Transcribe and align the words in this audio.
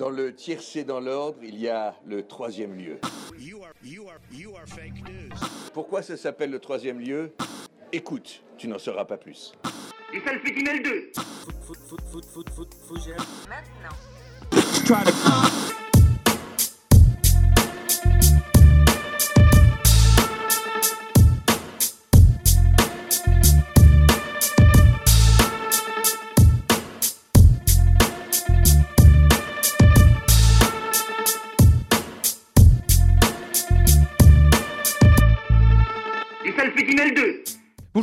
Dans 0.00 0.08
le 0.08 0.34
tiercé 0.34 0.82
dans 0.82 0.98
l'ordre, 0.98 1.36
il 1.42 1.60
y 1.60 1.68
a 1.68 1.94
le 2.06 2.26
troisième 2.26 2.74
lieu. 2.74 2.98
Pourquoi 5.74 6.00
ça 6.00 6.16
s'appelle 6.16 6.50
le 6.50 6.58
troisième 6.58 7.00
lieu? 7.00 7.34
Écoute, 7.92 8.42
tu 8.56 8.66
n'en 8.66 8.78
sauras 8.78 9.04
pas 9.04 9.18
plus. 9.18 9.52
Et 10.14 10.20
ça 10.20 10.32
le 10.32 10.40
fait 10.40 10.52
2 10.52 10.62
Maintenant. 13.46 13.90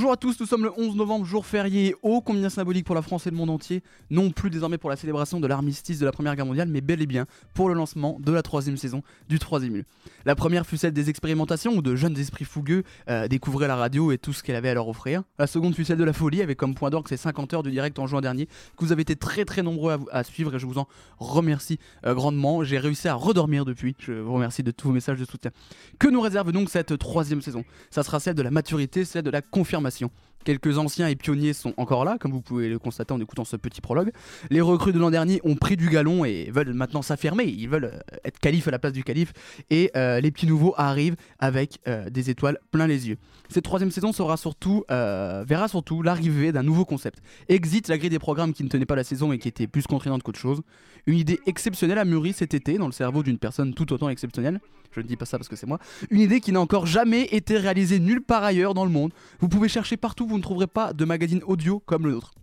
Bonjour 0.08 0.14
à 0.14 0.18
tous, 0.22 0.40
nous 0.40 0.46
sommes 0.46 0.64
le 0.64 0.72
11 0.78 0.96
novembre, 0.96 1.26
jour 1.26 1.46
férié 1.46 1.94
ô 2.02 2.22
combien 2.22 2.48
symbolique 2.48 2.86
pour 2.86 2.96
la 2.96 3.02
France 3.02 3.28
et 3.28 3.30
le 3.30 3.36
monde 3.36 3.50
entier, 3.50 3.84
non 4.10 4.32
plus 4.32 4.50
désormais 4.50 4.78
pour 4.78 4.90
la 4.90 4.96
célébration 4.96 5.42
de 5.42 5.48
l'armistice 5.48 6.00
de 6.00 6.06
la 6.06 6.14
Première 6.14 6.34
Guerre 6.38 6.46
mondiale, 6.46 6.70
mais 6.70 6.80
bel 6.80 7.02
et 7.02 7.06
bien 7.06 7.26
pour 7.54 7.68
le 7.68 7.76
lancement 7.76 8.18
de 8.22 8.32
la 8.32 8.42
troisième 8.42 8.78
saison 8.78 9.04
du 9.28 9.38
troisième 9.38 9.76
lieu. 9.76 9.84
La 10.24 10.34
première 10.34 10.66
fut 10.66 10.78
celle 10.78 10.94
des 10.94 11.10
expérimentations 11.10 11.74
où 11.74 11.82
de 11.82 11.94
jeunes 11.98 12.18
esprits 12.18 12.46
fougueux 12.46 12.84
euh, 13.10 13.28
découvraient 13.28 13.68
la 13.68 13.76
radio 13.76 14.14
et 14.14 14.18
tout 14.18 14.32
ce 14.32 14.44
qu'elle 14.44 14.56
avait 14.56 14.70
à 14.70 14.76
leur 14.76 14.88
offrir. 14.88 15.24
La 15.40 15.46
seconde 15.46 15.76
fut 15.76 15.84
celle 15.84 15.98
de 15.98 16.06
la 16.06 16.14
folie 16.14 16.42
avec 16.42 16.58
comme 16.58 16.74
point 16.74 16.90
d'orgue 16.90 17.10
ces 17.10 17.18
50 17.18 17.56
heures 17.56 17.64
de 17.64 17.70
direct 17.70 18.00
en 18.00 18.08
juin 18.08 18.22
dernier 18.22 18.46
que 18.46 18.86
vous 18.86 18.94
avez 18.94 19.02
été 19.02 19.18
très 19.18 19.44
très 19.44 19.62
nombreux 19.62 20.00
à, 20.14 20.24
suivre 20.24 20.56
et 20.56 20.60
je 20.60 20.66
vous 20.66 20.78
en 20.78 20.88
remercie 21.18 21.80
euh, 22.06 22.14
grandement. 22.14 22.64
J'ai 22.64 22.78
réussi 22.78 23.10
à 23.10 23.14
redormir 23.14 23.66
depuis, 23.66 23.94
je 24.00 24.14
vous 24.14 24.36
remercie 24.36 24.64
de 24.64 24.72
tous 24.72 24.88
vos 24.88 24.94
messages 24.94 25.20
de 25.20 25.26
soutien. 25.26 25.52
Que 26.00 26.08
nous 26.08 26.22
réserve 26.22 26.54
donc 26.54 26.70
cette 26.70 26.98
troisième 26.98 27.42
saison? 27.42 27.66
Ça 27.90 28.04
sera 28.04 28.22
celle 28.22 28.36
de 28.36 28.42
la 28.42 28.52
maturité, 28.52 29.04
celle 29.04 29.24
de 29.24 29.32
la 29.32 29.42
confirmation 29.42 29.97
Fédération. 29.98 30.12
Quelques 30.48 30.78
anciens 30.78 31.10
et 31.10 31.18
pionniers 31.18 31.52
sont 31.52 31.74
encore 31.76 32.06
là, 32.06 32.16
comme 32.18 32.32
vous 32.32 32.40
pouvez 32.40 32.70
le 32.70 32.80
constater 32.80 33.14
en 33.14 33.20
écoutant 33.20 33.44
ce 33.44 33.58
petit 33.58 33.82
prologue. 33.82 34.14
Les 34.50 34.62
recrues 34.62 34.94
de 34.94 34.98
l'an 34.98 35.12
dernier 35.12 35.42
ont 35.44 35.56
pris 35.56 35.76
du 35.76 35.90
galon 35.90 36.24
et 36.24 36.50
veulent 36.52 36.72
maintenant 36.72 37.02
s'affirmer. 37.02 37.44
Ils 37.44 37.68
veulent 37.68 37.92
euh, 37.94 38.18
être 38.24 38.40
calife 38.40 38.66
à 38.70 38.72
la 38.72 38.80
place 38.80 38.94
du 38.94 39.04
calife. 39.04 39.34
Et 39.72 39.92
euh, 39.98 40.22
les 40.22 40.32
petits 40.32 40.48
nouveaux 40.48 40.74
arrivent 40.78 41.18
avec 41.40 41.80
euh, 41.90 42.10
des 42.10 42.30
étoiles 42.30 42.60
plein 42.72 42.88
les 42.88 43.10
yeux. 43.10 43.18
Cette 43.50 43.66
troisième 43.66 43.92
saison 43.92 44.14
sera 44.14 44.38
surtout, 44.38 44.86
verra 44.90 45.68
surtout 45.68 46.02
l'arrivée 46.02 46.54
d'un 46.54 46.64
nouveau 46.64 46.86
concept. 46.86 47.22
Exit 47.50 47.90
la 47.90 47.98
grille 47.98 48.10
des 48.10 48.20
programmes 48.20 48.54
qui 48.54 48.64
ne 48.64 48.70
tenait 48.70 48.86
pas 48.86 48.96
la 48.96 49.04
saison 49.04 49.34
et 49.34 49.40
qui 49.40 49.50
était 49.50 49.68
plus 49.68 49.86
contraignante 49.86 50.24
qu'autre 50.24 50.40
chose. 50.40 50.62
Une 51.08 51.18
idée 51.18 51.40
exceptionnelle 51.46 51.98
a 51.98 52.06
mûri 52.06 52.32
cet 52.34 52.54
été 52.54 52.78
dans 52.78 52.88
le 52.88 52.92
cerveau 52.92 53.24
d'une 53.24 53.38
personne 53.38 53.74
tout 53.74 53.92
autant 53.94 54.10
exceptionnelle. 54.10 54.60
Je 54.92 55.02
ne 55.02 55.06
dis 55.06 55.16
pas 55.16 55.26
ça 55.26 55.38
parce 55.38 55.48
que 55.48 55.56
c'est 55.56 55.68
moi. 55.68 55.80
Une 56.10 56.22
idée 56.22 56.40
qui 56.40 56.52
n'a 56.52 56.60
encore 56.60 56.86
jamais 56.86 57.24
été 57.26 57.58
réalisée 57.58 58.00
nulle 58.00 58.22
part 58.22 58.44
ailleurs 58.44 58.74
dans 58.74 58.84
le 58.84 58.92
monde. 58.92 59.14
Vous 59.40 59.48
pouvez 59.48 59.70
chercher 59.70 59.96
partout, 59.96 60.26
vous 60.28 60.37
ne 60.38 60.44
trouverez 60.44 60.68
pas 60.68 60.94
de 60.94 61.06
magazine 61.06 61.42
audio 61.46 61.80
comme 61.86 62.06
le 62.06 62.14
nôtre. 62.14 62.34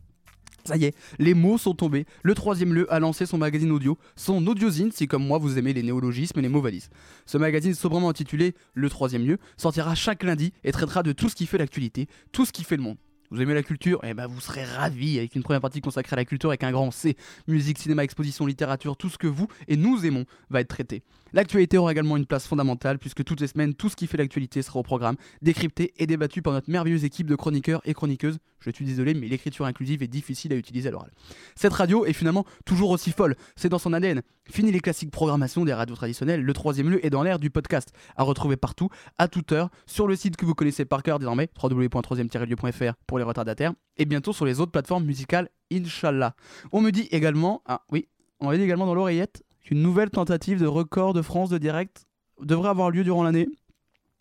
Ça 0.64 0.78
y 0.78 0.84
est, 0.84 0.96
les 1.18 1.34
mots 1.34 1.58
sont 1.58 1.74
tombés. 1.74 2.06
Le 2.22 2.34
troisième 2.34 2.72
lieu 2.72 2.90
a 2.92 2.98
lancé 2.98 3.26
son 3.26 3.36
magazine 3.36 3.70
audio, 3.70 3.98
son 4.16 4.46
audiozine, 4.46 4.92
si 4.92 5.06
comme 5.06 5.26
moi 5.26 5.36
vous 5.36 5.58
aimez 5.58 5.74
les 5.74 5.82
néologismes 5.82 6.38
et 6.38 6.42
les 6.42 6.48
mots 6.48 6.62
valises. 6.62 6.88
Ce 7.26 7.36
magazine 7.36 7.74
sobrement 7.74 8.08
intitulé 8.08 8.54
Le 8.72 8.88
troisième 8.88 9.26
lieu 9.26 9.38
sortira 9.58 9.94
chaque 9.94 10.22
lundi 10.22 10.52
et 10.64 10.72
traitera 10.72 11.02
de 11.02 11.12
tout 11.12 11.28
ce 11.28 11.34
qui 11.34 11.44
fait 11.46 11.58
l'actualité, 11.58 12.08
tout 12.32 12.46
ce 12.46 12.52
qui 12.52 12.64
fait 12.64 12.76
le 12.76 12.82
monde. 12.82 12.96
Vous 13.30 13.40
aimez 13.40 13.54
la 13.54 13.62
culture? 13.62 14.00
Eh 14.04 14.14
ben 14.14 14.26
vous 14.26 14.40
serez 14.40 14.64
ravis 14.64 15.18
avec 15.18 15.34
une 15.34 15.42
première 15.42 15.60
partie 15.60 15.80
consacrée 15.80 16.14
à 16.14 16.16
la 16.16 16.24
culture 16.24 16.50
avec 16.50 16.62
un 16.62 16.70
grand 16.70 16.90
C. 16.90 17.16
Musique, 17.48 17.78
cinéma, 17.78 18.04
exposition, 18.04 18.46
littérature, 18.46 18.96
tout 18.96 19.08
ce 19.08 19.18
que 19.18 19.26
vous 19.26 19.48
et 19.66 19.76
nous 19.76 20.04
aimons 20.04 20.24
va 20.50 20.60
être 20.60 20.68
traité. 20.68 21.02
L'actualité 21.32 21.78
aura 21.78 21.92
également 21.92 22.16
une 22.16 22.26
place 22.26 22.46
fondamentale 22.46 22.98
puisque 22.98 23.24
toutes 23.24 23.40
les 23.40 23.48
semaines, 23.48 23.74
tout 23.74 23.88
ce 23.88 23.96
qui 23.96 24.06
fait 24.06 24.18
l'actualité 24.18 24.62
sera 24.62 24.78
au 24.78 24.82
programme, 24.82 25.16
décrypté 25.42 25.92
et 25.98 26.06
débattu 26.06 26.42
par 26.42 26.52
notre 26.52 26.70
merveilleuse 26.70 27.04
équipe 27.04 27.26
de 27.26 27.34
chroniqueurs 27.34 27.80
et 27.84 27.94
chroniqueuses. 27.94 28.38
Je 28.64 28.70
suis 28.70 28.84
désolé, 28.84 29.14
mais 29.14 29.28
l'écriture 29.28 29.66
inclusive 29.66 30.02
est 30.02 30.08
difficile 30.08 30.52
à 30.52 30.56
utiliser 30.56 30.88
à 30.88 30.92
l'oral. 30.92 31.10
Cette 31.54 31.72
radio 31.72 32.06
est 32.06 32.12
finalement 32.12 32.44
toujours 32.64 32.90
aussi 32.90 33.12
folle, 33.12 33.36
c'est 33.56 33.68
dans 33.68 33.78
son 33.78 33.92
ADN. 33.92 34.22
Fini 34.50 34.72
les 34.72 34.80
classiques 34.80 35.10
programmations 35.10 35.64
des 35.64 35.74
radios 35.74 35.96
traditionnelles, 35.96 36.42
le 36.42 36.52
troisième 36.52 36.90
lieu 36.90 37.04
est 37.04 37.10
dans 37.10 37.22
l'ère 37.22 37.38
du 37.38 37.50
podcast, 37.50 37.92
à 38.16 38.22
retrouver 38.22 38.56
partout, 38.56 38.88
à 39.18 39.28
toute 39.28 39.52
heure, 39.52 39.70
sur 39.86 40.06
le 40.06 40.16
site 40.16 40.36
que 40.36 40.46
vous 40.46 40.54
connaissez 40.54 40.84
par 40.84 41.02
cœur 41.02 41.18
désormais, 41.18 41.50
www.3e-lieu.fr 41.62 42.94
pour 43.06 43.18
les 43.18 43.24
retardataires, 43.24 43.74
et 43.96 44.04
bientôt 44.04 44.32
sur 44.32 44.46
les 44.46 44.60
autres 44.60 44.72
plateformes 44.72 45.04
musicales, 45.04 45.48
Inch'Allah. 45.72 46.34
On 46.72 46.80
me 46.80 46.90
dit 46.90 47.08
également, 47.10 47.62
ah 47.66 47.82
oui, 47.90 48.08
on 48.40 48.48
m'a 48.48 48.56
dit 48.56 48.62
également 48.62 48.86
dans 48.86 48.94
l'oreillette 48.94 49.42
qu'une 49.62 49.82
nouvelle 49.82 50.10
tentative 50.10 50.60
de 50.60 50.66
record 50.66 51.14
de 51.14 51.22
France 51.22 51.50
de 51.50 51.58
direct 51.58 52.06
devrait 52.40 52.68
avoir 52.68 52.90
lieu 52.90 53.04
durant 53.04 53.22
l'année. 53.22 53.48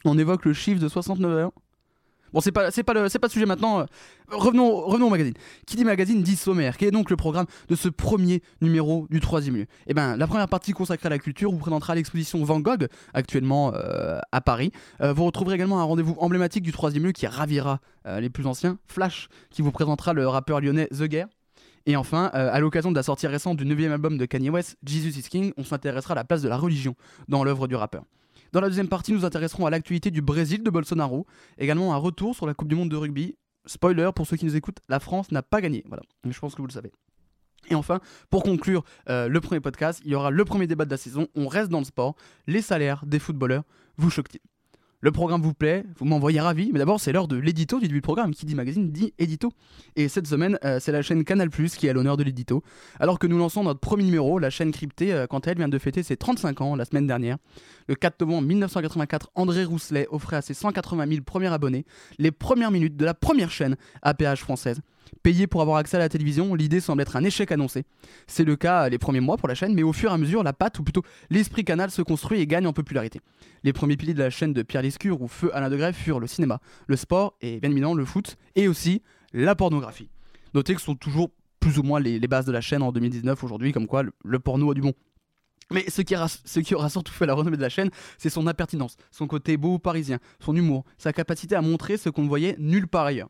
On 0.05 0.17
évoque 0.17 0.45
le 0.45 0.53
chiffre 0.53 0.81
de 0.81 0.87
69 0.87 1.31
heures. 1.31 1.51
Bon, 2.33 2.41
c'est 2.41 2.51
pas, 2.51 2.71
c'est 2.71 2.83
pas, 2.83 2.93
le, 2.93 3.09
c'est 3.09 3.19
pas 3.19 3.27
le 3.27 3.31
sujet 3.31 3.45
maintenant. 3.45 3.85
Revenons, 4.31 4.81
revenons 4.81 5.07
au 5.07 5.09
magazine. 5.09 5.35
Qui 5.67 5.75
dit 5.75 5.85
magazine 5.85 6.23
dit 6.23 6.35
sommaire. 6.35 6.77
Quel 6.77 6.87
est 6.89 6.91
donc 6.91 7.09
le 7.09 7.15
programme 7.15 7.45
de 7.69 7.75
ce 7.75 7.89
premier 7.89 8.41
numéro 8.61 9.07
du 9.09 9.19
troisième 9.19 9.55
lieu 9.55 9.65
Eh 9.87 9.93
bien, 9.93 10.17
la 10.17 10.27
première 10.27 10.47
partie 10.47 10.71
consacrée 10.71 11.07
à 11.07 11.09
la 11.09 11.19
culture 11.19 11.51
vous 11.51 11.57
présentera 11.57 11.95
l'exposition 11.95 12.43
Van 12.43 12.59
Gogh, 12.59 12.87
actuellement 13.13 13.73
euh, 13.75 14.19
à 14.31 14.41
Paris. 14.41 14.71
Euh, 15.01 15.13
vous 15.13 15.25
retrouverez 15.25 15.55
également 15.55 15.79
un 15.79 15.83
rendez-vous 15.83 16.15
emblématique 16.19 16.63
du 16.63 16.71
troisième 16.71 17.03
lieu 17.03 17.11
qui 17.11 17.27
ravira 17.27 17.79
euh, 18.07 18.19
les 18.19 18.29
plus 18.29 18.47
anciens, 18.47 18.77
Flash, 18.87 19.29
qui 19.49 19.61
vous 19.61 19.71
présentera 19.71 20.13
le 20.13 20.27
rappeur 20.27 20.61
lyonnais 20.61 20.87
The 20.87 21.03
Guerre. 21.03 21.27
Et 21.85 21.97
enfin, 21.97 22.27
à 22.27 22.61
l'occasion 22.61 22.91
de 22.91 22.95
la 22.95 23.03
sortie 23.03 23.27
récente 23.27 23.57
du 23.57 23.65
neuvième 23.65 23.91
album 23.91 24.17
de 24.17 24.25
Kanye 24.25 24.49
West, 24.49 24.77
Jesus 24.85 25.19
is 25.19 25.23
King, 25.23 25.51
on 25.57 25.65
s'intéressera 25.65 26.13
à 26.13 26.15
la 26.15 26.23
place 26.23 26.41
de 26.41 26.47
la 26.47 26.55
religion 26.55 26.95
dans 27.27 27.43
l'œuvre 27.43 27.67
du 27.67 27.75
rappeur. 27.75 28.05
Dans 28.53 28.61
la 28.61 28.67
deuxième 28.67 28.87
partie, 28.87 29.11
nous 29.13 29.25
intéresserons 29.25 29.65
à 29.65 29.71
l'actualité 29.71 30.11
du 30.11 30.21
Brésil 30.21 30.61
de 30.61 30.69
Bolsonaro, 30.69 31.25
également 31.57 31.91
un 31.95 31.97
retour 31.97 32.35
sur 32.35 32.45
la 32.45 32.53
Coupe 32.53 32.67
du 32.67 32.75
Monde 32.75 32.89
de 32.89 32.95
rugby. 32.95 33.35
Spoiler 33.65 34.11
pour 34.15 34.27
ceux 34.27 34.37
qui 34.37 34.45
nous 34.45 34.55
écoutent, 34.55 34.77
la 34.89 34.99
France 34.99 35.31
n'a 35.31 35.41
pas 35.41 35.59
gagné. 35.59 35.83
Voilà, 35.87 36.03
je 36.23 36.39
pense 36.39 36.53
que 36.53 36.61
vous 36.61 36.67
le 36.67 36.71
savez. 36.71 36.91
Et 37.71 37.73
enfin, 37.75 37.99
pour 38.29 38.43
conclure 38.43 38.83
euh, 39.09 39.27
le 39.27 39.41
premier 39.41 39.59
podcast, 39.59 40.03
il 40.05 40.11
y 40.11 40.15
aura 40.15 40.29
le 40.29 40.45
premier 40.45 40.67
débat 40.67 40.85
de 40.85 40.91
la 40.91 40.97
saison. 40.97 41.27
On 41.35 41.47
reste 41.47 41.69
dans 41.69 41.79
le 41.79 41.85
sport. 41.85 42.15
Les 42.45 42.61
salaires 42.61 43.07
des 43.07 43.17
footballeurs 43.17 43.63
vous 43.97 44.11
choquent-ils? 44.11 44.39
Le 45.03 45.11
programme 45.11 45.41
vous 45.41 45.53
plaît, 45.53 45.83
vous 45.97 46.05
m'envoyez 46.05 46.39
ravi, 46.39 46.69
mais 46.71 46.79
d'abord 46.79 46.97
c'est 46.97 47.11
l'heure 47.11 47.27
de 47.27 47.35
l'édito 47.35 47.77
du 47.77 47.89
début 47.89 47.99
programme. 47.99 48.33
Qui 48.33 48.45
dit 48.45 48.55
magazine 48.55 48.89
dit 48.89 49.13
édito. 49.19 49.51
Et 49.97 50.07
cette 50.07 50.25
semaine, 50.27 50.57
euh, 50.63 50.79
c'est 50.79 50.93
la 50.93 51.01
chaîne 51.01 51.25
Canal 51.25 51.49
qui 51.49 51.89
a 51.89 51.93
l'honneur 51.93 52.15
de 52.15 52.23
l'édito. 52.23 52.63
Alors 53.01 53.19
que 53.19 53.27
nous 53.27 53.37
lançons 53.37 53.65
notre 53.65 53.81
premier 53.81 54.05
numéro, 54.05 54.39
la 54.39 54.49
chaîne 54.49 54.71
cryptée, 54.71 55.11
euh, 55.11 55.27
quant 55.27 55.39
à 55.39 55.51
elle, 55.51 55.57
vient 55.57 55.67
de 55.67 55.77
fêter 55.77 56.03
ses 56.03 56.15
35 56.15 56.61
ans 56.61 56.77
la 56.77 56.85
semaine 56.85 57.05
dernière. 57.05 57.35
Le 57.89 57.95
4 57.95 58.21
novembre 58.21 58.47
1984, 58.47 59.31
André 59.35 59.65
Rousselet 59.65 60.07
offrait 60.09 60.37
à 60.37 60.41
ses 60.41 60.53
180 60.53 61.05
000 61.05 61.21
premiers 61.25 61.51
abonnés 61.51 61.85
les 62.17 62.31
premières 62.31 62.71
minutes 62.71 62.95
de 62.95 63.03
la 63.03 63.13
première 63.13 63.51
chaîne 63.51 63.75
à 64.03 64.13
péage 64.13 64.39
française. 64.39 64.79
Payé 65.21 65.47
pour 65.47 65.61
avoir 65.61 65.77
accès 65.77 65.97
à 65.97 65.99
la 65.99 66.09
télévision, 66.09 66.53
l'idée 66.55 66.79
semble 66.79 67.01
être 67.01 67.15
un 67.15 67.23
échec 67.23 67.51
annoncé. 67.51 67.85
C'est 68.27 68.43
le 68.43 68.55
cas 68.55 68.89
les 68.89 68.97
premiers 68.97 69.19
mois 69.19 69.37
pour 69.37 69.47
la 69.47 69.55
chaîne, 69.55 69.73
mais 69.73 69.83
au 69.83 69.93
fur 69.93 70.11
et 70.11 70.13
à 70.13 70.17
mesure, 70.17 70.43
la 70.43 70.53
patte, 70.53 70.79
ou 70.79 70.83
plutôt 70.83 71.03
l'esprit 71.29 71.63
canal, 71.63 71.91
se 71.91 72.01
construit 72.01 72.39
et 72.39 72.47
gagne 72.47 72.67
en 72.67 72.73
popularité. 72.73 73.21
Les 73.63 73.73
premiers 73.73 73.95
piliers 73.95 74.13
de 74.13 74.19
la 74.19 74.29
chaîne 74.29 74.53
de 74.53 74.61
Pierre 74.63 74.81
Lescure 74.81 75.21
ou 75.21 75.27
Feu 75.27 75.49
Alain 75.53 75.69
de 75.69 75.77
Grève 75.77 75.95
furent 75.95 76.19
le 76.19 76.27
cinéma, 76.27 76.59
le 76.87 76.95
sport 76.97 77.37
et 77.41 77.59
bien 77.59 77.71
évidemment 77.71 77.93
le 77.93 78.05
foot, 78.05 78.37
et 78.55 78.67
aussi 78.67 79.01
la 79.33 79.55
pornographie. 79.55 80.09
Notez 80.53 80.75
que 80.75 80.79
ce 80.79 80.85
sont 80.85 80.95
toujours 80.95 81.31
plus 81.59 81.79
ou 81.79 81.83
moins 81.83 81.99
les, 81.99 82.19
bases 82.27 82.45
de 82.45 82.51
la 82.51 82.61
chaîne 82.61 82.81
en 82.81 82.91
2019 82.91 83.41
aujourd'hui, 83.43 83.71
comme 83.71 83.87
quoi 83.87 84.03
le, 84.03 84.39
porno 84.39 84.71
a 84.71 84.73
du 84.73 84.81
bon. 84.81 84.93
Mais 85.71 85.85
ce 85.89 86.01
qui, 86.01 86.15
aura, 86.15 86.27
ce 86.27 86.59
qui, 86.59 86.75
aura, 86.75 86.89
surtout 86.89 87.13
fait 87.13 87.25
la 87.25 87.33
renommée 87.33 87.55
de 87.55 87.61
la 87.61 87.69
chaîne, 87.69 87.89
c'est 88.17 88.29
son 88.29 88.47
impertinence, 88.47 88.97
son 89.11 89.27
côté 89.27 89.55
beau 89.55 89.79
parisien, 89.79 90.19
son 90.41 90.55
humour, 90.55 90.83
sa 90.97 91.13
capacité 91.13 91.55
à 91.55 91.61
montrer 91.61 91.95
ce 91.95 92.09
qu'on 92.09 92.23
ne 92.23 92.27
voyait 92.27 92.57
nulle 92.59 92.87
part 92.87 93.05
ailleurs. 93.05 93.29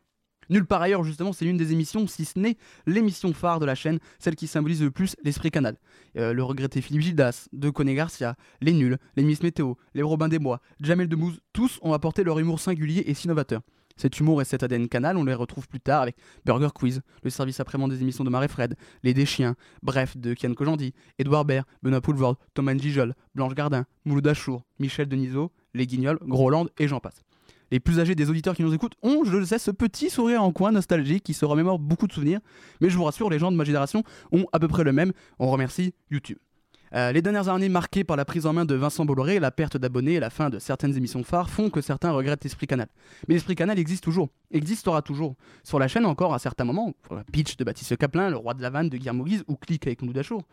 Nulle 0.50 0.66
part 0.66 0.82
ailleurs, 0.82 1.04
justement, 1.04 1.32
c'est 1.32 1.44
l'une 1.44 1.56
des 1.56 1.72
émissions, 1.72 2.06
si 2.06 2.24
ce 2.24 2.38
n'est 2.38 2.56
l'émission 2.86 3.32
phare 3.32 3.60
de 3.60 3.66
la 3.66 3.74
chaîne, 3.74 3.98
celle 4.18 4.36
qui 4.36 4.46
symbolise 4.46 4.82
le 4.82 4.90
plus 4.90 5.16
l'esprit 5.22 5.50
canal. 5.50 5.76
Euh, 6.16 6.32
le 6.32 6.42
regretté 6.42 6.80
Philippe 6.80 7.02
Gildas, 7.02 7.48
De 7.52 7.70
Coné 7.70 7.94
Garcia, 7.94 8.36
Les 8.60 8.72
Nuls, 8.72 8.98
Les 9.16 9.22
Miss 9.22 9.42
Météo, 9.42 9.74
Les 9.94 10.02
Robins 10.02 10.28
des 10.28 10.38
Bois, 10.38 10.60
Jamel 10.80 11.08
Demouz, 11.08 11.40
tous 11.52 11.78
ont 11.82 11.92
apporté 11.92 12.24
leur 12.24 12.38
humour 12.38 12.60
singulier 12.60 13.04
et 13.06 13.14
si 13.14 13.28
novateur. 13.28 13.62
Cet 13.96 14.18
humour 14.18 14.42
et 14.42 14.44
cet 14.44 14.64
ADN 14.64 14.88
canal, 14.88 15.16
on 15.16 15.24
les 15.24 15.34
retrouve 15.34 15.68
plus 15.68 15.80
tard 15.80 16.02
avec 16.02 16.16
Burger 16.44 16.70
Quiz, 16.74 17.00
le 17.22 17.30
service 17.30 17.60
après-midi 17.60 17.96
des 17.96 18.02
émissions 18.02 18.24
de 18.24 18.30
Marie 18.30 18.48
Fred, 18.48 18.74
Les 19.04 19.14
Déchiens, 19.14 19.54
bref, 19.82 20.16
de 20.16 20.34
Kian 20.34 20.52
Kojandi, 20.52 20.94
Edouard 21.18 21.44
Baird, 21.44 21.64
Benoît 21.82 22.00
Poulvord, 22.00 22.36
Thomas 22.54 22.76
Gijol, 22.76 23.14
Blanche 23.36 23.54
Gardin, 23.54 23.86
Mouloud 24.04 24.26
Achour, 24.26 24.64
Michel 24.80 25.08
Denisot, 25.08 25.52
Les 25.74 25.86
Guignols, 25.86 26.18
Groland 26.22 26.66
et 26.78 26.88
j'en 26.88 26.98
passe 26.98 27.22
les 27.74 27.80
plus 27.80 27.98
âgés 27.98 28.14
des 28.14 28.30
auditeurs 28.30 28.54
qui 28.54 28.62
nous 28.62 28.72
écoutent 28.72 28.94
ont, 29.02 29.24
je 29.24 29.36
le 29.36 29.44
sais, 29.44 29.58
ce 29.58 29.72
petit 29.72 30.08
sourire 30.08 30.44
en 30.44 30.52
coin 30.52 30.70
nostalgique 30.70 31.24
qui 31.24 31.34
se 31.34 31.44
remémore 31.44 31.80
beaucoup 31.80 32.06
de 32.06 32.12
souvenirs. 32.12 32.38
Mais 32.80 32.88
je 32.88 32.96
vous 32.96 33.02
rassure, 33.02 33.28
les 33.30 33.40
gens 33.40 33.50
de 33.50 33.56
ma 33.56 33.64
génération 33.64 34.04
ont 34.30 34.46
à 34.52 34.60
peu 34.60 34.68
près 34.68 34.84
le 34.84 34.92
même. 34.92 35.10
On 35.40 35.50
remercie 35.50 35.92
YouTube. 36.08 36.38
Euh, 36.94 37.10
les 37.10 37.20
dernières 37.20 37.48
années 37.48 37.68
marquées 37.68 38.04
par 38.04 38.16
la 38.16 38.24
prise 38.24 38.46
en 38.46 38.52
main 38.52 38.64
de 38.64 38.76
Vincent 38.76 39.04
Bolloré, 39.04 39.40
la 39.40 39.50
perte 39.50 39.76
d'abonnés 39.76 40.12
et 40.12 40.20
la 40.20 40.30
fin 40.30 40.50
de 40.50 40.60
certaines 40.60 40.96
émissions 40.96 41.24
phares 41.24 41.50
font 41.50 41.68
que 41.68 41.80
certains 41.80 42.12
regrettent 42.12 42.44
l'Esprit 42.44 42.68
Canal. 42.68 42.86
Mais 43.26 43.34
l'Esprit 43.34 43.56
Canal 43.56 43.76
existe 43.76 44.04
toujours, 44.04 44.28
existera 44.52 45.02
toujours. 45.02 45.34
Sur 45.64 45.80
la 45.80 45.88
chaîne 45.88 46.06
encore 46.06 46.32
à 46.32 46.38
certains 46.38 46.62
moments, 46.62 46.92
Pitch 47.32 47.56
de 47.56 47.64
Baptiste 47.64 47.96
Caplin, 47.96 48.30
Le 48.30 48.36
Roi 48.36 48.54
de 48.54 48.62
la 48.62 48.70
Vanne 48.70 48.88
de 48.88 48.96
Guillermo 48.96 49.24
Guise 49.24 49.42
ou 49.48 49.56
Click 49.56 49.84
avec 49.88 50.00
Dachour. 50.12 50.44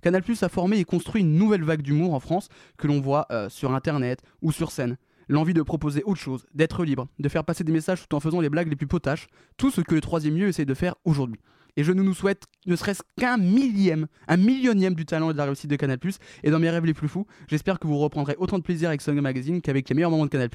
Canal 0.00 0.22
Plus 0.22 0.42
a 0.42 0.48
formé 0.48 0.78
et 0.78 0.84
construit 0.84 1.20
une 1.20 1.34
nouvelle 1.34 1.62
vague 1.62 1.82
d'humour 1.82 2.14
en 2.14 2.20
France 2.20 2.48
que 2.78 2.86
l'on 2.86 3.02
voit 3.02 3.26
euh, 3.30 3.50
sur 3.50 3.74
Internet 3.74 4.22
ou 4.40 4.50
sur 4.50 4.70
scène. 4.70 4.96
L'envie 5.30 5.54
de 5.54 5.62
proposer 5.62 6.02
autre 6.02 6.20
chose, 6.20 6.44
d'être 6.54 6.84
libre, 6.84 7.06
de 7.20 7.28
faire 7.28 7.44
passer 7.44 7.62
des 7.62 7.70
messages 7.70 8.02
tout 8.02 8.16
en 8.16 8.18
faisant 8.18 8.40
les 8.40 8.50
blagues 8.50 8.68
les 8.68 8.74
plus 8.74 8.88
potaches, 8.88 9.28
tout 9.56 9.70
ce 9.70 9.80
que 9.80 9.94
le 9.94 10.00
troisième 10.00 10.36
lieu 10.36 10.48
essaie 10.48 10.64
de 10.64 10.74
faire 10.74 10.96
aujourd'hui. 11.04 11.40
Et 11.76 11.84
je 11.84 11.92
ne 11.92 12.02
nous 12.02 12.14
souhaite 12.14 12.46
ne 12.66 12.74
serait-ce 12.74 13.04
qu'un 13.16 13.36
millième, 13.36 14.08
un 14.26 14.36
millionième 14.36 14.94
du 14.94 15.06
talent 15.06 15.30
et 15.30 15.32
de 15.32 15.38
la 15.38 15.44
réussite 15.44 15.70
de 15.70 15.76
Canal+. 15.76 16.00
Et 16.42 16.50
dans 16.50 16.58
mes 16.58 16.68
rêves 16.68 16.84
les 16.84 16.94
plus 16.94 17.06
fous, 17.06 17.28
j'espère 17.46 17.78
que 17.78 17.86
vous 17.86 17.98
reprendrez 17.98 18.34
autant 18.40 18.58
de 18.58 18.64
plaisir 18.64 18.88
avec 18.88 19.02
Song 19.02 19.20
Magazine 19.20 19.62
qu'avec 19.62 19.88
les 19.88 19.94
meilleurs 19.94 20.10
moments 20.10 20.26
de 20.26 20.30
Canal+. 20.30 20.50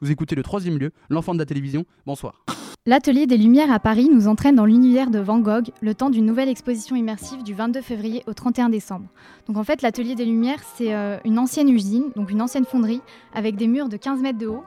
Vous 0.00 0.10
écoutez 0.10 0.34
le 0.34 0.42
troisième 0.42 0.78
lieu, 0.78 0.92
l'enfant 1.10 1.34
de 1.34 1.38
la 1.38 1.44
télévision. 1.44 1.84
Bonsoir. 2.06 2.46
L'Atelier 2.86 3.26
des 3.26 3.38
Lumières 3.38 3.72
à 3.72 3.80
Paris 3.80 4.10
nous 4.12 4.28
entraîne 4.28 4.56
dans 4.56 4.66
l'univers 4.66 5.08
de 5.08 5.18
Van 5.18 5.38
Gogh, 5.38 5.70
le 5.80 5.94
temps 5.94 6.10
d'une 6.10 6.26
nouvelle 6.26 6.50
exposition 6.50 6.94
immersive 6.94 7.42
du 7.42 7.54
22 7.54 7.80
février 7.80 8.22
au 8.26 8.34
31 8.34 8.68
décembre. 8.68 9.06
Donc 9.48 9.56
en 9.56 9.64
fait, 9.64 9.80
l'Atelier 9.80 10.14
des 10.14 10.26
Lumières, 10.26 10.62
c'est 10.76 10.94
euh, 10.94 11.16
une 11.24 11.38
ancienne 11.38 11.70
usine, 11.70 12.10
donc 12.14 12.30
une 12.30 12.42
ancienne 12.42 12.66
fonderie, 12.66 13.00
avec 13.32 13.56
des 13.56 13.68
murs 13.68 13.88
de 13.88 13.96
15 13.96 14.20
mètres 14.20 14.38
de 14.38 14.48
haut, 14.48 14.64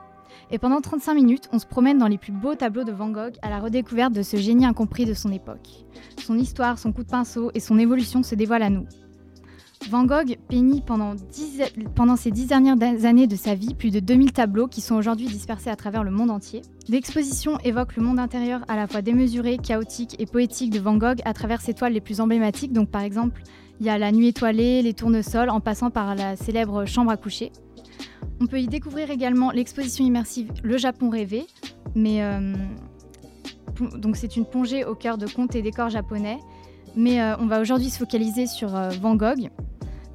et 0.50 0.58
pendant 0.58 0.80
35 0.80 1.14
minutes, 1.14 1.48
on 1.52 1.60
se 1.60 1.66
promène 1.66 1.98
dans 1.98 2.08
les 2.08 2.18
plus 2.18 2.32
beaux 2.32 2.56
tableaux 2.56 2.82
de 2.82 2.90
Van 2.90 3.08
Gogh 3.08 3.36
à 3.40 3.50
la 3.50 3.60
redécouverte 3.60 4.12
de 4.12 4.22
ce 4.22 4.36
génie 4.36 4.66
incompris 4.66 5.04
de 5.04 5.14
son 5.14 5.30
époque. 5.30 5.84
Son 6.20 6.36
histoire, 6.36 6.80
son 6.80 6.90
coup 6.90 7.04
de 7.04 7.10
pinceau 7.10 7.52
et 7.54 7.60
son 7.60 7.78
évolution 7.78 8.24
se 8.24 8.34
dévoilent 8.34 8.64
à 8.64 8.70
nous. 8.70 8.86
Van 9.90 10.04
Gogh 10.04 10.36
peignit 10.48 10.82
pendant, 10.84 11.14
ces 12.16 12.30
dix 12.30 12.46
dernières 12.46 13.04
années 13.04 13.26
de 13.26 13.36
sa 13.36 13.54
vie 13.54 13.74
plus 13.74 13.90
de 13.90 14.00
2000 14.00 14.32
tableaux 14.32 14.66
qui 14.66 14.80
sont 14.80 14.96
aujourd'hui 14.96 15.26
dispersés 15.26 15.70
à 15.70 15.76
travers 15.76 16.04
le 16.04 16.10
monde 16.10 16.30
entier. 16.30 16.62
L'exposition 16.88 17.58
évoque 17.60 17.96
le 17.96 18.02
monde 18.02 18.18
intérieur 18.18 18.60
à 18.68 18.76
la 18.76 18.86
fois 18.86 19.00
démesuré, 19.00 19.56
chaotique 19.56 20.16
et 20.18 20.26
poétique 20.26 20.70
de 20.70 20.78
Van 20.78 20.96
Gogh 20.96 21.20
à 21.24 21.32
travers 21.32 21.62
ses 21.62 21.72
toiles 21.72 21.94
les 21.94 22.00
plus 22.00 22.20
emblématiques. 22.20 22.72
Donc 22.72 22.90
par 22.90 23.02
exemple, 23.02 23.42
il 23.80 23.86
y 23.86 23.88
a 23.90 23.96
la 23.96 24.12
nuit 24.12 24.28
étoilée, 24.28 24.82
les 24.82 24.92
tournesols, 24.92 25.48
en 25.48 25.60
passant 25.60 25.90
par 25.90 26.14
la 26.14 26.36
célèbre 26.36 26.84
chambre 26.84 27.10
à 27.10 27.16
coucher. 27.16 27.52
On 28.40 28.46
peut 28.46 28.60
y 28.60 28.66
découvrir 28.66 29.10
également 29.10 29.50
l'exposition 29.50 30.04
immersive 30.04 30.52
Le 30.62 30.76
Japon 30.76 31.08
rêvé, 31.08 31.46
mais 31.94 32.22
euh, 32.22 32.54
c'est 34.14 34.36
une 34.36 34.44
plongée 34.44 34.84
au 34.84 34.94
cœur 34.94 35.18
de 35.18 35.26
contes 35.26 35.54
et 35.54 35.62
décors 35.62 35.90
japonais. 35.90 36.38
Mais 36.96 37.20
euh, 37.20 37.36
on 37.38 37.46
va 37.46 37.60
aujourd'hui 37.60 37.90
se 37.90 37.98
focaliser 37.98 38.46
sur 38.46 38.74
euh, 38.74 38.90
Van 39.00 39.16
Gogh. 39.16 39.50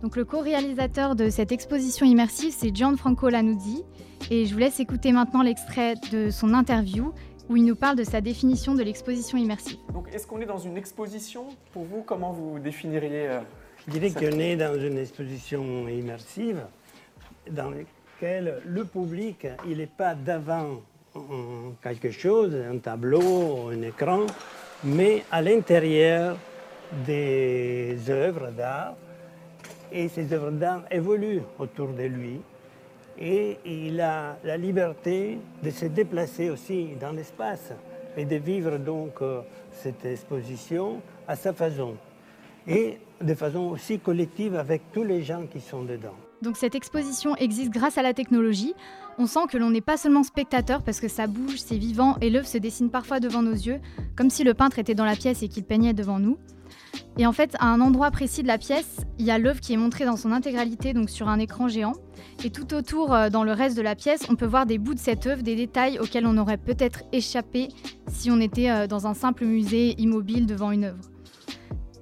Donc 0.01 0.15
le 0.15 0.25
co-réalisateur 0.25 1.15
de 1.15 1.29
cette 1.29 1.51
exposition 1.51 2.05
immersive, 2.05 2.53
c'est 2.55 2.75
Gianfranco 2.75 3.29
Lanuzzi, 3.29 3.83
et 4.29 4.45
je 4.45 4.53
vous 4.53 4.59
laisse 4.59 4.79
écouter 4.79 5.11
maintenant 5.11 5.41
l'extrait 5.41 5.95
de 6.11 6.29
son 6.29 6.53
interview 6.53 7.13
où 7.49 7.57
il 7.57 7.65
nous 7.65 7.75
parle 7.75 7.97
de 7.97 8.03
sa 8.03 8.21
définition 8.21 8.75
de 8.75 8.83
l'exposition 8.83 9.37
immersive. 9.37 9.77
Donc 9.93 10.07
est-ce 10.13 10.27
qu'on 10.27 10.41
est 10.41 10.45
dans 10.45 10.57
une 10.57 10.77
exposition 10.77 11.45
Pour 11.71 11.83
vous, 11.83 12.01
comment 12.01 12.31
vous 12.31 12.59
définiriez 12.59 13.39
Je 13.85 13.91
dirais 13.91 14.11
qu'on 14.11 14.39
est 14.39 14.55
dans 14.55 14.75
une 14.79 14.97
exposition 14.97 15.87
immersive 15.87 16.61
dans 17.51 17.69
le 17.69 18.85
public, 18.85 19.47
il 19.67 19.77
n'est 19.77 19.87
pas 19.87 20.15
devant 20.15 20.81
quelque 21.81 22.11
chose, 22.11 22.55
un 22.55 22.77
tableau, 22.77 23.69
un 23.69 23.81
écran, 23.81 24.21
mais 24.83 25.23
à 25.31 25.41
l'intérieur 25.41 26.37
des 27.05 27.97
œuvres 28.09 28.51
d'art. 28.51 28.95
Et 29.91 30.07
ces 30.07 30.33
œuvres 30.33 30.51
d'art 30.51 30.83
évoluent 30.89 31.41
autour 31.59 31.89
de 31.89 32.03
lui. 32.03 32.41
Et 33.19 33.57
il 33.65 34.01
a 34.01 34.37
la 34.43 34.57
liberté 34.57 35.37
de 35.61 35.69
se 35.69 35.85
déplacer 35.85 36.49
aussi 36.49 36.89
dans 36.99 37.11
l'espace 37.11 37.71
et 38.17 38.25
de 38.25 38.35
vivre 38.37 38.77
donc 38.77 39.21
euh, 39.21 39.41
cette 39.71 40.03
exposition 40.05 40.99
à 41.27 41.35
sa 41.35 41.53
façon. 41.53 41.95
Et 42.67 42.97
de 43.21 43.35
façon 43.35 43.59
aussi 43.69 43.99
collective 43.99 44.55
avec 44.55 44.81
tous 44.91 45.03
les 45.03 45.23
gens 45.23 45.45
qui 45.51 45.59
sont 45.59 45.83
dedans. 45.83 46.15
Donc 46.41 46.57
cette 46.57 46.75
exposition 46.75 47.35
existe 47.37 47.71
grâce 47.71 47.97
à 47.97 48.01
la 48.01 48.13
technologie. 48.13 48.73
On 49.17 49.27
sent 49.27 49.47
que 49.49 49.57
l'on 49.57 49.69
n'est 49.69 49.81
pas 49.81 49.97
seulement 49.97 50.23
spectateur 50.23 50.81
parce 50.81 50.99
que 50.99 51.07
ça 51.07 51.27
bouge, 51.27 51.57
c'est 51.57 51.77
vivant 51.77 52.17
et 52.19 52.29
l'œuvre 52.29 52.47
se 52.47 52.57
dessine 52.57 52.89
parfois 52.89 53.19
devant 53.19 53.41
nos 53.41 53.53
yeux, 53.53 53.79
comme 54.15 54.29
si 54.29 54.43
le 54.43 54.53
peintre 54.53 54.79
était 54.79 54.95
dans 54.95 55.05
la 55.05 55.15
pièce 55.15 55.43
et 55.43 55.47
qu'il 55.47 55.63
peignait 55.63 55.93
devant 55.93 56.19
nous. 56.19 56.37
Et 57.17 57.27
en 57.27 57.31
fait, 57.31 57.55
à 57.59 57.67
un 57.67 57.79
endroit 57.79 58.09
précis 58.09 58.41
de 58.41 58.47
la 58.47 58.57
pièce, 58.57 59.01
il 59.19 59.25
y 59.25 59.31
a 59.31 59.37
l'œuvre 59.37 59.59
qui 59.59 59.73
est 59.73 59.77
montrée 59.77 60.05
dans 60.05 60.17
son 60.17 60.31
intégralité, 60.31 60.93
donc 60.93 61.09
sur 61.09 61.29
un 61.29 61.37
écran 61.39 61.67
géant. 61.67 61.93
Et 62.43 62.49
tout 62.49 62.73
autour, 62.73 63.13
euh, 63.13 63.29
dans 63.29 63.43
le 63.43 63.51
reste 63.51 63.77
de 63.77 63.81
la 63.81 63.95
pièce, 63.95 64.23
on 64.29 64.35
peut 64.35 64.47
voir 64.47 64.65
des 64.65 64.79
bouts 64.79 64.95
de 64.95 64.99
cette 64.99 65.27
œuvre, 65.27 65.43
des 65.43 65.55
détails 65.55 65.99
auxquels 65.99 66.25
on 66.25 66.37
aurait 66.37 66.57
peut-être 66.57 67.03
échappé 67.11 67.69
si 68.07 68.31
on 68.31 68.39
était 68.39 68.69
euh, 68.69 68.87
dans 68.87 69.05
un 69.05 69.13
simple 69.13 69.45
musée 69.45 69.93
immobile 70.01 70.47
devant 70.47 70.71
une 70.71 70.85
œuvre. 70.85 71.03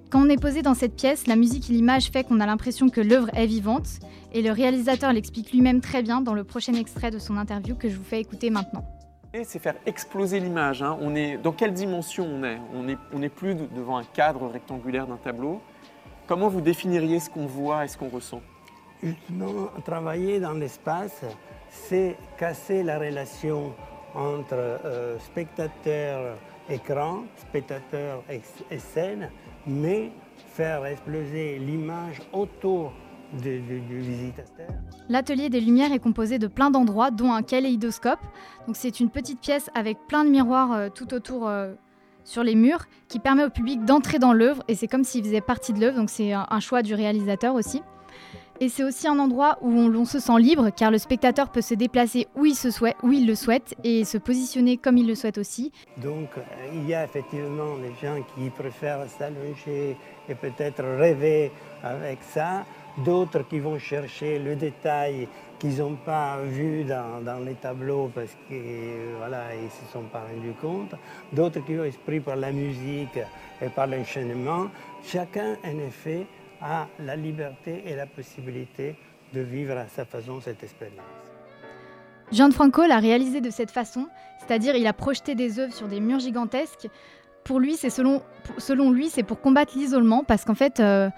Quand 0.10 0.26
on 0.26 0.30
est 0.30 0.42
posé 0.42 0.62
dans 0.62 0.74
cette 0.74 0.96
pièce, 0.96 1.28
la 1.28 1.36
musique 1.36 1.70
et 1.70 1.74
l'image 1.74 2.10
fait 2.10 2.24
qu'on 2.24 2.40
a 2.40 2.46
l'impression 2.46 2.90
que 2.90 3.02
l'œuvre 3.02 3.30
est 3.34 3.48
vivante, 3.48 3.88
et 4.34 4.42
le 4.42 4.52
réalisateur 4.52 5.14
l'explique 5.14 5.52
lui-même 5.52 5.82
très 5.82 6.04
bien 6.04 6.22
dans 6.22 6.34
le 6.34 6.44
prochain 6.44 6.74
extrait 6.74 7.12
de 7.12 7.20
son 7.20 7.38
interview 7.38 7.76
que 7.76 7.90
je 7.90 7.96
vous 7.96 8.04
fais 8.04 8.20
écouter 8.20 8.50
maintenant. 8.50 8.86
C'est 9.33 9.60
faire 9.60 9.75
exploser 9.86 10.42
l'image. 10.42 10.83
Hein. 10.83 10.98
On 11.00 11.16
est 11.16 11.38
dans 11.38 11.54
quelle 11.54 11.74
dimension 11.74 12.25
on 12.25 12.44
est? 12.44 12.57
On 12.74 12.83
n'est 12.83 12.98
on 13.13 13.22
est 13.22 13.30
plus 13.30 13.56
devant 13.56 13.95
un 13.95 14.04
cadre 14.04 14.45
rectangulaire 14.48 15.07
d'un 15.07 15.16
tableau. 15.16 15.62
Comment 16.28 16.50
vous 16.50 16.60
définiriez 16.60 17.22
ce 17.22 17.30
qu'on 17.30 17.45
voit 17.45 17.86
et 17.86 17.88
ce 17.88 17.98
qu'on 17.98 18.10
ressent? 18.10 18.42
Justement, 19.01 19.69
travailler 19.86 20.42
dans 20.42 20.51
l'espace, 20.51 21.24
c'est 21.69 22.18
casser 22.38 22.83
la 22.83 23.00
relation 23.00 23.74
entre 24.13 24.54
euh, 24.54 25.18
spectateur 25.19 26.38
écran, 26.69 27.24
spectateur 27.38 28.24
et 28.69 28.80
scène, 28.80 29.31
mais 29.66 30.12
faire 30.50 30.86
exploser 30.86 31.57
l'image 31.57 32.22
autour 32.33 32.92
du, 33.33 33.60
visitateur. 34.00 34.68
L'atelier 35.10 35.50
des 35.50 35.62
lumières 35.62 35.92
est 35.92 36.00
composé 36.00 36.39
de 36.39 36.48
plein 36.48 36.72
d'endroits, 36.72 37.12
dont 37.12 37.31
un 37.31 37.42
kaléidoscope. 37.42 38.19
Donc 38.68 38.75
c'est 38.75 39.00
une 39.00 39.10
petite 39.10 39.39
pièce 39.39 39.69
avec 39.75 39.98
plein 40.07 40.24
de 40.24 40.30
miroirs 40.30 40.74
euh, 40.74 40.89
tout 40.89 41.13
autour 41.13 41.48
euh, 41.48 41.74
sur 42.24 42.44
les 42.44 42.56
murs, 42.56 42.86
qui 43.07 43.19
permet 43.19 43.44
au 43.44 43.50
public 43.50 43.83
d'entrer 43.83 44.19
dans 44.19 44.33
l'œuvre, 44.33 44.63
et 44.68 44.75
c'est 44.75 44.88
comme 44.88 45.04
s'il 45.04 45.24
faisait 45.24 45.42
partie 45.42 45.74
de 45.74 45.80
l'œuvre. 45.80 45.98
Donc 45.98 46.10
c'est 46.10 46.33
un 46.33 46.60
choix 46.60 46.83
du 46.83 46.94
réalisateur 46.94 47.56
aussi. 47.56 47.81
Et 48.62 48.69
c'est 48.69 48.83
aussi 48.83 49.07
un 49.07 49.18
endroit 49.18 49.57
où 49.63 49.72
on, 49.72 50.06
se 50.06 50.19
sent 50.19 50.38
libre, 50.38 50.69
car 50.69 50.92
le 50.92 51.00
spectateur 51.00 51.50
peut 51.50 51.62
se 51.62 51.74
déplacer 51.74 52.28
où 52.36 52.45
il, 52.45 52.54
se 52.54 52.69
souhaite, 52.69 52.95
où 53.01 53.12
il 53.12 53.25
le 53.25 53.33
souhaite 53.33 53.74
et 53.83 54.06
se 54.06 54.19
positionner 54.19 54.78
comme 54.78 55.00
il 55.00 55.07
le 55.07 55.16
souhaite 55.16 55.39
aussi. 55.39 55.72
Donc 55.98 56.30
euh, 56.38 56.42
il 56.72 56.88
y 56.88 56.94
a 56.94 57.04
effectivement 57.04 57.75
des 57.78 57.92
gens 58.00 58.22
qui 58.36 58.51
préfèrent 58.51 59.10
s'allonger 59.10 59.98
et 60.30 60.36
peut-être 60.36 60.83
rêver 60.83 61.51
avec 61.81 62.19
ça, 62.22 62.63
d'autres 62.98 63.48
qui 63.48 63.60
vont 63.60 63.80
chercher 63.80 64.40
le 64.40 64.56
détail 64.56 65.28
qu'ils 65.60 65.78
n'ont 65.78 65.95
pas 65.95 66.38
vu 66.42 66.83
dans, 66.83 67.44
les 67.45 67.54
tableaux 67.56 68.12
parce 68.14 68.36
qu'ils 68.48 69.16
voilà, 69.18 69.56
ne 69.56 69.69
se 69.69 69.92
sont 69.92 70.04
pas 70.12 70.21
rendus 70.21 70.56
compte, 70.60 70.95
d'autres 71.31 71.64
qui 71.66 71.78
ont 71.78 71.83
esprit 71.83 72.19
par 72.19 72.36
la 72.36 72.52
musique 72.52 73.19
et 73.62 73.69
par 73.69 73.88
l'enchaînement. 73.88 74.68
Chacun, 75.04 75.56
en 75.64 75.80
effet, 75.80 76.26
a 76.62 76.88
la 77.00 77.16
liberté 77.16 77.83
et 77.86 77.95
la 77.95 78.06
possibilité 78.07 78.95
de 79.33 79.42
vivre 79.42 79.78
à 79.78 79.88
sa 79.88 80.06
façon 80.06 80.42
cette 80.42 80.64
expérience. 80.64 81.00
Gianfranco 82.31 82.86
l'a 82.86 83.00
réalisé 83.00 83.42
de 83.42 83.50
cette 83.50 83.71
façon, 83.71 84.07
c'est-à-dire 84.40 84.76
il 84.76 84.88
a 84.88 84.94
projeté 84.94 85.36
des 85.36 85.60
œuvres 85.60 85.74
sur 85.74 85.88
des 85.88 86.00
murs 86.00 86.19
gigantesques. 86.19 86.88
Pour 87.44 87.60
lui, 87.60 87.76
c'est 87.76 87.90
selon, 87.90 88.21
selon 88.57 88.92
lui, 88.92 89.10
c'est 89.10 89.24
pour 89.24 89.42
combattre 89.42 89.78
l'isolement, 89.78 90.24
parce 90.24 90.45
qu'en 90.45 90.56
fait, 90.56 90.80
euh, 90.80 91.10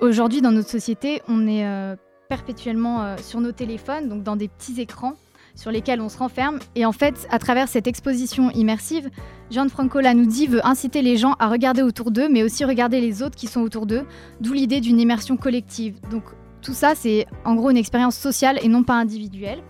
aujourd'hui 0.00 0.40
dans 0.40 0.52
notre 0.52 0.68
société, 0.68 1.22
on 1.28 1.46
est 1.46 1.66
euh, 1.66 1.96
perpétuellement 2.28 3.02
euh, 3.02 3.16
sur 3.18 3.40
nos 3.40 3.52
téléphones, 3.52 4.08
donc 4.08 4.22
dans 4.22 4.36
des 4.36 4.48
petits 4.48 4.80
écrans 4.80 5.14
sur 5.54 5.70
lesquels 5.70 6.00
on 6.00 6.08
se 6.08 6.18
renferme. 6.18 6.58
Et 6.74 6.84
en 6.84 6.92
fait, 6.92 7.28
à 7.30 7.38
travers 7.38 7.68
cette 7.68 7.86
exposition 7.86 8.50
immersive, 8.50 9.08
Gianfranco 9.50 10.00
Lanuzzi 10.00 10.46
veut 10.48 10.66
inciter 10.66 11.00
les 11.00 11.16
gens 11.16 11.34
à 11.38 11.48
regarder 11.48 11.82
autour 11.82 12.10
d'eux, 12.10 12.28
mais 12.28 12.42
aussi 12.42 12.64
regarder 12.64 13.00
les 13.00 13.22
autres 13.22 13.36
qui 13.36 13.46
sont 13.46 13.60
autour 13.60 13.86
d'eux, 13.86 14.04
d'où 14.40 14.52
l'idée 14.52 14.80
d'une 14.80 14.98
immersion 14.98 15.36
collective. 15.36 16.00
Donc 16.10 16.24
tout 16.60 16.74
ça, 16.74 16.94
c'est 16.94 17.26
en 17.44 17.54
gros 17.54 17.70
une 17.70 17.76
expérience 17.76 18.16
sociale 18.16 18.58
et 18.62 18.68
non 18.68 18.82
pas 18.82 18.94
individuelle. 18.94 19.62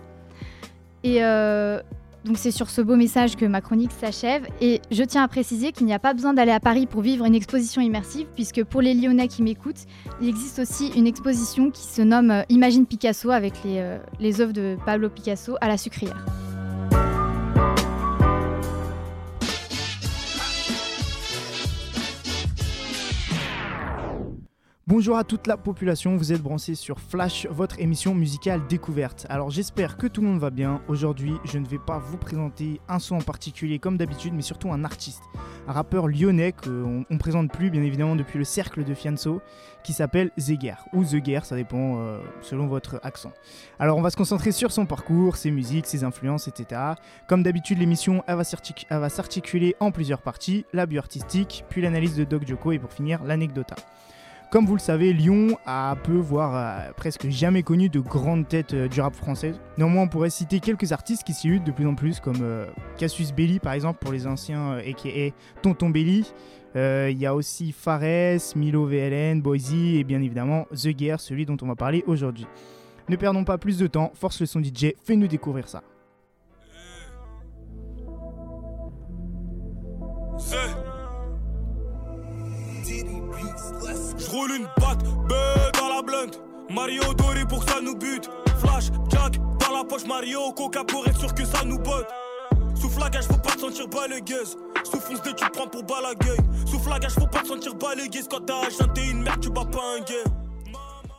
Et 1.03 1.23
euh, 1.23 1.81
donc 2.25 2.37
c'est 2.39 2.51
sur 2.51 2.69
ce 2.71 2.81
beau 2.81 2.95
message 2.95 3.35
que 3.35 3.45
ma 3.45 3.61
chronique 3.61 3.91
s'achève 3.91 4.47
et 4.59 4.81
je 4.89 5.03
tiens 5.03 5.23
à 5.23 5.27
préciser 5.27 5.71
qu'il 5.71 5.85
n'y 5.85 5.93
a 5.93 5.99
pas 5.99 6.13
besoin 6.13 6.33
d'aller 6.33 6.51
à 6.51 6.59
Paris 6.59 6.87
pour 6.87 7.01
vivre 7.01 7.23
une 7.23 7.35
exposition 7.35 7.81
immersive 7.81 8.25
puisque 8.33 8.63
pour 8.63 8.81
les 8.81 8.95
Lyonnais 8.95 9.27
qui 9.27 9.43
m'écoutent, 9.43 9.85
il 10.21 10.27
existe 10.27 10.57
aussi 10.59 10.87
une 10.95 11.05
exposition 11.05 11.69
qui 11.69 11.83
se 11.83 12.01
nomme 12.01 12.31
euh, 12.31 12.41
Imagine 12.49 12.87
Picasso 12.87 13.29
avec 13.29 13.53
les, 13.63 13.77
euh, 13.77 13.99
les 14.19 14.41
œuvres 14.41 14.53
de 14.53 14.75
Pablo 14.85 15.09
Picasso 15.09 15.55
à 15.61 15.67
la 15.67 15.77
sucrière. 15.77 16.25
Bonjour 24.87 25.17
à 25.17 25.23
toute 25.23 25.47
la 25.47 25.57
population, 25.57 26.15
vous 26.15 26.31
êtes 26.31 26.43
branchés 26.43 26.75
sur 26.75 26.99
Flash, 26.99 27.47
votre 27.49 27.79
émission 27.79 28.13
musicale 28.13 28.61
découverte. 28.69 29.25
Alors 29.29 29.49
j'espère 29.49 29.97
que 29.97 30.05
tout 30.05 30.21
le 30.21 30.27
monde 30.27 30.39
va 30.39 30.51
bien. 30.51 30.79
Aujourd'hui, 30.87 31.33
je 31.43 31.57
ne 31.57 31.65
vais 31.65 31.79
pas 31.79 31.97
vous 31.97 32.17
présenter 32.17 32.79
un 32.87 32.99
son 32.99 33.15
en 33.15 33.21
particulier 33.21 33.79
comme 33.79 33.97
d'habitude, 33.97 34.35
mais 34.35 34.43
surtout 34.43 34.71
un 34.71 34.83
artiste. 34.83 35.23
Un 35.67 35.71
rappeur 35.71 36.07
lyonnais 36.07 36.51
qu'on 36.51 37.03
ne 37.09 37.17
présente 37.17 37.51
plus 37.51 37.71
bien 37.71 37.81
évidemment 37.81 38.15
depuis 38.15 38.37
le 38.37 38.43
cercle 38.43 38.83
de 38.83 38.93
Fianso, 38.93 39.41
qui 39.83 39.91
s'appelle 39.91 40.29
Zeger, 40.37 40.75
ou 40.93 41.03
The 41.03 41.43
ça 41.43 41.55
dépend 41.55 41.97
euh, 41.97 42.19
selon 42.43 42.67
votre 42.67 42.99
accent. 43.01 43.31
Alors 43.79 43.97
on 43.97 44.03
va 44.03 44.11
se 44.11 44.17
concentrer 44.17 44.51
sur 44.51 44.71
son 44.71 44.85
parcours, 44.85 45.35
ses 45.35 45.49
musiques, 45.49 45.87
ses 45.87 46.03
influences, 46.03 46.47
etc. 46.47 46.79
Comme 47.27 47.41
d'habitude, 47.41 47.79
l'émission 47.79 48.23
va 48.27 49.09
s'articuler 49.09 49.75
en 49.79 49.89
plusieurs 49.89 50.21
parties, 50.21 50.63
la 50.73 50.85
artistique, 50.95 51.65
puis 51.69 51.81
l'analyse 51.81 52.15
de 52.15 52.23
Doc 52.23 52.47
Joko 52.47 52.71
et 52.71 52.77
pour 52.77 52.91
finir 52.91 53.23
l'anecdota. 53.23 53.77
Comme 54.55 54.67
vous 54.67 54.75
le 54.75 54.79
savez, 54.79 55.11
Lyon 55.11 55.57
a 55.65 55.97
peu, 56.01 56.15
voire 56.15 56.55
euh, 56.55 56.93
presque 56.95 57.27
jamais 57.27 57.61
connu 57.61 57.89
de 57.89 57.99
grandes 57.99 58.47
têtes 58.47 58.73
euh, 58.73 58.87
du 58.87 59.01
rap 59.01 59.13
français. 59.13 59.51
Néanmoins, 59.77 60.03
on 60.03 60.07
pourrait 60.07 60.29
citer 60.29 60.61
quelques 60.61 60.93
artistes 60.93 61.25
qui 61.25 61.33
s'y 61.33 61.59
de 61.59 61.71
plus 61.71 61.85
en 61.85 61.93
plus, 61.93 62.21
comme 62.21 62.37
euh, 62.41 62.65
Cassius 62.97 63.33
Belli 63.33 63.59
par 63.59 63.73
exemple 63.73 63.99
pour 63.99 64.13
les 64.13 64.27
anciens, 64.27 64.77
a.k.a. 64.77 65.31
Tonton 65.61 65.89
Belly. 65.89 66.31
Il 66.73 67.17
y 67.17 67.25
a 67.25 67.35
aussi 67.35 67.73
Fares, 67.73 68.55
Milo 68.55 68.85
VLN, 68.85 69.41
Boise 69.41 69.73
et 69.73 70.05
bien 70.05 70.21
évidemment 70.21 70.67
The 70.71 70.97
Gear, 70.97 71.19
celui 71.19 71.45
dont 71.45 71.57
on 71.61 71.67
va 71.67 71.75
parler 71.75 72.05
aujourd'hui. 72.07 72.47
Ne 73.09 73.17
perdons 73.17 73.43
pas 73.43 73.57
plus 73.57 73.77
de 73.77 73.87
temps, 73.87 74.13
force 74.15 74.39
le 74.39 74.45
son 74.45 74.63
DJ, 74.63 74.93
fais-nous 75.03 75.27
découvrir 75.27 75.67
ça. 75.67 75.83
J'roule 84.35 84.51
une 84.51 84.67
batte, 84.81 85.01
dans 85.79 85.87
la 85.87 86.01
blunt. 86.01 86.31
Mario 86.69 87.13
doré 87.13 87.45
pour 87.47 87.63
que 87.63 87.71
ça 87.71 87.79
nous 87.79 87.95
bute. 87.95 88.29
Flash, 88.59 88.87
Jack, 89.07 89.39
dans 89.59 89.77
la 89.77 89.85
poche 89.85 90.05
Mario, 90.05 90.51
Coca 90.51 90.83
pour 90.83 91.07
être 91.07 91.17
sûr 91.17 91.33
que 91.33 91.45
ça 91.45 91.63
nous 91.63 91.79
botte. 91.79 92.09
Sous 92.75 92.89
flagage, 92.89 93.23
faut 93.23 93.37
pas 93.37 93.51
te 93.51 93.61
sentir 93.61 93.87
balagueuse. 93.87 94.57
Sous 94.83 94.99
fonce 94.99 95.21
de 95.21 95.31
tu 95.31 95.45
prends 95.53 95.67
pour 95.67 95.83
balagueule. 95.83 96.35
Sous 96.65 96.79
flagage, 96.79 97.13
faut 97.13 97.27
pas 97.27 97.43
te 97.43 97.47
sentir 97.47 97.75
balagueuse. 97.75 98.27
Quand 98.29 98.45
t'as 98.45 98.69
chanté 98.77 99.05
une 99.05 99.23
merde, 99.23 99.39
tu 99.39 99.49
bats 99.49 99.63
pas 99.63 99.95
un 99.97 100.01
gay. 100.01 100.44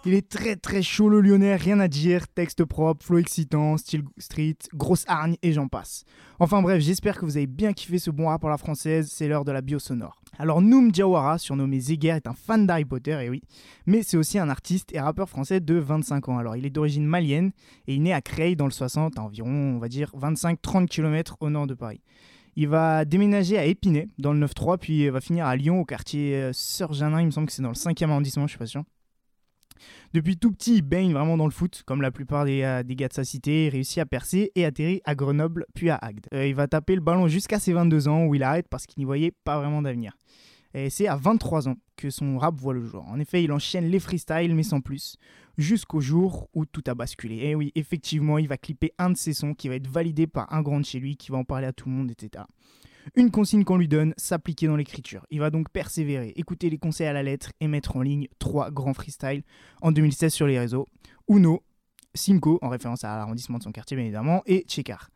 Il 0.06 0.14
est 0.14 0.28
très 0.28 0.54
très 0.54 0.82
chaud 0.82 1.08
le 1.08 1.20
lyonnais, 1.20 1.56
rien 1.56 1.80
à 1.80 1.88
dire, 1.88 2.28
texte 2.28 2.64
propre, 2.64 3.04
flow 3.04 3.18
excitant, 3.18 3.76
style 3.76 4.04
street, 4.18 4.54
grosse 4.72 5.02
hargne 5.08 5.34
et 5.42 5.50
j'en 5.50 5.66
passe. 5.66 6.04
Enfin 6.38 6.62
bref, 6.62 6.80
j'espère 6.80 7.18
que 7.18 7.25
vous 7.25 7.36
avez 7.36 7.48
bien 7.48 7.72
kiffé 7.72 7.98
ce 7.98 8.12
bon 8.12 8.28
rap 8.28 8.40
pour 8.40 8.48
la 8.48 8.56
française, 8.56 9.10
c'est 9.12 9.26
l'heure 9.26 9.44
de 9.44 9.50
la 9.50 9.62
bio 9.62 9.80
sonore. 9.80 10.22
Alors 10.38 10.62
Noom 10.62 10.92
Diawara, 10.92 11.38
surnommé 11.38 11.80
Zeger, 11.80 12.10
est 12.10 12.28
un 12.28 12.34
fan 12.34 12.68
d'Harry 12.68 12.84
Potter, 12.84 13.18
et 13.20 13.28
oui, 13.28 13.42
mais 13.86 14.04
c'est 14.04 14.16
aussi 14.16 14.38
un 14.38 14.48
artiste 14.48 14.94
et 14.94 15.00
rappeur 15.00 15.28
français 15.28 15.58
de 15.58 15.75
25 15.75 16.28
ans. 16.28 16.38
Alors 16.38 16.54
il 16.54 16.64
est 16.64 16.70
d'origine 16.70 17.04
malienne 17.04 17.50
et 17.88 17.94
il 17.96 18.02
naît 18.04 18.12
à 18.12 18.20
Creil 18.20 18.54
dans 18.54 18.66
le 18.66 18.70
60, 18.70 19.18
à 19.18 19.22
environ, 19.22 19.75
on 19.75 19.78
va 19.80 19.88
dire, 19.88 20.12
25-30 20.16 20.86
km 20.86 21.36
au 21.40 21.50
nord 21.50 21.66
de 21.66 21.75
Paris. 21.75 22.00
Il 22.54 22.68
va 22.68 23.04
déménager 23.04 23.58
à 23.58 23.64
Épinay, 23.64 24.06
dans 24.18 24.32
le 24.32 24.46
9-3, 24.46 24.78
puis 24.78 25.08
va 25.08 25.20
finir 25.20 25.46
à 25.46 25.56
Lyon, 25.56 25.80
au 25.80 25.84
quartier 25.84 26.36
euh, 26.36 26.52
Sœur 26.52 26.92
Janin, 26.92 27.22
il 27.22 27.26
me 27.26 27.32
semble 27.32 27.48
que 27.48 27.52
c'est 27.52 27.62
dans 27.62 27.70
le 27.70 27.75
5e 27.75 28.08
arrondissement, 28.08 28.46
je 28.46 28.50
suis 28.50 28.58
pas 28.58 28.66
sûr. 28.66 28.84
Depuis 30.14 30.37
tout 30.37 30.52
petit, 30.52 30.76
il 30.76 30.83
baigne 30.83 31.12
vraiment 31.12 31.37
dans 31.37 31.47
le 31.47 31.52
foot, 31.52 31.83
comme 31.87 32.02
la 32.02 32.11
plupart 32.11 32.45
des, 32.45 32.62
euh, 32.62 32.83
gars 32.83 33.09
de 33.09 33.12
sa 33.12 33.25
cité. 33.25 33.68
Réussit 33.68 33.99
à 33.99 34.06
percer 34.06 34.52
et 34.54 34.64
atterrit 34.64 35.00
à 35.04 35.14
Grenoble, 35.14 35.66
puis 35.75 35.90
à 35.90 35.97
Agde. 35.97 36.26
Euh, 36.33 36.47
il 36.47 36.54
va 36.54 36.66
taper 36.66 36.95
le 36.95 37.00
ballon 37.00 37.28
jusqu'à 37.28 37.59
ses 37.59 37.73
22 37.73 38.09
ans, 38.09 38.25
où 38.25 38.35
il 38.35 38.42
arrête 38.42 38.68
parce 38.68 38.87
qu'il 38.87 39.00
n'y 39.00 39.04
voyait 39.04 39.33
pas 39.45 39.59
vraiment 39.59 39.83
d'avenir. 39.83 40.12
Et 40.75 40.90
c'est 40.90 41.09
à 41.09 41.16
23 41.16 41.68
ans 41.68 41.76
que 41.97 42.11
son 42.11 42.37
rap 42.37 42.54
voit 42.61 42.75
le 42.75 42.85
jour. 42.85 43.04
En 43.09 43.18
effet, 43.18 43.42
il 43.42 43.50
enchaîne 43.50 43.87
les 43.87 43.99
freestyles, 43.99 44.54
mais 44.54 44.62
sans 44.62 44.83
plus, 44.83 45.16
jusqu'au 45.56 46.00
jour 46.00 46.50
où 46.52 46.66
tout 46.66 46.85
a 46.87 46.95
basculé. 46.95 47.37
Et 47.37 47.54
oui, 47.54 47.73
effectivement, 47.75 48.37
il 48.37 48.47
va 48.47 48.59
clipper 48.59 48.92
un 48.99 49.11
de 49.11 49.16
ses 49.16 49.33
sons 49.33 49.54
qui 49.54 49.68
va 49.68 49.76
être 49.76 49.88
validé 49.88 50.26
par 50.26 50.52
un 50.52 50.61
grand 50.61 50.80
de 50.80 50.85
chez 50.85 51.00
lui, 51.00 51.16
qui 51.16 51.33
va 51.33 51.38
en 51.38 51.45
parler 51.45 51.66
à 51.66 51.73
tout 51.73 51.88
le 51.88 51.95
monde, 51.95 52.11
etc. 52.11 52.45
Une 53.14 53.30
consigne 53.30 53.64
qu'on 53.64 53.76
lui 53.76 53.88
donne, 53.88 54.14
s'appliquer 54.16 54.66
dans 54.66 54.76
l'écriture. 54.76 55.25
Il 55.30 55.40
va 55.40 55.50
donc 55.50 55.70
persévérer, 55.70 56.32
écouter 56.36 56.70
les 56.70 56.78
conseils 56.78 57.06
à 57.06 57.12
la 57.12 57.22
lettre 57.22 57.52
et 57.60 57.68
mettre 57.68 57.96
en 57.96 58.02
ligne 58.02 58.26
trois 58.38 58.70
grands 58.70 58.94
freestyles 58.94 59.42
en 59.80 59.92
2016 59.92 60.32
sur 60.32 60.46
les 60.46 60.58
réseaux. 60.58 60.86
Uno, 61.28 61.62
Simco, 62.14 62.58
en 62.62 62.68
référence 62.68 63.04
à 63.04 63.16
l'arrondissement 63.16 63.58
de 63.58 63.62
son 63.62 63.72
quartier 63.72 63.96
bien 63.96 64.04
évidemment, 64.04 64.42
et 64.46 64.64
Tchekar. 64.66 65.10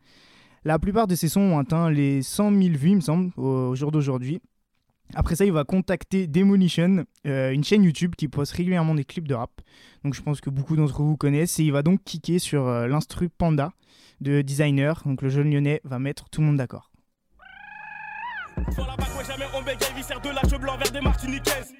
La 0.63 0.79
plupart 0.79 1.07
de 1.07 1.15
ces 1.15 1.27
sons 1.27 1.41
ont 1.41 1.59
atteint 1.59 1.89
les 1.89 2.21
100 2.21 2.51
000 2.51 2.75
vues, 2.75 2.89
il 2.91 2.95
me 2.97 3.01
semble, 3.01 3.31
au 3.37 3.75
jour 3.75 3.91
d'aujourd'hui. 3.91 4.39
Après 5.13 5.35
ça, 5.35 5.43
il 5.43 5.51
va 5.51 5.63
contacter 5.63 6.27
Demolition, 6.27 7.03
euh, 7.27 7.51
une 7.51 7.63
chaîne 7.63 7.83
YouTube 7.83 8.15
qui 8.15 8.27
poste 8.27 8.53
régulièrement 8.53 8.95
des 8.95 9.03
clips 9.03 9.27
de 9.27 9.33
rap. 9.33 9.51
Donc 10.03 10.13
je 10.13 10.21
pense 10.21 10.39
que 10.39 10.49
beaucoup 10.49 10.75
d'entre 10.75 11.01
vous 11.01 11.17
connaissent. 11.17 11.59
Et 11.59 11.63
il 11.63 11.71
va 11.71 11.83
donc 11.83 12.01
kicker 12.05 12.39
sur 12.39 12.67
euh, 12.67 12.87
l'instru 12.87 13.27
Panda 13.27 13.73
de 14.21 14.41
Designer. 14.41 15.01
Donc 15.05 15.21
le 15.21 15.29
jeune 15.29 15.51
lyonnais 15.51 15.81
va 15.83 15.99
mettre 15.99 16.29
tout 16.29 16.39
le 16.39 16.47
monde 16.47 16.57
d'accord. 16.57 16.90
Sur 18.73 18.85
la 18.87 18.95
bague, 18.95 19.15
ouais, 19.17 19.25
jamais 19.25 19.45
on 19.53 19.61
bégaye, 19.61 19.93
viscère 19.95 20.21
de 20.21 20.29
l'âge 20.29 20.59
blanc 20.59 20.77
vers 20.77 20.91
des 20.91 21.01
martiniquaises. 21.01 21.73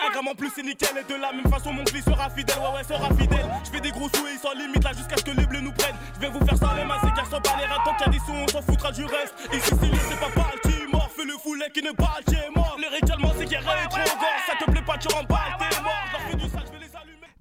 Un 0.00 0.10
gramme 0.10 0.28
en 0.28 0.34
plus, 0.34 0.50
c'est 0.54 0.62
nickel. 0.62 0.96
Et 0.98 1.12
de 1.12 1.20
la 1.20 1.32
même 1.32 1.46
façon, 1.48 1.72
mon 1.72 1.84
client 1.84 2.04
sera 2.04 2.28
fidèle. 2.30 2.58
Ouais, 2.58 2.74
ouais, 2.74 2.84
sera 2.84 3.08
fidèle. 3.14 3.46
Je 3.64 3.70
fais 3.70 3.80
des 3.80 3.90
gros 3.90 4.08
sous 4.08 4.26
et 4.26 4.32
ils 4.34 4.38
sont 4.38 4.52
limite 4.56 4.82
là 4.82 4.92
jusqu'à 4.92 5.16
ce 5.16 5.22
que 5.22 5.30
les 5.30 5.46
bleus 5.46 5.60
nous 5.60 5.72
prennent. 5.72 5.96
Je 6.16 6.20
vais 6.20 6.28
vous 6.28 6.44
faire 6.44 6.56
ça, 6.56 6.74
les 6.76 6.84
mains, 6.84 6.98
c'est 7.02 7.42
pas 7.42 7.56
les 7.58 7.66
rats. 7.66 7.82
Tant 7.84 7.94
qu'il 7.94 8.06
y 8.06 8.08
a 8.08 8.12
des 8.12 8.18
sous, 8.18 8.32
on 8.32 8.48
s'en 8.48 8.62
foutra 8.62 8.90
du 8.90 9.04
reste. 9.04 9.34
Ici, 9.52 9.70
c'est 9.70 9.96
c'est 10.08 10.20
pas 10.20 10.28
Baltimore. 10.34 11.10
Fais 11.16 11.24
le 11.24 11.34
foulet 11.38 11.70
qui 11.72 11.82
n'est 11.82 11.94
pas 11.94 12.18
mort. 12.54 12.76
Le 12.78 12.88
rituellement, 12.94 13.32
c'est 13.38 13.46
qu'il 13.46 13.58
trop 13.58 14.18
gore. 14.18 14.40
Ça 14.46 14.54
te 14.58 14.70
plaît 14.70 14.82
pas, 14.82 14.98
tu 14.98 15.08
remballes, 15.08 15.56
t'es 15.58 15.82
mort. 15.82 16.11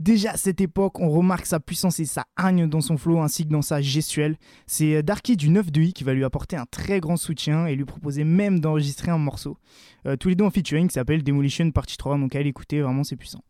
Déjà 0.01 0.31
à 0.31 0.37
cette 0.37 0.61
époque, 0.61 0.99
on 0.99 1.11
remarque 1.11 1.45
sa 1.45 1.59
puissance 1.59 1.99
et 1.99 2.05
sa 2.05 2.25
hargne 2.35 2.67
dans 2.67 2.81
son 2.81 2.97
flow 2.97 3.19
ainsi 3.19 3.45
que 3.45 3.51
dans 3.51 3.61
sa 3.61 3.81
gestuelle. 3.81 4.35
C'est 4.65 4.95
euh, 4.95 5.03
Darky 5.03 5.37
du 5.37 5.49
9 5.49 5.71
de 5.71 5.81
I 5.81 5.93
qui 5.93 6.03
va 6.03 6.15
lui 6.15 6.23
apporter 6.23 6.55
un 6.55 6.65
très 6.65 6.99
grand 6.99 7.17
soutien 7.17 7.67
et 7.67 7.75
lui 7.75 7.85
proposer 7.85 8.23
même 8.23 8.59
d'enregistrer 8.59 9.11
un 9.11 9.19
morceau. 9.19 9.59
Euh, 10.07 10.15
tous 10.15 10.29
les 10.29 10.35
deux 10.35 10.43
en 10.43 10.49
featuring 10.49 10.87
qui 10.87 10.95
s'appelle 10.95 11.23
Demolition 11.23 11.69
Partie 11.69 11.97
3, 11.97 12.17
donc 12.17 12.35
allez 12.35 12.49
écouter, 12.49 12.81
vraiment 12.81 13.03
c'est 13.03 13.15
puissant. 13.15 13.43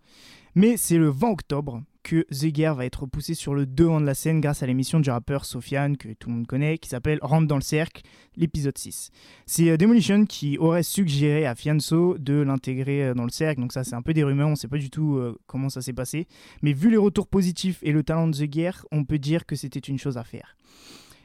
Mais 0.53 0.75
c'est 0.75 0.97
le 0.97 1.07
20 1.07 1.29
octobre 1.29 1.81
que 2.03 2.25
The 2.31 2.59
va 2.75 2.85
être 2.85 3.05
poussé 3.05 3.33
sur 3.33 3.53
le 3.53 3.65
devant 3.65 4.01
de 4.01 4.05
la 4.05 4.13
scène 4.13 4.41
grâce 4.41 4.63
à 4.63 4.67
l'émission 4.67 4.99
du 4.99 5.09
rappeur 5.09 5.45
Sofiane 5.45 5.97
que 5.97 6.09
tout 6.13 6.29
le 6.29 6.35
monde 6.35 6.47
connaît 6.47 6.77
qui 6.77 6.89
s'appelle 6.89 7.19
Rentre 7.21 7.47
dans 7.47 7.55
le 7.55 7.61
cercle, 7.61 8.01
l'épisode 8.35 8.77
6. 8.77 9.11
C'est 9.45 9.69
euh, 9.69 9.77
Demolition 9.77 10.25
qui 10.25 10.57
aurait 10.57 10.83
suggéré 10.83 11.45
à 11.45 11.55
Fianso 11.55 12.17
de 12.17 12.41
l'intégrer 12.41 13.03
euh, 13.05 13.13
dans 13.13 13.23
le 13.23 13.29
cercle, 13.29 13.61
donc 13.61 13.73
ça 13.73 13.83
c'est 13.83 13.95
un 13.95 14.01
peu 14.01 14.13
des 14.13 14.23
rumeurs, 14.23 14.49
on 14.49 14.55
sait 14.55 14.67
pas 14.67 14.77
du 14.77 14.89
tout 14.89 15.15
euh, 15.15 15.37
comment 15.47 15.69
ça 15.69 15.81
s'est 15.81 15.93
passé, 15.93 16.27
mais 16.61 16.73
vu 16.73 16.89
les 16.89 16.97
retours 16.97 17.27
positifs 17.27 17.79
et 17.81 17.91
le 17.91 18.03
talent 18.03 18.27
de 18.27 18.37
The 18.37 18.85
on 18.91 19.05
peut 19.05 19.19
dire 19.19 19.45
que 19.45 19.55
c'était 19.55 19.79
une 19.79 19.97
chose 19.97 20.17
à 20.17 20.23
faire. 20.23 20.55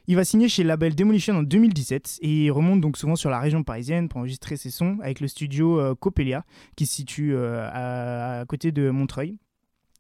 Il 0.09 0.15
va 0.15 0.25
signer 0.25 0.49
chez 0.49 0.63
le 0.63 0.69
label 0.69 0.95
Demolition 0.95 1.35
en 1.35 1.43
2017 1.43 2.19
et 2.23 2.45
il 2.45 2.51
remonte 2.53 2.81
donc 2.81 2.97
souvent 2.97 3.17
sur 3.17 3.29
la 3.29 3.41
région 3.41 3.65
parisienne 3.65 4.09
pour 4.09 4.19
enregistrer 4.19 4.57
ses 4.57 4.71
sons 4.71 4.99
avec 5.03 5.19
le 5.19 5.27
studio 5.27 5.97
Copelia 5.97 6.45
qui 6.77 6.87
se 6.87 6.95
situe 6.95 7.37
à, 7.37 8.45
côté 8.47 8.71
de 8.71 8.91
Montreuil. 8.91 9.37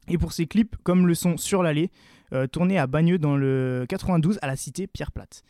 Et 0.09 0.19
pour 0.19 0.33
ses 0.33 0.47
clips, 0.47 0.77
comme 0.83 1.07
le 1.07 1.15
son 1.15 1.37
Sur 1.37 1.63
l'allée, 1.63 1.91
euh, 2.33 2.47
tourné 2.47 2.79
à 2.79 2.87
Bagneux 2.87 3.19
dans 3.19 3.37
le 3.37 3.87
92 3.89 4.39
à 4.43 4.47
la 4.47 4.57
cité 4.57 4.87
Pierre 4.87 5.13
Plate. 5.13 5.43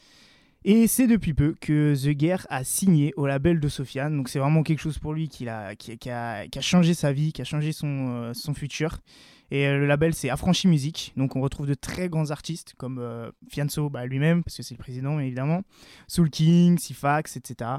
Et 0.64 0.88
c'est 0.88 1.06
depuis 1.06 1.32
peu 1.32 1.54
que 1.60 1.94
The 1.94 2.08
Guerre 2.08 2.46
a 2.50 2.64
signé 2.64 3.12
au 3.16 3.26
label 3.26 3.60
de 3.60 3.68
Sofiane. 3.68 4.16
Donc 4.16 4.28
c'est 4.28 4.38
vraiment 4.38 4.62
quelque 4.62 4.80
chose 4.80 4.98
pour 4.98 5.14
lui 5.14 5.28
qui 5.28 5.48
a, 5.48 5.74
qui, 5.76 6.10
a, 6.10 6.46
changé 6.60 6.92
sa 6.92 7.12
vie, 7.12 7.32
qui 7.32 7.40
a 7.40 7.44
changé 7.44 7.72
son, 7.72 8.08
euh, 8.10 8.34
son 8.34 8.52
futur. 8.52 8.98
Et 9.52 9.68
euh, 9.68 9.78
le 9.78 9.86
label 9.86 10.12
c'est 10.12 10.28
Affranchi 10.28 10.66
Music. 10.68 11.12
Donc 11.16 11.36
on 11.36 11.40
retrouve 11.40 11.66
de 11.66 11.74
très 11.74 12.08
grands 12.08 12.30
artistes 12.30 12.74
comme 12.76 13.00
Fianso 13.48 13.88
bah, 13.88 14.06
lui-même, 14.06 14.42
parce 14.42 14.56
que 14.56 14.62
c'est 14.62 14.74
le 14.74 14.82
président 14.82 15.20
évidemment, 15.20 15.62
Soul 16.08 16.30
King, 16.30 16.78
Sifax, 16.78 17.36
etc. 17.36 17.70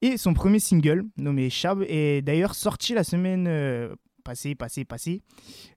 Et 0.00 0.16
son 0.16 0.34
premier 0.34 0.58
single, 0.58 1.04
nommé 1.16 1.48
Chab, 1.50 1.84
est 1.86 2.22
d'ailleurs 2.22 2.54
sorti 2.54 2.94
la 2.94 3.04
semaine 3.04 3.46
passé, 4.22 4.54
passé, 4.54 4.84
passé. 4.84 5.22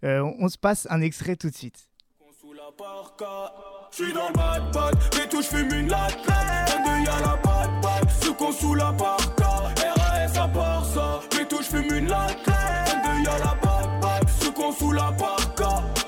Euh, 0.04 0.24
on, 0.40 0.48
se 0.50 0.58
passe 0.58 0.88
un 0.90 1.02
extrait 1.02 1.36
tout 1.36 1.50
de 1.50 1.56
suite. 1.56 1.90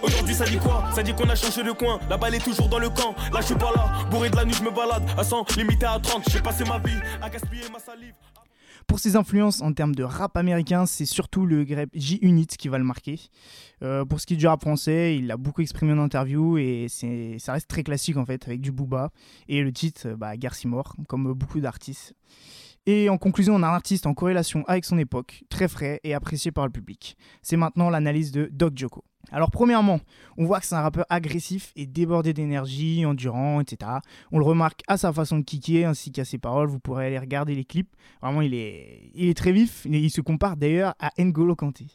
Aujourd'hui 0.01 0.35
ça 0.35 0.45
dit 0.45 0.57
quoi? 0.57 0.83
Ça 0.93 1.03
dit 1.03 1.13
qu'on 1.13 1.29
a 1.29 1.35
changé 1.35 1.63
de 1.63 1.71
coin, 1.71 1.99
la 2.09 2.17
balle 2.17 2.35
est 2.35 2.43
toujours 2.43 2.69
dans 2.69 2.79
le 2.79 2.89
camp. 2.89 3.15
Là 3.33 3.41
je 3.41 3.47
suis 3.47 3.55
pas 3.55 3.71
là, 3.75 4.07
bourré 4.09 4.29
de 4.29 4.35
la 4.35 4.45
nuit 4.45 4.53
je 4.53 4.63
me 4.63 4.71
balade 4.71 5.03
À 5.17 5.23
100, 5.23 5.55
limité 5.57 5.85
à 5.85 5.99
30, 5.99 6.23
j'ai 6.29 6.41
passé 6.41 6.63
ma 6.65 6.79
vie 6.79 6.99
à 7.21 7.29
gaspiller 7.29 7.69
ma 7.71 7.79
salive 7.79 8.13
pour 8.87 8.99
ses 8.99 9.15
influences 9.17 9.61
en 9.61 9.73
termes 9.73 9.93
de 9.93 10.03
rap 10.03 10.37
américain, 10.37 10.85
c'est 10.85 11.05
surtout 11.05 11.45
le 11.45 11.65
grep 11.65 11.89
J-Unit 11.93 12.47
qui 12.47 12.69
va 12.69 12.77
le 12.77 12.85
marquer. 12.85 13.19
Euh, 13.83 14.05
pour 14.05 14.19
ce 14.19 14.25
qui 14.25 14.33
est 14.33 14.37
du 14.37 14.47
rap 14.47 14.61
français, 14.61 15.17
il 15.17 15.27
l'a 15.27 15.37
beaucoup 15.37 15.61
exprimé 15.61 15.93
en 15.93 15.99
interview 15.99 16.57
et 16.57 16.87
ça 17.37 17.53
reste 17.53 17.67
très 17.67 17.83
classique 17.83 18.17
en 18.17 18.25
fait, 18.25 18.47
avec 18.47 18.61
du 18.61 18.71
booba 18.71 19.11
et 19.49 19.61
le 19.61 19.71
titre, 19.71 20.13
bah, 20.13 20.37
Garcimore, 20.37 20.95
comme 21.07 21.33
beaucoup 21.33 21.59
d'artistes. 21.59 22.15
Et 22.85 23.09
en 23.09 23.17
conclusion, 23.17 23.55
on 23.55 23.63
a 23.63 23.67
un 23.67 23.73
artiste 23.73 24.07
en 24.07 24.13
corrélation 24.13 24.63
avec 24.67 24.85
son 24.85 24.97
époque, 24.97 25.43
très 25.49 25.67
frais 25.67 25.99
et 26.05 26.13
apprécié 26.13 26.53
par 26.53 26.65
le 26.65 26.71
public. 26.71 27.17
C'est 27.41 27.57
maintenant 27.57 27.89
l'analyse 27.89 28.31
de 28.31 28.49
Doc 28.51 28.77
Joko. 28.77 29.03
Alors 29.31 29.51
premièrement, 29.51 29.99
on 30.37 30.45
voit 30.45 30.59
que 30.59 30.65
c'est 30.65 30.75
un 30.75 30.81
rappeur 30.81 31.05
agressif 31.09 31.73
et 31.75 31.85
débordé 31.85 32.33
d'énergie, 32.33 33.05
endurant, 33.05 33.59
etc. 33.59 33.91
On 34.31 34.39
le 34.39 34.45
remarque 34.45 34.81
à 34.87 34.97
sa 34.97 35.11
façon 35.11 35.39
de 35.39 35.43
kicker 35.43 35.85
ainsi 35.85 36.11
qu'à 36.11 36.25
ses 36.25 36.37
paroles. 36.37 36.69
Vous 36.69 36.79
pourrez 36.79 37.07
aller 37.07 37.19
regarder 37.19 37.55
les 37.55 37.65
clips. 37.65 37.93
Vraiment, 38.21 38.41
il 38.41 38.53
est, 38.53 39.11
il 39.13 39.27
est 39.27 39.37
très 39.37 39.51
vif. 39.51 39.85
Il 39.85 40.09
se 40.09 40.21
compare 40.21 40.55
d'ailleurs 40.55 40.95
à 40.99 41.11
N'Golo 41.17 41.55
Kanté. 41.55 41.87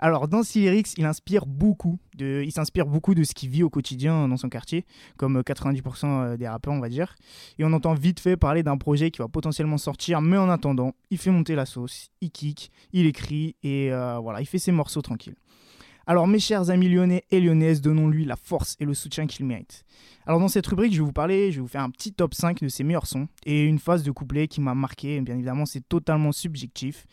Alors 0.00 0.28
dans 0.28 0.44
ses 0.44 0.60
lyrics, 0.60 0.94
il 0.96 1.04
inspire 1.04 1.44
beaucoup 1.44 1.98
de, 2.16 2.42
il 2.44 2.52
s'inspire 2.52 2.86
beaucoup 2.86 3.14
de 3.14 3.24
ce 3.24 3.34
qu'il 3.34 3.48
vit 3.48 3.64
au 3.64 3.70
quotidien 3.70 4.28
dans 4.28 4.36
son 4.36 4.48
quartier, 4.48 4.86
comme 5.16 5.40
90% 5.40 6.36
des 6.36 6.46
rappeurs 6.46 6.72
on 6.72 6.78
va 6.78 6.88
dire. 6.88 7.16
Et 7.58 7.64
on 7.64 7.72
entend 7.72 7.94
vite 7.94 8.20
fait 8.20 8.36
parler 8.36 8.62
d'un 8.62 8.76
projet 8.76 9.10
qui 9.10 9.18
va 9.18 9.28
potentiellement 9.28 9.78
sortir, 9.78 10.20
mais 10.20 10.36
en 10.36 10.48
attendant, 10.48 10.92
il 11.10 11.18
fait 11.18 11.32
monter 11.32 11.56
la 11.56 11.66
sauce, 11.66 12.10
il 12.20 12.30
kick, 12.30 12.70
il 12.92 13.06
écrit 13.06 13.56
et 13.64 13.92
euh, 13.92 14.18
voilà, 14.18 14.40
il 14.40 14.46
fait 14.46 14.60
ses 14.60 14.72
morceaux 14.72 15.02
tranquilles. 15.02 15.36
Alors 16.10 16.26
mes 16.26 16.38
chers 16.38 16.70
amis 16.70 16.88
lyonnais 16.88 17.24
et 17.30 17.38
lyonnaises, 17.38 17.82
donnons-lui 17.82 18.24
la 18.24 18.36
force 18.36 18.78
et 18.80 18.86
le 18.86 18.94
soutien 18.94 19.26
qu'il 19.26 19.44
mérite. 19.44 19.84
Alors 20.24 20.40
dans 20.40 20.48
cette 20.48 20.66
rubrique, 20.66 20.94
je 20.94 21.00
vais 21.00 21.04
vous 21.04 21.12
parler, 21.12 21.52
je 21.52 21.56
vais 21.56 21.60
vous 21.60 21.68
faire 21.68 21.82
un 21.82 21.90
petit 21.90 22.14
top 22.14 22.32
5 22.32 22.62
de 22.62 22.68
ses 22.68 22.82
meilleurs 22.82 23.06
sons 23.06 23.28
et 23.44 23.64
une 23.64 23.78
phase 23.78 24.04
de 24.04 24.10
couplet 24.10 24.48
qui 24.48 24.62
m'a 24.62 24.74
marqué. 24.74 25.20
Bien 25.20 25.34
évidemment, 25.34 25.66
c'est 25.66 25.86
totalement 25.86 26.32
subjectif 26.32 27.04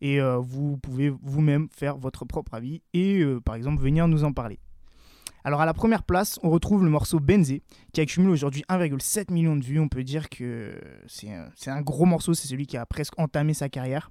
et 0.00 0.18
euh, 0.18 0.38
vous 0.38 0.78
pouvez 0.78 1.10
vous-même 1.10 1.68
faire 1.76 1.98
votre 1.98 2.24
propre 2.24 2.54
avis 2.54 2.80
et 2.94 3.18
euh, 3.18 3.38
par 3.38 3.54
exemple 3.54 3.82
venir 3.82 4.08
nous 4.08 4.24
en 4.24 4.32
parler. 4.32 4.58
Alors 5.44 5.60
à 5.60 5.66
la 5.66 5.74
première 5.74 6.02
place, 6.02 6.40
on 6.42 6.48
retrouve 6.48 6.84
le 6.84 6.90
morceau 6.90 7.20
Benzé, 7.20 7.60
qui 7.92 8.00
accumule 8.00 8.30
aujourd'hui 8.30 8.64
1,7 8.70 9.30
million 9.30 9.56
de 9.56 9.62
vues. 9.62 9.78
On 9.78 9.88
peut 9.88 10.04
dire 10.04 10.30
que 10.30 10.72
c'est 11.06 11.28
un, 11.70 11.82
gros 11.82 12.06
morceau, 12.06 12.32
c'est 12.32 12.48
celui 12.48 12.66
qui 12.66 12.78
a 12.78 12.86
presque 12.86 13.12
entamé 13.18 13.52
sa 13.52 13.68
carrière. 13.68 14.10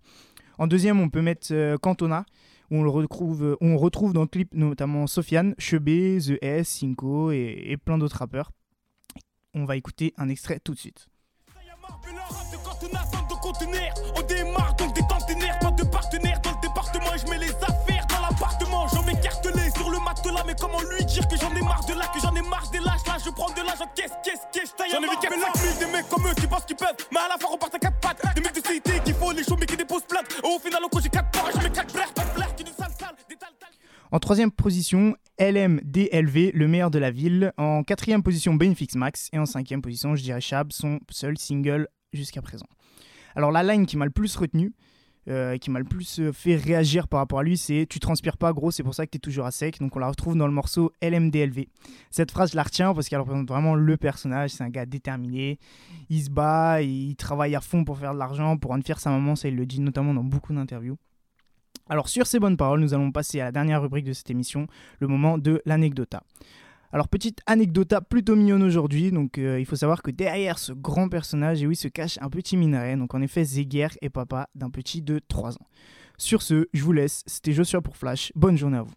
En 0.60 0.67
deuxième, 0.67 1.00
on 1.00 1.10
peut 1.10 1.24
mettre 1.24 1.48
euh, 1.51 1.77
Cantona, 1.77 2.24
où 2.72 2.78
on, 2.78 2.84
le 2.84 2.90
retrouve, 2.90 3.58
on 3.62 3.78
retrouve 3.78 4.14
dans 4.14 4.22
le 4.22 4.28
clip 4.28 4.54
notamment 4.54 5.08
Sofiane, 5.08 5.56
Chebé, 5.58 6.20
The 6.20 6.38
S, 6.44 6.70
Cinco 6.70 7.32
et, 7.32 7.64
et 7.68 7.78
plein 7.78 7.98
d'autres 7.98 8.18
rappeurs. 8.18 8.52
On 9.54 9.66
va 9.66 9.76
écouter 9.76 10.14
un 10.18 10.30
extrait 10.30 10.60
tout 10.60 10.74
de 10.74 10.80
suite. 10.80 11.08
On 14.16 14.22
démarre 14.24 14.76
donc 14.76 14.94
des 14.94 15.02
conteneurs, 15.02 15.60
pas 15.60 15.72
de 15.72 15.84
partenaires 15.84 16.40
dans 16.42 16.52
le 16.52 16.62
département 16.62 17.14
et 17.16 17.18
je 17.18 17.32
mets 17.32 17.38
les 17.38 17.52
affaires 17.52 18.06
dans 18.08 18.22
l'appartement. 18.22 18.88
J'en 18.90 19.04
m'écartelé 19.04 19.72
sur 19.76 19.90
le 19.90 20.00
matelas, 20.00 20.44
mais 20.46 20.56
comment 20.60 20.82
lui 20.82 21.06
dire 21.06 21.28
que 21.28 21.38
j'en 21.38 21.54
ai 21.56 21.62
marre 21.62 21.86
de 21.86 21.94
là, 21.94 22.06
que 22.14 22.20
j'en 22.20 22.36
ai 22.36 22.42
marre 22.42 22.70
des 22.72 22.80
lâches, 22.80 23.06
là 23.08 23.18
je 23.24 23.30
prends 23.30 23.50
de 23.50 23.62
l'argent, 23.66 23.86
qu'est-ce, 23.96 24.14
qu'est-ce, 24.24 24.42
qu'est-ce, 24.52 24.74
J'en 24.92 25.00
ai 25.00 25.08
vu 25.08 25.16
4 25.22 25.34
5 25.56 25.80
des 25.80 25.86
mecs 25.92 26.10
comme 26.10 26.28
eux 26.28 26.34
qui 26.36 26.48
pensent 26.48 26.66
qu'ils 26.66 26.76
peuvent, 26.76 26.96
mais 27.12 27.20
à 27.20 27.30
la 27.30 27.38
fin 27.38 27.48
on 27.52 27.58
part 27.58 27.70
à 27.74 27.80
4 27.80 28.00
pattes. 28.00 28.36
Des 28.36 28.42
mecs 28.42 28.56
de 28.56 28.68
cité 28.68 29.00
qui 29.06 29.14
font 29.14 29.32
les 29.32 29.44
shows 29.44 29.58
mais 29.58 29.66
qui 29.66 29.78
déposent 29.78 30.04
plainte. 30.08 30.26
Au 30.44 30.60
final, 30.60 30.84
au 30.84 30.90
coup 30.90 31.00
j'ai 31.02 31.10
4 31.10 31.32
pages, 31.32 31.54
je 31.56 31.64
mets 31.64 31.72
4 31.72 31.94
blaires, 31.94 32.14
En 34.12 34.20
troisième 34.20 34.52
position, 34.52 35.18
LMDLV, 35.38 36.52
le 36.54 36.68
meilleur 36.68 36.92
de 36.92 37.00
la 37.00 37.12
ville. 37.12 37.52
En 37.58 37.84
quatrième 37.84 38.24
position, 38.24 38.54
Benefix 38.54 38.96
Max. 38.96 39.30
Et 39.34 39.40
en 39.40 39.46
cinquième 39.46 39.82
position, 39.82 40.16
je 40.16 40.24
dirais 40.24 40.40
Chab, 40.40 40.72
son 40.72 41.00
seul 41.10 41.38
single 41.38 41.90
jusqu'à 42.14 42.42
présent. 42.42 42.68
Alors 43.36 43.52
la 43.52 43.64
line 43.64 43.86
qui 43.86 43.98
m'a 43.98 44.06
le 44.06 44.12
plus 44.12 44.36
retenu, 44.38 44.74
euh, 45.28 45.58
qui 45.58 45.70
m'a 45.70 45.80
le 45.80 45.86
plus 45.86 46.32
fait 46.32 46.56
réagir 46.56 47.10
par 47.10 47.20
rapport 47.20 47.40
à 47.40 47.44
lui, 47.44 47.58
c'est 47.58 47.86
Tu 47.88 48.00
transpires 48.00 48.38
pas 48.38 48.54
gros, 48.54 48.72
c'est 48.72 48.82
pour 48.82 48.96
ça 48.96 49.06
que 49.06 49.12
tu 49.12 49.18
es 49.18 49.20
toujours 49.20 49.46
à 49.46 49.52
sec. 49.52 49.80
Donc 49.80 49.94
on 49.98 50.00
la 50.00 50.08
retrouve 50.08 50.38
dans 50.38 50.48
le 50.48 50.54
morceau 50.54 50.94
LMDLV. 51.02 51.68
Cette 52.10 52.32
phrase, 52.32 52.52
je 52.52 52.56
la 52.56 52.64
retiens 52.64 52.94
parce 52.94 53.10
qu'elle 53.10 53.20
représente 53.20 53.50
vraiment 53.50 53.76
le 53.76 53.98
personnage. 53.98 54.52
C'est 54.52 54.64
un 54.64 54.70
gars 54.70 54.86
déterminé, 54.86 55.60
il 56.10 56.24
se 56.24 56.30
bat, 56.30 56.82
il 56.82 57.16
travaille 57.18 57.56
à 57.56 57.62
fond 57.62 57.84
pour 57.84 57.98
faire 57.98 58.14
de 58.14 58.20
l'argent, 58.20 58.58
pour 58.58 58.72
en 58.72 58.82
faire 58.82 59.02
sa 59.02 59.10
maman, 59.10 59.36
ça 59.36 59.50
il 59.50 59.56
le 59.58 59.66
dit 59.66 59.82
notamment 59.82 60.14
dans 60.14 60.24
beaucoup 60.24 60.54
d'interviews. 60.54 60.98
Alors 61.89 62.10
sur 62.10 62.27
ces 62.27 62.39
bonnes 62.39 62.58
paroles, 62.58 62.82
nous 62.82 62.94
allons 62.94 63.12
passer 63.12 63.39
à 63.39 63.46
la 63.46 63.51
dernière 63.51 63.82
rubrique 63.82 64.06
de 64.06 64.13
cette 64.13 64.29
émission, 64.29 64.67
le 65.00 65.08
moment 65.08 65.38
de 65.38 65.62
l'anecdota. 65.65 66.22
Alors 66.91 67.08
petite 67.08 67.41
anecdota 67.46 68.01
plutôt 68.01 68.36
mignonne 68.36 68.63
aujourd'hui, 68.63 69.12
donc 69.12 69.38
euh, 69.38 69.60
il 69.60 69.65
faut 69.65 69.75
savoir 69.75 70.01
que 70.01 70.12
derrière 70.12 70.58
ce 70.58 70.72
grand 70.72 71.10
personnage, 71.10 71.62
et 71.62 71.67
oui, 71.67 71.75
se 71.75 71.88
cache 71.88 72.17
un 72.22 72.29
petit 72.29 72.58
minerai, 72.58 72.96
donc 72.96 73.13
en 73.13 73.22
effet 73.22 73.44
Zeguer 73.44 73.89
est 74.01 74.10
papa 74.10 74.50
d'un 74.56 74.70
petit 74.70 75.01
de 75.01 75.20
3 75.27 75.56
ans. 75.56 75.67
Sur 76.17 76.41
ce, 76.41 76.67
je 76.74 76.84
vous 76.84 76.94
laisse, 76.94 77.24
c'était 77.25 77.53
Joshua 77.53 77.82
pour 77.82 77.98
Flash, 77.98 78.32
bonne 78.36 78.58
journée 78.58 78.77
à 78.77 78.84
vous. 78.84 78.94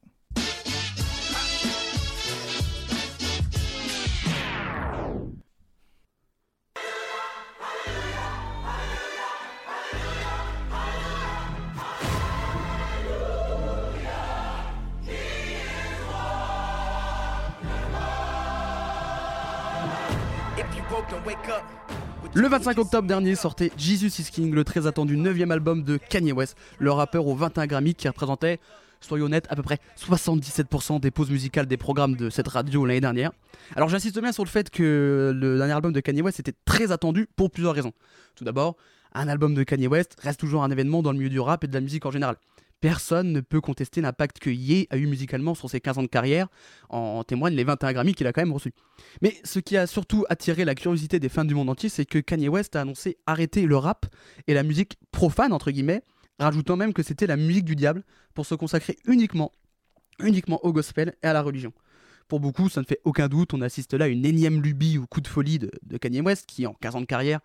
25 22.51 22.79
octobre 22.79 23.07
dernier 23.07 23.37
sortait 23.37 23.71
Jesus 23.77 24.21
is 24.21 24.25
King, 24.25 24.53
le 24.53 24.65
très 24.65 24.89
attendu 24.89 25.17
9 25.17 25.49
album 25.53 25.85
de 25.85 25.99
Kanye 25.99 26.33
West, 26.33 26.57
le 26.81 26.91
rappeur 26.91 27.29
aux 27.29 27.35
21 27.37 27.69
Grammy 27.69 27.95
qui 27.95 28.09
représentait, 28.09 28.59
soyons 29.01 29.27
honnêtes, 29.27 29.47
à 29.51 29.55
peu 29.55 29.63
près 29.63 29.79
77% 29.97 30.99
des 30.99 31.13
pauses 31.13 31.31
musicales 31.31 31.67
des 31.67 31.77
programmes 31.77 32.17
de 32.17 32.29
cette 32.29 32.49
radio 32.49 32.85
l'année 32.85 33.01
dernière. 33.01 33.31
Alors 33.77 33.89
j'insiste 33.89 34.21
bien 34.21 34.33
sur 34.33 34.43
le 34.43 34.49
fait 34.49 34.69
que 34.69 35.33
le 35.33 35.59
dernier 35.59 35.75
album 35.75 35.93
de 35.93 36.01
Kanye 36.01 36.23
West 36.23 36.41
était 36.41 36.55
très 36.65 36.91
attendu 36.91 37.29
pour 37.37 37.53
plusieurs 37.53 37.73
raisons. 37.73 37.93
Tout 38.35 38.43
d'abord, 38.43 38.77
un 39.15 39.29
album 39.29 39.55
de 39.55 39.63
Kanye 39.63 39.87
West 39.87 40.17
reste 40.21 40.41
toujours 40.41 40.65
un 40.65 40.73
événement 40.73 41.03
dans 41.03 41.13
le 41.13 41.19
milieu 41.19 41.31
du 41.31 41.39
rap 41.39 41.63
et 41.63 41.69
de 41.69 41.75
la 41.75 41.81
musique 41.81 42.05
en 42.05 42.11
général. 42.11 42.35
Personne 42.81 43.33
ne 43.33 43.41
peut 43.41 43.61
contester 43.61 44.01
l'impact 44.01 44.39
que 44.39 44.49
Ye 44.49 44.87
a 44.89 44.97
eu 44.97 45.07
musicalement 45.07 45.55
sur 45.55 45.69
ses 45.69 45.81
15 45.81 45.99
ans 45.99 46.03
de 46.03 46.09
carrière, 46.09 46.49
en 46.89 47.23
témoignent 47.25 47.55
les 47.55 47.65
21 47.65 47.93
Grammy 47.93 48.15
qu'il 48.15 48.27
a 48.27 48.33
quand 48.33 48.41
même 48.41 48.53
reçus. 48.53 48.73
Mais 49.21 49.37
ce 49.45 49.59
qui 49.59 49.77
a 49.77 49.87
surtout 49.87 50.25
attiré 50.31 50.65
la 50.65 50.75
curiosité 50.75 51.21
des 51.21 51.29
fans 51.29 51.45
du 51.45 51.55
monde 51.55 51.69
entier, 51.69 51.91
c'est 51.91 52.07
que 52.07 52.19
Kanye 52.19 52.49
West 52.49 52.77
a 52.77 52.81
annoncé 52.81 53.19
arrêter 53.27 53.67
le 53.67 53.77
rap 53.77 54.07
et 54.47 54.55
la 54.55 54.63
musique 54.63 54.99
profane, 55.13 55.53
entre 55.53 55.71
guillemets, 55.71 56.03
rajoutant 56.39 56.77
même 56.77 56.95
que 56.95 57.03
c'était 57.03 57.27
la 57.27 57.37
musique 57.37 57.67
du 57.67 57.77
diable 57.77 58.03
pour 58.33 58.47
se 58.47 58.55
consacrer 58.55 58.97
uniquement, 59.07 59.53
au 60.63 60.73
gospel 60.73 61.15
et 61.23 61.27
à 61.27 61.35
la 61.35 61.43
religion. 61.43 61.73
Pour 62.29 62.41
beaucoup, 62.41 62.69
ça 62.69 62.81
ne 62.81 62.87
fait 62.87 63.01
aucun 63.05 63.29
doute, 63.29 63.53
on 63.53 63.61
assiste 63.61 63.93
là 63.93 64.07
à 64.07 64.09
une 64.09 64.25
énième 64.25 64.63
lubie 64.63 64.97
ou 64.97 65.07
coup 65.07 65.21
de 65.21 65.29
folie 65.29 65.59
de, 65.59 65.71
de 65.83 65.99
Kanye 65.99 66.21
West 66.23 66.47
qui, 66.47 66.67
en 66.67 66.75
15 66.75 66.97
ans 66.97 67.01
de 67.01 67.07
carrière, 67.07 67.41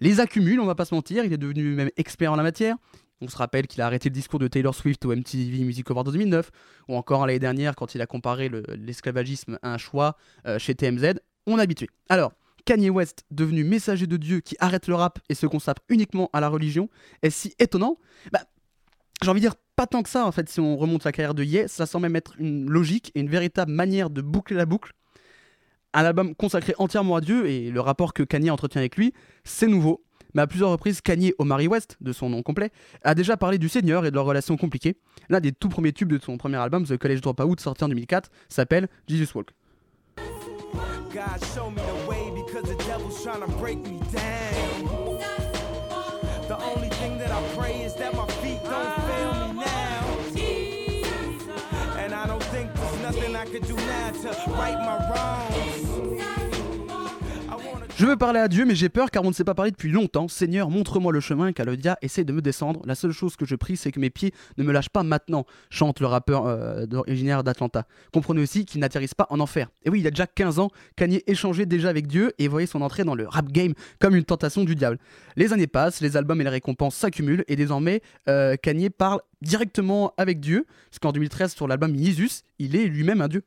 les 0.00 0.20
accumule, 0.20 0.60
on 0.60 0.66
va 0.66 0.74
pas 0.74 0.84
se 0.84 0.94
mentir, 0.94 1.24
il 1.24 1.32
est 1.32 1.38
devenu 1.38 1.74
même 1.74 1.90
expert 1.96 2.32
en 2.32 2.36
la 2.36 2.42
matière. 2.42 2.76
On 3.20 3.28
se 3.28 3.36
rappelle 3.36 3.66
qu'il 3.66 3.82
a 3.82 3.86
arrêté 3.86 4.08
le 4.08 4.14
discours 4.14 4.38
de 4.38 4.46
Taylor 4.46 4.74
Swift 4.74 5.04
au 5.04 5.14
MTV 5.14 5.64
Music 5.64 5.90
Awards 5.90 6.04
2009, 6.04 6.50
ou 6.88 6.94
encore 6.94 7.26
l'année 7.26 7.40
dernière 7.40 7.74
quand 7.74 7.94
il 7.94 8.00
a 8.00 8.06
comparé 8.06 8.50
l'esclavagisme 8.76 9.58
à 9.62 9.72
un 9.72 9.78
choix 9.78 10.16
euh, 10.46 10.58
chez 10.58 10.74
TMZ. 10.74 11.14
On 11.46 11.58
est 11.58 11.62
habitué. 11.62 11.88
Alors, 12.08 12.32
Kanye 12.64 12.90
West, 12.90 13.24
devenu 13.30 13.64
messager 13.64 14.06
de 14.06 14.16
Dieu 14.16 14.40
qui 14.40 14.54
arrête 14.60 14.86
le 14.86 14.94
rap 14.94 15.18
et 15.28 15.34
se 15.34 15.46
consacre 15.46 15.82
uniquement 15.88 16.30
à 16.32 16.40
la 16.40 16.48
religion, 16.48 16.88
est 17.22 17.30
si 17.30 17.54
étonnant? 17.58 17.98
Bah, 18.30 18.42
J'ai 19.22 19.30
envie 19.30 19.40
de 19.40 19.46
dire 19.46 19.56
pas 19.74 19.86
tant 19.86 20.02
que 20.02 20.10
ça 20.10 20.26
en 20.26 20.32
fait, 20.32 20.48
si 20.48 20.60
on 20.60 20.76
remonte 20.76 21.04
la 21.04 21.12
carrière 21.12 21.34
de 21.34 21.42
Ye, 21.42 21.68
ça 21.68 21.86
semble 21.86 22.02
même 22.02 22.16
être 22.16 22.34
une 22.38 22.68
logique 22.68 23.10
et 23.14 23.20
une 23.20 23.30
véritable 23.30 23.72
manière 23.72 24.10
de 24.10 24.20
boucler 24.20 24.56
la 24.56 24.66
boucle. 24.66 24.92
Un 25.94 26.04
album 26.04 26.34
consacré 26.34 26.74
entièrement 26.78 27.16
à 27.16 27.20
Dieu 27.20 27.48
et 27.48 27.70
le 27.70 27.80
rapport 27.80 28.12
que 28.12 28.22
Kanye 28.22 28.50
entretient 28.50 28.80
avec 28.80 28.96
lui, 28.96 29.14
c'est 29.44 29.66
nouveau, 29.66 30.04
mais 30.38 30.42
à 30.42 30.46
plusieurs 30.46 30.70
reprises, 30.70 31.00
Kanye 31.00 31.34
Omari 31.38 31.66
West, 31.66 31.96
de 32.00 32.12
son 32.12 32.30
nom 32.30 32.44
complet, 32.44 32.70
a 33.02 33.16
déjà 33.16 33.36
parlé 33.36 33.58
du 33.58 33.68
Seigneur 33.68 34.06
et 34.06 34.12
de 34.12 34.14
leur 34.14 34.24
relation 34.24 34.56
compliquée. 34.56 34.96
L'un 35.28 35.40
des 35.40 35.50
tout 35.50 35.68
premiers 35.68 35.92
tubes 35.92 36.12
de 36.12 36.22
son 36.22 36.38
premier 36.38 36.58
album, 36.58 36.86
The 36.86 36.96
College 36.96 37.22
Dropout, 37.22 37.58
sorti 37.58 37.82
en 37.82 37.88
2004, 37.88 38.30
s'appelle 38.48 38.86
Jesus 39.08 39.34
Walk. 39.34 39.50
Could 53.50 53.66
do 53.66 53.76
now 53.76 54.10
to 54.10 54.50
my 54.50 54.74
wrongs. 55.08 56.47
Je 57.98 58.06
veux 58.06 58.16
parler 58.16 58.38
à 58.38 58.46
Dieu, 58.46 58.64
mais 58.64 58.76
j'ai 58.76 58.88
peur 58.88 59.10
car 59.10 59.24
on 59.24 59.28
ne 59.30 59.32
s'est 59.32 59.42
pas 59.42 59.56
parlé 59.56 59.72
depuis 59.72 59.90
longtemps. 59.90 60.28
Seigneur, 60.28 60.70
montre-moi 60.70 61.12
le 61.12 61.18
chemin 61.18 61.52
car 61.52 61.66
le 61.66 61.76
dia 61.76 61.98
essaie 62.00 62.22
de 62.22 62.32
me 62.32 62.40
descendre. 62.40 62.80
La 62.84 62.94
seule 62.94 63.10
chose 63.10 63.34
que 63.34 63.44
je 63.44 63.56
prie, 63.56 63.76
c'est 63.76 63.90
que 63.90 63.98
mes 63.98 64.08
pieds 64.08 64.32
ne 64.56 64.62
me 64.62 64.70
lâchent 64.70 64.88
pas 64.88 65.02
maintenant, 65.02 65.46
chante 65.68 65.98
le 65.98 66.06
rappeur 66.06 66.46
euh, 66.46 66.86
originaire 66.92 67.42
d'Atlanta. 67.42 67.88
Comprenez 68.12 68.40
aussi 68.40 68.64
qu'il 68.66 68.80
n'atterrisse 68.82 69.14
pas 69.14 69.26
en 69.30 69.40
enfer. 69.40 69.68
Et 69.84 69.90
oui, 69.90 69.98
il 69.98 70.06
a 70.06 70.10
déjà 70.10 70.28
15 70.28 70.60
ans, 70.60 70.70
Kanye 70.94 71.24
échangeait 71.26 71.66
déjà 71.66 71.88
avec 71.88 72.06
Dieu 72.06 72.32
et 72.38 72.46
voyait 72.46 72.68
son 72.68 72.82
entrée 72.82 73.02
dans 73.02 73.16
le 73.16 73.26
rap 73.26 73.50
game 73.50 73.74
comme 73.98 74.14
une 74.14 74.22
tentation 74.22 74.62
du 74.62 74.76
diable. 74.76 74.98
Les 75.34 75.52
années 75.52 75.66
passent, 75.66 76.00
les 76.00 76.16
albums 76.16 76.40
et 76.40 76.44
les 76.44 76.50
récompenses 76.50 76.94
s'accumulent 76.94 77.42
et 77.48 77.56
désormais, 77.56 78.00
euh, 78.28 78.54
Kanye 78.54 78.90
parle 78.90 79.22
directement 79.42 80.14
avec 80.16 80.38
Dieu, 80.38 80.66
parce 80.88 81.00
qu'en 81.00 81.10
2013, 81.10 81.52
sur 81.52 81.66
l'album 81.66 81.98
Jesus, 81.98 82.42
il 82.60 82.76
est 82.76 82.84
lui-même 82.84 83.22
un 83.22 83.28
Dieu. 83.28 83.42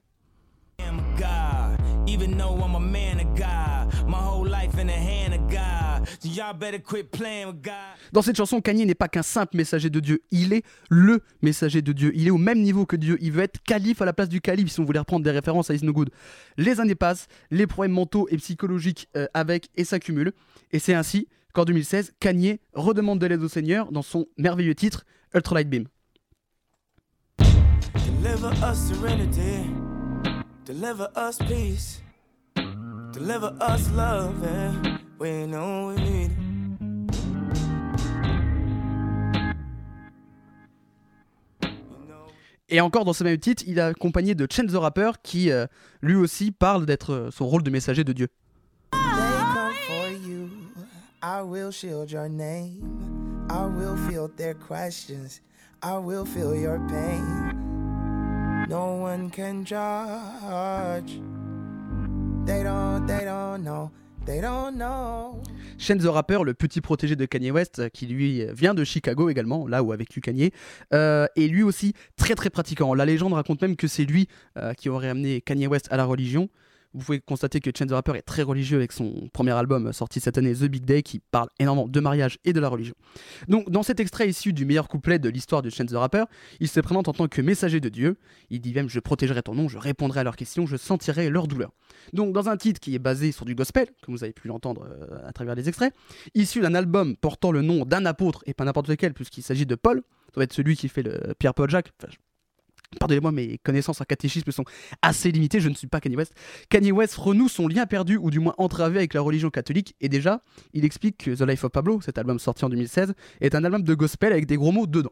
Am 4.02 4.10
God, 4.10 4.10
even 4.10 4.10
though 4.10 4.10
I'm 4.10 4.10
a 4.10 4.10
man 4.10 4.10
of 4.10 4.10
God. 4.10 4.10
My 4.10 4.18
whole 4.18 4.48
life 4.48 4.78
in 4.78 4.88
the 4.88 4.94
hand 4.94 5.34
of 5.34 5.50
God. 5.50 6.08
So 6.20 6.30
y'all 6.30 6.54
better 6.54 6.80
quit 6.80 7.12
playing 7.12 7.48
with 7.48 7.62
God. 7.62 7.74
Dans 8.12 8.22
cette 8.22 8.38
chanson, 8.38 8.62
Kanye 8.62 8.86
n'est 8.86 8.96
pas 8.96 9.08
qu'un 9.08 9.24
simple 9.24 9.56
messager 9.58 9.90
de 9.90 10.00
Dieu, 10.00 10.22
il 10.32 10.54
est 10.54 10.64
le 10.90 11.22
messager 11.42 11.82
de 11.82 11.94
Dieu. 11.94 12.12
Il 12.16 12.28
est 12.28 12.32
au 12.32 12.38
même 12.38 12.62
niveau 12.62 12.86
que 12.86 12.96
Dieu. 12.96 13.18
Il 13.22 13.32
veut 13.32 13.44
être 13.44 13.62
calife 13.64 14.02
à 14.02 14.06
la 14.06 14.14
place 14.14 14.30
du 14.30 14.42
calife, 14.42 14.72
si 14.72 14.80
on 14.80 14.86
voulait 14.86 15.00
reprendre 15.00 15.24
des 15.24 15.32
références 15.32 15.70
à 15.70 15.74
Is 15.74 15.84
No 15.84 15.94
Good. 15.94 16.10
Les 16.58 16.80
années 16.80 16.96
passent, 16.96 17.28
les 17.50 17.68
problèmes 17.68 17.94
mentaux 17.94 18.28
et 18.30 18.38
psychologiques 18.38 19.08
euh, 19.16 19.28
avec 19.34 19.70
et 19.76 19.84
s'accumulent. 19.84 20.34
Et 20.72 20.80
c'est 20.80 20.94
ainsi 20.94 21.28
qu'en 21.54 21.66
2016, 21.66 22.14
Kanye 22.20 22.60
redemande 22.74 23.20
de 23.20 23.26
l'aide 23.28 23.44
au 23.44 23.50
Seigneur 23.50 23.92
dans 23.92 24.02
son 24.02 24.28
merveilleux 24.38 24.76
titre 24.76 25.06
Ultralight 25.34 25.70
Beam. 25.70 25.88
Deliver 28.22 28.52
us 28.64 28.78
serenity. 28.78 29.72
Deliver 30.66 31.08
us 31.16 31.38
peace. 31.40 32.02
Deliver 33.14 33.54
us 33.60 33.92
love. 33.92 34.36
We 35.20 35.46
know 35.46 35.88
we 35.90 35.96
need 35.98 36.32
it. 36.32 36.52
Et 42.74 42.80
encore 42.80 43.04
dans 43.04 43.12
ce 43.12 43.26
même 43.26 43.38
titre, 43.38 43.64
il 43.68 43.80
est 43.80 43.82
accompagné 43.82 44.34
de 44.34 44.48
Chance 44.50 44.72
the 44.72 44.78
Rapper 44.78 45.12
qui 45.22 45.52
euh, 45.52 45.68
lui 46.02 46.16
aussi 46.16 46.52
parle 46.52 46.86
d'être 46.86 47.12
euh, 47.12 47.30
son 47.30 47.46
rôle 47.46 47.64
de 47.64 47.70
messager 47.70 48.06
de 48.06 48.14
Dieu. 48.14 48.30
They 48.94 49.00
come 49.02 49.74
for 49.86 50.10
you. 50.10 50.50
I 51.22 51.42
will 51.44 51.72
shield 51.72 52.10
your 52.10 52.30
name. 52.30 52.80
I 53.50 53.66
will 53.66 53.98
field 54.10 54.38
their 54.38 54.54
questions. 54.56 55.42
I 55.84 55.98
will 55.98 56.26
feel 56.26 56.56
your 56.56 56.80
pain. 56.88 57.58
No 58.70 59.02
one 59.02 59.30
can 59.30 59.66
judge. 59.66 61.20
They 62.46 62.64
don't, 62.64 63.06
they 63.06 63.26
don't 63.26 63.64
know. 63.64 63.92
They 64.26 64.42
don't 64.42 64.78
know. 64.78 65.42
Shane 65.78 65.98
the 65.98 66.06
Rapper, 66.06 66.44
le 66.44 66.54
petit 66.54 66.82
protégé 66.82 67.16
de 67.16 67.26
Kanye 67.26 67.52
West, 67.52 67.80
euh, 67.80 67.90
qui 67.90 68.06
lui 68.06 68.46
vient 68.54 68.74
de 68.74 68.84
Chicago 68.84 69.30
également, 69.30 69.68
là 69.68 69.82
où 69.82 69.92
a 69.92 69.96
vécu 69.96 70.22
Kanye, 70.22 70.52
euh, 70.94 71.26
est 71.36 71.48
lui 71.48 71.64
aussi 71.64 71.94
très 72.18 72.36
très 72.36 72.50
pratiquant. 72.50 72.94
La 72.94 73.06
légende 73.06 73.34
raconte 73.34 73.62
même 73.62 73.76
que 73.76 73.88
c'est 73.88 74.06
lui 74.06 74.28
euh, 74.58 74.74
qui 74.74 74.90
aurait 74.90 75.10
amené 75.10 75.42
Kanye 75.42 75.68
West 75.68 75.88
à 75.92 75.98
la 75.98 76.06
religion. 76.06 76.50
Vous 76.94 77.06
pouvez 77.06 77.22
constater 77.22 77.62
que 77.62 77.72
Chance 77.76 77.88
the 77.88 77.94
Rapper 77.94 78.18
est 78.18 78.22
très 78.22 78.42
religieux 78.42 78.78
avec 78.78 78.92
son 78.92 79.30
premier 79.32 79.52
album 79.52 79.88
euh, 79.88 79.92
sorti 79.94 80.20
cette 80.20 80.38
année, 80.38 80.54
The 80.54 80.66
Big 80.66 80.84
Day, 80.84 81.04
qui 81.04 81.20
parle 81.20 81.48
énormément 81.60 81.88
de 81.88 82.00
mariage 82.00 82.38
et 82.44 82.52
de 82.52 82.60
la 82.60 82.68
religion. 82.68 82.96
Donc, 83.48 83.70
dans 83.70 83.84
cet 83.84 84.00
extrait 84.00 84.28
issu 84.28 84.52
du 84.52 84.66
meilleur 84.66 84.90
couplet 84.90 85.18
de 85.18 85.30
l'histoire 85.30 85.62
de 85.62 85.70
Chance 85.70 85.92
the 85.92 85.96
Rapper, 85.96 86.26
il 86.60 86.68
se 86.68 86.80
présente 86.82 87.08
en 87.08 87.14
tant 87.14 87.28
que 87.28 87.42
messager 87.42 87.80
de 87.80 87.88
Dieu. 87.88 88.18
Il 88.50 88.60
dit 88.60 88.74
même 88.74 88.90
Je 88.90 89.00
protégerai 89.00 89.42
ton 89.42 89.56
nom, 89.56 89.70
je 89.70 89.78
répondrai 89.78 90.20
à 90.20 90.24
leurs 90.24 90.36
questions, 90.36 90.66
je 90.66 90.76
sentirai 90.76 91.30
leur 91.30 91.48
douleur. 91.48 91.72
Donc, 92.12 92.34
dans 92.34 92.50
un 92.50 92.58
titre 92.58 92.80
qui 92.80 92.94
est 92.94 93.00
basé 93.00 93.32
sur 93.32 93.46
du 93.46 93.56
gospel, 93.56 93.88
comme 94.04 94.14
vous 94.14 94.24
avez 94.24 94.34
pu 94.34 94.50
l'entendre 94.50 94.86
euh, 94.90 95.28
à 95.28 95.32
travers 95.32 95.56
les 95.56 95.70
extraits, 95.70 95.94
issu 96.36 96.60
d'un 96.60 96.76
album 96.76 97.16
portant 97.16 97.52
le 97.52 97.62
nom 97.62 97.86
d'un 97.86 98.06
apôtre 98.06 98.44
et 98.46 98.54
pas 98.54 98.66
n'importe 98.66 98.90
lequel, 98.90 99.14
puisqu'il 99.14 99.44
s'agit 99.44 99.66
de 99.66 99.76
Paul, 99.76 100.02
ça 100.28 100.36
doit 100.36 100.44
être 100.44 100.54
celui 100.54 100.76
qui 100.76 100.90
fait 100.90 101.04
le 101.04 101.34
Pierre-Paul 101.40 101.70
Jacques. 101.70 101.92
Pardonnez-moi, 103.00 103.32
mes 103.32 103.58
connaissances 103.60 104.02
en 104.02 104.04
catéchisme 104.04 104.52
sont 104.52 104.66
assez 105.02 105.32
limitées, 105.32 105.62
je 105.62 105.70
ne 105.70 105.74
suis 105.74 105.88
pas 105.88 106.02
Kanye 106.02 106.18
West. 106.18 106.34
Kanye 106.70 106.92
West 106.92 107.16
renoue 107.16 107.48
son 107.48 107.68
lien 107.68 107.86
perdu 107.86 108.18
ou 108.18 108.30
du 108.30 108.40
moins 108.40 108.54
entravé 108.58 108.98
avec 108.98 109.14
la 109.14 109.22
religion 109.22 109.50
catholique 109.50 109.96
et 110.02 110.10
déjà, 110.10 110.44
il 110.74 110.84
explique 110.84 111.18
que 111.18 111.32
The 111.32 111.48
Life 111.48 111.64
of 111.64 111.72
Pablo, 111.72 112.02
cet 112.02 112.18
album 112.18 112.38
sorti 112.38 112.66
en 112.66 112.70
2016, 112.70 113.14
est 113.40 113.56
un 113.56 113.64
album 113.64 113.84
de 113.84 113.94
gospel 113.94 114.34
avec 114.34 114.46
des 114.46 114.58
gros 114.58 114.72
mots 114.72 114.88
dedans. 114.88 115.12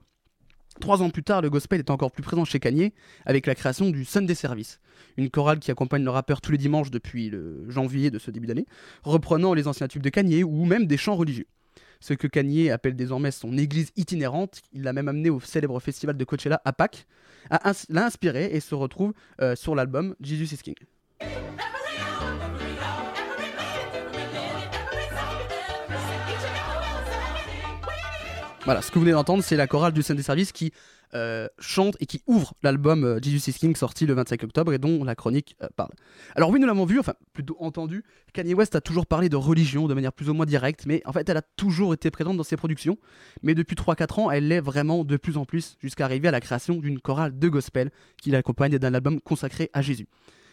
Trois 0.81 1.01
ans 1.01 1.09
plus 1.09 1.23
tard, 1.23 1.41
le 1.41 1.49
gospel 1.49 1.79
est 1.79 1.89
encore 1.89 2.11
plus 2.11 2.23
présent 2.23 2.45
chez 2.45 2.59
Kanye 2.59 2.93
avec 3.25 3.47
la 3.47 3.55
création 3.55 3.89
du 3.89 4.05
Sunday 4.05 4.35
Service, 4.35 4.79
une 5.17 5.29
chorale 5.29 5.59
qui 5.59 5.71
accompagne 5.71 6.03
le 6.03 6.09
rappeur 6.09 6.41
tous 6.41 6.51
les 6.51 6.57
dimanches 6.57 6.91
depuis 6.91 7.29
le 7.29 7.65
janvier 7.69 8.11
de 8.11 8.19
ce 8.19 8.31
début 8.31 8.47
d'année, 8.47 8.65
reprenant 9.03 9.53
les 9.53 9.67
anciens 9.67 9.87
tubes 9.87 10.03
de 10.03 10.09
Kanye 10.09 10.43
ou 10.43 10.65
même 10.65 10.85
des 10.85 10.97
chants 10.97 11.15
religieux. 11.15 11.47
Ce 12.01 12.13
que 12.13 12.27
Kanye 12.27 12.69
appelle 12.69 12.95
désormais 12.95 13.31
son 13.31 13.57
église 13.57 13.91
itinérante, 13.97 14.61
il 14.71 14.83
l'a 14.83 14.93
même 14.93 15.09
amené 15.09 15.29
au 15.29 15.41
célèbre 15.41 15.79
festival 15.81 16.15
de 16.15 16.23
Coachella 16.23 16.61
à 16.63 16.71
Pâques, 16.71 17.05
l'a 17.49 18.05
inspiré 18.05 18.45
et 18.45 18.59
se 18.59 18.75
retrouve 18.75 19.13
euh, 19.41 19.55
sur 19.55 19.75
l'album 19.75 20.15
Jesus 20.21 20.53
is 20.53 20.59
King. 20.63 20.75
Voilà, 28.65 28.81
ce 28.81 28.89
que 28.91 28.95
vous 28.95 29.01
venez 29.01 29.13
d'entendre, 29.13 29.43
c'est 29.43 29.55
la 29.55 29.67
chorale 29.67 29.93
du 29.93 30.03
Sunday 30.03 30.21
Service 30.21 30.51
qui 30.51 30.73
euh, 31.15 31.47
chante 31.57 31.95
et 31.99 32.05
qui 32.05 32.21
ouvre 32.27 32.53
l'album 32.61 33.03
euh, 33.03 33.19
Jesus 33.19 33.49
is 33.49 33.53
King 33.53 33.75
sorti 33.75 34.05
le 34.05 34.13
25 34.13 34.43
octobre 34.43 34.73
et 34.73 34.77
dont 34.77 35.03
la 35.03 35.15
chronique 35.15 35.55
euh, 35.63 35.67
parle. 35.75 35.89
Alors 36.35 36.51
oui, 36.51 36.59
nous 36.59 36.67
l'avons 36.67 36.85
vu, 36.85 36.99
enfin 36.99 37.13
plutôt 37.33 37.57
entendu, 37.59 38.03
Kanye 38.31 38.53
West 38.53 38.75
a 38.75 38.81
toujours 38.81 39.07
parlé 39.07 39.27
de 39.27 39.35
religion 39.35 39.87
de 39.87 39.95
manière 39.95 40.13
plus 40.13 40.29
ou 40.29 40.35
moins 40.35 40.45
directe, 40.45 40.85
mais 40.85 41.01
en 41.05 41.13
fait 41.13 41.27
elle 41.27 41.37
a 41.37 41.41
toujours 41.41 41.95
été 41.95 42.11
présente 42.11 42.37
dans 42.37 42.43
ses 42.43 42.57
productions, 42.57 42.99
mais 43.41 43.55
depuis 43.55 43.75
3-4 43.75 44.19
ans, 44.19 44.29
elle 44.29 44.49
l'est 44.49 44.59
vraiment 44.59 45.03
de 45.03 45.17
plus 45.17 45.37
en 45.37 45.45
plus, 45.45 45.77
jusqu'à 45.81 46.05
arriver 46.05 46.27
à 46.27 46.31
la 46.31 46.41
création 46.41 46.75
d'une 46.75 46.99
chorale 46.99 47.39
de 47.39 47.47
gospel 47.47 47.89
qui 48.21 48.29
l'accompagne 48.29 48.77
d'un 48.77 48.93
album 48.93 49.19
consacré 49.19 49.71
à 49.73 49.81
Jésus. 49.81 50.05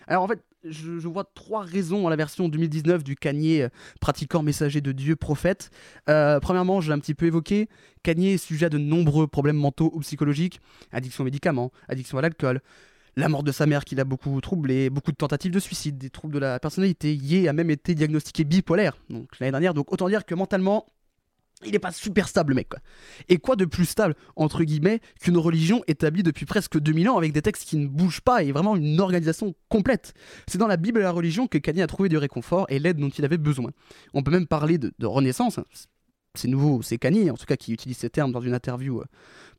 Alors 0.06 0.22
en 0.22 0.28
fait, 0.28 0.42
je, 0.64 1.08
vois 1.08 1.24
trois 1.34 1.62
raisons 1.62 2.06
à 2.06 2.10
la 2.10 2.16
version 2.16 2.48
2019 2.48 3.04
du 3.04 3.16
Kanye 3.16 3.62
euh, 3.62 3.68
pratiquant 4.00 4.42
messager 4.42 4.80
de 4.80 4.92
Dieu 4.92 5.16
prophète. 5.16 5.70
Euh, 6.08 6.40
premièrement, 6.40 6.80
je 6.80 6.88
l'ai 6.88 6.94
un 6.94 6.98
petit 6.98 7.14
peu 7.14 7.26
évoqué, 7.26 7.68
Kanye 8.02 8.34
est 8.34 8.38
sujet 8.38 8.66
à 8.66 8.68
de 8.68 8.78
nombreux 8.78 9.26
problèmes 9.26 9.56
mentaux 9.56 9.90
ou 9.94 10.00
psychologiques, 10.00 10.60
addiction 10.92 11.22
aux 11.22 11.24
médicaments, 11.24 11.72
addiction 11.88 12.18
à 12.18 12.22
l'alcool, 12.22 12.60
la 13.16 13.28
mort 13.28 13.42
de 13.42 13.52
sa 13.52 13.66
mère 13.66 13.84
qui 13.84 13.94
l'a 13.94 14.04
beaucoup 14.04 14.40
troublé, 14.40 14.90
beaucoup 14.90 15.10
de 15.10 15.16
tentatives 15.16 15.52
de 15.52 15.58
suicide, 15.58 15.96
des 15.98 16.10
troubles 16.10 16.34
de 16.34 16.38
la 16.38 16.60
personnalité. 16.60 17.14
Ye 17.14 17.48
a 17.48 17.52
même 17.52 17.70
été 17.70 17.94
diagnostiqué 17.94 18.44
bipolaire 18.44 18.98
donc 19.08 19.28
l'année 19.40 19.52
dernière. 19.52 19.74
Donc 19.74 19.92
autant 19.92 20.08
dire 20.08 20.26
que 20.26 20.34
mentalement, 20.34 20.86
il 21.64 21.72
n'est 21.72 21.78
pas 21.78 21.92
super 21.92 22.28
stable, 22.28 22.50
le 22.50 22.56
mec. 22.56 22.68
Quoi. 22.68 22.80
Et 23.28 23.38
quoi 23.38 23.56
de 23.56 23.64
plus 23.64 23.86
stable, 23.86 24.14
entre 24.36 24.62
guillemets, 24.62 25.00
qu'une 25.20 25.38
religion 25.38 25.82
établie 25.86 26.22
depuis 26.22 26.44
presque 26.44 26.78
2000 26.78 27.08
ans 27.08 27.16
avec 27.16 27.32
des 27.32 27.40
textes 27.40 27.64
qui 27.64 27.78
ne 27.78 27.86
bougent 27.86 28.20
pas 28.20 28.42
et 28.42 28.52
vraiment 28.52 28.76
une 28.76 29.00
organisation 29.00 29.54
complète? 29.68 30.12
C'est 30.46 30.58
dans 30.58 30.66
la 30.66 30.76
Bible 30.76 31.00
et 31.00 31.02
la 31.02 31.12
religion 31.12 31.46
que 31.46 31.56
Kanye 31.58 31.82
a 31.82 31.86
trouvé 31.86 32.08
du 32.08 32.18
réconfort 32.18 32.66
et 32.68 32.78
l'aide 32.78 32.98
dont 32.98 33.08
il 33.08 33.24
avait 33.24 33.38
besoin. 33.38 33.70
On 34.12 34.22
peut 34.22 34.30
même 34.30 34.46
parler 34.46 34.76
de, 34.76 34.92
renaissance. 35.06 35.58
hein. 35.58 35.64
C'est 36.34 36.48
nouveau, 36.48 36.82
c'est 36.82 36.98
Kanye, 36.98 37.30
en 37.30 37.36
tout 37.36 37.46
cas, 37.46 37.56
qui 37.56 37.72
utilise 37.72 37.96
ces 37.96 38.10
termes 38.10 38.32
dans 38.32 38.42
une 38.42 38.52
interview 38.52 39.00
euh, 39.00 39.04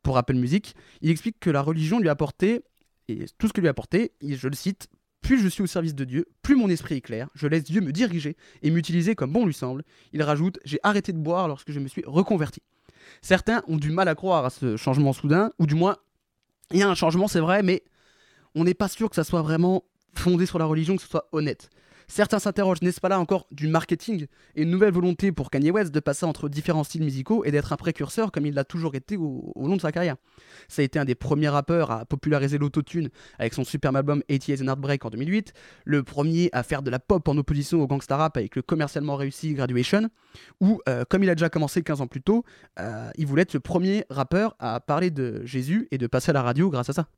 pour 0.04 0.16
Apple 0.16 0.34
Music. 0.34 0.76
Il 1.00 1.10
explique 1.10 1.40
que 1.40 1.50
la 1.50 1.60
religion 1.60 1.98
lui 1.98 2.08
a 2.08 2.12
apporté, 2.12 2.62
et 3.08 3.24
tout 3.38 3.48
ce 3.48 3.52
que 3.52 3.60
lui 3.60 3.66
a 3.66 3.72
apporté, 3.72 4.12
je 4.22 4.46
le 4.46 4.54
cite, 4.54 4.86
plus 5.20 5.40
je 5.40 5.48
suis 5.48 5.62
au 5.62 5.66
service 5.66 5.94
de 5.94 6.04
Dieu, 6.04 6.26
plus 6.42 6.56
mon 6.56 6.68
esprit 6.68 6.96
est 6.96 7.00
clair, 7.00 7.28
je 7.34 7.46
laisse 7.46 7.64
Dieu 7.64 7.80
me 7.80 7.92
diriger 7.92 8.36
et 8.62 8.70
m'utiliser 8.70 9.14
comme 9.14 9.32
bon 9.32 9.46
lui 9.46 9.54
semble. 9.54 9.84
Il 10.12 10.22
rajoute, 10.22 10.58
j'ai 10.64 10.78
arrêté 10.82 11.12
de 11.12 11.18
boire 11.18 11.48
lorsque 11.48 11.70
je 11.70 11.80
me 11.80 11.88
suis 11.88 12.02
reconverti. 12.06 12.62
Certains 13.22 13.62
ont 13.66 13.76
du 13.76 13.90
mal 13.90 14.08
à 14.08 14.14
croire 14.14 14.44
à 14.44 14.50
ce 14.50 14.76
changement 14.76 15.12
soudain, 15.12 15.52
ou 15.58 15.66
du 15.66 15.74
moins, 15.74 15.96
il 16.72 16.78
y 16.78 16.82
a 16.82 16.88
un 16.88 16.94
changement, 16.94 17.28
c'est 17.28 17.40
vrai, 17.40 17.62
mais 17.62 17.82
on 18.54 18.64
n'est 18.64 18.74
pas 18.74 18.88
sûr 18.88 19.08
que 19.08 19.16
ça 19.16 19.24
soit 19.24 19.42
vraiment 19.42 19.84
fondé 20.14 20.46
sur 20.46 20.58
la 20.58 20.64
religion, 20.64 20.96
que 20.96 21.02
ce 21.02 21.08
soit 21.08 21.28
honnête. 21.32 21.70
Certains 22.08 22.38
s'interrogent, 22.38 22.80
n'est-ce 22.80 23.00
pas 23.00 23.10
là 23.10 23.20
encore 23.20 23.46
du 23.50 23.68
marketing 23.68 24.26
et 24.56 24.62
une 24.62 24.70
nouvelle 24.70 24.92
volonté 24.92 25.30
pour 25.30 25.50
Kanye 25.50 25.70
West 25.70 25.92
de 25.92 26.00
passer 26.00 26.24
entre 26.24 26.48
différents 26.48 26.82
styles 26.82 27.02
musicaux 27.02 27.44
et 27.44 27.50
d'être 27.50 27.72
un 27.72 27.76
précurseur 27.76 28.32
comme 28.32 28.46
il 28.46 28.54
l'a 28.54 28.64
toujours 28.64 28.94
été 28.94 29.18
au, 29.18 29.52
long 29.56 29.76
de 29.76 29.80
sa 29.80 29.92
carrière 29.92 30.16
Ça 30.68 30.80
a 30.80 30.84
été 30.86 30.98
un 30.98 31.04
des 31.04 31.14
premiers 31.14 31.50
rappeurs 31.50 31.90
à 31.90 32.06
populariser 32.06 32.56
l'autotune 32.56 33.10
avec 33.38 33.52
son 33.52 33.62
superbe 33.62 33.96
album 33.96 34.22
80 34.28 34.38
Years 34.48 34.62
and 34.62 34.68
Heartbreak 34.68 35.04
en 35.04 35.10
2008, 35.10 35.52
le 35.84 36.02
premier 36.02 36.48
à 36.52 36.62
faire 36.62 36.82
de 36.82 36.90
la 36.90 36.98
pop 36.98 37.28
en 37.28 37.36
opposition 37.36 37.82
au 37.82 37.86
gangsta 37.86 38.16
rap 38.16 38.38
avec 38.38 38.56
le 38.56 38.62
commercialement 38.62 39.16
réussi 39.16 39.52
Graduation, 39.52 40.08
ou 40.60 40.80
euh, 40.88 41.04
comme 41.08 41.22
il 41.22 41.30
a 41.30 41.34
déjà 41.34 41.50
commencé 41.50 41.82
15 41.82 42.00
ans 42.00 42.06
plus 42.06 42.22
tôt, 42.22 42.44
euh, 42.80 43.10
il 43.16 43.26
voulait 43.26 43.42
être 43.42 43.54
le 43.54 43.60
premier 43.60 44.04
rappeur 44.08 44.56
à 44.58 44.80
parler 44.80 45.10
de 45.10 45.42
Jésus 45.44 45.88
et 45.90 45.98
de 45.98 46.06
passer 46.06 46.30
à 46.30 46.32
la 46.32 46.42
radio 46.42 46.70
grâce 46.70 46.88
à 46.88 46.94
ça. 46.94 47.08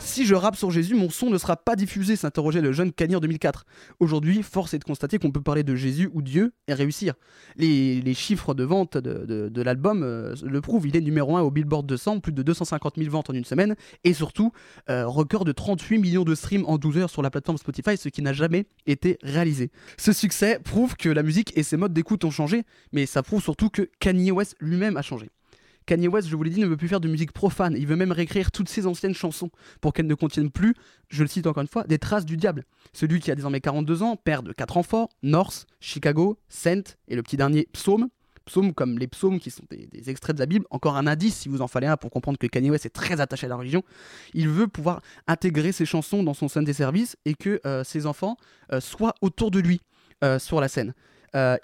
Si 0.00 0.26
je 0.26 0.34
rappe 0.34 0.56
sur 0.56 0.70
Jésus, 0.70 0.94
mon 0.94 1.10
son 1.10 1.30
ne 1.30 1.38
sera 1.38 1.56
pas 1.56 1.76
diffusé, 1.76 2.14
s'interrogeait 2.14 2.60
le 2.60 2.72
jeune 2.72 2.92
Kanye 2.92 3.16
en 3.16 3.20
2004. 3.20 3.66
Aujourd'hui, 4.00 4.42
force 4.42 4.74
est 4.74 4.78
de 4.78 4.84
constater 4.84 5.18
qu'on 5.18 5.32
peut 5.32 5.40
parler 5.40 5.62
de 5.62 5.74
Jésus 5.74 6.10
ou 6.12 6.22
Dieu 6.22 6.52
et 6.68 6.74
réussir. 6.74 7.14
Les, 7.56 8.14
chiffres 8.14 8.54
de 8.54 8.62
vente 8.64 8.96
de 8.96 9.62
l'album 9.62 10.02
euh, 10.04 10.34
le 10.44 10.60
prouvent, 10.60 10.86
il 10.86 10.96
est 10.96 11.00
numéro 11.00 11.36
1 11.36 11.40
au 11.40 11.50
Billboard 11.50 11.86
200, 11.86 12.20
plus 12.20 12.32
de 12.32 12.42
250 12.42 12.94
000 12.96 13.10
ventes 13.10 13.30
en 13.30 13.32
une 13.32 13.44
semaine, 13.44 13.74
et 14.04 14.14
surtout, 14.14 14.52
euh, 14.88 15.06
record 15.06 15.44
de 15.44 15.52
38 15.52 15.98
millions 15.98 16.24
de 16.24 16.34
streams 16.34 16.64
en 16.66 16.78
12 16.78 16.98
heures 16.98 17.10
sur 17.10 17.22
la 17.22 17.30
plateforme 17.30 17.58
Spotify, 17.58 17.96
ce 17.96 18.08
qui 18.08 18.22
n'a 18.22 18.32
jamais 18.32 18.66
été 18.86 19.18
réalisé. 19.22 19.70
Ce 19.96 20.12
succès 20.12 20.60
prouve 20.62 20.96
que 20.96 21.08
la 21.08 21.22
musique 21.22 21.56
et 21.56 21.62
ses 21.62 21.76
modes 21.76 21.92
d'écoute 21.92 22.24
ont 22.24 22.30
changé, 22.30 22.62
mais 22.92 23.06
ça 23.06 23.22
prouve 23.22 23.42
surtout 23.42 23.68
que 23.68 23.88
Kanye 23.98 24.30
West 24.30 24.43
lui-même 24.60 24.96
a 24.96 25.02
changé. 25.02 25.30
Kanye 25.86 26.08
West, 26.08 26.28
je 26.28 26.36
vous 26.36 26.42
l'ai 26.42 26.50
dit, 26.50 26.60
ne 26.60 26.66
veut 26.66 26.76
plus 26.76 26.88
faire 26.88 27.00
de 27.00 27.08
musique 27.08 27.32
profane. 27.32 27.74
Il 27.76 27.86
veut 27.86 27.96
même 27.96 28.12
réécrire 28.12 28.50
toutes 28.50 28.68
ses 28.68 28.86
anciennes 28.86 29.14
chansons 29.14 29.50
pour 29.80 29.92
qu'elles 29.92 30.06
ne 30.06 30.14
contiennent 30.14 30.50
plus, 30.50 30.74
je 31.10 31.22
le 31.22 31.28
cite 31.28 31.46
encore 31.46 31.60
une 31.60 31.68
fois, 31.68 31.84
des 31.84 31.98
traces 31.98 32.24
du 32.24 32.36
diable. 32.36 32.64
Celui 32.92 33.20
qui 33.20 33.30
a 33.30 33.34
désormais 33.34 33.60
42 33.60 34.02
ans, 34.02 34.16
père 34.16 34.42
de 34.42 34.52
4 34.52 34.78
enfants, 34.78 35.10
North, 35.22 35.66
Chicago, 35.80 36.38
Saint 36.48 36.82
et 37.08 37.16
le 37.16 37.22
petit 37.22 37.36
dernier 37.36 37.68
Psaume, 37.72 38.08
Psaumes 38.44 38.74
comme 38.74 38.98
les 38.98 39.06
psaumes 39.06 39.40
qui 39.40 39.50
sont 39.50 39.64
des, 39.70 40.10
extraits 40.10 40.36
de 40.36 40.40
la 40.40 40.46
Bible, 40.46 40.66
encore 40.70 40.96
un 40.96 41.06
indice 41.06 41.34
si 41.34 41.48
vous 41.48 41.62
en 41.62 41.68
fallait 41.68 41.86
un 41.86 41.96
pour 41.96 42.10
comprendre 42.10 42.38
que 42.38 42.46
Kanye 42.46 42.70
West 42.70 42.84
est 42.84 42.90
très 42.90 43.20
attaché 43.20 43.46
à 43.46 43.48
la 43.48 43.56
religion. 43.56 43.82
Il 44.34 44.48
veut 44.48 44.68
pouvoir 44.68 45.00
intégrer 45.26 45.72
ses 45.72 45.86
chansons 45.86 46.22
dans 46.22 46.34
son 46.34 46.48
scène 46.48 46.64
des 46.64 46.74
services 46.74 47.16
et 47.24 47.34
que 47.34 47.60
euh, 47.64 47.84
ses 47.84 48.04
enfants 48.04 48.36
euh, 48.72 48.80
soient 48.80 49.14
autour 49.22 49.50
de 49.50 49.60
lui 49.60 49.80
euh, 50.22 50.38
sur 50.38 50.60
la 50.60 50.68
scène. 50.68 50.94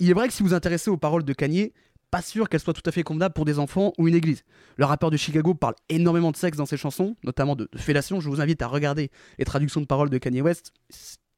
Il 0.00 0.10
est 0.10 0.14
vrai 0.14 0.26
que 0.26 0.34
si 0.34 0.42
vous 0.42 0.48
vous 0.48 0.54
intéressez 0.54 0.90
aux 0.90 0.96
paroles 0.96 1.22
de 1.22 1.32
Kanye, 1.32 1.72
pas 2.10 2.22
sûr 2.22 2.48
qu'elles 2.48 2.60
soient 2.60 2.74
tout 2.74 2.82
à 2.86 2.92
fait 2.92 3.02
convenables 3.02 3.34
pour 3.34 3.44
des 3.44 3.58
enfants 3.58 3.92
ou 3.98 4.08
une 4.08 4.14
église. 4.14 4.44
Le 4.76 4.84
rappeur 4.84 5.10
de 5.10 5.16
Chicago 5.16 5.54
parle 5.54 5.74
énormément 5.88 6.32
de 6.32 6.36
sexe 6.36 6.56
dans 6.56 6.66
ses 6.66 6.76
chansons, 6.76 7.16
notamment 7.24 7.56
de, 7.56 7.68
fellation. 7.76 8.20
Je 8.20 8.28
vous 8.28 8.40
invite 8.40 8.62
à 8.62 8.66
regarder 8.66 9.10
les 9.38 9.44
traductions 9.44 9.80
de 9.80 9.86
paroles 9.86 10.10
de 10.10 10.18
Kanye 10.18 10.42
West. 10.42 10.72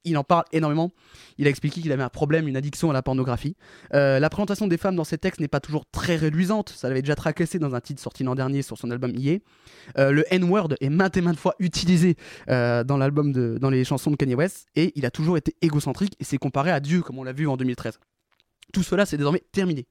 Il 0.05 0.19
en 0.19 0.25
parle 0.25 0.45
énormément. 0.51 0.91
Il 1.39 1.47
a 1.47 1.51
expliqué 1.51 1.81
qu'il 1.81 1.93
avait 1.93 2.03
un 2.03 2.09
problème, 2.09 2.49
une 2.49 2.57
addiction 2.57 2.91
à 2.91 2.93
la 2.93 3.03
pornographie. 3.03 3.55
Euh, 3.95 4.19
la 4.19 4.31
présentation 4.31 4.67
des 4.67 4.77
femmes 4.77 4.97
dans 4.97 5.05
ses 5.05 5.17
textes 5.17 5.41
n'est 5.41 5.47
pas 5.47 5.61
toujours 5.61 5.85
très 5.87 6.17
réduisante. 6.17 6.71
Ça 6.71 6.89
l'avait 6.89 7.03
déjà 7.03 7.15
tracassé 7.15 7.61
dans 7.61 7.77
un 7.77 7.81
titre 7.81 8.01
sorti 8.01 8.25
l'an 8.25 8.35
dernier 8.35 8.63
sur 8.63 8.77
son 8.77 8.91
album 8.91 9.13
IA. 9.15 9.39
Euh, 9.99 10.11
le 10.11 10.25
N-word 10.35 10.75
est 10.81 10.89
maintes 10.89 11.17
et 11.17 11.21
maintes 11.21 11.39
fois 11.39 11.55
utilisé 11.61 12.17
euh, 12.49 12.83
dans 12.83 12.97
l'album 12.97 13.33
de, 13.33 13.59
dans 13.61 13.71
les 13.71 13.85
chansons 13.85 14.11
de 14.11 14.17
Kanye 14.17 14.35
West 14.35 14.67
et 14.75 14.93
il 14.97 15.07
a 15.07 15.13
toujours 15.13 15.37
été 15.37 15.55
égocentrique 15.63 16.17
et 16.19 16.25
s'est 16.25 16.39
comparé 16.39 16.73
à 16.73 16.81
Dieu 16.81 17.03
comme 17.03 17.19
on 17.19 17.25
l'a 17.25 17.33
vu 17.33 17.47
en 17.47 17.57
2013. 17.57 18.01
Tout 18.73 18.83
cela 18.83 19.07
c'est 19.07 19.17
désormais 19.17 19.43
terminé. 19.53 19.87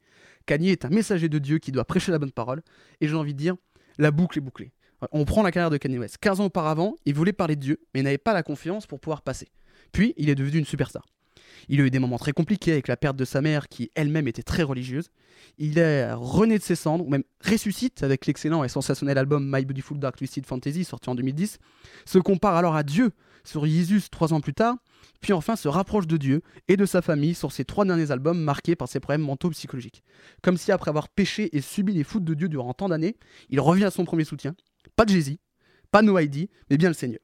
Kanye 0.46 0.70
est 0.70 0.86
un 0.86 0.90
messager 0.90 1.30
de 1.30 1.40
Dieu 1.40 1.60
qui 1.60 1.72
doit 1.72 1.86
prêcher 1.86 2.12
la 2.12 2.20
bonne 2.20 2.32
parole 2.32 2.62
et 3.00 3.08
j'ai 3.08 3.16
envie 3.16 3.34
de 3.34 3.40
dire 3.40 3.56
la 3.98 4.12
boucle 4.12 4.38
est 4.38 4.42
bouclée. 4.42 4.72
On 5.12 5.26
prend 5.26 5.42
la 5.42 5.52
carrière 5.52 5.72
de 5.72 5.78
Kanye 5.78 5.98
West. 5.98 6.18
15 6.22 6.42
ans 6.42 6.46
auparavant, 6.46 6.96
il 7.06 7.14
voulait 7.14 7.34
parler 7.34 7.56
de 7.56 7.62
Dieu 7.62 7.80
mais 7.94 8.02
n'avait 8.02 8.18
pas 8.18 8.34
la 8.34 8.44
confiance 8.44 8.86
pour 8.86 9.00
pouvoir 9.00 9.22
passer. 9.22 9.48
Puis 9.92 10.14
il 10.18 10.30
est 10.30 10.36
devenu 10.36 10.60
une 10.60 10.66
superstar. 10.66 11.06
Il 11.70 11.82
a 11.82 11.84
eu 11.84 11.90
des 11.90 12.00
moments 12.00 12.18
très 12.18 12.34
compliqués 12.34 12.72
avec 12.72 12.88
la 12.88 12.98
perte 12.98 13.16
de 13.16 13.26
sa 13.26 13.42
mère 13.42 13.68
qui 13.68 13.92
elle-même 13.96 14.28
était 14.28 14.44
très 14.44 14.64
religieuse. 14.64 15.10
Il 15.58 15.78
est 15.78 16.12
rené 16.14 16.58
de 16.58 16.64
ses 16.64 16.76
cendres, 16.76 17.06
ou 17.06 17.10
même 17.10 17.24
ressuscite 17.44 18.04
avec 18.04 18.26
l'excellent 18.26 18.64
et 18.64 18.70
sensationnel 18.70 19.18
album 19.18 19.46
My 19.46 19.66
Beautiful 19.66 20.00
Dark 20.00 20.18
Twisted 20.18 20.46
Fantasy 20.46 20.84
sorti 20.84 21.10
en 21.10 21.16
2010. 21.16 21.60
Se 22.06 22.20
compare 22.20 22.56
alors 22.56 22.76
à 22.76 22.84
Dieu 22.84 23.12
sur 23.44 23.66
Jesus 23.66 24.10
trois 24.12 24.34
ans 24.34 24.42
plus 24.42 24.54
tard, 24.54 24.78
puis 25.22 25.34
enfin 25.34 25.56
se 25.56 25.68
rapproche 25.68 26.08
de 26.08 26.18
Dieu 26.18 26.42
et 26.68 26.78
de 26.78 26.86
sa 26.86 27.02
famille 27.02 27.36
sur 27.36 27.52
ses 27.52 27.66
trois 27.66 27.86
derniers 27.86 28.12
albums 28.12 28.40
marqués 28.40 28.76
par 28.76 28.88
ses 28.88 29.00
problèmes 29.00 29.22
mentaux 29.22 29.50
psychologiques. 29.52 30.04
Comme 30.42 30.58
si 30.58 30.72
après 30.72 30.90
avoir 30.90 31.10
péché 31.10 31.56
et 31.56 31.62
subi 31.62 31.94
les 31.94 32.04
foudres 32.04 32.26
de 32.26 32.34
Dieu 32.34 32.50
durant 32.50 32.74
tant 32.74 32.90
d'années, 32.90 33.18
il 33.50 33.60
revient 33.60 33.86
à 33.86 33.92
son 33.92 34.06
premier 34.06 34.24
soutien. 34.24 34.56
Pas 34.96 35.06
de 35.06 35.12
Jay-Z, 35.12 35.38
pas 35.92 36.02
No 36.02 36.18
ID, 36.18 36.50
mais 36.70 36.78
bien 36.78 36.90
le 36.90 36.96
Seigneur. 36.96 37.20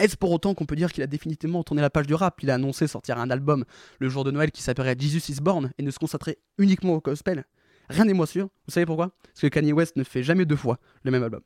Est-ce 0.00 0.16
pour 0.16 0.32
autant 0.32 0.54
qu'on 0.54 0.66
peut 0.66 0.74
dire 0.74 0.92
qu'il 0.92 1.04
a 1.04 1.06
définitivement 1.06 1.62
tourné 1.62 1.80
la 1.80 1.90
page 1.90 2.08
du 2.08 2.14
rap? 2.14 2.42
Il 2.42 2.50
a 2.50 2.54
annoncé 2.54 2.88
sortir 2.88 3.18
un 3.18 3.30
album 3.30 3.64
le 4.00 4.08
jour 4.08 4.24
de 4.24 4.32
Noël 4.32 4.50
qui 4.50 4.60
s'appellerait 4.60 4.96
Jesus 4.98 5.30
is 5.30 5.40
Born 5.40 5.70
et 5.78 5.82
ne 5.82 5.90
se 5.90 6.00
concentrer 6.00 6.38
uniquement 6.58 6.94
au 6.94 7.00
gospel. 7.00 7.44
Rien 7.88 8.04
n'est 8.04 8.14
moins 8.14 8.26
sûr. 8.26 8.48
Vous 8.66 8.72
savez 8.72 8.86
pourquoi? 8.86 9.14
Parce 9.22 9.42
que 9.42 9.46
Kanye 9.46 9.72
West 9.72 9.94
ne 9.96 10.02
fait 10.02 10.24
jamais 10.24 10.46
deux 10.46 10.56
fois 10.56 10.80
le 11.04 11.12
même 11.12 11.22
album. 11.22 11.42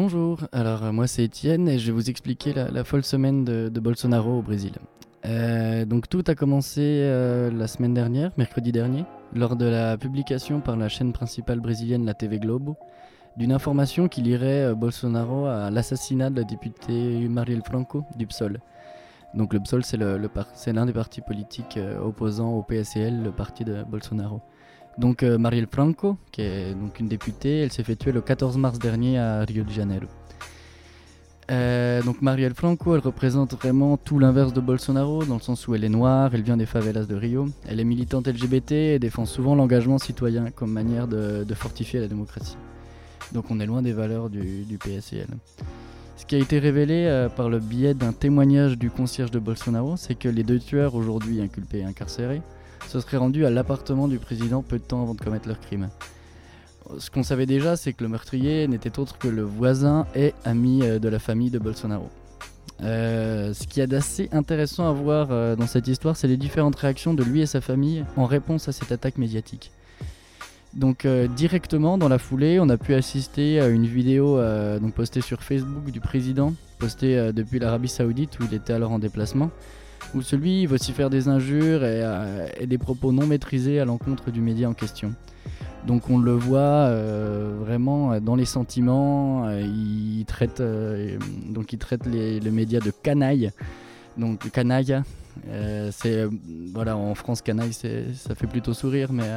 Bonjour, 0.00 0.38
alors 0.52 0.84
euh, 0.84 0.92
moi 0.92 1.08
c'est 1.08 1.24
Étienne 1.24 1.68
et 1.68 1.80
je 1.80 1.86
vais 1.86 1.92
vous 1.92 2.08
expliquer 2.08 2.54
la, 2.54 2.84
folle 2.84 3.02
semaine 3.02 3.44
de, 3.44 3.80
Bolsonaro 3.80 4.38
au 4.38 4.42
Brésil. 4.42 4.74
Euh, 5.26 5.84
donc 5.86 6.08
tout 6.08 6.22
a 6.28 6.36
commencé 6.36 6.82
euh, 6.82 7.50
la 7.50 7.66
semaine 7.66 7.94
dernière, 7.94 8.30
mercredi 8.36 8.70
dernier, 8.70 9.04
lors 9.34 9.56
de 9.56 9.64
la 9.64 9.98
publication 9.98 10.60
par 10.60 10.76
la 10.76 10.88
chaîne 10.88 11.12
principale 11.12 11.58
brésilienne, 11.58 12.06
la 12.06 12.14
TV 12.14 12.38
Globo, 12.38 12.76
d'une 13.36 13.50
information 13.50 14.06
qui 14.06 14.22
lirait 14.22 14.72
Bolsonaro 14.72 15.46
à 15.46 15.68
l'assassinat 15.72 16.30
de 16.30 16.36
la 16.36 16.44
députée 16.44 17.26
Marielle 17.28 17.64
Franco 17.64 18.04
du 18.14 18.28
PSOL. 18.28 18.60
Donc 19.34 19.52
le 19.52 19.58
PSOL 19.58 19.82
c'est 19.82 20.72
l'un 20.72 20.86
des 20.86 20.92
partis 20.92 21.22
politiques 21.22 21.76
opposants 22.00 22.52
au 22.52 22.62
PSL, 22.62 23.20
le 23.20 23.32
parti 23.32 23.64
de 23.64 23.82
Bolsonaro. 23.82 24.42
Donc 24.98 25.22
euh, 25.22 25.38
Marielle 25.38 25.68
Franco, 25.70 26.16
qui 26.32 26.42
est 26.42 26.74
donc 26.74 26.98
une 26.98 27.06
députée, 27.06 27.60
elle 27.60 27.70
s'est 27.70 27.84
fait 27.84 27.94
tuer 27.94 28.10
le 28.10 28.20
14 28.20 28.58
mars 28.58 28.78
dernier 28.80 29.18
à 29.18 29.40
Rio 29.44 29.62
de 29.62 29.70
Janeiro. 29.70 30.06
Euh, 31.50 32.02
donc 32.02 32.20
Marielle 32.20 32.54
Franco, 32.54 32.94
elle 32.94 33.00
représente 33.00 33.54
vraiment 33.54 33.96
tout 33.96 34.18
l'inverse 34.18 34.52
de 34.52 34.60
Bolsonaro, 34.60 35.24
dans 35.24 35.36
le 35.36 35.40
sens 35.40 35.66
où 35.68 35.74
elle 35.74 35.84
est 35.84 35.88
noire, 35.88 36.30
elle 36.34 36.42
vient 36.42 36.56
des 36.56 36.66
favelas 36.66 37.04
de 37.04 37.14
Rio, 37.14 37.48
elle 37.66 37.80
est 37.80 37.84
militante 37.84 38.26
LGBT 38.26 38.72
et 38.72 38.98
défend 38.98 39.24
souvent 39.24 39.54
l'engagement 39.54 39.98
citoyen 39.98 40.50
comme 40.50 40.72
manière 40.72 41.06
de, 41.06 41.46
fortifier 41.54 42.00
la 42.00 42.08
démocratie. 42.08 42.56
Donc 43.32 43.50
on 43.50 43.60
est 43.60 43.66
loin 43.66 43.82
des 43.82 43.92
valeurs 43.92 44.28
du, 44.28 44.64
du 44.64 44.78
PSL. 44.78 45.28
Ce 46.16 46.26
qui 46.26 46.34
a 46.34 46.38
été 46.38 46.58
révélé 46.58 47.06
euh, 47.06 47.28
par 47.28 47.48
le 47.48 47.60
biais 47.60 47.94
d'un 47.94 48.12
témoignage 48.12 48.76
du 48.76 48.90
concierge 48.90 49.30
de 49.30 49.38
Bolsonaro, 49.38 49.96
c'est 49.96 50.16
que 50.16 50.28
les 50.28 50.42
deux 50.42 50.58
tueurs 50.58 50.96
aujourd'hui 50.96 51.40
inculpés 51.40 51.78
et 51.78 51.84
incarcérés 51.84 52.42
se 52.86 53.00
seraient 53.00 53.16
rendus 53.16 53.44
à 53.44 53.50
l'appartement 53.50 54.08
du 54.08 54.18
président 54.18 54.62
peu 54.62 54.78
de 54.78 54.84
temps 54.84 55.02
avant 55.02 55.14
de 55.14 55.20
commettre 55.20 55.48
leur 55.48 55.60
crime. 55.60 55.88
Ce 56.98 57.10
qu'on 57.10 57.22
savait 57.22 57.46
déjà, 57.46 57.76
c'est 57.76 57.92
que 57.92 58.02
le 58.02 58.08
meurtrier 58.08 58.66
n'était 58.66 58.98
autre 58.98 59.18
que 59.18 59.28
le 59.28 59.42
voisin 59.42 60.06
et 60.14 60.32
ami 60.44 60.82
euh, 60.82 60.98
de 60.98 61.08
la 61.08 61.18
famille 61.18 61.50
de 61.50 61.58
Bolsonaro. 61.58 62.08
Euh, 62.82 63.52
ce 63.52 63.66
qui 63.66 63.80
est 63.80 63.86
d'assez 63.86 64.28
intéressant 64.32 64.88
à 64.88 64.92
voir 64.92 65.28
euh, 65.30 65.54
dans 65.54 65.66
cette 65.66 65.86
histoire, 65.86 66.16
c'est 66.16 66.28
les 66.28 66.36
différentes 66.36 66.76
réactions 66.76 67.12
de 67.12 67.22
lui 67.22 67.42
et 67.42 67.46
sa 67.46 67.60
famille 67.60 68.04
en 68.16 68.24
réponse 68.24 68.68
à 68.68 68.72
cette 68.72 68.90
attaque 68.90 69.18
médiatique. 69.18 69.70
Donc 70.74 71.06
directement 71.34 71.96
dans 71.96 72.10
la 72.10 72.18
foulée, 72.18 72.60
on 72.60 72.68
a 72.68 72.76
pu 72.76 72.94
assister 72.94 73.58
à 73.58 73.68
une 73.68 73.86
vidéo 73.86 74.38
donc 74.78 74.92
postée 74.92 75.22
sur 75.22 75.42
Facebook 75.42 75.90
du 75.90 75.98
président, 75.98 76.52
postée 76.78 77.32
depuis 77.32 77.58
l'Arabie 77.58 77.88
Saoudite 77.88 78.38
où 78.38 78.44
il 78.44 78.54
était 78.54 78.74
alors 78.74 78.92
en 78.92 78.98
déplacement, 78.98 79.50
où 80.14 80.22
celui 80.22 80.66
vocifère 80.66 81.10
des 81.10 81.28
injures 81.28 81.84
et, 81.84 82.02
euh, 82.02 82.48
et 82.58 82.66
des 82.66 82.78
propos 82.78 83.12
non 83.12 83.26
maîtrisés 83.26 83.80
à 83.80 83.84
l'encontre 83.84 84.30
du 84.30 84.40
média 84.40 84.68
en 84.68 84.74
question. 84.74 85.12
Donc 85.86 86.10
on 86.10 86.18
le 86.18 86.32
voit 86.32 86.58
euh, 86.58 87.56
vraiment 87.60 88.12
euh, 88.12 88.20
dans 88.20 88.34
les 88.34 88.44
sentiments, 88.44 89.48
il 89.50 90.24
traite, 90.26 90.62
donc 91.50 91.72
il 91.72 91.78
traite 91.78 92.06
les, 92.06 92.40
les 92.40 92.50
de 92.50 92.90
canaille, 93.02 93.50
donc 94.16 94.50
canaille. 94.50 95.00
c'est 95.90 96.26
voilà 96.74 96.96
en 96.96 97.14
France 97.14 97.42
canaille 97.42 97.72
ça 97.72 98.34
fait 98.34 98.48
plutôt 98.48 98.74
sourire 98.74 99.12
mais, 99.12 99.30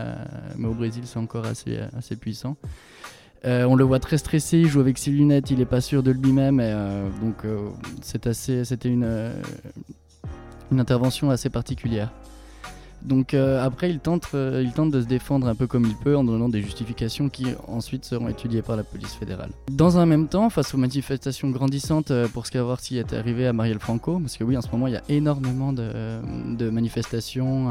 au 0.65 0.73
Brésil 0.73 1.03
c'est 1.05 1.19
encore 1.19 1.45
assez, 1.45 2.15
puissant. 2.19 2.57
On 3.43 3.75
le 3.75 3.83
voit 3.83 3.99
très 3.99 4.17
stressé, 4.17 4.59
il 4.59 4.67
joue 4.67 4.79
avec 4.79 4.97
ses 4.97 5.11
lunettes, 5.11 5.51
il 5.51 5.61
est 5.61 5.65
pas 5.65 5.81
sûr 5.81 6.01
de 6.03 6.11
lui-même 6.11 6.57
donc 7.21 7.45
c'est 8.01 8.27
assez 8.27 8.65
c'était 8.65 8.89
une, 8.89 9.31
une 10.71 10.79
intervention 10.79 11.29
assez 11.29 11.49
particulière. 11.49 12.09
Donc 13.03 13.33
euh, 13.33 13.63
après, 13.63 13.89
il 13.89 13.99
tente, 13.99 14.29
euh, 14.33 14.61
il 14.63 14.71
tente 14.73 14.91
de 14.91 15.01
se 15.01 15.07
défendre 15.07 15.47
un 15.47 15.55
peu 15.55 15.67
comme 15.67 15.85
il 15.85 15.95
peut 15.95 16.15
en 16.15 16.23
donnant 16.23 16.49
des 16.49 16.61
justifications 16.61 17.29
qui 17.29 17.47
ensuite 17.67 18.05
seront 18.05 18.27
étudiées 18.27 18.61
par 18.61 18.75
la 18.75 18.83
police 18.83 19.13
fédérale. 19.13 19.49
Dans 19.71 19.97
un 19.97 20.05
même 20.05 20.27
temps, 20.27 20.49
face 20.49 20.73
aux 20.73 20.77
manifestations 20.77 21.49
grandissantes 21.49 22.11
euh, 22.11 22.27
pour 22.27 22.45
savoir 22.45 22.79
ce 22.79 22.89
qui 22.89 22.97
est 22.97 23.13
arrivé 23.13 23.47
à 23.47 23.53
Marielle 23.53 23.79
Franco, 23.79 24.19
parce 24.19 24.37
que 24.37 24.43
oui, 24.43 24.57
en 24.57 24.61
ce 24.61 24.69
moment, 24.71 24.87
il 24.87 24.93
y 24.93 24.97
a 24.97 25.03
énormément 25.09 25.73
de, 25.73 26.69
manifestations 26.71 27.69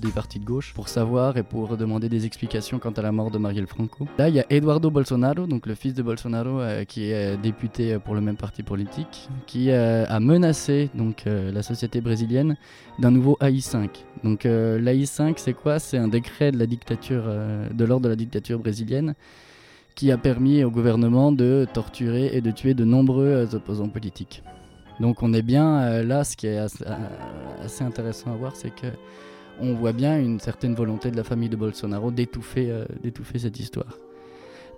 des 0.00 0.10
partis 0.10 0.38
de 0.38 0.44
gauche 0.44 0.72
pour 0.74 0.88
savoir 0.88 1.36
et 1.36 1.42
pour 1.42 1.76
demander 1.76 2.08
des 2.08 2.26
explications 2.26 2.78
quant 2.78 2.90
à 2.90 3.02
la 3.02 3.12
mort 3.12 3.30
de 3.30 3.38
Marielle 3.38 3.66
Franco. 3.66 4.06
Là, 4.18 4.28
il 4.28 4.34
y 4.34 4.40
a 4.40 4.46
Eduardo 4.50 4.90
Bolsonaro, 4.90 5.46
donc 5.46 5.66
le 5.66 5.74
fils 5.74 5.94
de 5.94 6.02
Bolsonaro, 6.02 6.60
qui 6.88 7.10
est 7.10 7.36
député 7.36 7.98
pour 7.98 8.14
le 8.14 8.20
même 8.20 8.36
parti 8.36 8.62
politique, 8.62 9.28
qui 9.46 9.70
a 9.70 10.20
menacé 10.20 10.90
donc 10.94 11.24
la 11.26 11.62
société 11.62 12.00
brésilienne 12.00 12.56
d'un 12.98 13.10
nouveau 13.10 13.36
AI5. 13.40 13.88
Donc 14.24 14.46
euh, 14.46 14.78
l'AI5, 14.78 15.34
c'est 15.36 15.54
quoi? 15.54 15.78
C'est 15.78 15.98
un 15.98 16.08
décret 16.08 16.52
de 16.52 16.58
la 16.58 16.66
dictature, 16.66 17.24
euh, 17.26 17.68
de 17.70 17.84
l'ordre 17.84 18.04
de 18.04 18.08
la 18.08 18.16
dictature 18.16 18.58
brésilienne, 18.58 19.14
qui 19.94 20.10
a 20.10 20.18
permis 20.18 20.64
au 20.64 20.70
gouvernement 20.70 21.32
de 21.32 21.66
torturer 21.72 22.30
et 22.32 22.40
de 22.40 22.50
tuer 22.50 22.74
de 22.74 22.84
nombreux 22.84 23.26
euh, 23.26 23.54
opposants 23.54 23.88
politiques. 23.88 24.42
Donc 25.00 25.22
on 25.22 25.32
est 25.32 25.42
bien 25.42 26.02
là, 26.02 26.22
ce 26.22 26.36
qui 26.36 26.46
est 26.46 26.58
assez, 26.58 27.82
intéressant 27.82 28.32
à 28.32 28.36
voir, 28.36 28.54
c'est 28.54 28.70
que 28.70 28.86
on 29.58 29.74
voit 29.74 29.92
bien 29.92 30.18
une 30.18 30.38
certaine 30.38 30.74
volonté 30.74 31.10
de 31.10 31.16
la 31.16 31.24
famille 31.24 31.48
de 31.48 31.56
Bolsonaro 31.56 32.10
d'étouffer, 32.10 32.84
d'étouffer 33.02 33.38
cette 33.38 33.58
histoire. 33.58 33.98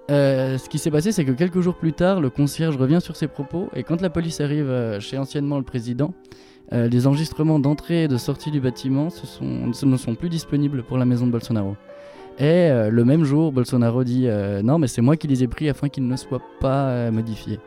Ce 0.08 0.68
qui 0.68 0.78
s'est 0.78 0.90
passé, 0.90 1.10
c'est 1.12 1.24
que 1.24 1.32
quelques 1.32 1.60
jours 1.60 1.76
plus 1.76 1.92
tard, 1.92 2.20
le 2.20 2.30
concierge 2.30 2.76
revient 2.76 3.00
sur 3.02 3.16
ses 3.16 3.26
propos 3.26 3.68
et 3.74 3.82
quand 3.82 4.00
la 4.00 4.08
police 4.08 4.40
arrive 4.40 4.98
chez 5.00 5.18
anciennement 5.18 5.58
le 5.58 5.64
président, 5.64 6.14
euh, 6.72 6.88
les 6.88 7.06
enregistrements 7.06 7.58
d'entrée 7.58 8.04
et 8.04 8.08
de 8.08 8.16
sortie 8.16 8.50
du 8.50 8.60
bâtiment 8.60 9.08
ne 9.42 9.96
sont 9.96 10.14
plus 10.14 10.28
disponibles 10.28 10.82
pour 10.82 10.98
la 10.98 11.04
maison 11.04 11.26
de 11.26 11.32
Bolsonaro. 11.32 11.76
Et 12.38 12.44
euh, 12.44 12.90
le 12.90 13.04
même 13.04 13.24
jour, 13.24 13.52
Bolsonaro 13.52 14.02
dit 14.02 14.26
euh, 14.26 14.62
non, 14.62 14.78
mais 14.78 14.86
c'est 14.86 15.02
moi 15.02 15.16
qui 15.16 15.26
les 15.28 15.42
ai 15.42 15.48
pris 15.48 15.68
afin 15.68 15.88
qu'ils 15.88 16.06
ne 16.08 16.16
soient 16.16 16.42
pas 16.60 17.10
modifiés. 17.10 17.60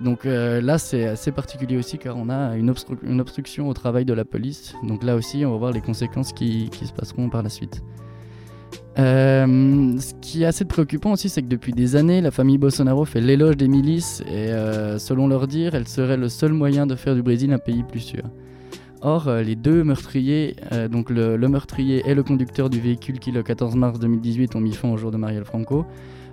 Donc 0.00 0.24
là, 0.24 0.76
c'est 0.78 1.06
assez 1.06 1.30
particulier 1.30 1.76
aussi 1.76 1.98
car 1.98 2.16
on 2.16 2.28
a 2.28 2.56
une, 2.56 2.68
obstru- 2.68 2.98
une 3.04 3.20
obstruction 3.20 3.68
au 3.68 3.74
travail 3.74 4.04
de 4.04 4.12
la 4.12 4.24
police. 4.24 4.74
Donc 4.82 5.04
là 5.04 5.14
aussi, 5.14 5.44
on 5.46 5.52
va 5.52 5.56
voir 5.56 5.70
les 5.70 5.80
conséquences 5.80 6.32
qui 6.32 6.68
se 6.72 6.92
passeront 6.92 7.28
par 7.28 7.44
la 7.44 7.48
suite. 7.48 7.80
Euh, 8.98 9.98
ce 9.98 10.14
qui 10.20 10.42
est 10.42 10.46
assez 10.46 10.64
préoccupant 10.64 11.12
aussi, 11.12 11.28
c'est 11.28 11.42
que 11.42 11.48
depuis 11.48 11.72
des 11.72 11.96
années, 11.96 12.20
la 12.20 12.30
famille 12.30 12.58
Bolsonaro 12.58 13.04
fait 13.04 13.20
l'éloge 13.20 13.56
des 13.56 13.66
milices 13.68 14.22
et 14.28 14.50
euh, 14.50 14.98
selon 14.98 15.26
leur 15.26 15.48
dire, 15.48 15.74
elle 15.74 15.88
serait 15.88 16.16
le 16.16 16.28
seul 16.28 16.52
moyen 16.52 16.86
de 16.86 16.94
faire 16.94 17.14
du 17.14 17.22
Brésil 17.22 17.52
un 17.52 17.58
pays 17.58 17.82
plus 17.82 18.00
sûr. 18.00 18.22
Or, 19.00 19.28
euh, 19.28 19.42
les 19.42 19.56
deux 19.56 19.82
meurtriers, 19.84 20.56
donc 20.90 21.10
le, 21.10 21.36
meurtrier 21.36 22.02
et 22.06 22.14
le 22.14 22.22
conducteur 22.22 22.70
du 22.70 22.80
véhicule 22.80 23.18
qui, 23.18 23.32
le 23.32 23.42
14 23.42 23.74
mars 23.74 23.98
2018, 23.98 24.54
ont 24.54 24.60
mis 24.60 24.72
fin 24.72 24.88
au 24.88 24.96
jour 24.96 25.10
de 25.10 25.16
Marielle 25.16 25.44
Franco, 25.44 25.84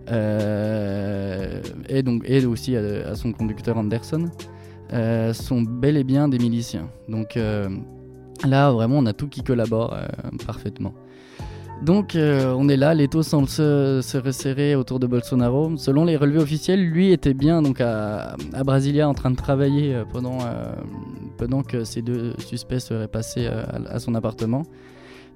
et, 0.08 2.04
donc, 2.04 2.24
et 2.26 2.46
aussi 2.46 2.76
à, 2.76 2.82
à 3.10 3.16
son 3.16 3.34
conducteur 3.34 3.78
Anderson, 3.78 4.30
sont 5.34 5.62
bel 5.62 5.98
et 5.98 6.04
bien 6.04 6.28
des 6.30 6.38
miliciens. 6.38 6.90
Donc 7.10 7.38
là, 8.46 8.72
vraiment, 8.72 8.98
on 9.00 9.06
a 9.06 9.14
tout 9.14 9.28
qui 9.28 9.44
collabore 9.44 9.98
parfaitement. 10.46 10.94
Donc 11.82 12.16
euh, 12.16 12.54
on 12.56 12.70
est 12.70 12.78
là, 12.78 12.94
l'étau 12.94 13.24
semble 13.24 13.48
se, 13.48 14.02
se 14.04 14.18
resserrer 14.18 14.76
autour 14.76 15.00
de 15.00 15.08
Bolsonaro. 15.08 15.78
Selon 15.78 16.06
les 16.06 16.16
relevés 16.16 16.40
officiels, 16.40 16.86
lui 16.86 17.12
était 17.12 17.34
bien 17.34 17.64
donc 17.64 17.82
à, 17.82 18.36
Brasilia 18.64 19.10
en 19.10 19.16
train 19.16 19.32
de 19.32 19.36
travailler 19.36 19.96
euh, 19.96 20.04
pendant, 20.06 20.38
euh, 20.42 20.74
pendant 21.38 21.64
que 21.64 21.84
ces 21.84 22.04
deux 22.04 22.36
suspects 22.38 22.80
seraient 22.80 23.08
passés 23.08 23.48
à, 23.48 24.00
son 24.00 24.14
appartement. 24.14 24.64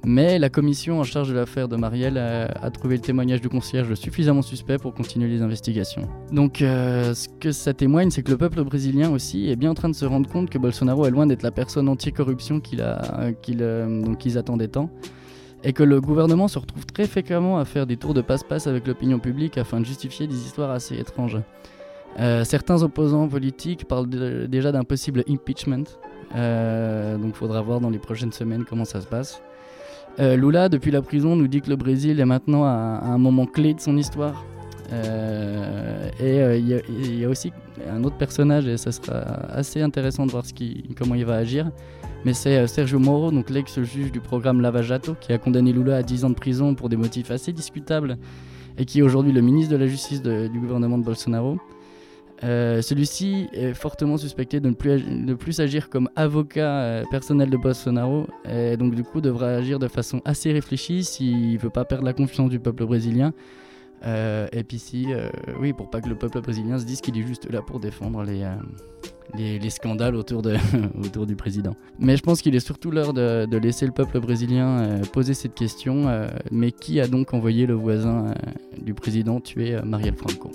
Mais 0.06 0.38
la 0.38 0.50
commission 0.50 1.00
en 1.00 1.04
charge 1.04 1.30
de 1.30 1.34
l'affaire 1.34 1.68
de 1.68 1.78
Marielle 1.78 2.20
a, 2.20 2.70
trouvé 2.70 2.98
le 2.98 3.02
témoignage 3.02 3.42
du 3.42 3.50
concierge 3.50 3.96
suffisamment 3.96 4.44
suspect 4.44 4.78
pour 4.78 4.94
continuer 4.94 5.28
les 5.28 5.42
investigations. 5.42 6.08
Donc 6.32 6.58
ce 6.60 7.28
que 7.40 7.52
ça 7.52 7.74
témoigne, 7.74 8.12
c'est 8.12 8.22
que 8.22 8.30
le 8.30 8.38
peuple 8.38 8.64
brésilien 8.64 9.10
aussi 9.10 9.50
est 9.50 9.56
bien 9.56 9.72
en 9.72 9.74
train 9.74 9.90
de 9.90 9.96
se 9.96 10.06
rendre 10.06 10.30
compte 10.30 10.52
que 10.52 10.60
Bolsonaro 10.60 11.08
est 11.08 11.12
loin 11.12 11.26
d'être 11.26 11.42
la 11.42 11.50
personne 11.50 11.90
anti-corruption 11.90 12.60
qu'ils 12.60 12.82
attendaient 14.38 14.68
tant 14.68 14.92
et 15.66 15.74
que 15.74 15.84
le 15.84 16.00
gouvernement 16.00 16.48
se 16.48 16.60
retrouve 16.60 16.86
très 16.86 17.08
fréquemment 17.08 17.58
à 17.58 17.66
faire 17.66 17.86
des 17.88 17.98
tours 17.98 18.14
de 18.14 18.22
passe-passe 18.22 18.68
avec 18.68 18.88
l'opinion 18.88 19.20
publique 19.20 19.58
afin 19.58 19.80
de 19.82 19.86
justifier 19.86 20.28
des 20.28 20.36
histoires 20.46 20.70
assez 20.70 20.96
étranges. 20.96 21.40
Euh, 22.20 22.46
certains 22.46 22.82
opposants 22.84 23.28
politiques 23.28 23.86
parlent 23.86 24.08
déjà 24.48 24.72
d'un 24.72 24.84
possible 24.84 25.24
impeachment, 25.28 25.86
Euh, 26.36 27.18
donc 27.18 27.36
faudra 27.36 27.62
voir 27.62 27.80
dans 27.80 27.90
les 27.92 28.00
prochaines 28.00 28.32
semaines 28.34 28.66
comment 28.70 28.84
ça 28.86 29.00
se 29.00 29.08
passe. 29.08 29.42
Euh, 30.20 30.36
Lula, 30.36 30.70
depuis 30.70 30.92
la 30.92 31.02
prison, 31.02 31.36
nous 31.36 31.48
dit 31.48 31.62
que 31.62 31.70
le 31.70 31.76
Brésil 31.76 32.20
est 32.20 32.26
maintenant 32.26 32.64
à, 32.66 33.00
un 33.04 33.18
moment 33.18 33.46
clé 33.46 33.74
de 33.74 33.80
son 33.80 33.96
histoire. 33.96 34.44
Euh, 34.92 36.10
et 36.20 36.60
il 36.60 36.68
y, 37.20 37.26
a- 37.26 37.30
aussi 37.30 37.52
un 37.90 38.04
autre 38.04 38.18
personnage, 38.18 38.68
et 38.68 38.78
ça 38.78 38.92
sera 38.92 39.18
assez 39.62 39.82
intéressant 39.82 40.26
de 40.26 40.32
voir 40.32 40.44
comment 40.98 41.16
il 41.16 41.26
va 41.26 41.36
agir. 41.36 41.70
Mais 42.26 42.34
c'est 42.34 42.58
euh, 42.58 42.66
Sergio 42.66 42.98
Moro, 42.98 43.30
donc 43.30 43.52
l'ex-juge 43.52 44.12
du 44.12 44.20
programme 44.20 44.60
Lava 44.60 44.82
Jato, 44.82 45.16
qui 45.22 45.32
a 45.32 45.38
condamné 45.38 45.72
Lula 45.72 45.98
à 45.98 46.04
10 46.04 46.26
ans 46.26 46.32
de 46.32 46.36
prison 46.36 46.74
pour 46.74 46.90
des 46.90 46.98
motifs 46.98 47.30
assez 47.30 47.54
discutables 47.54 48.18
et 48.80 48.86
qui 48.86 49.00
est 49.00 49.02
aujourd'hui 49.04 49.32
le 49.32 49.42
ministre 49.42 49.72
de 49.72 49.78
la 49.78 49.86
Justice 49.86 50.24
du 50.24 50.60
gouvernement 50.60 50.98
de 50.98 51.04
Bolsonaro. 51.04 51.60
Euh, 52.44 52.82
Celui-ci 52.82 53.48
est 53.54 53.76
fortement 53.76 54.18
suspecté 54.18 54.60
de 54.60 54.70
ne 54.70 54.74
plus, 54.74 55.04
de 55.04 55.34
plus 55.36 55.60
agir 55.60 55.88
comme 55.88 56.10
avocat 56.16 56.80
euh, 56.80 57.04
personnel 57.12 57.52
de 57.52 57.58
Bolsonaro 57.58 58.26
et 58.50 58.76
donc 58.76 58.96
du 58.96 59.04
coup 59.04 59.22
devra 59.22 59.50
agir 59.50 59.78
de 59.78 59.88
façon 59.88 60.20
assez 60.26 60.52
réfléchie 60.52 61.04
s'il 61.04 61.54
ne 61.54 61.60
veut 61.60 61.70
pas 61.70 61.86
perdre 61.86 62.06
la 62.06 62.14
confiance 62.14 62.50
du 62.50 62.60
peuple 62.60 62.86
brésilien. 62.86 63.34
Et 64.04 64.64
puis 64.64 64.78
si, 64.78 65.08
oui, 65.60 65.74
pour 65.74 65.90
pas 65.90 66.00
que 66.00 66.10
le 66.10 66.16
peuple 66.16 66.40
brésilien 66.42 66.78
se 66.78 66.86
dise 66.86 67.02
qu'il 67.02 67.18
est 67.18 67.26
juste 67.26 67.50
là 67.52 67.64
pour 67.64 67.80
défendre 67.80 68.24
les, 68.24 68.46
les, 69.34 69.60
les 69.60 69.70
scandales 69.70 70.16
autour, 70.16 70.42
du 71.26 71.36
président. 71.36 71.76
Mais 72.00 72.18
je 72.18 72.24
pense 72.24 72.42
qu'il 72.42 72.56
est 72.56 72.60
surtout 72.60 72.92
l'heure 72.92 73.14
de, 73.14 73.58
laisser 73.58 73.86
le 73.86 73.92
peuple 73.92 74.20
brésilien 74.20 74.80
euh, 74.80 75.02
poser 75.02 75.34
cette 75.34 75.56
question. 75.56 76.08
euh, 76.08 76.28
mais 76.52 76.72
qui 76.72 77.00
a 77.00 77.08
donc 77.08 77.34
envoyé 77.34 77.66
le 77.66 77.74
voisin 77.74 78.28
euh, 78.28 78.34
du 78.82 78.94
président 78.94 79.40
tuer 79.40 79.78
Marielle 79.84 80.16
Franco? 80.16 80.52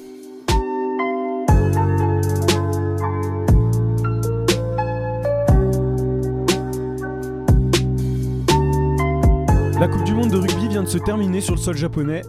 La 9.81 9.89
Coupe 9.89 10.05
du 10.05 10.13
Monde 10.13 10.29
de 10.29 10.37
rugby 10.37 10.69
vient 10.69 10.83
de 10.83 10.89
se 10.89 10.99
terminer 10.99 11.41
sur 11.41 11.55
le 11.55 11.59
sol 11.59 11.75
japonais. 11.75 12.21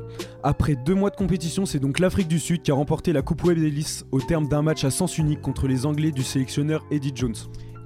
Après 0.42 0.76
deux 0.76 0.96
mois 0.96 1.10
de 1.10 1.18
compétition, 1.18 1.66
c'est 1.66 1.80
donc 1.80 2.00
l'Afrique 2.00 2.30
du 2.30 2.40
Sud 2.40 2.62
qui 2.62 2.72
a 2.72 2.76
remporté 2.76 3.12
la 3.12 3.24
Coupe 3.24 3.44
Web 3.44 3.58
Ellis 3.58 4.04
au 4.14 4.22
terme 4.22 4.48
d'un 4.48 4.62
match 4.62 4.86
à 4.86 4.90
sens 4.90 5.18
unique 5.18 5.42
contre 5.42 5.68
les 5.68 5.86
Anglais 5.86 6.12
du 6.12 6.24
sélectionneur 6.24 6.86
Eddie 6.92 7.12
Jones. 7.14 7.36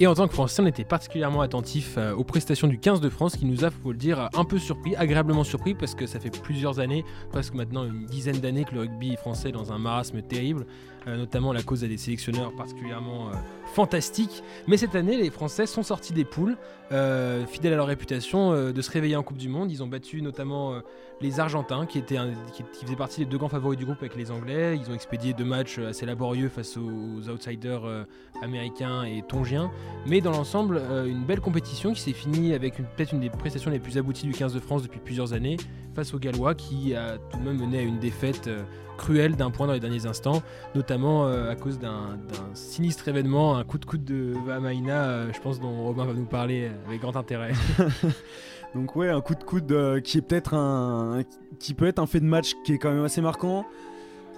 Et 0.02 0.08
en 0.08 0.14
tant 0.14 0.28
que 0.28 0.34
Français, 0.34 0.62
on 0.62 0.68
était 0.68 0.84
particulièrement 0.84 1.40
attentifs 1.40 1.96
euh, 1.98 2.14
aux 2.14 2.26
prestations 2.26 2.68
du 2.68 2.78
15 2.78 3.00
de 3.00 3.08
France 3.08 3.38
qui 3.38 3.46
nous 3.46 3.64
a, 3.64 3.72
faut 3.72 3.94
le 3.94 3.98
dire, 3.98 4.30
un 4.36 4.44
peu 4.44 4.60
surpris, 4.60 4.94
agréablement 4.98 5.46
surpris 5.46 5.74
parce 5.74 5.96
que 5.96 6.06
ça 6.06 6.20
fait 6.20 6.30
plusieurs 6.30 6.82
années, 6.82 7.06
presque 7.32 7.54
maintenant 7.54 7.86
une 7.86 8.06
dizaine 8.06 8.40
d'années 8.40 8.66
que 8.66 8.76
le 8.76 8.82
rugby 8.82 9.16
français 9.16 9.50
est 9.50 9.54
dans 9.54 9.72
un 9.72 9.78
marasme 9.78 10.22
terrible, 10.22 10.66
euh, 11.08 11.16
notamment 11.16 11.54
la 11.54 11.64
cause 11.64 11.80
des 11.80 11.98
sélectionneurs 11.98 12.54
particulièrement 12.58 13.30
euh, 13.30 13.34
fantastiques. 13.74 14.44
Mais 14.68 14.76
cette 14.76 14.96
année, 14.96 15.16
les 15.16 15.30
Français 15.30 15.66
sont 15.66 15.84
sortis 15.84 16.12
des 16.12 16.26
poules, 16.26 16.58
euh, 16.92 17.46
fidèles 17.46 17.74
à 17.74 17.78
leur 17.78 17.88
réputation 17.88 18.54
euh, 18.54 18.72
de 18.72 18.82
se 18.82 18.92
réveiller 18.92 19.16
en 19.16 19.24
Coupe 19.24 19.38
du 19.38 19.50
Monde. 19.50 19.72
Ils 19.72 19.82
ont 19.82 19.88
battu 19.88 20.22
notamment 20.22 20.74
euh, 20.74 20.80
les 21.22 21.40
Argentins 21.40 21.86
qui, 21.86 21.98
étaient 21.98 22.18
qui, 22.54 22.64
faisaient 22.86 22.96
partie 22.96 23.22
des 23.22 23.26
deux 23.26 23.38
grands 23.38 23.50
favoris 23.50 23.78
du 23.78 23.86
groupe 23.86 23.98
avec 24.00 24.16
les 24.16 24.32
Anglais. 24.32 24.78
Ils 24.78 24.92
ont 24.92 24.94
expédié 24.94 25.34
deux 25.34 25.46
matchs 25.46 25.80
euh, 25.80 25.90
assez 25.90 26.06
laborieux 26.06 26.50
face 26.50 26.78
aux, 26.78 27.30
outsiders 27.30 28.06
américains 28.42 29.04
et 29.04 29.24
tongiens. 29.24 29.72
Mais 30.06 30.22
dans 30.22 30.32
l'ensemble, 30.32 30.82
une 31.08 31.24
belle 31.24 31.42
compétition 31.42 31.94
qui 31.94 32.02
s'est 32.02 32.14
finie 32.14 32.54
avec 32.54 32.76
peut-être 32.76 33.14
une 33.14 33.20
des 33.22 33.30
prestations 33.30 33.72
les 33.72 33.80
plus 33.80 33.98
abouties 33.98 34.28
du 34.28 34.34
15 34.34 34.54
de 34.54 34.60
France 34.60 34.84
depuis 34.84 35.00
plusieurs 35.00 35.34
années 35.34 35.58
face 35.96 36.14
aux 36.14 36.20
Gallois 36.20 36.54
qui 36.54 36.94
a 36.94 37.18
tout 37.18 37.40
de 37.40 37.44
même 37.44 37.58
mené 37.58 37.80
à 37.80 37.82
une 37.82 38.00
défaite 38.00 38.50
cruelle 38.98 39.36
d'un 39.36 39.50
point 39.50 39.68
dans 39.68 39.74
les 39.74 39.80
derniers 39.80 40.06
instants, 40.06 40.44
notamment 40.76 41.26
à 41.26 41.56
cause 41.56 41.80
d'un 41.80 42.18
sinistre 42.54 43.08
événement, 43.08 43.58
un 43.58 43.64
coup 43.64 43.78
de 43.78 43.86
coude 43.86 44.04
de 44.04 44.34
Vamaina, 44.46 45.32
je 45.32 45.40
pense 45.40 45.60
dont 45.60 45.84
Robin 45.84 46.06
va 46.06 46.14
nous 46.14 46.26
parler 46.26 46.70
avec 46.88 47.02
grand 47.02 47.16
intérêt. 47.16 47.52
Donc 48.76 48.96
ouais, 48.96 49.10
un 49.10 49.22
coup 49.22 49.36
de 49.36 49.44
coude 49.44 49.72
euh, 49.72 50.02
qui 50.02 50.18
est 50.18 50.22
peut-être 50.22 50.54
un, 50.54 51.22
qui 51.60 51.74
peut 51.74 51.86
être 51.88 52.00
un 52.00 52.08
fait 52.08 52.20
de 52.20 52.26
match 52.26 52.54
qui 52.66 52.74
est 52.74 52.78
quand 52.78 52.92
même 52.92 53.06
assez 53.06 53.22
marquant. 53.22 53.66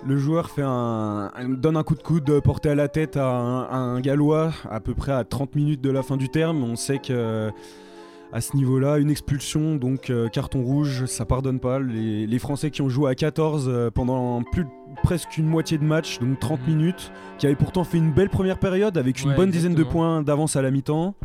Le 0.05 0.15
joueur 0.17 0.51
fait 0.51 0.61
un, 0.63 1.31
donne 1.49 1.75
un 1.75 1.81
coup 1.83 1.95
de 1.95 2.03
coude 2.03 2.29
euh, 2.29 2.39
porté 2.39 2.69
à 2.69 2.75
la 2.75 2.87
tête 2.87 3.17
à 3.17 3.27
un, 3.27 3.63
à 3.63 3.75
un 3.77 3.99
gallois 3.99 4.51
à 4.69 4.79
peu 4.79 4.93
près 4.93 5.11
à 5.11 5.23
30 5.23 5.55
minutes 5.55 5.81
de 5.81 5.89
la 5.89 6.03
fin 6.03 6.17
du 6.17 6.29
terme. 6.29 6.63
On 6.63 6.75
sait 6.75 6.99
que 6.99 7.11
euh, 7.13 7.49
à 8.31 8.41
ce 8.41 8.55
niveau-là, 8.55 8.99
une 8.99 9.09
expulsion, 9.09 9.75
donc 9.75 10.11
euh, 10.11 10.27
carton 10.27 10.61
rouge, 10.61 11.05
ça 11.05 11.25
pardonne 11.25 11.59
pas. 11.59 11.79
Les, 11.79 12.27
les 12.27 12.39
Français 12.39 12.69
qui 12.69 12.83
ont 12.83 12.89
joué 12.89 13.09
à 13.09 13.15
14 13.15 13.65
euh, 13.67 13.89
pendant 13.89 14.43
plus 14.43 14.65
de- 14.65 14.69
presque 15.01 15.37
une 15.37 15.47
moitié 15.47 15.79
de 15.79 15.83
match, 15.83 16.19
donc 16.19 16.39
30 16.39 16.67
minutes, 16.67 17.11
qui 17.39 17.47
avaient 17.47 17.55
pourtant 17.55 17.83
fait 17.83 17.97
une 17.97 18.11
belle 18.11 18.29
première 18.29 18.59
période 18.59 18.97
avec 18.99 19.21
une 19.23 19.29
Ouais, 19.29 19.35
bonne 19.35 19.49
dizaine 19.49 19.73
de 19.75 19.83
points 19.83 20.21
d'avance 20.21 20.55
à 20.55 20.61
la 20.61 20.69
mi-temps. 20.69 21.15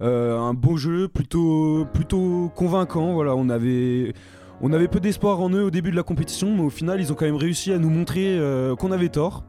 Euh, 0.00 0.38
un 0.38 0.54
beau 0.54 0.76
jeu, 0.76 1.08
plutôt, 1.08 1.86
plutôt 1.92 2.50
convaincant. 2.54 3.12
Voilà, 3.14 3.34
on 3.34 3.48
avait, 3.48 4.12
on 4.60 4.72
avait 4.72 4.88
peu 4.88 5.00
d'espoir 5.00 5.40
en 5.40 5.50
eux 5.50 5.64
au 5.64 5.70
début 5.70 5.90
de 5.90 5.96
la 5.96 6.02
compétition, 6.04 6.54
mais 6.54 6.62
au 6.62 6.70
final, 6.70 7.00
ils 7.00 7.12
ont 7.12 7.14
quand 7.16 7.24
même 7.26 7.36
réussi 7.36 7.72
à 7.72 7.78
nous 7.78 7.90
montrer 7.90 8.38
euh, 8.38 8.76
qu'on 8.76 8.92
avait 8.92 9.08
tort. 9.08 9.44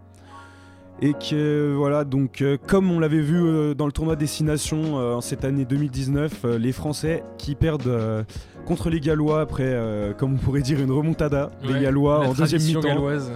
Et 1.02 1.14
que 1.14 1.74
voilà, 1.78 2.04
donc 2.04 2.42
euh, 2.42 2.58
comme 2.68 2.92
on 2.92 3.00
l'avait 3.00 3.22
vu 3.22 3.38
euh, 3.42 3.74
dans 3.74 3.86
le 3.86 3.92
tournoi 3.94 4.18
Destination 4.18 5.00
euh, 5.00 5.14
en 5.14 5.22
cette 5.22 5.46
année 5.46 5.64
2019, 5.64 6.42
euh, 6.44 6.58
les 6.58 6.74
Français 6.74 7.24
qui 7.38 7.56
perdent 7.56 8.26
contre 8.66 8.90
les 8.90 9.00
Gallois 9.00 9.40
après, 9.40 10.14
comme 10.18 10.34
on 10.34 10.38
pourrait 10.38 10.62
dire, 10.62 10.80
une 10.82 10.92
remontada 10.92 11.52
des 11.66 11.80
Gallois 11.80 12.28
en 12.28 12.34
deuxième 12.34 12.62
mi-temps. 12.62 12.82
galloise. 12.82 13.32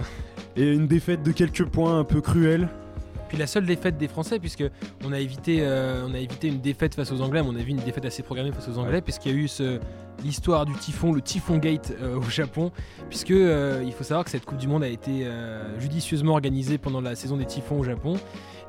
Et 0.56 0.70
une 0.74 0.86
défaite 0.86 1.22
de 1.22 1.32
quelques 1.32 1.64
points 1.64 1.98
un 1.98 2.04
peu 2.04 2.20
cruelle. 2.20 2.68
Puis 3.34 3.40
la 3.40 3.48
seule 3.48 3.66
défaite 3.66 3.98
des 3.98 4.06
Français, 4.06 4.38
puisque 4.38 4.62
on 5.04 5.12
a 5.12 5.18
évité, 5.18 5.58
euh, 5.62 6.06
on 6.08 6.14
a 6.14 6.20
évité 6.20 6.46
une 6.46 6.60
défaite 6.60 6.94
face 6.94 7.10
aux 7.10 7.20
Anglais, 7.20 7.42
mais 7.42 7.48
on 7.50 7.56
a 7.56 7.62
vu 7.64 7.70
une 7.70 7.78
défaite 7.80 8.04
assez 8.04 8.22
programmée 8.22 8.52
face 8.52 8.68
aux 8.68 8.78
Anglais, 8.78 9.00
puisqu'il 9.00 9.32
y 9.32 9.34
a 9.34 9.38
eu 9.38 9.48
ce- 9.48 9.80
l'histoire 10.22 10.64
du 10.66 10.72
typhon, 10.74 11.12
le 11.12 11.20
typhon 11.20 11.58
gate 11.58 11.92
euh, 12.00 12.16
au 12.16 12.22
Japon, 12.22 12.70
puisque 13.08 13.32
euh, 13.32 13.82
il 13.84 13.92
faut 13.92 14.04
savoir 14.04 14.24
que 14.24 14.30
cette 14.30 14.44
Coupe 14.44 14.58
du 14.58 14.68
Monde 14.68 14.84
a 14.84 14.88
été 14.88 15.26
judicieusement 15.80 16.34
organisée 16.34 16.78
pendant 16.78 17.00
la 17.00 17.16
saison 17.16 17.36
des 17.36 17.44
typhons 17.44 17.80
au 17.80 17.82
Japon. 17.82 18.14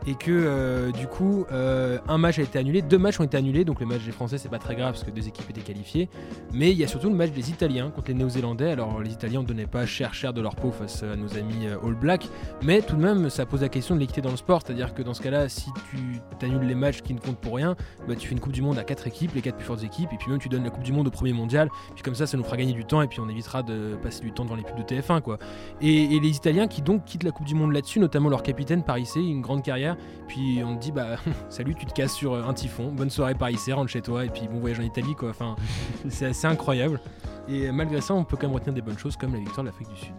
Et 0.08 0.16
que 0.16 0.32
euh, 0.32 0.92
du 0.92 1.08
coup, 1.08 1.46
euh, 1.52 1.98
un 2.08 2.18
match 2.18 2.40
a 2.40 2.44
été 2.44 2.60
annulé, 2.60 2.82
deux 2.82 2.98
matchs 2.98 3.20
ont 3.20 3.24
été 3.24 3.38
annulés. 3.38 3.66
Donc 3.66 3.80
le 3.80 3.86
match 3.86 4.04
des 4.04 4.12
Français, 4.12 4.38
c'est 4.38 4.50
pas 4.50 4.60
très 4.60 4.76
grave 4.76 4.94
parce 4.94 5.04
que 5.04 5.12
deux 5.12 5.28
équipes 5.28 5.50
étaient 5.50 5.62
qualifiées. 5.62 6.10
Mais 6.54 6.72
il 6.72 6.78
y 6.78 6.84
a 6.84 6.88
surtout 6.88 7.10
le 7.10 7.16
match 7.16 7.32
des 7.32 7.50
Italiens 7.50 7.90
contre 7.90 8.10
les 8.10 8.14
Néo-Zélandais. 8.14 8.72
Alors 8.72 9.00
les 9.02 9.12
Italiens 9.12 9.42
ne 9.42 9.48
donnaient 9.48 9.66
pas 9.66 9.86
cher 9.86 10.14
cher 10.14 10.34
de 10.34 10.42
leur 10.42 10.56
peau 10.56 10.72
face 10.72 11.04
à 11.04 11.16
nos 11.16 11.38
amis 11.38 11.68
euh, 11.68 11.78
All 11.86 11.96
Blacks. 11.96 12.30
Mais 12.64 12.82
tout 12.82 12.96
de 12.96 13.02
même, 13.02 13.30
ça 13.30 13.46
pose 13.46 13.62
la 13.62 13.70
question 13.70 13.96
de 13.96 14.00
l'équité 14.00 14.22
dans 14.22 14.32
le 14.32 14.38
sport. 14.38 14.62
C'est-à-dire 14.66 14.94
que 14.94 15.02
dans 15.02 15.14
ce 15.14 15.22
cas-là, 15.22 15.50
si 15.50 15.70
tu 15.90 16.46
annules 16.46 16.68
les 16.68 16.76
matchs 16.76 17.02
qui 17.02 17.14
ne 17.14 17.20
comptent 17.20 17.40
pour 17.40 17.56
rien, 17.56 17.76
bah, 18.08 18.16
tu 18.16 18.28
fais 18.28 18.34
une 18.34 18.40
Coupe 18.40 18.54
du 18.54 18.62
Monde 18.62 18.78
à 18.78 18.84
quatre 18.84 19.08
équipes, 19.08 19.34
les 19.34 19.42
quatre 19.42 19.58
plus 19.58 19.66
fortes 19.66 19.84
équipes, 19.84 20.10
et 20.14 20.18
puis 20.18 20.30
même 20.30 20.40
tu 20.40 20.50
donnes 20.50 20.64
la 20.64 20.70
Coupe 20.70 20.84
du 20.84 20.92
Monde 20.92 21.08
au 21.08 21.12
premier 21.12 21.34
mondial. 21.34 21.70
Puis 21.94 22.04
comme 22.04 22.16
ça, 22.16 22.28
ça 22.28 22.38
nous 22.38 22.44
fera 22.44 22.58
gagner 22.58 22.74
du 22.74 22.86
temps 22.86 23.02
et 23.02 23.08
puis 23.08 23.20
on 23.20 23.30
évitera 23.30 23.64
de 23.64 23.96
passer 24.02 24.22
du 24.22 24.32
temps 24.32 24.44
devant 24.44 24.56
les 24.56 24.64
pubs 24.64 24.78
de 24.78 24.84
TF1 24.84 25.22
quoi. 25.22 25.38
Et, 25.82 26.08
les 26.20 26.36
Italiens 26.36 26.68
qui 26.68 26.82
donc 26.82 27.06
quittent 27.06 27.24
la 27.24 27.32
Coupe 27.32 27.46
du 27.46 27.56
Monde 27.56 27.74
là-dessus, 27.74 28.00
notamment 28.00 28.30
leur 28.30 28.42
capitaine 28.42 28.84
Paris 28.84 29.06
C, 29.06 29.20
une 29.20 29.42
grande 29.42 29.64
carrière. 29.64 29.85
Puis 30.28 30.62
on 30.66 30.76
te 30.76 30.82
dit 30.82 30.92
bah 30.92 31.18
salut, 31.50 31.76
tu 31.76 31.86
te 31.86 31.94
casses 31.94 32.14
sur 32.14 32.36
un 32.36 32.54
typhon. 32.54 32.92
Bonne 32.92 33.10
soirée 33.10 33.36
Paris 33.36 33.58
C, 33.58 33.74
rentre 33.74 33.90
chez 33.92 34.02
toi 34.02 34.26
et 34.26 34.30
puis 34.30 34.48
bon 34.48 34.60
voyage 34.60 34.80
en 34.80 34.84
Italie 34.84 35.16
quoi. 35.16 35.30
Enfin, 35.30 35.56
c'est 36.10 36.26
assez 36.26 36.48
incroyable. 36.48 37.00
Et 37.48 37.72
malgré 37.72 38.02
ça, 38.02 38.14
on 38.14 38.24
peut 38.24 38.38
quand 38.38 38.48
même 38.48 38.56
retenir 38.56 38.74
des 38.74 38.82
bonnes 38.82 38.98
choses 38.98 39.18
comme 39.18 39.34
la 39.34 39.40
victoire 39.40 39.64
de 39.64 39.70
l'Afrique 39.70 39.90
du 39.90 40.00
Sud. 40.00 40.14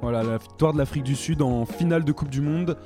Voilà, 0.00 0.22
la 0.22 0.38
victoire 0.38 0.72
de 0.72 0.78
l'Afrique 0.78 1.04
du 1.04 1.14
Sud 1.14 1.42
en 1.42 1.64
finale 1.64 2.04
de 2.04 2.12
Coupe 2.12 2.30
du 2.30 2.40
Monde. 2.40 2.76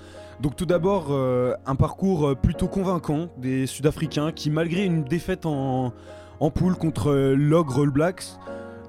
Donc 0.41 0.57
tout 0.57 0.67
d'abord, 0.67 1.07
euh, 1.11 1.55
un 1.65 1.77
parcours 1.77 2.29
euh, 2.29 2.35
plutôt 2.35 2.69
convaincant 2.69 3.29
des 3.39 3.67
Sud-Africains 3.67 4.33
qui, 4.33 4.51
malgré 4.51 4.85
une 4.85 5.03
défaite 5.03 5.47
en, 5.47 5.95
en 6.41 6.51
poule 6.51 6.77
contre 6.77 7.11
euh, 7.11 7.35
l'Ogre 7.35 7.83
All 7.83 7.91
Blacks, 7.91 8.25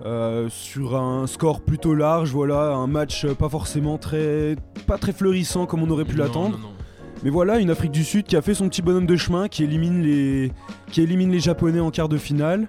euh, 0.06 0.48
sur 0.50 0.96
un 0.96 1.26
score 1.26 1.62
plutôt 1.62 1.96
large, 1.96 2.32
voilà, 2.32 2.74
un 2.76 2.88
match 2.88 3.26
euh, 3.26 3.34
pas 3.34 3.50
forcément 3.50 3.98
très, 3.98 4.56
pas 4.86 4.98
très 4.98 5.12
fleurissant 5.12 5.66
comme 5.66 5.82
on 5.82 5.90
aurait 5.90 6.06
pu 6.06 6.18
Non, 6.18 6.24
l'attendre. 6.26 6.60
Mais 7.24 7.30
voilà, 7.30 7.59
une 7.59 7.70
Afrique 7.70 7.91
du 7.91 8.03
Sud 8.03 8.26
qui 8.26 8.36
a 8.36 8.41
fait 8.41 8.53
son 8.53 8.70
petit 8.70 8.82
bonhomme 8.82 9.07
de 9.07 9.15
chemin, 9.15 9.47
qui 9.47 9.63
élimine 9.63 10.03
les, 10.03 10.51
qui 10.91 11.01
élimine 11.01 11.32
les 11.32 11.39
Japonais 11.39 11.80
en 11.80 11.89
quart 11.91 12.09
de 12.09 12.18
finale, 12.18 12.68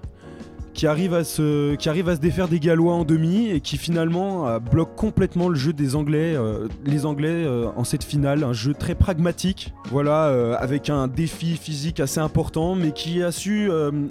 qui 0.72 0.86
arrive 0.86 1.12
à 1.12 1.22
se, 1.24 1.74
qui 1.74 1.88
arrive 1.88 2.08
à 2.08 2.14
se 2.16 2.20
défaire 2.20 2.48
des 2.48 2.58
Gallois 2.60 2.94
en 2.94 3.04
demi 3.04 3.50
et 3.50 3.60
qui 3.60 3.76
finalement 3.76 4.48
euh, 4.48 4.58
bloque 4.60 4.94
complètement 4.94 5.48
le 5.48 5.56
jeu 5.56 5.72
des 5.72 5.96
Anglais, 5.96 6.34
euh, 6.36 6.68
les 6.86 7.04
Anglais 7.04 7.28
euh, 7.44 7.66
en 7.76 7.82
cette 7.84 8.04
finale, 8.04 8.42
un 8.44 8.52
jeu 8.52 8.74
très 8.74 8.94
pragmatique, 8.94 9.74
voilà, 9.90 10.26
euh, 10.28 10.54
avec 10.58 10.88
un 10.88 11.08
défi 11.08 11.56
physique 11.56 12.00
assez 12.00 12.20
important, 12.20 12.74
mais 12.74 12.92
qui 12.92 13.22
a 13.22 13.32
su, 13.32 13.70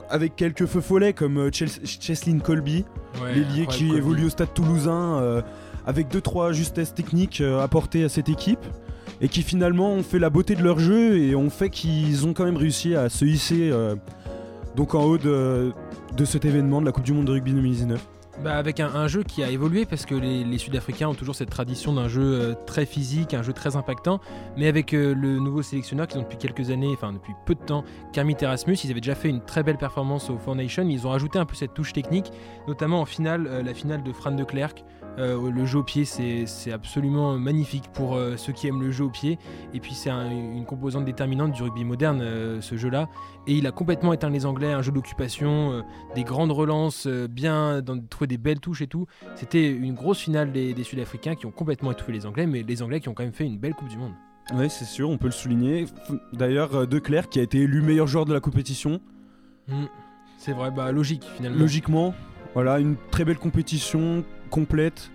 avec 0.10 0.36
quelques 0.36 0.66
feux 0.66 0.82
follets 0.82 1.14
comme 1.14 1.50
Chels- 1.52 1.86
Cheslin 1.86 2.40
Colby, 2.40 2.86
Ouais, 3.22 3.34
l'ailier 3.34 3.66
qui 3.66 3.86
Colby. 3.88 3.98
évolue 3.98 4.26
au 4.26 4.30
stade 4.30 4.54
toulousain, 4.54 5.42
avec 5.88 6.10
2-3 6.14 6.52
justesses 6.54 6.94
techniques 6.94 7.42
apportées 7.62 8.04
à 8.04 8.10
cette 8.10 8.30
équipe 8.30 8.60
et 9.22 9.30
qui 9.30 9.42
finalement 9.42 9.92
ont 9.92 10.04
fait 10.04 10.20
la 10.20 10.30
beauté 10.30 10.56
de 10.56 10.64
leur 10.64 10.80
jeu 10.80 11.18
et 11.18 11.36
ont 11.36 11.50
fait 11.50 11.70
qu'ils 11.70 12.26
ont 12.26 12.34
quand 12.34 12.46
même 12.46 12.58
réussi 12.58 12.96
à 12.96 13.10
se 13.10 13.26
hisser 13.26 13.70
euh, 13.72 13.96
donc 14.76 14.96
en 14.96 15.04
haut 15.04 15.18
de, 15.18 15.74
de 16.16 16.26
cet 16.26 16.46
événement 16.46 16.82
de 16.82 16.86
la 16.86 16.92
Coupe 16.92 17.04
du 17.04 17.14
Monde 17.14 17.26
de 17.26 17.32
rugby 17.32 17.54
2019. 17.54 18.06
Bah, 18.44 18.56
avec 18.56 18.80
un, 18.80 19.08
jeu 19.08 19.24
qui 19.24 19.44
a 19.44 19.50
évolué 19.50 19.86
parce 19.86 20.06
que 20.06 20.14
les, 20.14 20.58
Sud-Africains 20.60 21.10
ont 21.10 21.16
toujours 21.16 21.34
cette 21.34 21.50
tradition 21.50 21.94
d'un 21.94 22.08
jeu 22.08 22.22
euh, 22.22 22.54
très 22.68 22.86
physique, 22.86 23.34
un 23.34 23.42
jeu 23.42 23.52
très 23.52 23.76
impactant, 23.76 24.20
mais 24.58 24.68
avec 24.68 24.94
euh, 24.94 25.16
le 25.16 25.40
nouveau 25.40 25.64
sélectionneur 25.64 26.06
qu'ils 26.06 26.20
ont 26.20 26.24
depuis 26.24 26.38
quelques 26.38 26.70
années, 26.70 26.92
enfin 26.94 27.14
depuis 27.14 27.34
peu 27.48 27.56
de 27.56 27.60
temps, 27.62 27.84
Kermit 28.14 28.38
Erasmus, 28.40 28.76
ils 28.84 28.92
avaient 28.92 29.02
déjà 29.02 29.16
fait 29.16 29.30
une 29.30 29.42
très 29.42 29.64
belle 29.64 29.78
performance 29.78 30.30
au 30.30 30.38
Four 30.38 30.56
Nations, 30.56 30.86
mais 30.86 30.94
ils 30.94 31.08
ont 31.08 31.10
rajouté 31.10 31.40
un 31.40 31.46
peu 31.46 31.56
cette 31.56 31.74
touche 31.74 31.94
technique, 31.94 32.32
notamment 32.68 33.02
en 33.02 33.06
finale, 33.06 33.64
la 33.66 33.74
finale 33.74 34.04
de 34.04 34.12
Fran 34.12 34.32
de 34.32 34.44
Klerk. 34.44 34.84
Euh, 35.18 35.50
le 35.52 35.66
jeu 35.66 35.80
au 35.80 35.84
pied, 35.84 36.06
c'est 36.06 36.72
absolument 36.72 37.38
magnifique 37.40 37.86
pour 37.94 38.16
euh, 38.16 38.38
ceux 38.38 38.54
qui 38.54 38.68
aiment 38.68 38.82
le 38.82 38.92
jeu 38.92 39.06
au 39.06 39.10
pied. 39.10 39.40
Et 39.74 39.80
puis, 39.80 39.94
c'est 39.94 40.10
un- 40.12 40.30
une 40.30 40.66
composante 40.66 41.06
déterminante 41.06 41.54
du 41.54 41.64
rugby 41.64 41.84
moderne, 41.86 42.20
euh, 42.22 42.62
ce 42.62 42.78
jeu-là. 42.78 43.08
Et 43.48 43.54
il 43.54 43.66
a 43.66 43.72
complètement 43.72 44.14
éteint 44.14 44.30
les 44.30 44.46
Anglais, 44.46 44.72
un 44.74 44.82
jeu 44.82 44.92
d'occupation, 44.92 45.84
des 46.16 46.24
grandes 46.24 46.52
relances, 46.52 47.08
bien 47.08 47.82
dans, 47.82 48.00
trouver 48.00 48.28
des 48.28 48.38
belles 48.38 48.60
touches 48.60 48.82
et 48.82 48.88
tout. 48.88 49.08
C'était 49.36 49.72
une 49.72 49.94
grosse 49.96 50.20
finale 50.20 50.52
des, 50.52 50.74
des 50.74 50.84
Sud-Africains 50.84 51.36
qui 51.36 51.46
ont 51.46 51.52
complètement 51.52 51.92
étouffé 51.92 52.12
les 52.12 52.26
Anglais, 52.26 52.46
mais 52.46 52.64
les 52.64 52.82
Anglais 52.84 53.00
qui 53.00 53.10
ont 53.10 53.14
quand 53.14 53.24
même 53.24 53.34
fait 53.34 53.46
une 53.46 53.58
belle 53.58 53.74
Coupe 53.74 53.88
du 53.88 53.98
Monde. 53.98 54.14
Oui, 54.54 54.70
c'est 54.70 54.86
sûr, 54.86 55.10
on 55.10 55.18
peut 55.18 55.26
le 55.28 55.32
souligner. 55.32 55.86
D'ailleurs, 56.34 56.88
De 56.88 57.00
Clercq 57.00 57.30
qui 57.30 57.40
a 57.40 57.44
été 57.44 57.60
élu 57.60 57.82
meilleur 57.82 58.08
joueur 58.08 58.26
de 58.26 58.34
la 58.34 58.40
compétition. 58.40 59.02
Mm. 59.68 59.86
C'est 60.38 60.54
vrai, 60.54 60.70
bah 60.72 60.92
logique 60.92 61.24
finalement. 61.36 61.60
Logiquement, 61.60 62.14
voilà, 62.54 62.80
une 62.80 62.96
très 63.12 63.26
belle 63.26 63.40
compétition 63.40 64.24
complète. 64.48 65.12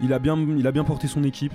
Il 0.00 0.12
a 0.12 0.18
bien, 0.18 0.36
il 0.56 0.66
a 0.66 0.72
bien 0.72 0.84
porté 0.84 1.06
son 1.08 1.24
équipe. 1.24 1.54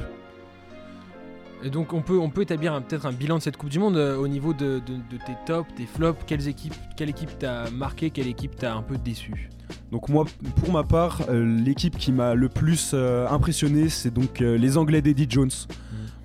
Et 1.63 1.69
donc 1.69 1.93
on 1.93 2.01
peut, 2.01 2.17
on 2.19 2.29
peut 2.31 2.41
établir 2.41 2.81
peut-être 2.81 3.05
un 3.05 3.11
bilan 3.11 3.37
de 3.37 3.41
cette 3.43 3.55
Coupe 3.55 3.69
du 3.69 3.77
Monde 3.77 3.95
euh, 3.95 4.17
au 4.17 4.27
niveau 4.27 4.51
de, 4.53 4.79
de- 4.79 4.95
de 4.95 5.17
tes 5.23 5.35
tops, 5.45 5.69
tes 5.75 5.85
flops, 5.85 6.19
quelles 6.25 6.47
équipes, 6.47 6.73
quelle 6.97 7.09
équipe 7.09 7.37
t'a 7.37 7.69
marqué, 7.69 8.09
quelle 8.09 8.27
équipe 8.27 8.55
t'a 8.55 8.73
un 8.73 8.81
peu 8.81 8.97
déçu? 8.97 9.49
Donc 9.91 10.09
moi, 10.09 10.25
pour 10.55 10.71
ma 10.73 10.83
part, 10.83 11.21
euh, 11.29 11.45
l'équipe 11.63 11.97
qui 11.97 12.11
m'a 12.11 12.33
le 12.33 12.49
plus 12.49 12.91
euh, 12.95 13.27
impressionné, 13.29 13.89
c'est 13.89 14.11
donc 14.11 14.39
les 14.39 14.77
Anglais 14.77 15.01
d'Eddie 15.03 15.27
Jones. 15.29 15.51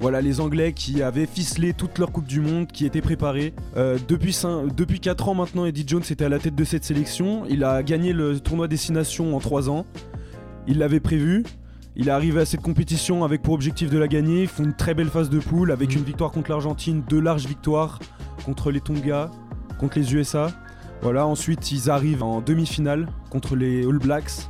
Voilà, 0.01 0.21
les 0.21 0.41
Anglais 0.41 0.73
qui 0.75 1.03
avaient 1.03 1.27
ficelé 1.27 1.73
toute 1.75 1.99
leur 1.99 2.13
Coupe 2.13 2.27
du 2.27 2.41
Monde, 2.41 2.67
qui 2.67 2.85
étaient 2.85 3.01
préparés. 3.01 3.55
Depuis, 4.09 4.37
depuis 4.77 5.01
4 5.01 5.31
ans 5.31 5.35
maintenant, 5.35 5.65
Eddie 5.65 5.85
Jones 5.87 6.03
était 6.11 6.27
à 6.27 6.29
la 6.29 6.39
tête 6.39 6.55
de 6.55 6.65
cette 6.65 6.85
sélection. 6.85 7.45
Il 7.49 7.65
a 7.65 7.83
gagné 7.83 8.13
le 8.13 8.39
tournoi 8.39 8.69
Destination 8.69 9.35
en 9.35 9.39
3 9.41 9.71
ans. 9.71 9.87
Il 10.67 10.79
l'avait 10.79 11.01
prévu. 11.01 11.45
Il 11.95 12.09
est 12.09 12.13
arrivé 12.13 12.41
à 12.41 12.45
cette 12.45 12.61
compétition 12.61 13.25
avec 13.25 13.43
pour 13.43 13.55
objectif 13.55 13.89
de 13.91 13.99
la 13.99 14.09
gagner. 14.09 14.43
Ils 14.43 14.49
font 14.49 14.65
une 14.65 14.75
très 14.75 14.95
belle 14.95 15.09
phase 15.09 15.31
de 15.31 15.39
poule 15.39 15.73
avec 15.73 15.95
une 15.95 16.03
victoire 16.03 16.31
contre 16.31 16.51
l'Argentine, 16.51 17.03
deux 17.09 17.21
larges 17.21 17.47
victoires 17.47 18.01
contre 18.45 18.71
les 18.71 18.81
Tonga, 18.81 19.31
contre 19.79 19.99
les 19.99 20.15
USA. 20.15 20.53
Voilà, 21.03 21.27
ensuite 21.27 21.73
ils 21.73 21.91
arrivent 21.91 22.23
en 22.23 22.41
demi-finale 22.41 23.09
contre 23.31 23.57
les 23.57 23.87
All 23.87 23.99
Blacks. 23.99 24.49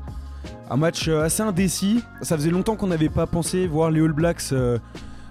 Un 0.70 0.76
match 0.76 1.06
euh, 1.08 1.22
assez 1.22 1.42
indécis. 1.42 2.02
Ça 2.22 2.36
faisait 2.36 2.50
longtemps 2.50 2.76
qu'on 2.76 2.88
n'avait 2.88 3.08
pas 3.08 3.26
pensé 3.26 3.66
voir 3.66 3.90
les 3.90 4.00
All 4.00 4.12
Blacks 4.12 4.52
euh, 4.52 4.78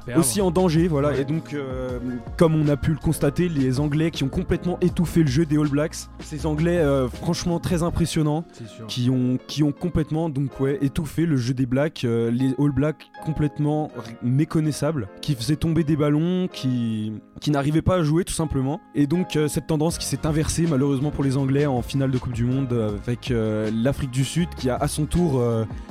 Perdre. 0.05 0.19
aussi 0.21 0.41
en 0.41 0.51
danger. 0.51 0.87
Voilà. 0.87 1.17
Et 1.17 1.25
donc, 1.25 1.53
euh, 1.53 1.99
comme 2.37 2.55
on 2.55 2.67
a 2.67 2.77
pu 2.77 2.91
le 2.91 2.97
constater, 2.97 3.49
les 3.49 3.79
Anglais 3.79 4.11
qui 4.11 4.23
ont 4.23 4.29
complètement 4.29 4.77
étouffé 4.81 5.21
le 5.21 5.27
jeu 5.27 5.45
des 5.45 5.57
All 5.57 5.67
Blacks. 5.67 5.95
Ces 6.19 6.45
Anglais, 6.45 6.77
euh, 6.77 7.07
franchement, 7.09 7.59
très 7.59 7.83
impressionnants. 7.83 8.45
Qui 8.87 9.09
ont, 9.09 9.37
qui 9.47 9.63
ont 9.63 9.71
complètement 9.71 10.29
donc, 10.29 10.59
ouais, 10.59 10.77
étouffé 10.81 11.25
le 11.25 11.37
jeu 11.37 11.53
des 11.53 11.65
Blacks. 11.65 12.03
euh, 12.03 12.29
les 12.31 12.53
All 12.59 12.71
Blacks 12.71 13.09
complètement 13.23 13.89
méconnaissables. 14.21 15.07
Qui 15.21 15.35
faisaient 15.35 15.55
tomber 15.55 15.83
des 15.83 15.95
ballons, 15.95 16.47
qui, 16.51 17.13
qui 17.41 17.51
n'arrivaient 17.51 17.81
pas 17.81 17.95
à 17.95 18.03
jouer 18.03 18.25
tout 18.25 18.33
simplement. 18.33 18.81
Et 18.93 19.07
donc, 19.07 19.37
cette 19.47 19.67
tendance 19.67 19.97
qui 19.97 20.05
s'est 20.05 20.25
inversée 20.25 20.65
malheureusement 20.69 21.11
pour 21.11 21.23
les 21.23 21.37
Anglais 21.37 21.65
en 21.65 21.81
finale 21.81 22.11
de 22.11 22.17
Coupe 22.17 22.33
du 22.33 22.45
Monde 22.45 22.73
avec 23.05 23.31
l'Afrique 23.31 24.11
du 24.11 24.23
Sud 24.23 24.49
qui 24.55 24.69
a 24.69 24.75
à 24.75 24.87
son 24.87 25.05
tour 25.05 25.41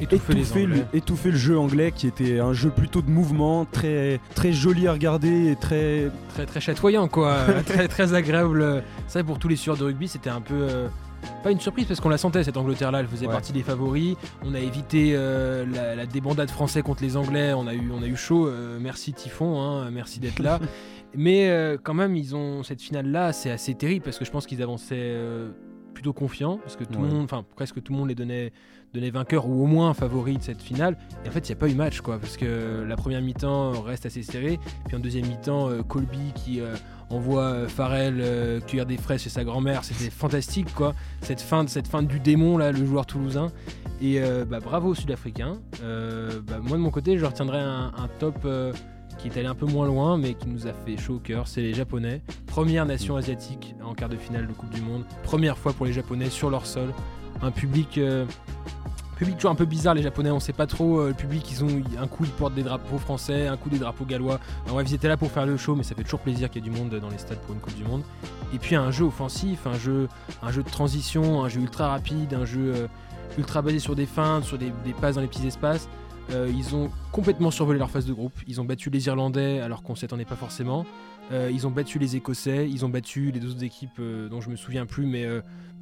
Étouffé 0.01 0.67
le, 0.67 0.85
étouffé 0.93 1.31
le 1.31 1.37
jeu 1.37 1.59
anglais 1.59 1.93
qui 1.95 2.07
était 2.07 2.39
un 2.39 2.53
jeu 2.53 2.71
plutôt 2.71 3.03
de 3.03 3.11
mouvement, 3.11 3.65
très, 3.65 4.04
très 4.35 4.53
joli 4.53 4.87
à 4.89 4.93
regarder 4.93 5.51
et 5.53 5.57
très. 5.57 6.11
Très 6.35 6.47
très 6.47 6.61
chatoyant 6.61 7.09
quoi, 7.09 7.37
très 7.67 7.89
très 7.89 8.15
agréable. 8.15 8.83
C'est 9.07 9.21
vrai 9.21 9.27
pour 9.27 9.39
tous 9.39 9.49
les 9.49 9.57
sueurs 9.57 9.77
de 9.77 9.85
rugby, 9.85 10.09
c'était 10.09 10.31
un 10.31 10.41
peu 10.41 10.55
euh, 10.55 10.89
pas 11.43 11.51
une 11.51 11.61
surprise 11.61 11.87
parce 11.87 12.01
qu'on 12.01 12.09
la 12.09 12.19
sentait 12.19 12.43
cette 12.45 12.57
Angleterre-là, 12.57 13.01
elle 13.01 13.07
faisait 13.07 13.27
Ouais. 13.27 13.33
partie 13.33 13.53
des 13.53 13.63
favoris. 13.63 14.17
On 14.45 14.55
a 14.55 14.59
évité 14.61 15.13
euh, 15.15 15.65
la, 15.73 15.95
la 15.95 16.07
débandade 16.07 16.51
français 16.51 16.83
contre 16.83 17.03
les 17.03 17.17
Anglais, 17.17 17.53
on 17.55 17.67
a 17.67 17.75
eu 17.75 17.91
on 17.93 18.03
a 18.03 18.07
eu 18.07 18.17
chaud. 18.17 18.47
euh, 18.49 18.79
merci 18.81 19.13
Typhon, 19.13 19.61
hein, 19.63 19.91
merci 19.91 20.21
d'être 20.21 20.41
là. 20.41 20.59
Mais 21.17 21.49
euh, 21.49 21.77
quand 21.81 21.95
même, 21.95 22.17
ils 22.17 22.35
ont 22.35 22.65
cette 22.65 22.83
finale-là, 22.83 23.33
c'est 23.33 23.51
assez 23.53 23.75
terrible 23.75 24.05
parce 24.05 24.19
que 24.19 24.25
je 24.25 24.31
pense 24.33 24.47
qu'ils 24.47 24.63
avançaient 24.63 25.15
plutôt 26.05 26.13
confiants 26.13 26.59
parce 26.59 26.77
que 26.77 26.85
tout 26.85 26.99
Ouais. 27.01 27.09
le 27.09 27.15
monde, 27.15 27.25
enfin 27.25 27.45
presque 27.57 27.83
tout 27.83 27.93
le 27.95 27.99
monde 27.99 28.09
les 28.09 28.15
donnait 28.15 28.53
donnait 28.93 29.11
vainqueurs 29.11 29.49
ou 29.49 29.65
au 29.65 29.67
moins 29.67 29.93
favoris 29.95 30.39
de 30.39 30.43
cette 30.45 30.61
finale. 30.63 30.97
Et 31.25 31.29
en 31.29 31.33
fait, 31.33 31.49
il 31.49 31.53
n'y 31.53 31.57
a 31.57 31.59
pas 31.59 31.69
eu 31.69 31.75
match 31.75 32.01
quoi 32.01 32.19
parce 32.19 32.37
que 32.37 32.85
la 32.87 32.95
première 32.97 33.21
mi-temps 33.23 33.81
reste 33.83 34.07
assez 34.07 34.23
serrée, 34.23 34.61
puis 34.87 34.97
en 34.97 35.01
deuxième 35.01 35.27
mi-temps, 35.27 35.69
euh, 35.71 35.83
Colby 35.83 36.33
qui 36.37 36.61
euh, 36.61 36.75
envoie 37.11 37.43
euh, 37.43 37.69
Farrell 37.69 38.19
euh, 38.21 38.61
cueillir 38.61 38.87
des 38.87 38.97
fraises 38.99 39.23
chez 39.23 39.31
sa 39.31 39.43
grand-mère, 39.45 39.83
c'était 39.83 40.11
fantastique 40.23 40.73
quoi. 40.75 40.95
Cette 41.23 41.41
fin, 41.41 41.67
cette 41.67 41.89
fin 41.89 42.03
du 42.05 42.21
démon 42.21 42.57
là, 42.59 42.71
le 42.71 42.85
joueur 42.87 43.07
toulousain. 43.07 43.51
Et 44.03 44.21
euh, 44.21 44.45
bah, 44.45 44.61
bravo 44.61 44.91
aux 44.91 44.95
Sud-Africains. 44.95 45.55
Euh, 45.83 46.41
bah, 46.47 46.59
moi 46.63 46.77
de 46.77 46.83
mon 46.83 46.91
côté, 46.91 47.17
je 47.19 47.25
retiendrai 47.25 47.59
un, 47.59 47.93
un 47.97 48.09
top 48.21 48.47
qui 49.19 49.29
est 49.29 49.37
allé 49.39 49.47
un 49.47 49.55
peu 49.55 49.67
moins 49.67 49.87
loin, 49.87 50.19
mais 50.19 50.35
qui 50.35 50.49
nous 50.49 50.67
a 50.67 50.73
fait 50.73 50.97
chaud 50.97 51.15
au 51.15 51.19
cœur. 51.19 51.49
C'est 51.49 51.63
les 51.63 51.75
Japonais. 51.75 52.23
Première 52.47 52.87
nation 52.87 53.17
asiatique 53.17 53.75
en 53.85 53.95
quart 53.95 54.09
de 54.09 54.17
finale 54.17 54.47
de 54.47 54.53
Coupe 54.53 54.71
du 54.71 54.81
Monde. 54.81 55.05
Première 55.23 55.59
fois 55.59 55.73
pour 55.73 55.87
les 55.87 55.93
Japonais 55.93 56.31
sur 56.31 56.51
leur 56.51 56.67
sol. 56.67 56.93
Un 57.43 57.51
public. 57.51 57.99
euh, 57.99 58.25
Public 59.17 59.37
toujours 59.37 59.53
un 59.53 59.55
peu 59.55 59.65
bizarre 59.65 59.95
les 59.95 60.03
japonais, 60.03 60.33
on 60.33 60.41
sait 60.41 60.53
pas 60.53 60.67
trop 60.67 60.99
euh, 60.99 61.09
le 61.09 61.15
public, 61.15 61.49
ils 61.49 61.63
ont 61.63 61.69
un 62.03 62.09
coup 62.09 62.25
ils 62.25 62.31
portent 62.31 62.55
des 62.55 62.65
drapeaux 62.65 62.99
français, 62.99 63.47
un 63.47 63.57
coup 63.57 63.69
des 63.71 63.79
drapeaux 63.79 64.05
gallois. 64.05 64.41
Alors, 64.67 64.83
ils 64.83 64.93
étaient 64.93 65.07
là 65.07 65.17
pour 65.17 65.31
faire 65.31 65.47
le 65.47 65.57
show, 65.57 65.77
mais 65.77 65.85
ça 65.85 65.95
fait 65.95 66.03
toujours 66.03 66.19
plaisir 66.19 66.51
qu'il 66.51 66.65
y 66.65 66.69
ait 66.69 66.71
du 66.71 66.77
monde 66.77 66.93
dans 66.99 67.11
les 67.11 67.19
stades 67.19 67.39
pour 67.39 67.55
une 67.55 67.61
Coupe 67.61 67.77
du 67.77 67.85
Monde. 67.85 68.03
Et 68.53 68.59
puis 68.59 68.75
un 68.75 68.91
jeu 68.91 69.05
offensif, 69.05 69.69
un 69.69 69.79
jeu, 69.79 70.09
un 70.43 70.51
jeu 70.51 70.65
de 70.65 70.69
transition, 70.69 71.45
un 71.45 71.49
jeu 71.49 71.61
ultra 71.61 71.91
rapide, 71.91 72.35
un 72.35 72.45
jeu 72.45 72.75
euh, 72.75 72.87
ultra 73.39 73.63
basé 73.63 73.79
sur 73.79 73.95
des 73.95 74.07
feintes, 74.07 74.45
sur 74.45 74.59
des 74.59 74.73
passes 75.01 75.15
dans 75.15 75.21
les 75.21 75.29
petits 75.29 75.47
espaces. 75.47 75.89
Euh, 76.31 76.51
ils 76.55 76.75
ont 76.75 76.91
complètement 77.13 77.51
survolé 77.51 77.79
leur 77.79 77.91
phase 77.91 78.07
de 78.07 78.13
groupe. 78.13 78.35
Ils 78.47 78.61
ont 78.61 78.65
battu 78.65 78.91
les 78.91 79.07
Irlandais 79.07 79.61
alors 79.61 79.83
qu'on 79.83 79.95
s'y 79.95 80.05
attendait 80.05 80.25
pas 80.25 80.37
forcément. 80.37 80.87
Euh, 81.33 81.51
ils 81.53 81.67
ont 81.67 81.71
battu 81.71 81.99
les 81.99 82.17
Écossais. 82.17 82.69
Ils 82.69 82.85
ont 82.85 82.89
battu 82.89 83.31
les 83.31 83.41
deux 83.41 83.51
autres 83.51 83.65
équipes 83.65 83.99
euh, 84.01 84.29
dont 84.29 84.41
je 84.41 84.51
me 84.51 84.57
souviens 84.57 84.87
plus, 84.87 85.07
mais, 85.07 85.27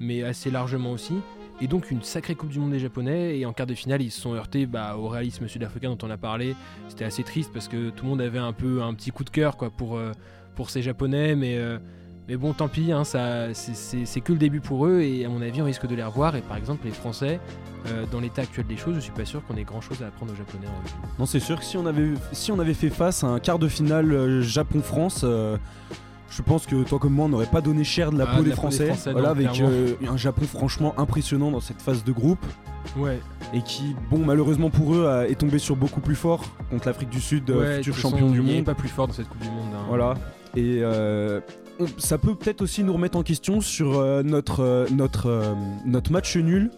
mais 0.01 0.23
assez 0.23 0.51
largement 0.51 0.93
aussi. 0.93 1.15
Et 1.61 1.69
donc 1.69 1.91
une 1.91 2.03
sacrée 2.03 2.35
Coupe 2.35 2.51
du 2.51 2.59
Monde 2.59 2.73
des 2.73 2.81
Japonais. 2.81 3.39
Et 3.39 3.47
en 3.47 3.53
quart 3.53 3.67
de 3.67 3.75
finale, 3.75 4.03
ils 4.03 4.11
se 4.11 4.21
sont 4.21 4.35
heurtés 4.35 4.67
bah, 4.67 4.97
au 4.97 5.09
réalisme 5.09 5.47
sud-africain 5.47 5.91
dont 5.91 6.07
on 6.07 6.11
a 6.11 6.17
parlé. 6.17 6.55
C'était 6.89 7.05
assez 7.05 7.23
triste 7.23 7.53
parce 7.53 7.69
que 7.69 7.91
tout 7.91 8.05
le 8.05 8.11
monde 8.11 8.21
avait 8.21 8.39
un 8.39 8.53
peu 8.53 8.83
un 8.83 8.95
petit 8.95 9.11
coup 9.11 9.25
de 9.25 9.31
cœur 9.31 9.57
quoi, 9.57 9.71
pour, 9.71 10.01
pour 10.57 10.71
ces 10.71 10.83
Japonais. 10.83 11.37
Mais, 11.37 11.59
mais 12.33 12.39
bon, 12.39 12.55
tant 12.55 12.67
pis, 12.69 12.93
hein, 12.93 13.05
ça, 13.05 13.53
c'est- 13.53 14.21
que 14.23 14.33
le 14.33 14.39
début 14.39 14.61
pour 14.61 14.87
eux 14.87 15.01
et 15.03 15.27
à 15.27 15.29
mon 15.29 15.43
avis, 15.43 15.61
on 15.61 15.67
risque 15.67 15.87
de 15.87 15.95
les 15.95 16.03
revoir. 16.03 16.35
Et 16.35 16.41
par 16.41 16.57
exemple, 16.57 16.87
les 16.87 16.91
Français, 16.93 17.41
euh, 17.89 18.05
dans 18.11 18.21
l'état 18.21 18.41
actuel 18.41 18.67
des 18.67 18.79
choses, 18.79 18.95
je 18.95 19.01
suis 19.01 19.13
pas 19.13 19.27
sûr 19.27 19.45
qu'on 19.47 19.57
ait 19.59 19.65
grand 19.65 19.83
chose 19.83 20.03
à 20.03 20.07
apprendre 20.07 20.33
aux 20.33 20.37
Japonais 20.37 20.67
en. 20.67 21.21
Non, 21.21 21.27
c'est 21.27 21.41
sûr 21.41 21.59
que 21.59 21.65
si 21.67 21.77
on 21.77 21.85
avait, 21.85 22.09
si 22.33 22.51
on 22.51 22.59
avait 22.59 22.73
fait 22.73 22.89
face 22.89 23.23
à 23.23 23.27
un 23.27 23.39
quart 23.39 23.59
de 23.59 23.69
finale 23.69 24.11
euh, 24.13 24.41
Japon-France, 24.41 25.23
euh, 25.25 25.59
je 26.31 26.41
pense 26.41 26.65
que 26.65 26.83
toi 26.85 26.99
comme 26.99 27.13
moi, 27.13 27.27
on 27.27 27.29
n'aurait 27.29 27.45
pas 27.45 27.61
donné 27.61 27.85
cher 27.85 28.11
de 28.13 28.17
la 28.17 28.25
Ah, 28.27 28.37
peau 28.37 28.39
de 28.39 28.45
des 28.45 28.51
la 28.51 28.57
peau 28.57 28.69
des 28.69 28.77
Français. 28.87 29.11
Voilà, 29.13 29.29
avec 29.31 29.49
un 30.09 30.17
Japon 30.17 30.47
franchement 30.47 30.95
impressionnant 30.99 31.51
dans 31.51 31.61
cette 31.61 31.83
phase 31.83 32.03
de 32.03 32.13
groupe. 32.13 32.45
Ouais. 32.97 33.21
Et 33.53 33.61
qui, 33.61 33.95
bon, 34.11 34.25
malheureusement 34.25 34.71
pour 34.71 34.95
eux, 34.95 35.07
a- 35.07 35.29
est 35.29 35.35
tombé 35.35 35.59
sur 35.59 35.77
beaucoup 35.77 36.01
plus 36.01 36.15
fort 36.17 36.43
contre 36.71 36.87
l'Afrique 36.89 37.11
du 37.11 37.21
Sud, 37.21 37.51
Ouais, 37.51 37.77
futur 37.77 37.95
champion 37.95 38.31
du 38.31 38.41
monde. 38.41 38.65
pas 38.65 38.75
plus 38.75 38.89
fort 38.89 39.07
dans 39.09 39.13
cette 39.13 39.29
Coupe 39.29 39.43
du 39.43 39.51
Monde. 39.51 39.75
hein. 39.75 39.85
Voilà. 39.89 40.15
Et 40.57 40.79
euh, 40.83 41.41
ça 41.99 42.19
peut 42.19 42.35
peut-être 42.35 42.63
aussi 42.63 42.83
nous 42.85 42.93
remettre 42.93 43.17
en 43.19 43.23
question 43.23 43.61
sur 43.61 43.99
euh, 43.99 44.23
notre, 44.23 44.61
euh, 44.61 44.87
notre, 44.91 45.27
euh, 45.27 45.55
notre 45.87 46.13
match 46.13 46.37
nul 46.37 46.71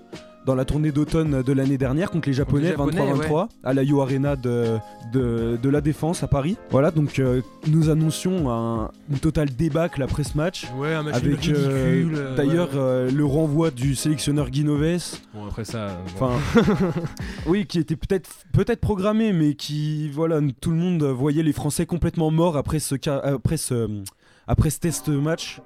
dans 0.46 0.54
la 0.54 0.66
tournée 0.66 0.92
d'automne 0.92 1.42
de 1.42 1.52
l'année 1.54 1.78
dernière 1.78 2.10
contre 2.10 2.28
les 2.28 2.34
Japonais, 2.34 2.68
Japonais, 2.68 3.00
23-23, 3.00 3.48
à 3.62 3.72
la 3.72 3.82
Yo 3.82 4.02
Arena 4.02 4.36
de, 4.36 4.76
de, 5.10 5.58
de 5.62 5.68
la 5.70 5.80
Défense 5.80 6.22
à 6.22 6.28
Paris. 6.28 6.58
Voilà, 6.70 6.90
donc 6.90 7.18
euh, 7.18 7.40
nous 7.66 7.88
annoncions 7.88 8.50
un, 8.50 8.90
une 9.08 9.18
totale 9.20 9.48
débâcle 9.48 10.02
après 10.02 10.22
ce 10.22 10.36
match. 10.36 10.66
Ouais, 10.76 10.92
un 10.92 11.02
match 11.02 11.14
avec 11.14 11.48
euh, 11.48 11.92
ridicule, 11.94 12.14
euh, 12.18 12.36
d'ailleurs 12.36 12.68
ouais. 12.74 12.78
euh, 12.78 13.10
le 13.10 13.24
renvoi 13.24 13.70
du 13.70 13.94
sélectionneur 13.94 14.50
Guinoves. 14.50 15.16
Bon, 15.32 15.46
après 15.46 15.64
ça. 15.64 15.78
euh, 15.78 15.94
bon. 16.20 16.26
Enfin, 16.26 16.62
oui, 17.46 17.64
qui 17.64 17.78
était 17.78 17.96
peut-être 17.96 18.28
peut-être 18.52 18.80
programmé, 18.80 19.32
mais 19.32 19.54
qui 19.54 20.10
voilà, 20.10 20.40
tout 20.60 20.72
le 20.72 20.76
monde 20.76 21.04
voyait 21.04 21.42
les 21.42 21.54
Français 21.54 21.86
complètement 21.86 22.30
morts 22.30 22.58
après 22.58 22.80
ce 22.80 22.96
après 23.08 23.56
ce 23.56 23.88
après 24.46 24.70
ce 24.70 24.80
test 24.80 25.08
match 25.08 25.60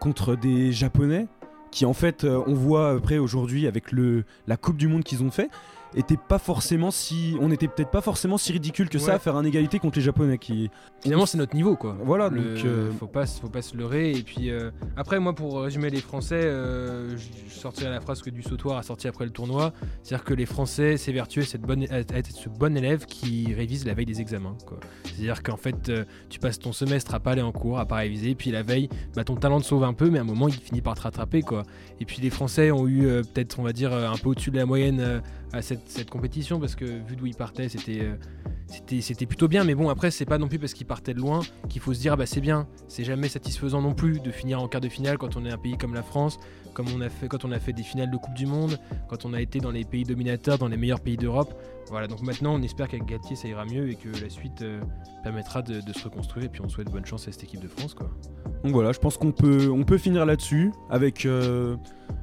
contre 0.00 0.36
des 0.36 0.72
Japonais, 0.72 1.26
qui 1.70 1.84
en 1.84 1.92
fait 1.92 2.24
euh, 2.24 2.42
on 2.46 2.54
voit 2.54 2.90
après 2.90 3.18
aujourd'hui 3.18 3.66
avec 3.66 3.90
le 3.90 4.24
la 4.46 4.56
Coupe 4.56 4.76
du 4.76 4.88
Monde 4.88 5.02
qu'ils 5.02 5.22
ont 5.22 5.30
fait 5.30 5.50
était 5.96 6.16
pas 6.16 6.38
forcément 6.38 6.90
si 6.90 7.36
on 7.40 7.50
était 7.50 7.68
peut-être 7.68 7.90
pas 7.90 8.00
forcément 8.00 8.36
si 8.38 8.52
ridicule 8.52 8.88
que 8.88 8.98
ça 8.98 9.14
à 9.14 9.18
faire 9.18 9.36
un 9.36 9.44
égalité 9.44 9.78
contre 9.78 9.98
les 9.98 10.04
Japonais 10.04 10.38
qui 10.38 10.70
Finalement, 11.02 11.26
c'est 11.26 11.36
notre 11.38 11.54
niveau, 11.54 11.76
quoi. 11.76 11.96
Voilà, 12.02 12.28
Le- 12.30 12.54
donc, 12.56 12.64
euh, 12.64 12.90
faut 12.98 13.06
pas, 13.06 13.26
faut 13.26 13.48
pas 13.48 13.60
se 13.62 13.76
leurrer. 13.76 14.12
Et 14.12 14.22
puis 14.22 14.50
euh, 14.50 14.70
après, 14.96 15.20
moi, 15.20 15.34
pour 15.34 15.60
résumer 15.60 15.90
les 15.90 16.00
Français, 16.00 16.40
euh, 16.42 17.16
je 17.16 17.52
sortirai 17.54 17.90
la 17.90 18.00
phrase 18.00 18.22
que 18.22 18.30
du 18.30 18.42
sautoir 18.42 18.78
a 18.78 18.82
sorti 18.82 19.06
après 19.06 19.24
le 19.24 19.30
tournoi, 19.30 19.72
c'est-à-dire 20.02 20.24
que 20.24 20.34
les 20.34 20.46
Français 20.46 20.96
s'évertuent 20.96 21.40
à 21.42 21.44
cette 21.46 21.62
bonne, 21.62 21.82
être 21.90 22.30
ce 22.30 22.48
bon 22.48 22.76
élève 22.76 23.04
qui 23.06 23.52
révise 23.54 23.84
la 23.86 23.94
veille 23.94 24.06
des 24.06 24.20
examens. 24.20 24.56
quoi. 24.66 24.78
C'est-à-dire 25.04 25.42
qu'en 25.42 25.56
fait, 25.56 25.88
euh, 25.90 26.04
tu 26.30 26.38
passes 26.40 26.58
ton 26.58 26.72
semestre 26.72 27.14
à 27.14 27.20
pas 27.20 27.32
aller 27.32 27.42
en 27.42 27.52
cours, 27.52 27.78
à 27.78 27.86
pas 27.86 27.96
réviser, 27.96 28.34
puis 28.34 28.50
la 28.50 28.62
veille, 28.62 28.88
bah, 29.14 29.24
ton 29.24 29.36
talent 29.36 29.60
te 29.60 29.66
sauve 29.66 29.84
un 29.84 29.92
peu, 29.92 30.08
mais 30.10 30.18
à 30.18 30.22
un 30.22 30.24
moment, 30.24 30.48
il 30.48 30.54
finit 30.54 30.80
par 30.80 30.94
te 30.94 31.02
rattraper, 31.02 31.42
quoi. 31.42 31.62
Et 32.00 32.04
puis 32.04 32.20
les 32.22 32.30
Français 32.30 32.70
ont 32.70 32.88
eu 32.88 33.02
peut-être, 33.32 33.58
on 33.60 33.62
va 33.62 33.72
dire, 33.72 33.92
un 33.92 34.16
peu 34.16 34.30
au-dessus 34.30 34.50
de 34.50 34.56
la 34.56 34.66
moyenne 34.66 35.22
à 35.54 35.62
cette, 35.62 36.10
compétition 36.10 36.58
parce 36.60 36.74
que 36.74 36.84
vu 36.84 37.16
d'où 37.16 37.26
ils 37.26 37.34
partaient, 37.34 37.68
c'était 37.68 38.00
euh, 38.02 38.16
c'était 38.66 39.00
c'était 39.00 39.26
plutôt 39.26 39.48
bien. 39.48 39.64
Mais 39.64 39.74
bon, 39.74 39.88
après, 39.88 40.10
c'est 40.10 40.24
pas 40.24 40.38
non 40.38 40.48
plus 40.48 40.58
parce 40.58 40.74
qu'ils 40.74 40.86
partaient 40.86 41.14
de 41.14 41.20
loin 41.20 41.40
qu'il 41.68 41.80
faut 41.80 41.94
se 41.94 42.00
dire, 42.00 42.14
ah 42.14 42.16
bah 42.16 42.26
c'est 42.26 42.40
bien. 42.40 42.66
C'est 42.88 43.04
jamais 43.04 43.28
satisfaisant 43.28 43.80
non 43.80 43.94
plus 43.94 44.20
de 44.20 44.30
finir 44.30 44.60
en 44.60 44.68
quart 44.68 44.80
de 44.80 44.88
finale 44.88 45.18
quand 45.18 45.36
on 45.36 45.44
est 45.44 45.50
un 45.50 45.58
pays 45.58 45.78
comme 45.78 45.94
la 45.94 46.02
France, 46.02 46.38
comme 46.74 46.86
on 46.94 47.00
a 47.00 47.08
fait 47.08 47.28
quand 47.28 47.44
on 47.44 47.52
a 47.52 47.58
fait 47.58 47.72
des 47.72 47.82
finales 47.82 48.10
de 48.10 48.16
Coupe 48.16 48.34
du 48.34 48.46
Monde, 48.46 48.78
quand 49.08 49.24
on 49.24 49.32
a 49.32 49.40
été 49.40 49.60
dans 49.60 49.70
les 49.70 49.84
pays 49.84 50.04
dominateurs, 50.04 50.58
dans 50.58 50.68
les 50.68 50.76
meilleurs 50.76 51.00
pays 51.00 51.16
d'Europe. 51.16 51.54
Voilà, 51.90 52.06
donc 52.06 52.22
maintenant, 52.22 52.54
on 52.54 52.62
espère 52.62 52.88
qu'avec 52.88 53.06
Galtier, 53.06 53.36
ça 53.36 53.46
ira 53.46 53.64
mieux 53.66 53.90
et 53.90 53.94
que 53.94 54.08
la 54.22 54.30
suite 54.30 54.62
euh, 54.62 54.80
permettra 55.22 55.60
de, 55.60 55.80
de 55.82 55.92
se 55.92 56.04
reconstruire. 56.04 56.46
Et 56.46 56.48
puis, 56.48 56.62
on 56.64 56.68
souhaite 56.68 56.90
bonne 56.90 57.04
chance 57.04 57.28
à 57.28 57.32
cette 57.32 57.44
équipe 57.44 57.60
de 57.60 57.68
France, 57.68 57.92
quoi. 57.92 58.10
Donc 58.64 58.72
voilà, 58.72 58.92
je 58.92 58.98
pense 58.98 59.18
qu'on 59.18 59.32
peut, 59.32 59.70
on 59.70 59.84
peut 59.84 59.98
finir 59.98 60.24
là-dessus 60.24 60.72
avec 60.88 61.26
euh, 61.26 61.76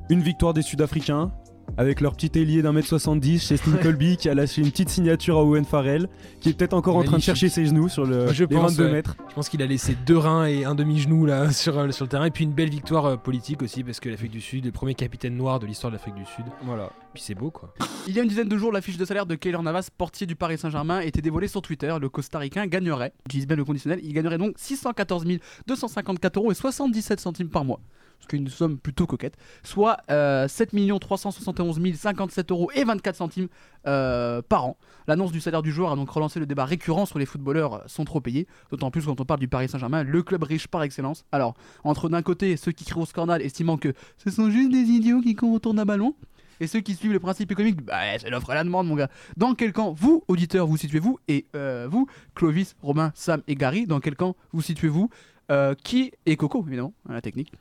une 0.09 0.21
victoire 0.21 0.55
des 0.55 0.63
Sud-Africains, 0.63 1.31
avec 1.77 2.01
leur 2.01 2.15
petit 2.15 2.31
ailier 2.39 2.61
d'un 2.61 2.73
mètre 2.73 2.87
70, 2.87 3.47
Chestin 3.47 3.71
Colby, 3.83 4.17
qui 4.17 4.29
a 4.29 4.33
lâché 4.33 4.61
une 4.61 4.71
petite 4.71 4.89
signature 4.89 5.37
à 5.37 5.43
Owen 5.43 5.65
Farrell, 5.65 6.09
qui 6.39 6.49
est 6.49 6.53
peut-être 6.53 6.73
encore 6.73 6.95
en 6.95 7.03
train 7.03 7.17
de 7.17 7.21
chercher 7.21 7.49
ses 7.49 7.65
genoux 7.65 7.89
sur 7.89 8.05
le, 8.05 8.31
je 8.33 8.43
les 8.43 8.55
pense, 8.55 8.71
22 8.71 8.85
ouais. 8.85 8.91
mètres. 8.91 9.15
Je 9.29 9.33
pense 9.33 9.49
qu'il 9.49 9.61
a 9.61 9.65
laissé 9.65 9.95
deux 10.05 10.17
reins 10.17 10.45
et 10.45 10.65
un 10.65 10.75
demi-genou 10.75 11.25
là 11.25 11.51
sur, 11.51 11.77
euh, 11.77 11.91
sur 11.91 12.05
le 12.05 12.09
terrain. 12.09 12.25
Et 12.25 12.31
puis 12.31 12.43
une 12.43 12.53
belle 12.53 12.69
victoire 12.69 13.05
euh, 13.05 13.15
politique 13.17 13.61
aussi, 13.61 13.83
parce 13.83 13.99
que 13.99 14.09
l'Afrique 14.09 14.31
du 14.31 14.41
Sud, 14.41 14.65
le 14.65 14.71
premier 14.71 14.95
capitaine 14.95 15.35
noir 15.35 15.59
de 15.59 15.65
l'histoire 15.65 15.91
de 15.91 15.97
l'Afrique 15.97 16.15
du 16.15 16.25
Sud. 16.25 16.45
Voilà. 16.63 16.89
Puis 17.13 17.23
c'est 17.23 17.35
beau 17.35 17.51
quoi. 17.51 17.73
Il 18.07 18.15
y 18.15 18.19
a 18.19 18.23
une 18.23 18.29
dizaine 18.29 18.49
de 18.49 18.57
jours, 18.57 18.71
la 18.71 18.81
fiche 18.81 18.97
de 18.97 19.05
salaire 19.05 19.25
de 19.25 19.35
Keylor 19.35 19.63
Navas, 19.63 19.89
portier 19.97 20.25
du 20.25 20.35
Paris 20.35 20.57
Saint-Germain, 20.57 21.01
était 21.01 21.21
dévoilée 21.21 21.47
sur 21.47 21.61
Twitter. 21.61 21.95
Le 21.99 22.09
costaricain 22.09 22.67
gagnerait, 22.67 23.13
j'utilise 23.25 23.47
bien 23.47 23.57
le 23.57 23.65
conditionnel, 23.65 23.99
il 24.03 24.13
gagnerait 24.13 24.37
donc 24.37 24.53
614 24.57 25.25
254 25.67 26.37
euros 26.37 26.51
et 26.51 26.55
77 26.55 27.19
centimes 27.19 27.49
par 27.49 27.65
mois. 27.65 27.79
Ce 28.21 28.27
qui 28.27 28.35
est 28.35 28.39
une 28.39 28.47
somme 28.47 28.77
plutôt 28.77 29.07
coquette. 29.07 29.35
Soit 29.63 29.97
euh, 30.09 30.47
7 30.47 30.71
371 30.99 31.79
057 31.95 32.51
euros 32.51 32.69
et 32.73 32.83
24 32.83 33.15
centimes 33.15 33.47
euh, 33.87 34.41
par 34.41 34.65
an. 34.65 34.77
L'annonce 35.07 35.31
du 35.31 35.41
salaire 35.41 35.61
du 35.61 35.71
joueur 35.71 35.91
a 35.91 35.95
donc 35.95 36.09
relancé 36.09 36.39
le 36.39 36.45
débat 36.45 36.65
récurrent 36.65 37.05
sur 37.05 37.19
les 37.19 37.25
footballeurs 37.25 37.83
sont 37.87 38.05
trop 38.05 38.21
payés. 38.21 38.47
D'autant 38.69 38.91
plus 38.91 39.05
quand 39.05 39.19
on 39.19 39.25
parle 39.25 39.39
du 39.39 39.47
Paris 39.47 39.67
Saint-Germain, 39.67 40.03
le 40.03 40.23
club 40.23 40.43
riche 40.43 40.67
par 40.67 40.83
excellence. 40.83 41.25
Alors, 41.31 41.55
entre 41.83 42.09
d'un 42.09 42.21
côté 42.21 42.57
ceux 42.57 42.71
qui 42.71 42.85
crient 42.85 43.01
au 43.01 43.05
scandale 43.05 43.41
estimant 43.41 43.77
que 43.77 43.93
ce 44.17 44.29
sont 44.29 44.49
juste 44.49 44.71
des 44.71 44.77
idiots 44.77 45.21
qui 45.21 45.35
courent 45.35 45.53
autour 45.53 45.73
d'un 45.73 45.85
ballon, 45.85 46.15
et 46.61 46.67
ceux 46.67 46.79
qui 46.79 46.93
suivent 46.93 47.11
le 47.11 47.19
principe 47.19 47.51
économique, 47.51 47.81
bah, 47.81 48.19
c'est 48.19 48.29
l'offre 48.29 48.51
et 48.51 48.53
la 48.53 48.63
demande, 48.63 48.87
mon 48.87 48.95
gars. 48.95 49.09
Dans 49.35 49.55
quel 49.55 49.73
camp, 49.73 49.93
vous, 49.93 50.23
auditeurs, 50.27 50.67
vous 50.67 50.77
situez-vous 50.77 51.17
Et 51.27 51.47
euh, 51.55 51.87
vous, 51.89 52.07
Clovis, 52.35 52.75
Romain, 52.83 53.11
Sam 53.15 53.41
et 53.47 53.55
Gary, 53.55 53.87
dans 53.87 53.99
quel 53.99 54.15
camp 54.15 54.35
vous 54.53 54.61
situez-vous 54.61 55.09
Euh, 55.49 55.73
Qui, 55.83 56.11
et 56.27 56.37
Coco, 56.37 56.63
évidemment, 56.65 56.93
la 57.09 57.19
technique, 57.19 57.51
euh, 57.53 57.57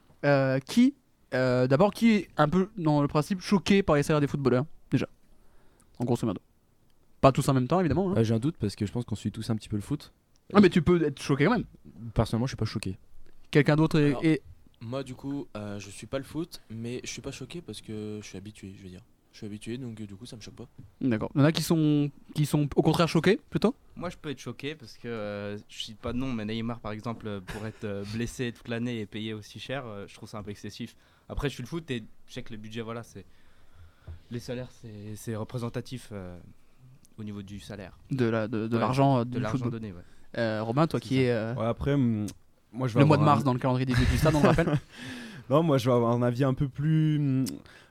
qui, 0.61 0.95
euh, 1.35 1.67
d'abord, 1.67 1.93
qui 1.93 2.11
est 2.13 2.29
un 2.37 2.49
peu, 2.49 2.69
dans 2.77 3.03
le 3.03 3.09
principe, 3.09 3.41
choqué 3.41 3.83
par 3.83 3.97
les 3.97 4.03
salaires 4.03 4.21
des 4.21 4.27
footballeurs, 4.27 4.67
déjà 4.91 5.09
En 5.99 6.05
grosso 6.05 6.27
modo. 6.27 6.41
Pas 7.21 7.33
tous 7.33 7.49
en 7.49 7.55
même 7.55 7.69
temps, 7.69 7.81
évidemment. 7.81 8.11
hein. 8.11 8.15
Euh, 8.17 8.25
J'ai 8.25 8.35
un 8.35 8.39
doute 8.39 8.57
parce 8.59 8.75
que 8.77 8.87
je 8.87 8.93
pense 8.93 9.05
qu'on 9.05 9.15
suit 9.15 9.31
tous 9.31 9.49
un 9.51 9.57
petit 9.57 9.69
peu 9.69 9.77
le 9.77 9.83
foot. 9.83 10.13
Ah, 10.55 10.61
mais 10.61 10.71
tu 10.71 10.83
peux 10.83 11.03
être 11.05 11.21
choqué 11.23 11.45
quand 11.45 11.53
même. 11.53 11.65
Personnellement, 12.15 12.47
je 12.47 12.51
suis 12.51 12.57
pas 12.57 12.65
choqué. 12.65 12.99
Quelqu'un 13.51 13.77
d'autre 13.77 13.99
est. 14.01 14.07
Alors, 14.09 14.25
est- 14.25 14.43
Moi, 14.81 15.03
du 15.05 15.15
coup, 15.15 15.47
euh, 15.57 15.79
je 15.79 15.91
suis 15.91 16.07
pas 16.07 16.17
le 16.19 16.25
foot, 16.25 16.61
mais 16.71 17.01
je 17.05 17.11
suis 17.11 17.21
pas 17.21 17.31
choqué 17.31 17.61
parce 17.61 17.81
que 17.83 18.19
je 18.23 18.27
suis 18.27 18.39
habitué, 18.39 18.73
je 18.77 18.83
veux 18.83 18.89
dire. 18.89 19.03
Je 19.33 19.39
suis 19.39 19.47
habitué, 19.47 19.79
donc 19.79 20.01
euh, 20.01 20.07
du 20.07 20.17
coup, 20.17 20.27
ça 20.27 20.37
me 20.37 20.41
choque 20.41 20.57
pas. 20.57 20.67
D'accord. 21.01 21.31
Il 21.35 21.41
y 21.41 21.43
en 21.43 21.47
a 21.47 21.53
qui 21.53 21.63
sont, 21.63 22.11
qui 22.35 22.47
sont 22.47 22.69
au 22.77 22.83
contraire 22.83 23.09
choqués, 23.09 23.41
plutôt? 23.49 23.75
Moi, 23.97 24.11
je 24.11 24.17
peux 24.17 24.31
être 24.31 24.41
choqué 24.41 24.75
parce 24.75 24.97
que 24.97 25.09
euh, 25.09 25.57
je 25.69 25.83
cite 25.83 25.99
pas 25.99 26.13
de 26.13 26.19
nom, 26.19 26.33
mais 26.33 26.45
Neymar, 26.45 26.81
par 26.81 26.93
exemple, 26.93 27.27
euh, 27.29 27.41
pour 27.41 27.65
être 27.67 27.85
euh, 27.85 28.05
blessé 28.15 28.53
toute 28.53 28.69
l'année 28.69 29.01
et 29.01 29.07
payé 29.07 29.33
aussi 29.35 29.61
cher, 29.61 29.85
euh, 29.87 30.07
je 30.09 30.15
trouve 30.15 30.29
ça 30.29 30.39
un 30.39 30.43
peu 30.43 30.51
excessif. 30.51 30.97
Après, 31.29 31.49
je 31.49 31.55
suis 31.55 31.63
le 31.63 31.69
foot 31.69 31.89
et 31.91 32.03
je 32.27 32.33
sais 32.33 32.43
que 32.43 32.53
le 32.53 32.59
budget, 32.59 32.81
voilà, 32.81 33.03
c'est. 33.03 33.25
Les 34.31 34.41
salaires, 34.41 34.71
c'est- 34.81 35.17
c'est 35.17 35.35
représentatif 35.37 36.09
euh, 36.13 36.39
au 37.19 37.25
niveau 37.25 37.43
du 37.43 37.61
salaire. 37.61 37.97
de 38.11 38.25
la 38.27 38.49
de, 38.49 38.67
de 38.69 38.75
Ouais, 38.75 38.81
l'argent 38.81 39.21
de 39.21 39.25
du 39.25 39.41
l'argent 39.41 39.59
football. 39.65 39.81
donné, 39.81 39.93
ouais. 39.93 40.03
Euh, 40.39 40.63
Romain, 40.63 40.87
toi 40.87 41.01
qui 41.01 41.21
es 41.21 41.31
euh, 41.31 41.55
Ouais, 41.55 41.67
après, 41.67 41.95
hum, 41.95 42.27
moi 42.73 42.87
je 42.89 42.95
vais 42.95 43.01
le 43.01 43.07
mois 43.07 43.17
de 43.17 43.23
mars 43.23 43.41
un- 43.43 43.45
dans 43.45 43.53
le 43.53 43.59
calendrier 43.59 43.87
des 43.87 43.95
du 43.95 44.19
stade, 44.19 44.35
on 44.35 44.43
le 44.43 44.49
rappelle? 44.55 44.79
Non, 45.49 45.63
moi 45.65 45.79
je 45.79 45.89
vais 45.91 45.95
avoir 45.97 46.13
un 46.13 46.23
avis 46.23 46.45
un 46.45 46.55
peu 46.55 46.69
plus. 46.69 47.45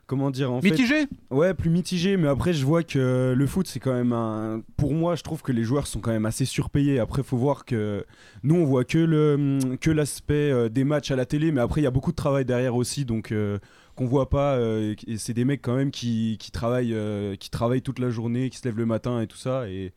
Comment 0.09 0.31
dire 0.31 0.51
en 0.51 0.59
fait- 0.59 0.71
Mitigé 0.71 1.05
Ouais, 1.29 1.53
plus 1.53 1.69
mitigé, 1.69 2.17
mais 2.17 2.27
après 2.27 2.51
je 2.51 2.65
vois 2.65 2.81
que 2.81 3.35
le 3.37 3.45
foot 3.45 3.67
c'est 3.67 3.79
quand 3.79 3.93
même 3.93 4.11
un. 4.11 4.63
Pour 4.75 4.95
moi, 4.95 5.13
je 5.15 5.21
trouve 5.21 5.43
que 5.43 5.51
les 5.51 5.63
joueurs 5.63 5.85
sont 5.85 5.99
quand 5.99 6.09
même 6.09 6.25
assez 6.25 6.45
surpayés. 6.45 6.97
Après, 6.97 7.21
faut 7.21 7.37
voir 7.37 7.63
que 7.63 8.03
nous 8.41 8.55
on 8.55 8.65
voit 8.65 8.85
que 8.85 8.97
le 8.97 9.59
que 9.79 9.91
l'aspect 9.91 10.51
euh, 10.51 10.67
des 10.67 10.83
matchs 10.83 11.11
à 11.11 11.15
la 11.15 11.27
télé, 11.27 11.51
mais 11.51 11.61
après 11.61 11.81
il 11.81 11.83
y 11.83 11.87
a 11.87 11.91
beaucoup 11.91 12.09
de 12.09 12.15
travail 12.15 12.43
derrière 12.43 12.75
aussi, 12.75 13.05
donc 13.05 13.31
euh, 13.31 13.59
qu'on 13.95 14.07
voit 14.07 14.29
pas. 14.31 14.55
euh, 14.55 14.95
et 15.05 15.17
c'est 15.19 15.35
des 15.35 15.45
mecs 15.45 15.61
quand 15.61 15.75
même 15.75 15.91
qui, 15.91 16.37
qui 16.39 16.49
travaillent 16.49 16.95
euh, 16.95 17.35
qui 17.35 17.51
travaillent 17.51 17.83
toute 17.83 17.99
la 17.99 18.09
journée, 18.09 18.49
qui 18.49 18.57
se 18.57 18.65
lèvent 18.67 18.77
le 18.79 18.87
matin 18.87 19.21
et 19.21 19.27
tout 19.27 19.37
ça. 19.37 19.69
Et 19.69 19.93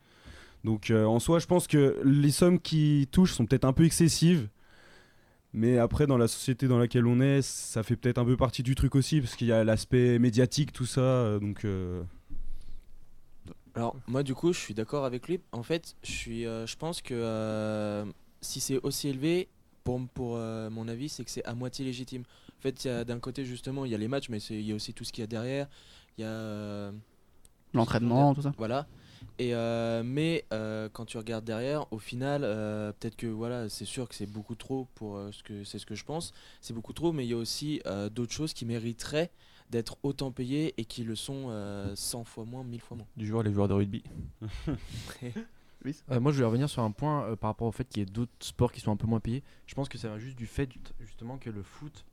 donc 0.63 0.93
en 0.95 1.17
soi, 1.17 1.39
je 1.39 1.47
pense 1.47 1.65
que 1.65 1.99
les 2.05 2.29
sommes 2.29 2.59
qui 2.59 3.09
touchent 3.11 3.33
sont 3.33 3.47
peut-être 3.47 3.65
un 3.65 3.73
peu 3.73 3.83
excessives. 3.83 4.47
Mais 5.53 5.77
après, 5.77 6.07
dans 6.07 6.17
la 6.17 6.27
société 6.27 6.67
dans 6.67 6.79
laquelle 6.79 7.05
on 7.05 7.21
est, 7.21 7.41
ça 7.43 7.83
fait 7.83 7.95
peut-être 7.95 8.17
un 8.17 8.25
peu 8.25 8.37
partie 8.37 8.63
du 8.63 8.73
truc 8.75 8.95
aussi, 8.95 9.21
parce 9.21 9.35
qu'il 9.35 9.47
y 9.47 9.51
a 9.51 9.63
l'aspect 9.63 10.17
médiatique, 10.19 10.71
tout 10.73 10.85
ça. 10.87 11.01
euh, 11.01 11.39
Donc, 11.39 11.63
euh, 11.65 12.03
Alors, 13.75 13.95
moi, 14.07 14.23
du 14.23 14.35
coup, 14.35 14.53
je 14.53 14.59
suis 14.59 14.73
d'accord 14.73 15.05
avec 15.05 15.27
lui. 15.27 15.39
En 15.51 15.63
fait, 15.63 15.95
je, 16.03 16.11
suis, 16.11 16.45
euh, 16.45 16.65
je 16.67 16.75
pense 16.77 17.01
que 17.01 17.13
euh, 17.13 18.05
si 18.41 18.59
c'est 18.59 18.79
aussi 18.83 19.09
élevé, 19.09 19.49
pour, 19.83 19.99
pour 20.13 20.37
euh, 20.37 20.69
mon 20.69 20.87
avis, 20.87 21.09
c'est 21.09 21.23
que 21.25 21.31
c'est 21.31 21.43
à 21.45 21.53
moitié 21.55 21.83
légitime. 21.83 22.23
En 22.59 22.61
fait, 22.61 22.85
il 22.85 22.87
y 22.87 22.91
a 22.91 23.03
d'un 23.03 23.19
côté, 23.19 23.45
justement, 23.45 23.83
il 23.85 23.91
y 23.91 23.95
a 23.95 23.97
les 23.97 24.07
matchs, 24.07 24.29
mais 24.29 24.37
il 24.43 24.61
y 24.61 24.71
a 24.71 24.75
aussi 24.75 24.93
tout 24.93 25.03
ce 25.03 25.11
qu'il 25.11 25.21
y 25.23 25.25
a 25.25 25.27
derrière. 25.27 25.67
Il 26.17 26.21
y 26.21 26.23
a. 26.23 26.29
euh, 26.29 26.91
L'entraînement, 27.73 28.33
tout 28.35 28.41
ça. 28.43 28.53
Voilà. 28.57 28.87
Et 29.39 29.55
euh, 29.55 30.03
mais 30.03 30.45
euh, 30.53 30.89
quand 30.93 31.05
tu 31.05 31.17
regardes 31.17 31.43
derrière, 31.45 31.91
au 31.91 31.97
final, 31.99 32.43
euh, 32.43 32.91
peut-être 32.93 33.15
que 33.15 33.27
voilà, 33.27 33.67
c'est 33.69 33.85
sûr 33.85 34.07
que 34.07 34.15
c'est 34.15 34.25
beaucoup 34.27 34.55
trop 34.55 34.87
pour 34.95 35.17
euh, 35.17 35.31
ce 35.31 35.41
que 35.43 35.63
c'est 35.63 35.79
ce 35.79 35.85
que 35.85 35.95
je 35.95 36.05
pense. 36.05 36.33
C'est 36.61 36.73
beaucoup 36.73 36.93
trop, 36.93 37.11
mais 37.11 37.25
il 37.25 37.29
y 37.29 37.33
a 37.33 37.37
aussi 37.37 37.81
euh, 37.85 38.09
d'autres 38.09 38.31
choses 38.33 38.53
qui 38.53 38.65
mériteraient 38.65 39.31
d'être 39.69 39.97
autant 40.03 40.31
payées 40.31 40.73
et 40.77 40.85
qui 40.85 41.03
le 41.03 41.15
sont 41.15 41.45
euh, 41.49 41.95
100 41.95 42.25
fois 42.25 42.45
moins, 42.45 42.63
1000 42.63 42.79
fois 42.81 42.97
moins. 42.97 43.07
Du 43.17 43.25
jour, 43.25 43.41
les 43.41 43.51
joueurs 43.51 43.67
de 43.67 43.73
rugby. 43.73 44.03
Euh, 46.09 46.19
moi, 46.21 46.31
je 46.31 46.37
voulais 46.37 46.47
revenir 46.47 46.69
sur 46.69 46.81
un 46.81 46.91
point 46.91 47.25
euh, 47.25 47.35
par 47.35 47.49
rapport 47.49 47.67
au 47.67 47.71
fait 47.73 47.83
qu'il 47.83 47.99
y 47.99 48.03
ait 48.03 48.09
d'autres 48.09 48.31
sports 48.39 48.71
qui 48.71 48.79
sont 48.79 48.91
un 48.91 48.95
peu 48.95 49.05
moins 49.05 49.19
payés. 49.19 49.43
Je 49.67 49.75
pense 49.75 49.89
que 49.89 49.97
ça 49.97 50.07
vient 50.07 50.17
juste 50.17 50.37
du 50.37 50.47
fait, 50.47 50.69
justement, 51.01 51.37
que 51.37 51.49
le 51.49 51.61
foot. 51.61 52.05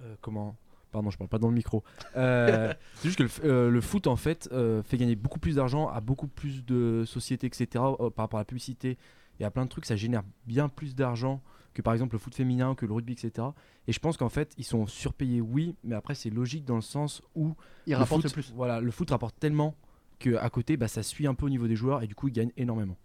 euh, 0.00 0.14
comment 0.20 0.54
Pardon, 0.92 1.10
je 1.10 1.18
parle 1.18 1.28
pas 1.28 1.38
dans 1.38 1.48
le 1.48 1.54
micro. 1.54 1.82
Euh, 2.16 2.72
c'est 2.96 3.08
juste 3.08 3.18
que 3.18 3.22
le, 3.24 3.30
euh, 3.50 3.70
le 3.70 3.80
foot, 3.80 4.06
en 4.06 4.16
fait, 4.16 4.48
euh, 4.52 4.82
fait 4.82 4.96
gagner 4.98 5.16
beaucoup 5.16 5.38
plus 5.40 5.56
d'argent 5.56 5.88
à 5.88 6.00
beaucoup 6.00 6.28
plus 6.28 6.64
de 6.64 7.04
sociétés, 7.06 7.46
etc. 7.48 7.66
euh, 8.00 8.10
par 8.10 8.24
rapport 8.24 8.38
à 8.38 8.42
la 8.42 8.44
publicité 8.44 8.98
et 9.40 9.44
à 9.44 9.50
plein 9.50 9.64
de 9.64 9.70
trucs. 9.70 9.86
Ça 9.86 9.96
génère 9.96 10.22
bien 10.46 10.68
plus 10.68 10.94
d'argent 10.94 11.40
que, 11.74 11.80
par 11.82 11.94
exemple, 11.94 12.14
le 12.14 12.18
foot 12.18 12.34
féminin, 12.34 12.74
que 12.74 12.84
le 12.86 12.92
rugby, 12.92 13.14
etc. 13.14 13.48
Et 13.88 13.92
je 13.92 13.98
pense 13.98 14.16
qu'en 14.18 14.28
fait, 14.28 14.52
ils 14.58 14.64
sont 14.64 14.86
surpayés, 14.86 15.40
oui, 15.40 15.74
mais 15.82 15.94
après, 15.94 16.14
c'est 16.14 16.28
logique 16.30 16.64
dans 16.66 16.76
le 16.76 16.82
sens 16.82 17.22
où. 17.34 17.54
Ils 17.86 17.92
le 17.92 17.96
rapportent 17.96 18.22
foot- 18.22 18.30
le 18.36 18.42
plus. 18.42 18.52
Voilà, 18.54 18.80
le 18.80 18.90
foot 18.90 19.10
rapporte 19.10 19.38
tellement 19.40 19.74
qu'à 20.18 20.48
côté, 20.50 20.76
bah, 20.76 20.86
ça 20.86 21.02
suit 21.02 21.26
un 21.26 21.34
peu 21.34 21.46
au 21.46 21.48
niveau 21.48 21.66
des 21.66 21.74
joueurs 21.74 22.02
et 22.02 22.06
du 22.06 22.14
coup, 22.14 22.28
ils 22.28 22.32
gagnent 22.34 22.52
énormément. 22.58 22.96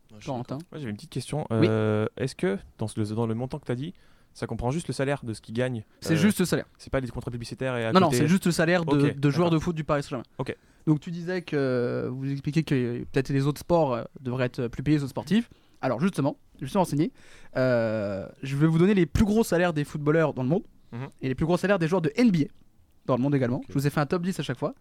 J'avais 0.73 0.89
une 0.89 0.97
petite 0.97 1.09
question. 1.09 1.47
Oui. 1.49 1.67
Est-ce 2.17 2.35
que 2.35 2.59
dans, 2.77 2.87
ce- 2.87 2.99
dans 3.13 3.25
le 3.25 3.33
montant 3.33 3.57
que 3.57 3.65
tu 3.65 3.71
as 3.71 3.75
dit, 3.75 3.93
ça 4.37 4.45
comprend 4.45 4.69
juste 4.69 4.87
le 4.87 4.93
salaire 4.93 5.23
de 5.23 5.33
ce 5.33 5.41
qu'ils 5.41 5.55
gagnent 5.55 5.83
C'est 5.99 6.13
Euh, 6.13 6.17
juste 6.17 6.39
le 6.39 6.45
salaire. 6.45 6.65
C'est 6.77 6.91
pas 6.91 6.99
les 6.99 7.07
contrats 7.07 7.31
publicitaires 7.31 7.75
et 7.75 7.85
à 7.85 7.91
Non, 7.91 7.99
non, 8.01 8.11
c'est 8.11 8.27
juste 8.27 8.45
le 8.45 8.51
salaire 8.51 8.85
de, 8.85 9.29
joueurs 9.31 9.49
de 9.49 9.57
foot 9.57 9.75
du 9.75 9.83
Paris 9.83 10.03
Saint-Germain. 10.03 10.23
Ok. 10.37 10.55
Donc 10.85 10.99
tu 10.99 11.09
disais 11.09 11.41
que 11.41 12.07
vous 12.11 12.31
expliquez 12.31 12.61
que 12.63 12.99
peut-être 13.11 13.29
les 13.29 13.47
autres 13.47 13.59
sports 13.59 13.93
euh, 13.95 14.03
devraient 14.21 14.45
être 14.45 14.67
plus 14.67 14.83
payés, 14.83 14.97
les 14.97 15.03
autres 15.03 15.09
sportifs. 15.09 15.49
Alors 15.81 15.99
justement, 15.99 16.37
je 16.59 16.65
me 16.65 16.67
suis 16.69 16.77
renseigné. 16.77 17.11
Euh, 17.55 18.27
je 18.43 18.55
vais 18.55 18.67
vous 18.67 18.77
donner 18.77 18.93
les 18.93 19.07
plus 19.07 19.25
gros 19.25 19.43
salaires 19.43 19.73
des 19.73 19.83
footballeurs 19.83 20.33
dans 20.35 20.43
le 20.43 20.49
monde 20.49 20.63
Mhm. 20.91 21.07
et 21.21 21.27
les 21.29 21.35
plus 21.35 21.45
gros 21.47 21.57
salaires 21.57 21.79
des 21.79 21.87
joueurs 21.87 22.01
de 22.03 22.11
NBA 22.17 22.45
dans 23.07 23.15
le 23.17 23.21
monde 23.23 23.33
également. 23.33 23.61
Je 23.69 23.73
vous 23.73 23.87
ai 23.87 23.89
fait 23.89 23.99
un 23.99 24.05
top 24.05 24.21
10 24.21 24.39
à 24.39 24.43
chaque 24.43 24.59
fois. 24.59 24.75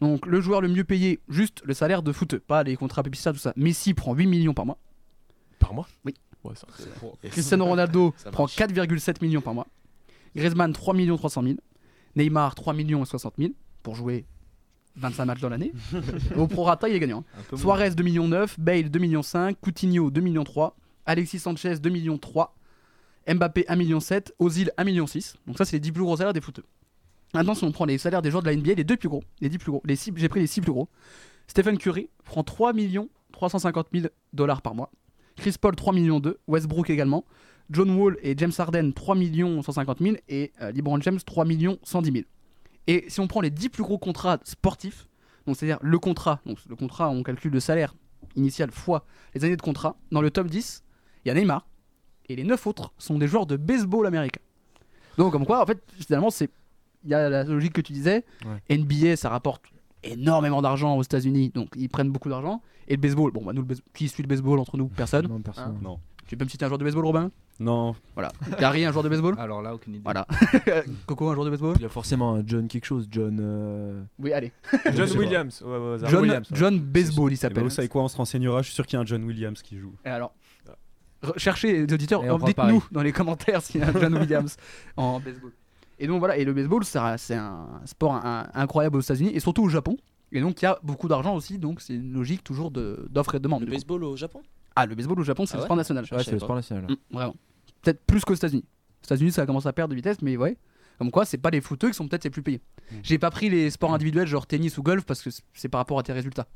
Donc 0.00 0.24
le 0.26 0.40
joueur 0.40 0.62
le 0.62 0.68
mieux 0.68 0.84
payé, 0.84 1.20
juste 1.28 1.60
le 1.64 1.74
salaire 1.74 2.02
de 2.02 2.12
foot, 2.12 2.38
pas 2.38 2.62
les 2.62 2.76
contrats 2.76 3.02
publicitaires, 3.02 3.34
tout 3.34 3.38
ça. 3.38 3.52
Messi 3.56 3.92
prend 3.92 4.14
8 4.14 4.26
millions 4.26 4.54
par 4.54 4.64
mois. 4.66 4.78
Par 5.58 5.74
mois? 5.74 5.86
Oui. 6.06 6.14
Ouais, 6.44 6.54
ça- 6.56 6.66
Cristiano 7.30 7.64
Ronaldo 7.66 8.12
prend 8.32 8.42
marche. 8.44 8.56
4,7 8.56 9.22
millions 9.22 9.40
par 9.40 9.54
mois. 9.54 9.66
Griezmann 10.34 10.72
3 10.72 10.94
millions 10.94 11.16
300 11.16 11.42
000. 11.42 11.54
Neymar 12.16 12.54
3 12.54 12.72
millions 12.74 13.02
et 13.02 13.06
60 13.06 13.34
000 13.38 13.52
pour 13.82 13.94
jouer 13.94 14.26
25 14.96 15.24
matchs 15.24 15.40
dans 15.40 15.48
l'année. 15.48 15.72
Au 16.36 16.46
prorata, 16.46 16.88
il 16.88 16.94
est 16.96 17.00
gagnant. 17.00 17.24
hein. 17.38 17.42
Suarez 17.56 17.90
2 17.90 18.02
millions 18.02 18.28
9, 18.28 18.58
Bale 18.60 18.90
2 18.90 18.98
millions 18.98 19.22
5, 19.22 19.56
Coutinho 19.60 20.10
2 20.10 20.20
millions 20.20 20.44
3, 20.44 20.76
Alexis 21.06 21.38
Sanchez 21.38 21.76
2 21.78 21.88
millions 21.90 22.18
3, 22.18 22.54
Mbappé 23.26 23.64
1 23.68 23.76
million 23.76 24.00
7, 24.00 24.34
Ozil 24.38 24.70
1 24.76 24.84
million 24.84 25.06
6. 25.06 25.36
Donc 25.46 25.56
ça 25.58 25.64
c'est 25.64 25.76
les 25.76 25.80
10 25.80 25.92
plus 25.92 26.02
gros 26.02 26.16
salaires 26.16 26.32
des 26.32 26.40
footeux. 26.40 26.64
Maintenant 27.34 27.54
si 27.54 27.64
on 27.64 27.72
prend 27.72 27.84
les 27.86 27.96
salaires 27.98 28.20
des 28.20 28.30
joueurs 28.30 28.42
de 28.42 28.50
la 28.50 28.56
NBA, 28.56 28.74
les 28.74 28.84
deux 28.84 28.96
plus 28.96 29.08
gros, 29.08 29.22
les 29.40 29.48
10 29.48 29.58
plus 29.58 29.70
gros, 29.70 29.80
les 29.86 29.96
six- 29.96 30.12
j'ai 30.16 30.28
pris 30.28 30.40
les 30.40 30.46
6 30.46 30.60
plus 30.60 30.72
gros. 30.72 30.88
Stephen 31.46 31.78
Curry 31.78 32.10
prend 32.24 32.42
3 32.44 32.72
millions 32.74 33.08
350 33.32 33.86
000 33.94 34.06
dollars 34.34 34.60
par 34.60 34.74
mois. 34.74 34.90
Chris 35.36 35.54
Paul 35.60 35.74
3 35.74 35.92
millions 35.92 36.20
2, 36.20 36.38
Westbrook 36.46 36.90
également. 36.90 37.24
John 37.70 37.90
Wall 37.90 38.16
et 38.22 38.34
James 38.36 38.52
Harden 38.56 38.92
3 38.92 39.14
millions 39.14 39.62
150 39.62 39.98
000 40.00 40.16
et 40.28 40.52
euh, 40.60 40.72
LeBron 40.72 41.00
James 41.00 41.18
3 41.24 41.44
millions 41.44 41.78
110 41.82 42.12
000. 42.12 42.24
Et 42.86 43.04
si 43.08 43.20
on 43.20 43.28
prend 43.28 43.40
les 43.40 43.50
10 43.50 43.68
plus 43.70 43.82
gros 43.82 43.98
contrats 43.98 44.38
sportifs, 44.44 45.08
donc 45.46 45.56
c'est-à-dire 45.56 45.78
le 45.80 45.98
contrat, 45.98 46.40
donc 46.44 46.58
le 46.68 46.76
contrat 46.76 47.08
on 47.08 47.22
calcule 47.22 47.52
le 47.52 47.60
salaire 47.60 47.94
initial 48.36 48.70
fois 48.70 49.06
les 49.34 49.44
années 49.44 49.56
de 49.56 49.62
contrat, 49.62 49.96
dans 50.10 50.20
le 50.20 50.30
top 50.30 50.48
10, 50.48 50.84
il 51.24 51.28
y 51.28 51.30
a 51.30 51.34
Neymar 51.34 51.66
et 52.28 52.36
les 52.36 52.44
9 52.44 52.66
autres 52.66 52.92
sont 52.98 53.18
des 53.18 53.26
joueurs 53.28 53.46
de 53.46 53.56
baseball 53.56 54.06
américain. 54.06 54.40
Donc 55.16 55.32
comme 55.32 55.46
quoi 55.46 55.62
en 55.62 55.66
fait 55.66 55.82
finalement 56.06 56.30
c'est 56.30 56.50
il 57.04 57.10
y 57.10 57.14
a 57.14 57.28
la 57.28 57.42
logique 57.42 57.72
que 57.72 57.80
tu 57.80 57.92
disais, 57.92 58.24
NBA 58.70 59.16
ça 59.16 59.28
rapporte 59.28 59.64
énormément 60.04 60.62
d'argent 60.62 60.96
aux 60.96 61.02
États-Unis, 61.02 61.50
donc 61.54 61.68
ils 61.76 61.88
prennent 61.88 62.10
beaucoup 62.10 62.28
d'argent 62.28 62.60
et 62.88 62.94
le 62.96 63.00
baseball, 63.00 63.30
bon 63.32 63.44
bah 63.44 63.52
nous 63.52 63.62
le 63.62 63.66
base- 63.68 63.82
qui 63.94 64.08
suit 64.08 64.22
le 64.22 64.28
baseball 64.28 64.58
entre 64.58 64.76
nous? 64.76 64.88
Personne. 64.88 65.26
Non, 65.28 65.40
personne. 65.40 65.76
Hein 65.76 65.80
Non. 65.82 65.98
Tu 66.26 66.36
peux 66.36 66.44
me 66.44 66.50
citer 66.50 66.64
un 66.64 66.68
joueur 66.68 66.78
de 66.78 66.84
baseball 66.84 67.04
Robin? 67.04 67.30
Non. 67.60 67.94
Voilà. 68.14 68.32
Gary, 68.58 68.84
un 68.84 68.90
joueur 68.92 69.04
de 69.04 69.08
baseball? 69.10 69.34
Alors 69.38 69.60
là, 69.60 69.74
aucune 69.74 69.94
idée. 69.94 70.02
Voilà. 70.02 70.26
Coco, 71.06 71.28
un 71.28 71.34
joueur 71.34 71.44
de 71.44 71.50
baseball? 71.50 71.74
Il 71.76 71.82
y 71.82 71.84
a 71.84 71.88
forcément 71.90 72.34
un 72.36 72.42
John 72.46 72.66
quelque 72.68 72.86
chose, 72.86 73.06
John. 73.10 73.38
euh, 73.40 74.02
Oui, 74.18 74.32
allez. 74.32 74.52
John. 74.94 75.10
Williams. 75.18 75.62
Ouais, 75.62 75.76
ouais. 75.76 75.96
John, 76.08 76.22
Williams, 76.22 76.50
ouais. 76.50 76.56
John 76.56 76.78
Baseball, 76.80 77.30
il 77.30 77.34
Eh 77.34 77.36
ben, 77.36 77.40
s'appelle. 77.40 77.62
vous 77.64 77.70
savez 77.70 77.88
quoi, 77.88 78.02
on 78.02 78.08
se 78.08 78.16
renseignera. 78.16 78.62
Je 78.62 78.66
suis 78.68 78.74
sûr 78.74 78.86
qu'il 78.86 78.96
y 78.96 78.98
a 78.98 79.02
un 79.02 79.06
John 79.06 79.22
Williams 79.24 79.60
qui 79.62 79.78
joue. 79.78 79.94
Et 80.04 80.08
alors, 80.08 80.32
re- 81.22 81.38
cherchez 81.38 81.86
les 81.86 81.92
auditeurs, 81.94 82.24
Et 82.24 82.30
on 82.30 82.38
prend 82.38 82.46
dites-nous 82.48 82.82
dans 82.90 83.02
les 83.02 83.12
commentaires 83.12 83.60
s'il 83.62 83.80
y 83.82 83.84
a 83.84 83.88
un 83.88 83.92
John 84.00 84.14
Williams 84.16 84.56
en 84.96 85.20
baseball. 85.20 85.52
Et 86.02 86.08
donc 86.08 86.18
voilà, 86.18 86.36
et 86.36 86.44
le 86.44 86.52
baseball, 86.52 86.84
c'est 86.84 86.98
un 86.98 87.80
sport 87.84 88.14
un- 88.14 88.48
incroyable 88.54 88.96
aux 88.96 89.00
États-Unis 89.00 89.30
et 89.32 89.38
surtout 89.40 89.62
au 89.62 89.68
Japon. 89.68 89.96
Et 90.32 90.40
donc 90.40 90.60
il 90.60 90.64
y 90.64 90.68
a 90.68 90.76
beaucoup 90.82 91.06
d'argent 91.06 91.36
aussi, 91.36 91.58
donc 91.58 91.80
c'est 91.80 91.94
une 91.94 92.12
logique 92.12 92.42
toujours 92.42 92.70
de- 92.72 93.06
d'offre 93.10 93.36
et 93.36 93.38
de 93.38 93.44
demande. 93.44 93.60
Le 93.60 93.66
coup. 93.66 93.72
baseball 93.72 94.02
au 94.02 94.16
Japon? 94.16 94.40
Ah, 94.74 94.84
le 94.86 94.94
baseball 94.96 95.20
au 95.20 95.22
Japon, 95.22 95.46
c'est 95.46 95.54
Ah 95.54 95.56
le 95.58 95.60
ouais 95.62 95.66
sport 95.66 95.76
national. 95.76 96.04
Ouais, 96.10 96.24
c'est 96.24 96.32
le 96.32 96.38
sport 96.40 96.56
national. 96.56 96.90
Mm, 96.90 96.96
vraiment. 97.14 97.36
Peut-être 97.82 98.00
plus 98.04 98.24
qu'aux 98.24 98.34
États-Unis. 98.34 98.64
Aux 99.02 99.04
États-Unis, 99.06 99.30
ça 99.32 99.46
commence 99.46 99.66
à 99.66 99.72
perdre 99.72 99.90
de 99.90 99.94
vitesse, 99.96 100.16
mais 100.22 100.36
ouais. 100.36 100.56
Comme 100.98 101.10
quoi, 101.10 101.24
c'est 101.24 101.38
pas 101.38 101.50
les 101.50 101.60
footeux 101.60 101.88
qui 101.88 101.94
sont 101.94 102.08
peut-être 102.08 102.24
les 102.24 102.30
plus 102.30 102.42
payés. 102.42 102.60
J'ai 103.02 103.18
pas 103.18 103.30
pris 103.30 103.48
les 103.50 103.70
sports 103.70 103.92
individuels, 103.94 104.26
genre 104.26 104.46
tennis 104.46 104.76
ou 104.78 104.82
golf, 104.82 105.04
parce 105.04 105.22
que 105.22 105.30
c'est 105.54 105.68
par 105.68 105.78
rapport 105.80 105.98
à 105.98 106.02
tes 106.02 106.12
résultats. 106.12 106.46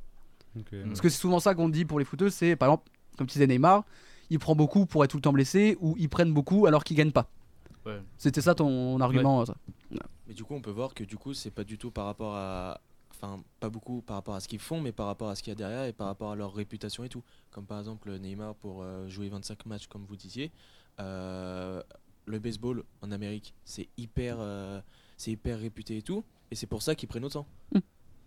Parce 0.87 1.01
que 1.01 1.09
c'est 1.09 1.19
souvent 1.21 1.39
ça 1.41 1.55
qu'on 1.55 1.69
dit 1.69 1.85
pour 1.85 1.99
les 1.99 2.05
footeux, 2.05 2.31
c'est 2.31 2.57
par 2.57 2.69
exemple, 2.69 2.85
comme 3.19 3.27
tu 3.27 3.35
disais 3.35 3.47
Neymar, 3.47 3.85
il 4.31 4.39
prend 4.39 4.55
beaucoup 4.57 4.87
pour 4.87 5.05
être 5.05 5.11
tout 5.11 5.19
le 5.19 5.23
temps 5.23 5.33
blessé, 5.33 5.77
ou 5.81 5.95
ils 5.99 6.09
prennent 6.09 6.33
beaucoup 6.33 6.67
alors 6.67 6.83
qu'ils 6.85 6.97
gagnent 6.97 7.13
pas. 7.13 7.29
Ouais. 7.87 8.03
C'était 8.18 8.41
ça 8.41 8.55
ton 8.55 9.01
argument. 9.01 9.45
ça. 9.47 9.57
Mais 10.26 10.34
du 10.34 10.45
coup, 10.45 10.55
on 10.55 10.61
peut 10.61 10.70
voir 10.72 10.93
que 10.93 11.05
du 11.05 11.16
coup, 11.16 11.32
c'est 11.34 11.51
pas 11.53 11.64
du 11.64 11.78
tout 11.78 11.91
par 11.91 12.05
rapport 12.07 12.34
à. 12.34 12.80
Enfin, 13.12 13.43
pas 13.61 13.70
beaucoup 13.70 14.03
par 14.03 14.16
rapport 14.16 14.34
à 14.34 14.41
ce 14.41 14.49
qu'ils 14.49 14.59
font, 14.59 14.80
mais 14.82 14.93
par 14.93 15.07
rapport 15.07 15.30
à 15.30 15.34
ce 15.37 15.43
qu'il 15.43 15.51
y 15.51 15.53
a 15.53 15.55
derrière 15.57 15.84
et 15.84 15.93
par 15.95 16.07
rapport 16.09 16.32
à 16.32 16.37
leur 16.37 16.53
réputation 16.53 17.03
et 17.05 17.09
tout. 17.09 17.22
Comme 17.51 17.64
par 17.64 17.78
exemple 17.78 18.11
Neymar 18.18 18.55
pour 18.57 18.82
euh, 18.82 19.09
jouer 19.09 19.28
25 19.30 19.64
matchs, 19.64 19.87
comme 19.87 20.05
vous 20.05 20.16
disiez. 20.16 20.53
Euh, 21.01 21.82
le 22.26 22.39
baseball 22.41 22.82
en 23.03 23.11
Amérique, 23.12 23.55
c'est 23.64 23.89
hyper, 23.97 24.37
euh, 24.41 24.80
c'est 25.16 25.30
hyper 25.30 25.59
réputé 25.61 25.97
et 25.99 26.03
tout. 26.03 26.24
Et 26.51 26.57
c'est 26.57 26.66
pour 26.66 26.82
ça 26.82 26.95
qu'ils 26.95 27.09
prennent 27.09 27.24
autant. 27.24 27.47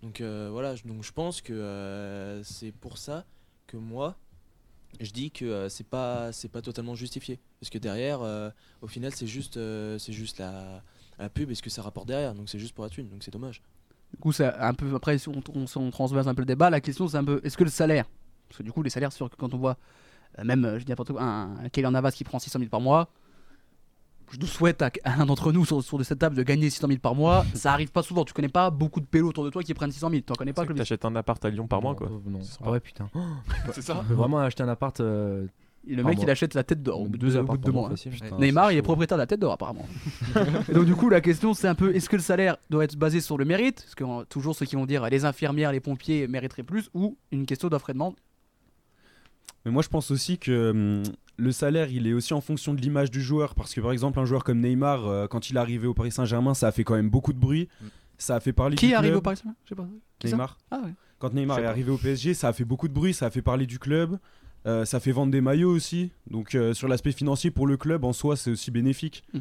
Donc 0.02 0.22
euh, 0.22 0.50
voilà, 0.52 0.76
je- 0.76 0.86
donc 0.88 1.04
je 1.04 1.12
pense 1.12 1.42
que 1.42 1.52
euh, 1.54 2.42
c'est 2.44 2.72
pour 2.72 2.98
ça 2.98 3.26
que 3.68 3.76
moi, 3.78 4.16
je 5.00 5.12
dis 5.12 5.32
que 5.32 5.46
euh, 5.46 5.70
c'est 5.70 5.88
pas 5.88 6.32
c'est 6.32 6.50
pas 6.50 6.62
totalement 6.62 6.96
justifié. 6.96 7.40
Parce 7.60 7.70
que 7.70 7.78
derrière 7.78 8.22
euh, 8.22 8.50
au 8.82 8.88
final 8.88 9.14
c'est 9.14 9.28
juste 9.28 9.58
euh, 9.58 9.98
c'est 9.98 10.14
juste 10.14 10.40
la, 10.40 10.84
la 11.18 11.30
pub 11.30 11.52
et 11.52 11.56
ce 11.56 11.62
que 11.62 11.70
ça 11.70 11.82
rapporte 11.82 12.08
derrière. 12.08 12.34
Donc 12.34 12.50
c'est 12.50 12.60
juste 12.60 12.74
pour 12.74 12.84
la 12.84 12.90
thune. 12.90 13.10
Donc 13.10 13.24
c'est 13.24 13.32
dommage. 13.32 13.62
Du 14.12 14.18
coup, 14.18 14.32
c'est 14.32 14.52
un 14.52 14.74
peu. 14.74 14.96
Après, 14.96 15.20
si 15.20 15.30
on, 15.30 15.92
transverse 15.92 16.26
un 16.26 16.34
peu 16.34 16.42
le 16.42 16.48
débat, 16.48 16.72
la 16.72 16.82
question 16.82 17.08
c'est 17.08 17.18
un 17.18 17.24
peu 17.24 17.42
est-ce 17.44 17.58
que 17.58 17.64
le 17.64 17.70
salaire 17.70 18.10
Parce 18.48 18.58
que 18.58 18.64
du 18.64 18.72
coup, 18.72 18.82
les 18.82 18.90
salaires, 18.90 19.12
quand 19.38 19.54
on 19.54 19.58
voit, 19.58 19.78
même, 20.44 20.80
je 20.80 20.84
dis 20.84 20.90
n'importe 20.90 21.12
quoi, 21.12 21.22
un, 21.22 21.66
un 21.66 21.92
Navas 21.92 22.12
qui 22.12 22.24
prend 22.24 22.40
600 22.40 22.58
000 22.58 22.70
par 22.72 22.82
mois, 22.82 23.12
je 24.34 24.40
nous 24.40 24.48
souhaite 24.48 24.82
à, 24.82 24.92
à 25.04 25.22
un 25.22 25.26
d'entre 25.26 25.52
nous 25.52 25.66
sur, 25.66 25.84
sur 25.84 25.98
de 25.98 26.04
cette 26.04 26.20
table 26.20 26.36
de 26.36 26.44
gagner 26.44 26.70
600 26.70 26.88
000 26.88 27.00
par 27.00 27.16
mois. 27.16 27.46
ça 27.56 27.74
arrive 27.74 27.92
pas 27.92 28.04
souvent. 28.04 28.24
Tu 28.26 28.34
connais 28.34 28.48
pas 28.50 28.70
beaucoup 28.70 29.00
de 29.02 29.06
pélos 29.06 29.30
autour 29.30 29.44
de 29.46 29.50
toi 29.50 29.64
qui 29.64 29.74
prennent 29.74 29.92
600 29.92 30.10
000. 30.10 30.22
Tu 30.26 30.32
en 30.32 30.36
connais 30.36 30.54
pas, 30.54 30.62
Tu 30.64 30.68
Clovis 30.68 30.82
achètes 30.82 31.06
un 31.06 31.16
appart 31.16 31.44
à 31.46 31.50
Lyon 31.50 31.68
par 31.68 31.82
mois, 31.82 31.96
quoi. 31.96 32.10
Non. 32.28 32.40
C'est 32.42 32.58
Ah 32.64 32.72
ouais, 32.72 32.80
putain. 32.80 33.10
C'est 33.74 33.82
ça 33.82 33.94
vraiment 34.10 34.40
acheter 34.40 34.64
un 34.64 34.70
appart. 34.70 35.00
euh, 35.00 35.46
Et 35.88 35.96
le 35.96 36.04
mec, 36.04 36.20
il 36.22 36.30
achète 36.30 36.54
la 36.54 36.64
tête 36.64 36.84
d'or 36.84 37.02
au 37.02 37.08
bout 37.08 37.18
de 37.18 37.28
Deux 37.30 37.72
mois, 37.72 37.88
hein. 37.88 37.92
facile. 37.92 38.12
Putain, 38.12 38.38
Neymar, 38.38 38.68
c'est 38.68 38.76
il 38.76 38.78
est 38.78 38.82
propriétaire 38.82 39.18
de 39.18 39.22
la 39.24 39.28
tête 39.28 39.40
d'or 39.40 39.54
apparemment. 39.54 39.86
et 40.70 40.74
donc 40.74 40.86
du 40.86 40.96
coup, 40.96 41.10
la 41.10 41.22
question 41.22 41.54
c'est 41.54 41.68
un 41.68 41.76
peu 41.76 41.96
est-ce 41.96 42.10
que 42.10 42.16
le 42.18 42.22
salaire 42.22 42.58
doit 42.70 42.84
être 42.84 42.96
basé 42.98 43.22
sur 43.22 43.38
le 43.38 43.46
mérite? 43.46 43.82
Parce 43.84 43.96
que 43.96 44.04
euh, 44.04 44.26
toujours 44.30 44.56
ceux 44.56 44.66
qui 44.66 44.76
vont 44.76 44.86
dire 44.86 45.08
les 45.10 45.26
infirmières, 45.26 45.72
les 45.72 45.80
pompiers 45.80 46.28
mériteraient 46.28 46.64
plus, 46.64 46.90
ou 46.94 47.18
une 47.32 47.46
question 47.46 47.70
d'offre 47.70 47.90
et 47.90 47.94
demande. 47.94 48.16
Mais 49.66 49.72
moi, 49.72 49.82
je 49.84 49.90
pense 49.90 50.12
aussi 50.12 50.38
que 50.38 50.72
hum, 50.72 51.04
le 51.38 51.52
salaire, 51.52 51.90
il 51.92 52.08
est 52.08 52.14
aussi 52.14 52.34
en 52.34 52.42
fonction 52.42 52.74
de 52.74 52.82
l'image 52.82 53.12
du 53.12 53.22
joueur. 53.22 53.56
Parce 53.56 53.74
que, 53.74 53.82
par 53.82 53.92
exemple, 53.92 54.20
un 54.20 54.26
joueur 54.26 54.44
comme 54.44 54.60
Neymar, 54.62 55.08
euh, 55.08 55.28
quand 55.28 55.50
il 55.50 55.56
est 55.58 55.60
arrivé 55.60 55.88
au 55.88 55.94
Paris 55.94 56.12
Saint-Germain, 56.12 56.54
ça 56.54 56.68
a 56.68 56.72
fait 56.72 56.84
quand 56.84 56.96
même 56.96 57.10
beaucoup 57.10 57.34
de 57.34 57.40
bruit. 57.40 57.68
Ça 58.18 58.36
a 58.36 58.40
fait 58.40 58.52
parler 58.54 58.76
Qui 58.76 58.88
du 58.88 58.92
est 58.92 58.96
arrivé 58.96 59.12
club. 59.12 59.20
au 59.20 59.22
Paris 59.22 59.38
Saint-Germain 59.38 59.56
Je 59.64 59.70
sais 59.70 59.76
pas. 59.76 59.88
Qui 60.20 60.28
ça 60.30 60.36
Neymar. 60.36 60.58
Ah 60.72 60.82
ouais. 60.84 60.94
Quand 61.20 61.34
Neymar 61.34 61.58
Je 61.58 61.62
sais 61.62 61.64
est 61.64 61.66
pas. 61.66 61.72
arrivé 61.72 61.92
au 61.92 61.98
PSG, 61.98 62.34
ça 62.34 62.50
a 62.50 62.54
fait 62.54 62.66
beaucoup 62.66 62.88
de 62.88 62.94
bruit, 62.94 63.14
ça 63.14 63.28
a 63.28 63.30
fait 63.30 63.42
parler 63.42 63.66
du 63.66 63.80
club. 63.80 64.18
euh, 64.66 64.84
ça 64.86 65.00
fait 65.00 65.12
vendre 65.14 65.32
des 65.32 65.40
maillots 65.42 65.72
aussi. 65.72 66.12
Donc, 66.30 66.56
euh, 66.56 66.74
sur 66.74 66.88
l'aspect 66.90 67.12
financier 67.14 67.50
pour 67.52 67.66
le 67.68 67.78
club, 67.78 68.04
en 68.04 68.12
soi, 68.14 68.36
c'est 68.36 68.52
aussi 68.52 68.72
bénéfique. 68.72 69.24
Mm. 69.34 69.40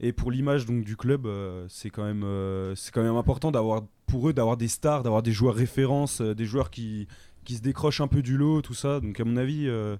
Et 0.00 0.12
pour 0.12 0.30
l'image 0.32 0.66
donc 0.66 0.84
du 0.84 0.96
club, 0.96 1.26
euh, 1.26 1.64
c'est 1.68 1.90
quand 1.90 2.02
même 2.04 2.24
euh, 2.24 2.74
c'est 2.74 2.92
quand 2.92 3.02
même 3.02 3.14
important 3.16 3.50
d'avoir 3.52 3.82
pour 4.06 4.28
eux 4.28 4.32
d'avoir 4.32 4.56
des 4.56 4.66
stars, 4.68 5.02
d'avoir 5.04 5.22
des 5.22 5.32
joueurs 5.32 5.54
références, 5.54 6.20
euh, 6.20 6.34
des 6.34 6.44
joueurs 6.44 6.70
qui 6.70 7.06
qui 7.44 7.56
se 7.56 7.62
décrochent 7.62 8.00
un 8.00 8.08
peu 8.08 8.22
du 8.22 8.36
lot, 8.36 8.62
tout 8.62 8.74
ça. 8.74 9.00
Donc 9.00 9.18
à 9.20 9.24
mon 9.24 9.36
avis, 9.36 9.68
euh, 9.68 9.96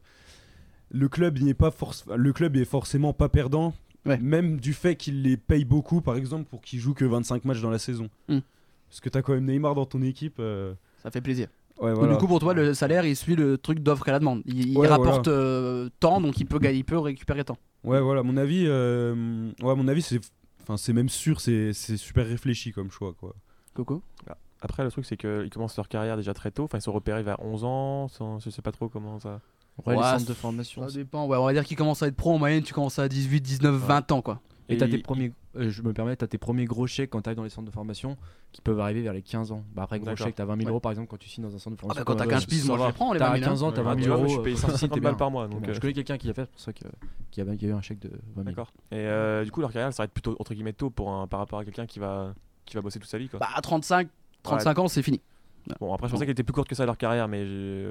le 0.90 1.08
club 1.08 1.38
n'est 1.40 1.54
pas 1.54 1.70
le 2.16 2.32
club 2.32 2.56
est 2.56 2.64
forcément 2.64 3.12
pas 3.12 3.28
perdant, 3.28 3.74
même 4.04 4.58
du 4.60 4.72
fait 4.72 4.96
qu'il 4.96 5.22
les 5.22 5.36
paye 5.36 5.64
beaucoup, 5.64 6.00
par 6.00 6.16
exemple 6.16 6.44
pour 6.48 6.60
qu'ils 6.60 6.78
jouent 6.80 6.94
que 6.94 7.04
25 7.04 7.44
matchs 7.44 7.60
dans 7.62 7.70
la 7.70 7.78
saison. 7.78 8.08
Mm. 8.28 8.38
Parce 8.88 9.00
que 9.00 9.08
t'as 9.08 9.22
quand 9.22 9.32
même 9.32 9.46
Neymar 9.46 9.74
dans 9.74 9.86
ton 9.86 10.02
équipe. 10.02 10.36
euh, 10.38 10.74
Ça 11.02 11.10
fait 11.10 11.22
plaisir. 11.22 11.48
Ouais, 11.80 11.90
Donc, 11.90 11.98
voilà. 12.00 12.12
du 12.12 12.18
coup, 12.18 12.26
pour 12.26 12.38
toi, 12.40 12.52
le 12.52 12.74
salaire 12.74 13.06
il 13.06 13.16
suit 13.16 13.34
le 13.36 13.56
truc 13.56 13.78
d'offre 13.80 14.06
et 14.08 14.10
la 14.12 14.18
demande. 14.18 14.42
Il, 14.44 14.76
rapporte 14.86 15.28
voilà. 15.28 15.40
euh, 15.40 15.88
tant, 15.98 16.20
donc 16.20 16.38
il 16.38 16.44
peut, 16.46 16.58
il 16.72 16.84
peut 16.84 16.98
récupérer 16.98 17.44
tant. 17.44 17.56
Ouais, 17.84 18.00
voilà, 18.00 18.20
à 18.20 18.22
mon 18.22 18.36
avis, 18.36 18.66
ouais, 18.68 18.70
à 19.70 19.74
mon 19.74 19.88
avis, 19.88 20.02
c'est, 20.02 20.20
enfin, 20.62 20.76
c'est 20.76 20.92
même 20.92 21.08
sûr, 21.08 21.40
c'est, 21.40 21.72
c'est 21.72 21.96
super 21.96 22.26
réfléchi 22.26 22.70
comme 22.72 22.90
choix, 22.90 23.14
quoi. 23.14 23.34
Coco? 23.74 24.02
Ah, 24.28 24.36
Après, 24.64 24.84
le 24.84 24.90
truc, 24.90 25.04
c'est 25.04 25.16
qu'ils 25.16 25.50
commencent 25.50 25.76
leur 25.76 25.88
carrière 25.88 26.16
déjà 26.16 26.32
très 26.34 26.50
tôt. 26.52 26.64
Enfin, 26.64 26.78
ils 26.78 26.82
sont 26.82 26.92
repérés 26.92 27.22
vers 27.22 27.40
11 27.44 27.64
ans. 27.64 28.08
sans- 28.08 28.38
Je 28.38 28.48
sais 28.48 28.62
pas 28.62 28.72
trop 28.72 28.88
comment 28.88 29.18
ça. 29.18 29.40
Ouais, 29.86 29.94
les 29.94 30.00
Ouais, 30.00 30.04
centres 30.06 30.26
de 30.26 30.34
formation. 30.34 30.88
Ça 30.88 30.94
dépend. 30.94 31.26
Ouais, 31.26 31.36
on 31.36 31.44
va 31.44 31.52
dire 31.52 31.64
qu'il 31.64 31.76
commence 31.76 32.02
à 32.02 32.06
être 32.06 32.14
pro 32.16 32.32
en 32.32 32.38
moyenne, 32.38 32.62
tu 32.62 32.72
commences 32.74 32.98
à 32.98 33.08
18, 33.08 33.40
19, 33.40 33.74
20 33.74 34.12
ans 34.12 34.22
quoi. 34.22 34.40
Et 34.68 34.76
t'as 34.78 34.86
tes 34.88 34.98
premiers, 34.98 35.32
euh, 35.56 35.68
je 35.70 35.82
me 35.82 35.92
permets, 35.92 36.14
t'as 36.16 36.26
tes 36.28 36.38
premiers 36.38 36.64
gros 36.64 36.86
chèques 36.86 37.10
quand 37.10 37.20
t'arrives 37.20 37.36
dans 37.36 37.42
les 37.42 37.50
centres 37.50 37.66
de 37.66 37.72
formation 37.72 38.16
qui 38.52 38.60
peuvent 38.62 38.78
arriver 38.80 39.02
vers 39.02 39.12
les 39.12 39.20
15 39.20 39.50
ans. 39.52 39.64
Bah 39.74 39.82
après, 39.82 39.98
gros 39.98 40.14
chèque, 40.16 40.34
t'as 40.36 40.44
20 40.44 40.54
000 40.56 40.64
Ouais. 40.66 40.70
euros 40.70 40.80
par 40.80 40.92
exemple 40.92 41.08
quand 41.08 41.18
tu 41.18 41.28
signes 41.28 41.44
dans 41.44 41.54
un 41.54 41.58
centre 41.58 41.76
de 41.76 41.80
formation. 41.80 42.00
bah, 42.00 42.04
quand 42.06 42.16
t'as 42.16 42.24
un 42.24 42.28
15 42.28 42.46
piges, 42.46 42.60
ça 42.62 42.66
moi, 42.68 42.78
je 42.78 42.86
les 42.86 42.92
prends, 42.92 43.12
les 43.12 43.18
T'as 43.18 43.28
20 43.30 43.38
000, 43.38 43.44
15 43.50 43.62
ans, 43.64 43.72
t'as 43.72 43.78
Ouais, 43.80 43.84
20 43.88 43.96
tu 43.96 44.02
000 44.04 44.16
vois, 44.16 44.24
euros. 44.26 44.34
je 44.36 44.40
paye 44.40 44.52
euh, 44.54 44.56
150 44.56 44.94
t'es 44.94 45.00
balles 45.00 45.16
par 45.16 45.30
mois, 45.30 45.48
donc, 45.48 45.66
euh, 45.68 45.74
Je 45.74 45.80
connais 45.80 45.92
quelqu'un 45.94 46.16
qui 46.16 46.26
l'a 46.26 46.34
fait, 46.34 46.42
c'est 46.42 46.50
pour 46.52 46.60
ça 46.60 46.72
que- 46.72 46.84
qu'il 47.30 47.44
y, 47.44 47.48
a, 47.48 47.56
qu'il 47.56 47.68
y 47.68 47.70
a 47.70 47.74
eu 47.74 47.76
un 47.76 47.82
chèque 47.82 47.98
de 47.98 48.08
20 48.08 48.44
000. 48.44 48.44
D'accord. 48.44 48.72
Et 48.92 48.96
euh, 48.96 49.44
du 49.44 49.50
coup, 49.50 49.60
leur 49.60 49.72
carrière, 49.72 49.92
s'arrête 49.92 50.12
plutôt 50.12 50.36
entre 50.38 50.54
guillemets 50.54 50.72
tôt 50.74 50.90
pour 50.90 51.10
un, 51.12 51.26
par 51.26 51.40
rapport 51.40 51.58
à 51.58 51.64
quelqu'un 51.64 51.86
qui 51.86 51.98
va, 51.98 52.34
qui 52.64 52.74
va 52.76 52.80
bosser 52.82 52.98
toute 53.00 53.10
sa 53.10 53.18
vie. 53.18 53.28
Quoi. 53.28 53.40
Bah, 53.40 53.48
à 53.54 53.60
35, 53.60 54.08
35 54.42 54.78
ans, 54.78 54.88
c'est 54.88 55.02
fini. 55.02 55.20
Bon, 55.80 55.94
après, 55.94 56.08
je 56.08 56.12
pensais 56.12 56.24
qu'elle 56.24 56.32
était 56.32 56.42
plus 56.42 56.52
courte 56.52 56.68
que 56.68 56.74
ça 56.74 56.84
leur 56.86 56.96
carrière, 56.98 57.28
mais 57.28 57.42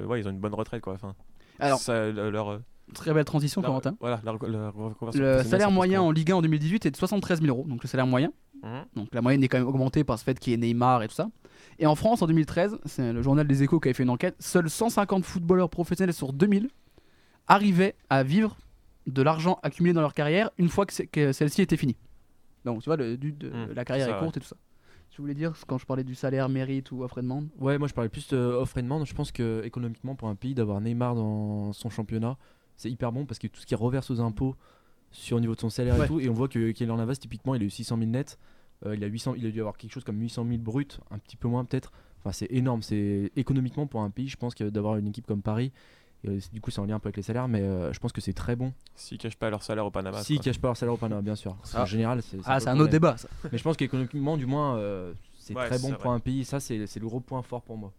ouais, 0.06 0.20
ils 0.20 0.28
ont 0.28 0.32
une 0.32 0.40
bonne 0.40 0.54
retraite 0.54 0.82
quoi. 0.82 0.94
Enfin, 0.94 1.16
Alors, 1.60 1.80
ça, 1.80 2.10
leur. 2.12 2.50
euh, 2.50 2.60
Très 2.94 3.14
belle 3.14 3.24
transition, 3.24 3.62
leur- 3.62 3.70
Corentin. 3.70 3.96
Voilà, 4.02 4.20
leur, 4.26 4.38
leur 4.46 4.74
reconversion 4.74 5.24
Le 5.24 5.44
salaire 5.44 5.72
moyen 5.72 6.02
en 6.02 6.12
Ligue 6.12 6.32
1 6.32 6.36
en 6.36 6.42
2018 6.42 6.86
est 6.88 6.92
de 6.92 6.98
73 6.98 7.42
000 7.42 7.56
euros, 7.56 7.66
donc 7.68 7.82
le 7.84 7.88
salaire 7.88 8.08
moyen. 8.08 8.34
Mhm. 8.64 8.86
Donc 8.96 9.08
la 9.14 9.22
moyenne 9.22 9.42
est 9.44 9.48
quand 9.48 9.58
même 9.60 9.68
augmentée 9.68 10.04
par 10.04 10.20
ce 10.20 10.24
fait 10.26 10.38
qu'il 10.38 10.52
y 10.52 10.54
ait 10.54 10.58
Neymar 10.58 11.02
et 11.04 11.08
tout 11.08 11.14
ça. 11.16 11.30
Et 11.80 11.86
en 11.88 11.96
France, 11.96 12.22
en 12.22 12.28
2013, 12.28 12.78
c'est 12.86 13.14
le 13.14 13.22
journal 13.22 13.48
des 13.48 13.64
Échos 13.64 13.80
qui 13.80 13.88
avait 13.88 13.94
fait 13.94 14.04
une 14.04 14.10
enquête, 14.10 14.36
seuls 14.40 14.70
150 14.70 15.24
footballeurs 15.24 15.70
professionnels 15.70 16.14
sur 16.14 16.34
2000 16.34 16.70
arrivaient 17.48 17.96
à 18.10 18.24
vivre 18.24 18.58
de 19.08 19.22
l'argent 19.22 19.60
accumulé 19.64 19.94
dans 19.94 20.02
leur 20.02 20.14
carrière 20.14 20.52
une 20.58 20.70
fois 20.70 20.86
que, 20.86 21.32
celle-ci 21.32 21.62
était 21.62 21.78
finie. 21.78 21.96
Donc 22.66 22.82
tu 22.84 22.90
vois, 22.90 22.98
le, 22.98 23.18
du- 23.18 23.32
de, 23.32 23.50
Mhm, 23.50 23.74
la 23.74 23.86
carrière 23.86 24.08
ça, 24.10 24.16
est 24.18 24.20
courte 24.20 24.36
ouais. 24.36 24.40
et 24.40 24.44
tout 24.44 24.48
ça. 24.50 24.56
Tu 25.12 25.20
voulais 25.22 25.34
dire 25.34 25.54
quand 25.68 25.78
je 25.78 25.86
parlais 25.86 26.04
du 26.06 26.16
salaire, 26.16 26.48
mérite 26.50 26.92
ou 26.92 27.04
offre 27.04 27.18
et 27.20 27.22
demande 27.22 27.50
Ouais, 27.60 27.78
moi 27.78 27.88
je 27.88 27.94
parlais 27.94 28.10
plus 28.10 28.28
de 28.30 28.38
offre 28.38 28.78
et 28.78 28.82
demande. 28.82 29.06
Je 29.06 29.14
pense 29.14 29.32
que 29.32 29.62
économiquement 29.66 30.16
pour 30.16 30.30
un 30.30 30.36
pays 30.36 30.54
d'avoir 30.56 30.80
Neymar 30.80 31.16
dans 31.16 31.74
son 31.74 31.90
championnat, 31.90 32.38
c'est 32.78 32.90
hyper 32.90 33.12
bon 33.12 33.26
parce 33.26 33.38
que 33.38 33.48
tout 33.48 33.60
ce 33.60 33.66
qu'il 33.66 33.76
reverse 33.78 34.10
aux 34.10 34.22
impôts 34.22 34.56
sur 35.12 35.36
au 35.38 35.40
niveau 35.42 35.54
de 35.56 35.60
son 35.60 35.70
salaire 35.70 35.98
Ouais. 36.00 36.06
et 36.06 36.08
tout, 36.08 36.20
et 36.22 36.30
on 36.30 36.34
voit 36.34 36.48
que 36.48 36.72
Kylian 36.72 36.96
Navas 36.96 37.16
typiquement 37.18 37.54
il 37.56 37.62
a 37.62 37.66
eu 37.66 37.70
600 37.70 37.98
000 37.98 38.10
net, 38.10 38.40
Euh, 38.86 38.96
il 38.96 39.04
a 39.04 39.08
800, 39.08 39.36
il 39.36 39.46
a 39.46 39.52
dû 39.52 39.60
avoir 39.60 39.78
quelque 39.78 39.92
chose 39.92 40.04
comme 40.04 40.20
800 40.20 40.44
000 40.48 40.58
bruts, 40.60 40.88
un 41.12 41.20
petit 41.20 41.38
peu 41.38 41.48
moins 41.48 41.66
peut-être. 41.66 41.92
Enfin 42.20 42.32
c'est 42.32 42.48
énorme, 42.50 42.82
c'est 42.82 43.32
économiquement 43.36 43.86
pour 43.86 44.02
un 44.02 44.10
pays, 44.10 44.28
je 44.28 44.38
pense 44.38 44.56
que 44.56 44.64
d'avoir 44.70 44.96
une 44.98 45.06
équipe 45.08 45.28
comme 45.28 45.44
Paris. 45.44 45.72
Et, 46.24 46.30
euh, 46.30 46.40
du 46.54 46.62
coup, 46.62 46.72
c'est 46.72 46.80
en 46.80 46.86
lien 46.86 46.96
un 46.96 47.00
peu 47.00 47.08
avec 47.08 47.18
les 47.18 47.24
salaires, 47.24 47.48
mais 47.48 47.62
euh, 47.62 47.92
je 47.94 48.00
pense 48.00 48.12
que 48.12 48.22
c'est 48.22 48.34
très 48.34 48.56
bon. 48.56 48.74
S'ils 48.96 49.18
cachent 49.18 49.38
pas 49.38 49.50
leur 49.50 49.64
salaire 49.64 49.86
au 49.86 49.92
Panama. 49.92 50.22
S'ils 50.24 50.40
cachent 50.40 50.60
pas 50.60 50.68
leur 50.70 50.78
salaire 50.78 50.94
au 50.94 50.98
Panama, 50.98 51.22
bien 51.22 51.36
sûr. 51.36 51.56
Ah. 51.74 51.84
En 51.84 51.86
général, 51.86 52.22
c'est 52.22 52.38
Ah, 52.46 52.54
pas 52.56 52.60
c'est 52.60 52.66
le 52.68 52.72
un 52.76 52.80
autre 52.80 52.92
débat, 52.92 53.18
ça. 53.18 53.28
Mais 53.52 53.58
je 53.58 53.64
pense 53.64 53.78
qu'économiquement, 53.78 54.38
du 54.38 54.46
moins, 54.46 54.78
euh, 54.78 55.14
c'est 55.40 55.56
Ouais, 55.56 55.68
très 55.68 55.80
bon 55.80 55.90
vrai. 55.90 55.98
pour 55.98 56.12
un 56.12 56.20
pays. 56.20 56.46
Ça, 56.46 56.60
c'est 56.60 56.86
c'est 56.88 57.00
le 57.00 57.08
gros 57.08 57.20
point 57.20 57.42
fort 57.42 57.62
pour 57.62 57.78
moi. 57.78 57.92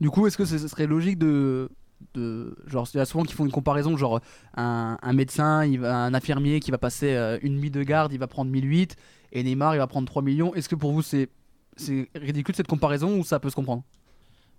Du 0.00 0.10
coup, 0.10 0.26
est-ce 0.26 0.36
que 0.36 0.44
ce 0.44 0.58
ce 0.58 0.68
serait 0.68 0.86
logique 0.86 1.18
de. 1.18 1.70
de 2.14 2.56
genre, 2.66 2.86
il 2.94 2.98
y 2.98 3.00
a 3.00 3.04
souvent 3.04 3.24
qui 3.24 3.34
font 3.34 3.44
une 3.44 3.50
comparaison, 3.52 3.96
genre 3.96 4.20
un, 4.56 4.98
un 5.02 5.12
médecin, 5.12 5.64
il 5.64 5.80
va, 5.80 5.96
un 6.04 6.14
infirmier 6.14 6.60
qui 6.60 6.70
va 6.70 6.78
passer 6.78 7.14
euh, 7.14 7.38
une 7.42 7.56
nuit 7.58 7.70
de 7.70 7.82
garde, 7.82 8.12
il 8.12 8.18
va 8.18 8.26
prendre 8.26 8.50
1008, 8.50 8.96
et 9.32 9.42
Neymar, 9.42 9.74
il 9.74 9.78
va 9.78 9.86
prendre 9.86 10.06
3 10.06 10.22
millions. 10.22 10.54
Est-ce 10.54 10.68
que 10.68 10.74
pour 10.76 10.92
vous, 10.92 11.02
c'est 11.02 11.28
c'est 11.76 12.08
ridicule 12.16 12.54
cette 12.56 12.66
comparaison 12.66 13.18
ou 13.18 13.24
ça 13.24 13.38
peut 13.38 13.50
se 13.50 13.54
comprendre? 13.56 13.84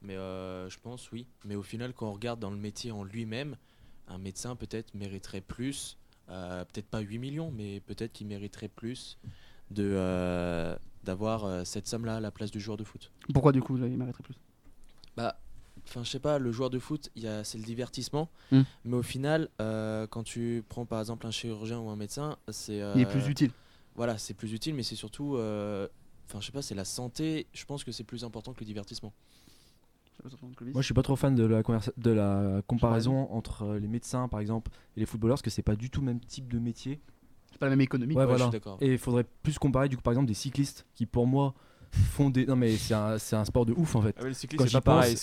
Mais 0.01 0.15
euh, 0.15 0.69
je 0.69 0.77
pense 0.79 1.11
oui. 1.11 1.27
Mais 1.45 1.55
au 1.55 1.63
final, 1.63 1.93
quand 1.93 2.07
on 2.07 2.13
regarde 2.13 2.39
dans 2.39 2.51
le 2.51 2.57
métier 2.57 2.91
en 2.91 3.03
lui-même, 3.03 3.57
un 4.07 4.17
médecin 4.17 4.55
peut-être 4.55 4.93
mériterait 4.93 5.41
plus, 5.41 5.97
euh, 6.29 6.63
peut-être 6.65 6.87
pas 6.87 6.99
8 6.99 7.19
millions, 7.19 7.51
mais 7.51 7.81
peut-être 7.81 8.13
qu'il 8.13 8.27
mériterait 8.27 8.69
plus 8.69 9.17
de 9.71 9.83
euh, 9.93 10.75
d'avoir 11.03 11.65
cette 11.65 11.87
somme-là 11.87 12.17
à 12.17 12.19
la 12.19 12.31
place 12.31 12.51
du 12.51 12.59
joueur 12.59 12.77
de 12.77 12.83
foot. 12.83 13.11
Pourquoi 13.33 13.51
du 13.51 13.61
coup, 13.61 13.77
il 13.77 13.97
mériterait 13.97 14.23
plus? 14.23 14.35
Bah, 15.15 15.39
enfin, 15.87 16.03
je 16.03 16.09
sais 16.09 16.19
pas, 16.19 16.39
le 16.39 16.51
joueur 16.51 16.69
de 16.69 16.79
foot, 16.79 17.09
c'est 17.15 17.57
le 17.57 17.63
divertissement. 17.63 18.29
Hmm. 18.51 18.63
Mais 18.85 18.97
au 18.97 19.03
final, 19.03 19.49
quand 19.57 20.23
tu 20.23 20.63
prends 20.67 20.85
par 20.85 20.99
exemple 20.99 21.27
un 21.27 21.31
chirurgien 21.31 21.79
ou 21.79 21.89
un 21.89 21.95
médecin, 21.95 22.37
c'est. 22.49 22.81
Il 22.95 23.01
est 23.01 23.05
plus 23.09 23.27
utile. 23.27 23.51
Voilà, 23.95 24.17
c'est 24.17 24.33
plus 24.33 24.53
utile, 24.53 24.75
mais 24.75 24.83
c'est 24.83 24.95
surtout. 24.95 25.35
Enfin, 25.35 26.41
je 26.41 26.45
sais 26.45 26.51
pas, 26.51 26.61
c'est 26.61 26.75
la 26.75 26.85
santé. 26.85 27.47
Je 27.53 27.65
pense 27.65 27.83
que 27.83 27.91
c'est 27.91 28.03
plus 28.03 28.23
important 28.23 28.53
que 28.53 28.59
le 28.59 28.65
divertissement. 28.65 29.13
Moi, 30.73 30.81
je 30.81 30.85
suis 30.85 30.93
pas 30.93 31.01
trop 31.03 31.15
fan 31.15 31.35
de 31.35 31.45
la, 31.45 31.61
de 31.97 32.61
comparaison 32.67 33.27
entre 33.31 33.63
euh, 33.63 33.79
les 33.79 33.87
médecins, 33.87 34.27
par 34.27 34.39
exemple, 34.39 34.71
et 34.95 34.99
les 34.99 35.05
footballeurs, 35.05 35.35
parce 35.35 35.41
que 35.43 35.49
c'est 35.49 35.61
pas 35.63 35.75
du 35.75 35.89
tout 35.89 36.01
le 36.01 36.07
même 36.07 36.19
type 36.19 36.51
de 36.51 36.59
métier. 36.59 36.99
C'est 37.51 37.57
pas 37.59 37.65
la 37.67 37.71
même 37.71 37.81
économie. 37.81 38.15
Ouais, 38.15 38.21
Ouais, 38.21 38.27
voilà. 38.37 38.45
Et 38.81 38.91
il 38.93 38.97
faudrait 38.97 39.25
plus 39.43 39.57
comparer, 39.57 39.89
du 39.89 39.95
coup, 39.95 40.01
par 40.03 40.11
exemple, 40.13 40.27
des 40.27 40.33
cyclistes 40.33 40.85
qui, 40.93 41.05
pour 41.05 41.25
moi, 41.25 41.53
font 41.91 42.29
des. 42.29 42.45
Non, 42.45 42.55
mais 42.55 42.75
c'est 42.77 42.93
un, 42.93 43.17
c'est 43.17 43.35
un 43.35 43.45
sport 43.45 43.65
de 43.65 43.73
ouf 43.73 43.95
en 43.95 44.01
fait. 44.03 44.15
Ah 44.19 44.23
ouais, 44.23 44.33
c'est 44.33 44.47
pas 44.73 44.81
pareil, 44.81 45.17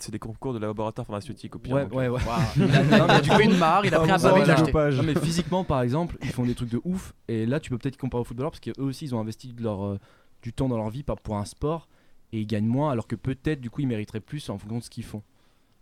c'est 0.00 0.10
des 0.10 0.18
concours 0.18 0.54
de 0.54 0.58
laboratoires 0.58 1.06
pharmaceutiques 1.06 1.54
au 1.54 1.58
pire. 1.58 1.74
Ouais, 1.74 1.82
donc, 1.82 1.92
ouais, 1.94 2.06
euh, 2.06 2.12
ouais. 2.12 2.20
Il 2.56 2.62
a, 2.62 2.66
il 2.66 2.94
a- 2.94 3.04
il 3.04 3.10
a 3.10 3.20
trouvé 3.20 3.44
une 3.44 3.58
marre, 3.58 3.84
il 3.84 3.94
a 3.94 3.98
pris 4.00 4.10
un 4.10 4.18
pavé, 4.18 4.40
acheté. 4.54 4.72
Non, 4.96 5.02
mais 5.02 5.14
physiquement, 5.20 5.64
par 5.64 5.82
exemple, 5.82 6.16
ils 6.22 6.30
font 6.30 6.44
des 6.46 6.54
trucs 6.54 6.70
de 6.70 6.80
ouf. 6.84 7.12
Et 7.28 7.44
là, 7.44 7.60
tu 7.60 7.68
peux 7.68 7.76
peut-être 7.76 7.98
comparer 7.98 8.22
aux 8.22 8.24
footballeurs 8.24 8.52
parce 8.52 8.60
qu'eux 8.60 8.72
aussi, 8.82 9.04
ils 9.04 9.14
ont 9.14 9.20
investi 9.20 9.52
de 9.52 9.62
leur, 9.62 9.84
euh, 9.84 9.98
du 10.42 10.52
temps 10.54 10.68
dans 10.68 10.78
leur 10.78 10.88
vie 10.88 11.02
pour 11.02 11.36
un 11.36 11.44
sport 11.44 11.88
et 12.32 12.40
ils 12.40 12.46
gagnent 12.46 12.66
moins, 12.66 12.90
alors 12.90 13.06
que 13.06 13.16
peut-être, 13.16 13.60
du 13.60 13.70
coup, 13.70 13.80
ils 13.80 13.86
mériteraient 13.88 14.20
plus 14.20 14.48
en 14.50 14.58
fonction 14.58 14.78
de 14.78 14.82
ce 14.84 14.90
qu'ils 14.90 15.04
font. 15.04 15.22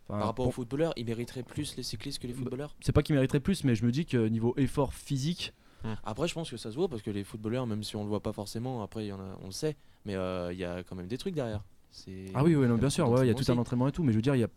Enfin, 0.08 0.18
Par 0.18 0.26
rapport 0.28 0.34
pour- 0.44 0.46
aux 0.48 0.52
footballeurs, 0.52 0.92
ils 0.96 1.04
mériteraient 1.04 1.42
plus 1.42 1.76
les 1.76 1.82
cyclistes 1.82 2.20
que 2.20 2.26
les 2.28 2.32
footballeurs? 2.32 2.74
C'est 2.80 2.92
pas 2.92 3.02
qu'ils 3.02 3.14
mériteraient 3.16 3.40
plus, 3.40 3.64
mais 3.64 3.74
je 3.74 3.84
me 3.84 3.90
dis 3.90 4.06
que 4.06 4.28
niveau 4.28 4.54
effort 4.56 4.94
physique. 4.94 5.52
Après, 6.04 6.26
je 6.26 6.34
pense 6.34 6.50
que 6.50 6.56
ça 6.56 6.70
se 6.70 6.76
voit 6.76 6.88
parce 6.88 7.02
que 7.02 7.10
les 7.10 7.22
footballeurs, 7.24 7.66
même 7.66 7.82
si 7.84 7.94
on 7.96 8.02
le 8.02 8.08
voit 8.08 8.20
pas 8.22 8.32
forcément, 8.32 8.82
après, 8.82 9.06
y 9.06 9.12
en 9.12 9.20
a, 9.20 9.38
on 9.42 9.46
le 9.46 9.52
sait, 9.52 9.76
mais 10.04 10.14
euh, 10.16 10.52
il 10.52 10.58
y 10.58 10.64
a 10.64 10.82
quand 10.82 10.96
même 10.96 11.06
des 11.06 11.18
trucs 11.18 11.34
derrière. 11.34 11.62
Ah 12.34 12.42
oui, 12.44 12.54
oui, 12.56 12.66
non, 12.66 12.76
bien 12.76 12.90
sûr, 12.90 13.08
ouais, 13.08 13.24
il 13.24 13.28
y 13.28 13.30
a 13.30 13.34
tout 13.34 13.40
un 13.50 13.54
d'entraînement 13.54 13.60
entraînement 13.62 13.88
et 13.88 13.92
tout, 13.92 14.02
mais 14.02 14.12
je 14.12 14.18
veux 14.18 14.22
dire, 14.22 14.34
il 14.34 14.40
y 14.40 14.44
a, 14.44 14.48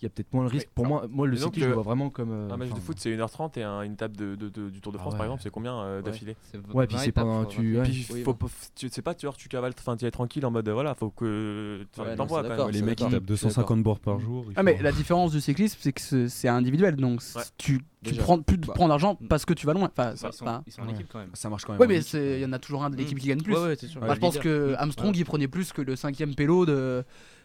il 0.00 0.04
y 0.04 0.06
a 0.06 0.10
peut-être 0.10 0.32
moins 0.32 0.42
le 0.44 0.48
risque. 0.50 0.68
Pour 0.74 0.86
moi, 0.86 1.06
moi 1.10 1.26
le 1.26 1.36
cyclisme, 1.36 1.60
je 1.60 1.68
le- 1.68 1.74
vois 1.74 1.82
vraiment 1.82 2.08
comme. 2.10 2.30
euh, 2.32 2.50
Un 2.50 2.56
match 2.56 2.70
de 2.70 2.80
foot, 2.80 2.96
c'est 2.98 3.10
1h30 3.10 3.56
et 3.58 3.62
un- 3.62 3.82
une 3.82 3.92
étape 3.92 4.16
de, 4.16 4.34
de- 4.34 4.48
de- 4.48 4.70
du 4.70 4.80
Tour 4.80 4.92
de 4.92 4.98
Ah 4.98 5.00
France, 5.02 5.14
par 5.14 5.24
exemple, 5.24 5.42
c'est 5.42 5.50
combien 5.50 5.74
euh, 5.78 5.96
Ouais. 5.98 6.02
d'affilée 6.02 6.36
Ouais, 6.72 6.86
puis 6.86 6.96
c'est 6.98 7.12
pendant. 7.12 7.44
Tu, 7.44 7.76
ouais. 7.78 7.82
Puis 7.82 8.02
faut 8.24 8.34
pas- 8.34 8.46
tu 8.74 8.88
sais 8.88 9.02
pas, 9.02 9.14
tu 9.14 9.26
vois, 9.26 9.34
tu 9.36 9.48
cavales, 9.48 9.72
enfin, 9.78 9.96
tu 9.96 10.06
es 10.06 10.10
tranquille 10.10 10.44
en 10.46 10.50
mode 10.50 10.68
euh, 10.68 10.72
voilà, 10.72 10.94
faut 10.94 11.10
que. 11.10 11.86
t'envoies 11.94 12.42
quand 12.42 12.48
d'accord, 12.48 12.66
même. 12.66 12.74
Les 12.74 12.82
mecs, 12.82 13.00
ils 13.00 13.08
tapent 13.10 13.24
250 13.24 13.82
bords 13.82 14.00
par 14.00 14.18
jour. 14.20 14.44
Ah 14.56 14.62
mais 14.62 14.80
la 14.82 14.92
différence 14.92 15.32
du 15.32 15.40
cyclisme 15.40 15.78
c'est 15.80 15.92
que 15.92 16.28
c'est 16.28 16.48
individuel 16.48 16.96
donc 16.96 17.20
tu, 17.58 17.78
tu 18.02 18.10
Déjà. 18.12 18.22
prends 18.22 18.40
plus 18.40 18.56
de 18.58 18.66
Bah. 18.66 18.72
prends 18.74 18.88
d'argent 18.88 19.18
parce 19.28 19.44
que 19.44 19.52
tu 19.54 19.66
vas 19.66 19.74
loin. 19.74 19.90
Enfin, 19.96 20.12
Ils 20.12 20.18
c'est 20.18 20.32
sont, 20.32 20.44
pas- 20.44 20.62
ils 20.66 20.72
sont 20.72 20.82
en 20.82 20.86
Ouais. 20.86 20.92
équipe 20.92 21.08
quand 21.12 21.18
même. 21.18 21.30
Ça 21.34 21.48
marche 21.50 21.64
quand 21.64 21.72
même. 21.72 21.80
Ouais 21.80 21.86
en 21.86 21.88
mais 21.90 22.00
il 22.00 22.40
y 22.40 22.44
en 22.46 22.52
a 22.52 22.58
toujours 22.58 22.82
un 22.84 22.90
de 22.90 22.96
l'équipe 22.96 23.16
Mm. 23.18 23.20
qui 23.20 23.28
gagne 23.28 23.42
plus. 23.42 23.54
Ouais, 23.54 23.60
ouais, 23.62 23.76
c'est 23.78 23.86
sûr. 23.86 24.00
Je 24.02 24.18
pense 24.18 24.34
leader. 24.34 24.42
que 24.42 24.72
Mm. 24.72 24.76
Armstrong 24.78 25.16
il 25.16 25.24
prenait 25.24 25.48
plus 25.48 25.72
que 25.72 25.82
le 25.82 25.96
cinquième 25.96 26.34
pélo 26.34 26.64
de 26.66 27.04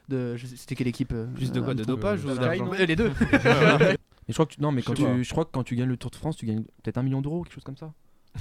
de 0.10 0.36
c'était 0.56 0.76
quelle 0.76 0.88
équipe 0.88 1.12
euh, 1.14 1.26
Plus 1.36 1.52
de 1.52 1.60
quoi 1.62 1.74
De 1.74 1.84
dopage 1.84 2.24
ou 2.26 2.34
d'argent 2.36 2.72
Euh, 2.74 2.86
Les 2.86 2.96
deux. 2.96 3.12
Mais 4.28 4.30
je 4.30 4.34
crois 4.34 4.46
que 4.48 4.54
tu- 4.56 4.62
non, 4.62 4.72
mais 4.72 4.82
quand 4.82 4.96
tu, 4.96 5.24
je 5.24 5.30
crois 5.30 5.46
que 5.46 5.52
quand 5.52 5.64
tu 5.64 5.76
gagnes 5.76 5.88
le 5.90 5.98
Tour 5.98 6.10
de 6.10 6.16
France, 6.16 6.36
tu 6.36 6.48
gagnes 6.48 6.64
peut-être 6.82 6.98
un 6.98 7.04
million 7.04 7.22
d'euros, 7.22 7.44
quelque 7.44 7.54
chose 7.54 7.64
comme 7.64 7.78
ça. 7.78 7.94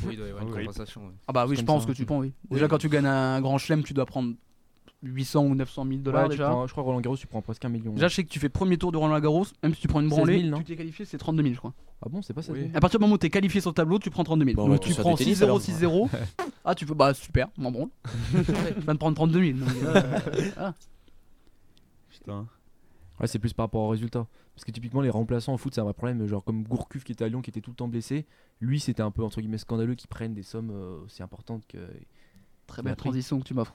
Oui, 0.05 0.15
il 0.15 0.17
doit 0.17 0.27
y 0.27 0.31
avoir 0.31 0.43
une 0.45 0.51
Ah 0.51 0.57
oui. 0.57 0.65
compensation. 0.65 1.03
ouais. 1.03 1.13
Ah 1.29 1.33
bah 1.35 1.45
oui, 1.47 1.57
je 1.57 1.63
pense 1.63 1.83
ça, 1.83 1.87
que 1.89 1.93
hein. 1.93 1.95
tu 1.95 2.07
prends 2.07 2.19
oui. 2.21 2.33
Déjà 2.51 2.69
quand 2.69 2.79
tu 2.79 2.89
gagnes 2.89 3.05
un 3.07 3.41
grand 3.43 3.59
chelem, 3.59 3.83
tu 3.83 3.93
dois 3.93 4.07
prendre 4.07 4.33
800 5.03 5.45
ou 5.45 5.55
900 5.55 5.85
000 5.87 5.99
dollars 5.99 6.23
Ouais, 6.23 6.29
tu 6.31 6.37
déjà. 6.39 6.49
prends- 6.49 6.67
je 6.67 6.73
crois 6.73 6.85
Roland 6.85 7.01
Garros, 7.03 7.19
tu 7.19 7.27
prends 7.27 7.43
presque 7.43 7.65
un 7.67 7.69
million. 7.69 7.93
Déjà, 7.93 8.09
je 8.09 8.15
sais 8.15 8.25
que 8.25 8.31
tu 8.31 8.39
fais 8.41 8.49
premier 8.49 8.79
tour 8.79 8.93
de 8.93 8.97
Roland 8.97 9.21
Garros, 9.21 9.45
même 9.63 9.75
si 9.75 9.83
tu 9.83 9.89
prends 9.89 10.01
une 10.01 10.09
16 10.09 10.17
branlée, 10.17 10.39
000, 10.41 10.51
non 10.51 10.59
tu 10.59 10.65
t'es 10.65 10.77
qualifié, 10.77 11.05
c'est 11.05 11.19
32 11.19 11.43
000, 11.43 11.53
je 11.55 11.59
crois. 11.59 11.75
Ah 12.03 12.09
bon, 12.09 12.23
c'est 12.23 12.33
pas 12.33 12.41
ça 12.43 12.53
Oui. 12.53 12.71
À 12.75 12.81
partir 12.81 12.99
du 12.99 13.05
moment 13.05 13.17
où 13.17 13.19
tu 13.19 13.27
es 13.27 13.31
qualifié 13.31 13.61
sur 13.61 13.71
le 13.71 13.75
tableau, 13.75 13.99
tu 13.99 14.09
prends 14.09 14.25
32 14.25 14.47
000. 14.47 14.57
Bon, 14.57 14.69
donc 14.69 14.81
tu 14.81 14.95
prends 14.95 15.13
du 15.15 15.19
tennis, 15.25 15.39
6-0, 15.41 15.45
alors. 15.45 15.61
6-0. 15.61 16.09
ah, 16.65 16.75
tu 16.75 16.87
peux, 16.87 16.95
bah 16.95 17.13
super, 17.13 17.49
m'en 17.59 17.71
branle. 17.71 17.89
je 18.35 18.41
viens 18.81 18.95
de 18.95 18.99
prendre 18.99 19.15
32 19.17 19.45
000. 19.53 19.59
donc, 19.59 19.69
euh, 19.85 20.71
Putain. 22.25 22.47
Ouais, 23.21 23.27
c'est 23.29 23.39
plus 23.39 23.53
par 23.53 23.65
rapport 23.67 23.83
au 23.83 23.89
résultat. 23.91 24.27
Parce 24.55 24.65
que 24.65 24.71
typiquement, 24.73 25.01
les 25.01 25.11
remplaçants 25.11 25.53
en 25.53 25.57
foot, 25.57 25.73
c'est 25.75 25.81
un 25.81 25.85
vrai 25.85 25.95
problème. 25.95 26.27
Genre 26.27 26.43
comme 26.43 26.65
Gourcuff 26.65 27.05
qui 27.05 27.13
était 27.13 27.25
à 27.25 27.29
Lyon, 27.29 27.43
qui 27.43 27.51
était 27.51 27.61
tout 27.61 27.71
le 27.71 27.77
temps 27.77 27.89
blessé. 27.89 28.27
Lui, 28.61 28.81
c'était 28.81 29.03
un 29.03 29.11
peu 29.11 29.23
entre 29.23 29.41
guillemets 29.41 29.59
scandaleux 29.59 29.95
qu'ils 29.95 30.09
prennent 30.09 30.35
des 30.35 30.43
sommes 30.43 30.71
euh, 30.73 31.05
aussi 31.05 31.23
importantes 31.23 31.65
que. 31.69 31.79
Très 32.67 32.81
belle 32.83 32.97
transition 32.97 33.39
que 33.39 33.45
tu 33.45 33.53
m'offres. 33.53 33.75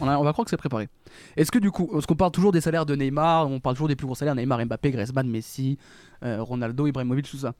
On, 0.00 0.08
a- 0.08 0.18
on 0.18 0.24
va 0.24 0.32
croire 0.32 0.44
que 0.44 0.50
c'est 0.50 0.56
préparé. 0.56 0.88
Est-ce 1.36 1.52
que 1.52 1.58
du 1.60 1.70
coup, 1.70 1.86
parce 1.86 2.04
qu'on 2.04 2.16
parle 2.16 2.32
toujours 2.32 2.50
des 2.50 2.60
salaires 2.60 2.84
de 2.84 2.96
Neymar, 2.96 3.48
on 3.48 3.60
parle 3.60 3.76
toujours 3.76 3.86
des 3.86 3.94
plus 3.94 4.06
gros 4.06 4.16
salaires 4.16 4.34
Neymar, 4.34 4.66
Mbappé, 4.66 4.90
Griezmann, 4.90 5.28
Messi, 5.30 5.78
euh, 6.24 6.42
Ronaldo, 6.42 6.88
Ibrahimovic, 6.88 7.30
tout 7.30 7.36
ça. 7.36 7.54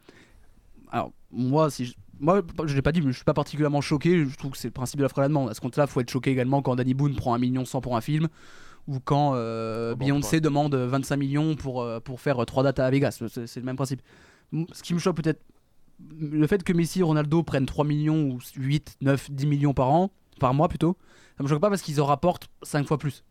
Alors, 0.90 1.12
moi, 1.30 1.70
si 1.70 1.84
je... 1.86 1.94
Moi, 2.18 2.42
je 2.64 2.74
l'ai 2.74 2.82
pas 2.82 2.90
dit, 2.92 3.00
mais 3.02 3.12
je 3.12 3.16
suis 3.16 3.24
pas 3.24 3.34
particulièrement 3.34 3.80
choqué. 3.80 4.24
Je 4.26 4.36
trouve 4.36 4.50
que 4.52 4.58
c'est 4.58 4.68
le 4.68 4.72
principe 4.72 4.98
de 4.98 5.02
l'offre 5.04 5.18
et 5.18 5.20
la 5.22 5.28
demande. 5.28 5.48
À 5.48 5.54
ce 5.54 5.60
compte-là, 5.60 5.86
faut 5.86 6.00
être 6.00 6.10
choqué 6.10 6.30
également 6.30 6.60
quand 6.62 6.74
Danny 6.76 6.94
Boone 6.94 7.14
prend 7.14 7.34
1 7.34 7.38
million 7.38 7.64
100 7.64 7.80
pour 7.80 7.96
un 7.96 8.00
film 8.00 8.26
ou 8.86 8.98
quand 9.00 9.32
euh, 9.34 9.92
Ah 9.92 9.94
bon, 9.94 10.04
Beyoncé 10.04 10.40
demande 10.40 10.74
25 10.74 11.16
millions 11.16 11.54
pour, 11.56 11.82
euh, 11.82 12.00
pour 12.00 12.20
faire 12.20 12.44
3 12.44 12.62
dates 12.62 12.78
à 12.80 12.90
Vegas. 12.90 13.22
C'est 13.28 13.56
le 13.56 13.62
même 13.62 13.76
principe. 13.76 14.02
Ce 14.72 14.82
qui 14.82 14.94
me 14.94 14.98
choque 14.98 15.16
peut-être, 15.16 15.42
le 16.18 16.46
fait 16.46 16.62
que 16.62 16.72
Messi 16.72 17.00
et 17.00 17.02
Ronaldo 17.02 17.42
prennent 17.42 17.66
3 17.66 17.84
millions 17.84 18.30
ou 18.30 18.38
8, 18.56 18.96
9, 19.00 19.30
10 19.30 19.46
millions 19.46 19.74
par 19.74 19.90
an, 19.90 20.10
par 20.40 20.52
mois 20.54 20.68
plutôt, 20.68 20.96
ça 21.38 21.42
me 21.44 21.48
choque 21.48 21.60
pas 21.60 21.70
parce 21.70 21.82
qu'ils 21.82 22.00
en 22.00 22.06
rapportent 22.06 22.48
5 22.62 22.86
fois 22.86 22.98
plus. 22.98 23.24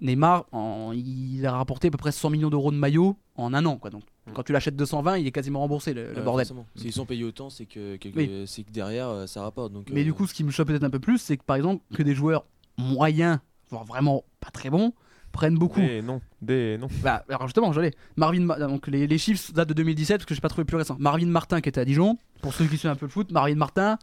Neymar, 0.00 0.46
en- 0.52 0.92
il 0.94 1.44
a 1.46 1.52
rapporté 1.52 1.88
à 1.88 1.90
peu 1.90 1.98
près 1.98 2.12
100 2.12 2.30
millions 2.30 2.48
d'euros 2.50 2.70
de 2.72 2.76
maillot 2.76 3.16
en 3.36 3.52
un 3.52 3.64
an. 3.66 3.76
Quoi. 3.76 3.90
Donc, 3.90 4.02
quand 4.32 4.42
tu 4.42 4.52
l'achètes 4.52 4.74
220, 4.76 5.18
il 5.18 5.26
est 5.26 5.32
quasiment 5.32 5.60
remboursé, 5.60 5.92
le, 5.92 6.12
le 6.12 6.16
Ouais, 6.18 6.22
bordel. 6.22 6.46
S'ils 6.76 6.92
sont 6.92 7.04
payés 7.04 7.24
autant, 7.24 7.50
c'est 7.50 7.66
que, 7.66 7.96
que- 7.96 8.08
Oui. 8.16 8.44
c'est 8.46 8.62
que 8.62 8.70
derrière, 8.70 9.08
euh, 9.08 9.26
ça 9.26 9.42
rapporte. 9.42 9.72
Donc, 9.72 9.90
Mais 9.92 10.00
euh, 10.00 10.04
du 10.04 10.14
coup, 10.14 10.26
ce 10.26 10.32
qui 10.34 10.44
me 10.44 10.50
choque 10.50 10.68
peut-être 10.68 10.84
un 10.84 10.90
peu 10.90 10.98
plus, 11.00 11.18
c'est 11.18 11.36
que 11.36 11.44
par 11.44 11.56
exemple, 11.56 11.82
que 11.94 12.02
des 12.02 12.14
joueurs 12.14 12.46
moyens, 12.78 13.38
voire 13.72 13.84
vraiment 13.84 14.24
pas 14.40 14.50
très 14.50 14.70
bons, 14.70 14.92
prennent 15.32 15.58
beaucoup. 15.58 15.80
Des 15.80 16.02
noms, 16.02 16.20
des 16.40 16.78
noms. 16.78 16.88
Bah, 17.02 17.24
alors 17.28 17.46
justement, 17.46 17.72
j'allais. 17.72 17.92
Marvin, 18.16 18.40
Ma- 18.40 18.58
donc 18.58 18.86
les, 18.86 19.06
les 19.06 19.18
chiffres 19.18 19.52
datent 19.52 19.68
de 19.68 19.74
2017 19.74 20.18
parce 20.18 20.26
que 20.26 20.34
j'ai 20.34 20.40
pas 20.40 20.48
trouvé 20.48 20.64
plus 20.64 20.76
récent. 20.76 20.96
Marvin 20.98 21.26
Martin 21.26 21.60
qui 21.60 21.68
était 21.68 21.80
à 21.80 21.84
Dijon. 21.84 22.18
Pour 22.42 22.52
ceux 22.54 22.66
qui 22.66 22.76
suivent 22.78 22.90
un 22.90 22.96
peu 22.96 23.06
le 23.06 23.10
foot, 23.10 23.30
Marvin 23.32 23.54
Martin. 23.54 23.98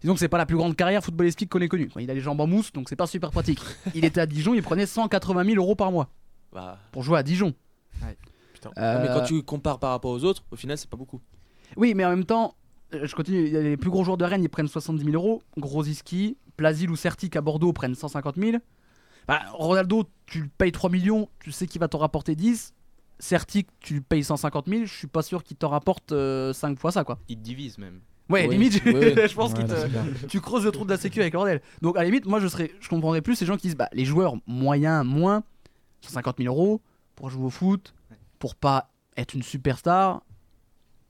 Disons 0.00 0.14
que 0.14 0.20
c'est 0.20 0.28
pas 0.28 0.38
la 0.38 0.44
plus 0.46 0.56
grande 0.56 0.76
carrière 0.76 1.02
footballistique 1.02 1.48
qu'on 1.48 1.60
ait 1.60 1.68
connue. 1.68 1.90
Il 1.98 2.10
a 2.10 2.14
les 2.14 2.20
jambes 2.20 2.40
en 2.40 2.46
mousse, 2.46 2.72
donc 2.72 2.88
c'est 2.90 2.96
pas 2.96 3.06
super 3.06 3.30
pratique. 3.30 3.60
il 3.94 4.04
était 4.04 4.20
à 4.20 4.26
Dijon, 4.26 4.52
il 4.54 4.62
prenait 4.62 4.84
180 4.86 5.44
000 5.44 5.56
euros 5.56 5.74
par 5.76 5.90
mois 5.92 6.08
Bah. 6.52 6.78
pour 6.92 7.02
jouer 7.02 7.18
à 7.18 7.22
Dijon. 7.22 7.54
Ouais, 8.02 8.16
mais 8.64 8.82
Euh, 8.82 9.14
quand 9.14 9.24
tu 9.24 9.42
compares 9.42 9.78
par 9.78 9.90
rapport 9.90 10.10
aux 10.10 10.24
autres, 10.24 10.42
au 10.50 10.56
final, 10.56 10.76
c'est 10.76 10.88
pas 10.90 10.96
beaucoup. 10.96 11.20
Oui, 11.76 11.94
mais 11.94 12.04
en 12.04 12.10
même 12.10 12.24
temps, 12.24 12.54
euh, 12.54 12.63
je 13.02 13.14
continue. 13.14 13.44
Les 13.46 13.76
plus 13.76 13.90
gros 13.90 14.04
joueurs 14.04 14.16
de 14.16 14.24
Rennes, 14.24 14.42
ils 14.42 14.48
prennent 14.48 14.68
70 14.68 15.04
000 15.04 15.14
euros. 15.16 15.42
Grosiski, 15.56 16.36
Plasil 16.56 16.90
ou 16.90 16.96
Certic 16.96 17.36
à 17.36 17.40
Bordeaux 17.40 17.72
prennent 17.72 17.94
150 17.94 18.36
000. 18.36 18.58
Bah, 19.26 19.40
Ronaldo, 19.52 20.04
tu 20.26 20.42
le 20.42 20.48
payes 20.58 20.72
3 20.72 20.90
millions, 20.90 21.28
tu 21.40 21.50
sais 21.52 21.66
qu'il 21.66 21.80
va 21.80 21.88
t'en 21.88 21.98
rapporter 21.98 22.34
10. 22.36 22.74
Certic, 23.18 23.68
tu 23.80 23.94
le 23.94 24.00
payes 24.00 24.24
150 24.24 24.68
000, 24.68 24.84
je 24.84 24.92
suis 24.92 25.06
pas 25.06 25.22
sûr 25.22 25.42
qu'il 25.44 25.56
t'en 25.56 25.68
rapporte 25.68 26.12
5 26.52 26.78
fois 26.78 26.92
ça, 26.92 27.04
quoi. 27.04 27.18
Il 27.28 27.38
te 27.38 27.42
divise 27.42 27.78
même. 27.78 28.00
Ouais, 28.30 28.46
Oui, 28.46 28.54
limite, 28.56 28.82
oui, 28.86 28.92
je 29.28 29.34
pense 29.34 29.52
Ouais, 29.52 29.64
que 29.64 30.26
tu 30.26 30.40
creuses 30.40 30.64
le 30.64 30.72
trou 30.72 30.84
de 30.84 30.90
la 30.90 30.96
sécu 30.96 31.20
avec 31.20 31.32
le 31.34 31.38
bordel. 31.38 31.60
Donc 31.82 31.96
à 31.96 32.00
la 32.00 32.06
limite, 32.06 32.24
moi 32.26 32.40
je 32.40 32.48
serais, 32.48 32.70
je 32.80 32.88
comprendrais 32.88 33.20
plus 33.20 33.34
ces 33.36 33.44
gens 33.44 33.56
qui 33.56 33.66
disent, 33.68 33.76
bah 33.76 33.88
les 33.92 34.04
joueurs 34.06 34.34
moyens, 34.46 35.04
moins, 35.06 35.42
150 36.00 36.38
000 36.38 36.54
euros 36.54 36.80
pour 37.16 37.28
jouer 37.30 37.44
au 37.44 37.50
foot, 37.50 37.94
pour 38.38 38.54
pas 38.54 38.90
être 39.16 39.34
une 39.34 39.42
superstar, 39.42 40.22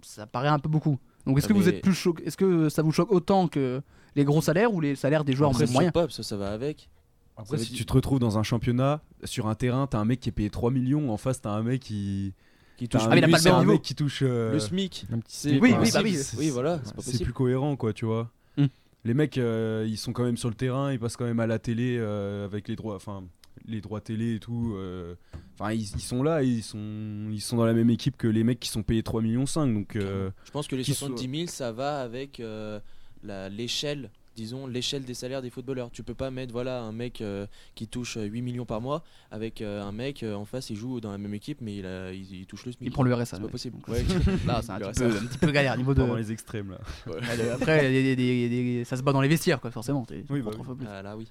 ça 0.03 0.27
paraît 0.27 0.49
un 0.49 0.59
peu 0.59 0.69
beaucoup. 0.69 0.99
Donc 1.27 1.39
est-ce 1.39 1.47
Ah, 1.47 1.49
que 1.49 1.55
vous 1.55 1.69
êtes 1.69 1.83
plus 1.83 1.95
choqué, 1.95 2.25
est-ce 2.27 2.37
que 2.37 2.69
ça 2.69 2.83
vous 2.83 2.93
choque 2.93 3.11
autant 3.13 3.49
que 3.49 3.81
les 4.17 4.25
gros 4.25 4.43
salaires 4.43 4.73
ou 4.75 4.81
les 4.81 4.95
salaires 4.95 5.25
des 5.25 5.33
joueurs 5.33 5.51
Après, 5.51 5.67
ça 5.67 5.73
moyens 5.73 5.93
parce 5.93 6.17
que 6.17 6.23
ça 6.23 6.37
va 6.37 6.53
avec. 6.53 6.89
Après, 7.37 7.59
Ça 7.59 7.65
si 7.65 7.73
tu 7.73 7.85
te 7.85 7.93
retrouves 7.93 8.21
dans 8.21 8.39
un 8.39 8.43
championnat, 8.45 9.03
sur 9.25 9.49
un 9.49 9.55
terrain, 9.57 9.87
t'as 9.89 9.99
un 9.99 10.05
mec 10.05 10.21
qui 10.21 10.29
est 10.29 10.33
payé 10.33 10.51
3 10.51 10.71
millions, 10.71 11.11
en 11.11 11.17
face, 11.17 11.41
t'as 11.41 11.51
un 11.51 11.63
mec 11.63 11.81
qui. 11.81 12.33
Qui 12.77 12.89
touche- 12.89 13.03
Ah, 13.05 13.11
mais 13.11 13.19
il 13.19 13.25
a 13.25 13.29
pas 13.29 13.39
le 13.39 13.45
même 13.45 13.55
un 13.55 13.59
niveau. 13.61 13.73
mec 13.73 13.83
qui 13.83 13.95
touche. 13.95 14.21
euh, 14.23 14.53
Le 14.53 14.59
SMIC. 14.59 15.07
un 15.13 15.19
petit. 15.21 15.59
Oui, 15.61 15.75
oui, 15.81 15.91
bah 15.93 16.01
oui. 16.03 16.17
Oui, 16.39 16.51
voilà, 16.51 16.81
c'est 16.99 17.23
plus 17.23 17.33
cohérent, 17.33 17.77
quoi, 17.77 17.93
tu 17.93 18.05
vois. 18.05 18.31
Hmm. 18.57 18.67
Les 19.05 19.15
mecs, 19.15 19.39
euh, 19.39 19.85
ils 19.89 19.97
sont 19.99 20.13
quand 20.13 20.25
même 20.25 20.37
sur 20.37 20.49
le 20.49 20.55
terrain, 20.55 20.93
ils 20.93 20.99
passent 20.99 21.17
quand 21.17 21.25
même 21.25 21.41
à 21.41 21.47
la 21.47 21.59
télé 21.59 21.97
euh, 21.99 22.45
avec 22.45 22.69
les 22.69 22.77
droits. 22.77 22.97
Enfin. 22.97 23.23
Les 23.67 23.81
droits 23.81 24.01
télé 24.01 24.35
et 24.35 24.41
tout. 24.41 24.75
euh, 24.77 25.15
Enfin, 25.59 25.73
ils, 25.73 25.83
ils 25.83 26.01
sont 26.01 26.23
là, 26.23 26.43
ils 26.43 26.63
sont, 26.63 27.29
ils 27.31 27.41
sont 27.41 27.57
dans 27.57 27.65
la 27.67 27.73
même 27.75 27.91
équipe 27.91 28.17
que 28.17 28.27
les 28.27 28.43
mecs 28.45 28.59
qui 28.61 28.69
sont 28.69 28.83
payés 28.83 29.03
3 29.03 29.23
millions 29.23 29.47
5. 29.47 29.73
Donc, 29.73 29.95
euh, 29.97 30.31
Je 30.45 30.51
pense 30.51 30.67
que 30.67 30.75
les 30.77 30.83
qui 30.83 30.93
70 30.95 31.31
000, 31.37 31.47
ça 31.49 31.71
va 31.73 32.01
avec 32.01 32.41
euh, 32.41 32.81
la- 33.23 33.49
l'échelle, 33.49 34.11
disons, 34.35 34.67
l'échelle 34.67 35.05
des 35.05 35.15
salaires 35.15 35.43
des 35.43 35.51
footballeurs. 35.51 35.93
Tu 35.93 36.03
peux 36.03 36.15
pas 36.17 36.33
mettre 36.33 36.53
voilà, 36.53 36.83
un 36.83 36.91
mec 36.91 37.21
euh, 37.21 37.47
qui 37.77 37.87
touche 37.87 38.17
euh, 38.17 38.25
8 38.25 38.43
millions 38.43 38.67
par 38.67 38.81
mois 38.81 39.05
avec 39.31 39.63
euh, 39.63 39.81
un 39.81 39.93
mec 39.93 40.25
euh, 40.25 40.35
en 40.35 40.45
face, 40.45 40.71
il 40.71 40.77
joue 40.77 41.01
dans 41.01 41.13
la 41.13 41.19
même 41.19 41.35
équipe, 41.35 41.61
mais 41.61 41.77
il, 41.77 41.87
a- 41.87 42.13
il, 42.13 42.35
il 42.35 42.47
touche 42.47 42.67
le 42.67 42.73
SMIC. 42.73 42.89
Il 42.89 42.93
prend 42.93 43.05
le 43.05 43.15
RSA, 43.15 43.37
C'est 43.37 43.43
pas 43.43 43.49
possible. 43.49 43.77
Donc, 43.77 43.87
Ouais. 43.89 44.05
Là, 44.47 44.61
c'est 44.61 44.73
un, 44.73 44.81
petit 44.81 45.01
peu, 45.01 45.07
RSA. 45.09 45.19
un 45.23 45.27
petit 45.27 45.39
peu 45.39 45.51
galère 45.53 45.77
niveau 45.77 45.95
de. 45.95 46.01
Vraiment 46.01 46.17
les 46.17 46.33
extrêmes, 46.33 46.71
là. 46.73 46.81
Ouais. 47.07 47.21
Allez, 47.31 47.49
Après, 47.49 47.89
il 47.89 47.95
y 47.95 47.99
a 48.13 48.17
des- 48.17 48.17
des- 48.17 48.49
des- 48.49 48.85
ça 48.85 48.97
se 48.97 49.03
bat 49.03 49.13
dans 49.13 49.21
les 49.21 49.29
vestiaires, 49.29 49.61
quoi, 49.61 49.71
forcément. 49.71 50.05
Oui, 50.29 50.43
bah 50.43 50.51
oui. 50.59 50.87
Ah, 50.89 51.01
là, 51.01 51.17
oui. 51.17 51.29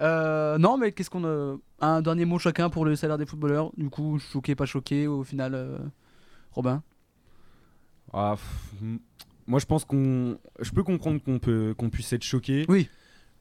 Euh, 0.00 0.58
non, 0.58 0.76
mais 0.78 0.92
qu'est-ce 0.92 1.10
qu'on 1.10 1.24
a 1.24 1.56
Un 1.80 2.02
dernier 2.02 2.24
mot 2.24 2.38
chacun 2.38 2.70
pour 2.70 2.84
le 2.84 2.96
salaire 2.96 3.18
des 3.18 3.26
footballeurs. 3.26 3.70
Du 3.76 3.90
coup, 3.90 4.18
choqué, 4.18 4.54
pas 4.54 4.66
choqué, 4.66 5.06
au 5.06 5.22
final, 5.24 5.54
euh, 5.54 5.78
Robin? 6.52 6.82
Ah, 8.12 8.36
pff, 8.36 8.82
moi 9.46 9.60
je 9.60 9.66
pense 9.66 9.84
qu'on. 9.84 10.38
Je 10.60 10.70
peux 10.72 10.82
comprendre 10.82 11.20
qu'on 11.22 11.38
peut 11.38 11.74
qu'on 11.78 11.90
puisse 11.90 12.12
être 12.12 12.24
choqué. 12.24 12.64
Oui. 12.68 12.88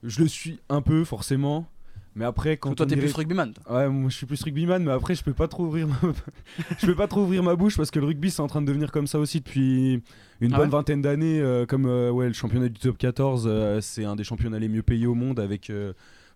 Je 0.04 0.22
le 0.22 0.28
suis 0.28 0.60
un 0.70 0.82
peu 0.82 1.04
forcément. 1.04 1.68
Mais 2.16 2.26
après 2.26 2.58
quand 2.58 2.74
Toi, 2.76 2.86
t'es 2.86 2.98
plus 2.98 3.14
rugbyman. 3.14 3.54
Ouais, 3.70 3.88
moi 3.88 4.10
je 4.10 4.16
suis 4.16 4.26
plus 4.26 4.42
rugbyman, 4.44 4.84
mais 4.84 4.92
après 4.92 5.16
je 5.16 5.24
peux 5.24 5.34
pas 5.34 5.48
trop 5.48 5.66
ouvrir 5.66 5.88
ma... 5.88 5.96
je 6.80 6.86
peux 6.88 6.96
pas 6.96 7.08
trop 7.08 7.22
ouvrir 7.22 7.44
ma 7.44 7.56
bouche 7.56 7.78
parce 7.78 7.92
que 7.92 8.00
le 8.00 8.08
rugby 8.08 8.32
c'est 8.32 8.42
en 8.42 8.48
train 8.48 8.62
de 8.62 8.68
devenir 8.68 8.92
comme 8.92 9.08
ça 9.08 9.20
aussi 9.20 9.40
depuis 9.40 10.02
une 10.42 10.54
Ah 10.54 10.58
bonne 10.58 10.66
ouais 10.68 10.72
vingtaine 10.72 11.02
d'années. 11.02 11.40
euh, 11.40 11.66
comme 11.66 11.86
euh, 11.86 12.10
ouais, 12.12 12.28
le 12.28 12.34
championnat 12.34 12.68
du 12.68 12.80
top 12.80 12.98
14, 12.98 13.46
euh, 13.48 13.80
c'est 13.82 14.06
un 14.06 14.16
des 14.16 14.24
championnats 14.24 14.60
les 14.60 14.68
mieux 14.70 14.84
payés 14.84 15.06
au 15.08 15.16
monde 15.16 15.40
avec. 15.40 15.72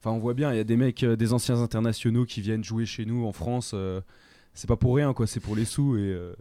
Enfin, 0.03 0.11
on 0.11 0.19
voit 0.19 0.33
bien, 0.33 0.51
il 0.51 0.57
y 0.57 0.59
a 0.59 0.65
des 0.65 0.75
mecs, 0.75 1.01
euh, 1.03 1.15
des 1.15 1.31
anciens 1.31 1.61
internationaux 1.61 2.25
qui 2.25 2.41
viennent 2.41 2.63
jouer 2.63 2.85
chez 2.85 3.05
nous 3.05 3.25
en 3.25 3.31
France. 3.31 3.71
euh, 3.73 4.01
c'est 4.53 4.67
pas 4.67 4.75
pour 4.75 4.95
rien, 4.95 5.13
quoi. 5.13 5.27
C'est 5.27 5.39
pour 5.39 5.55
les 5.55 5.63
sous 5.65 5.95
et. 5.95 6.01
euh, 6.01 6.33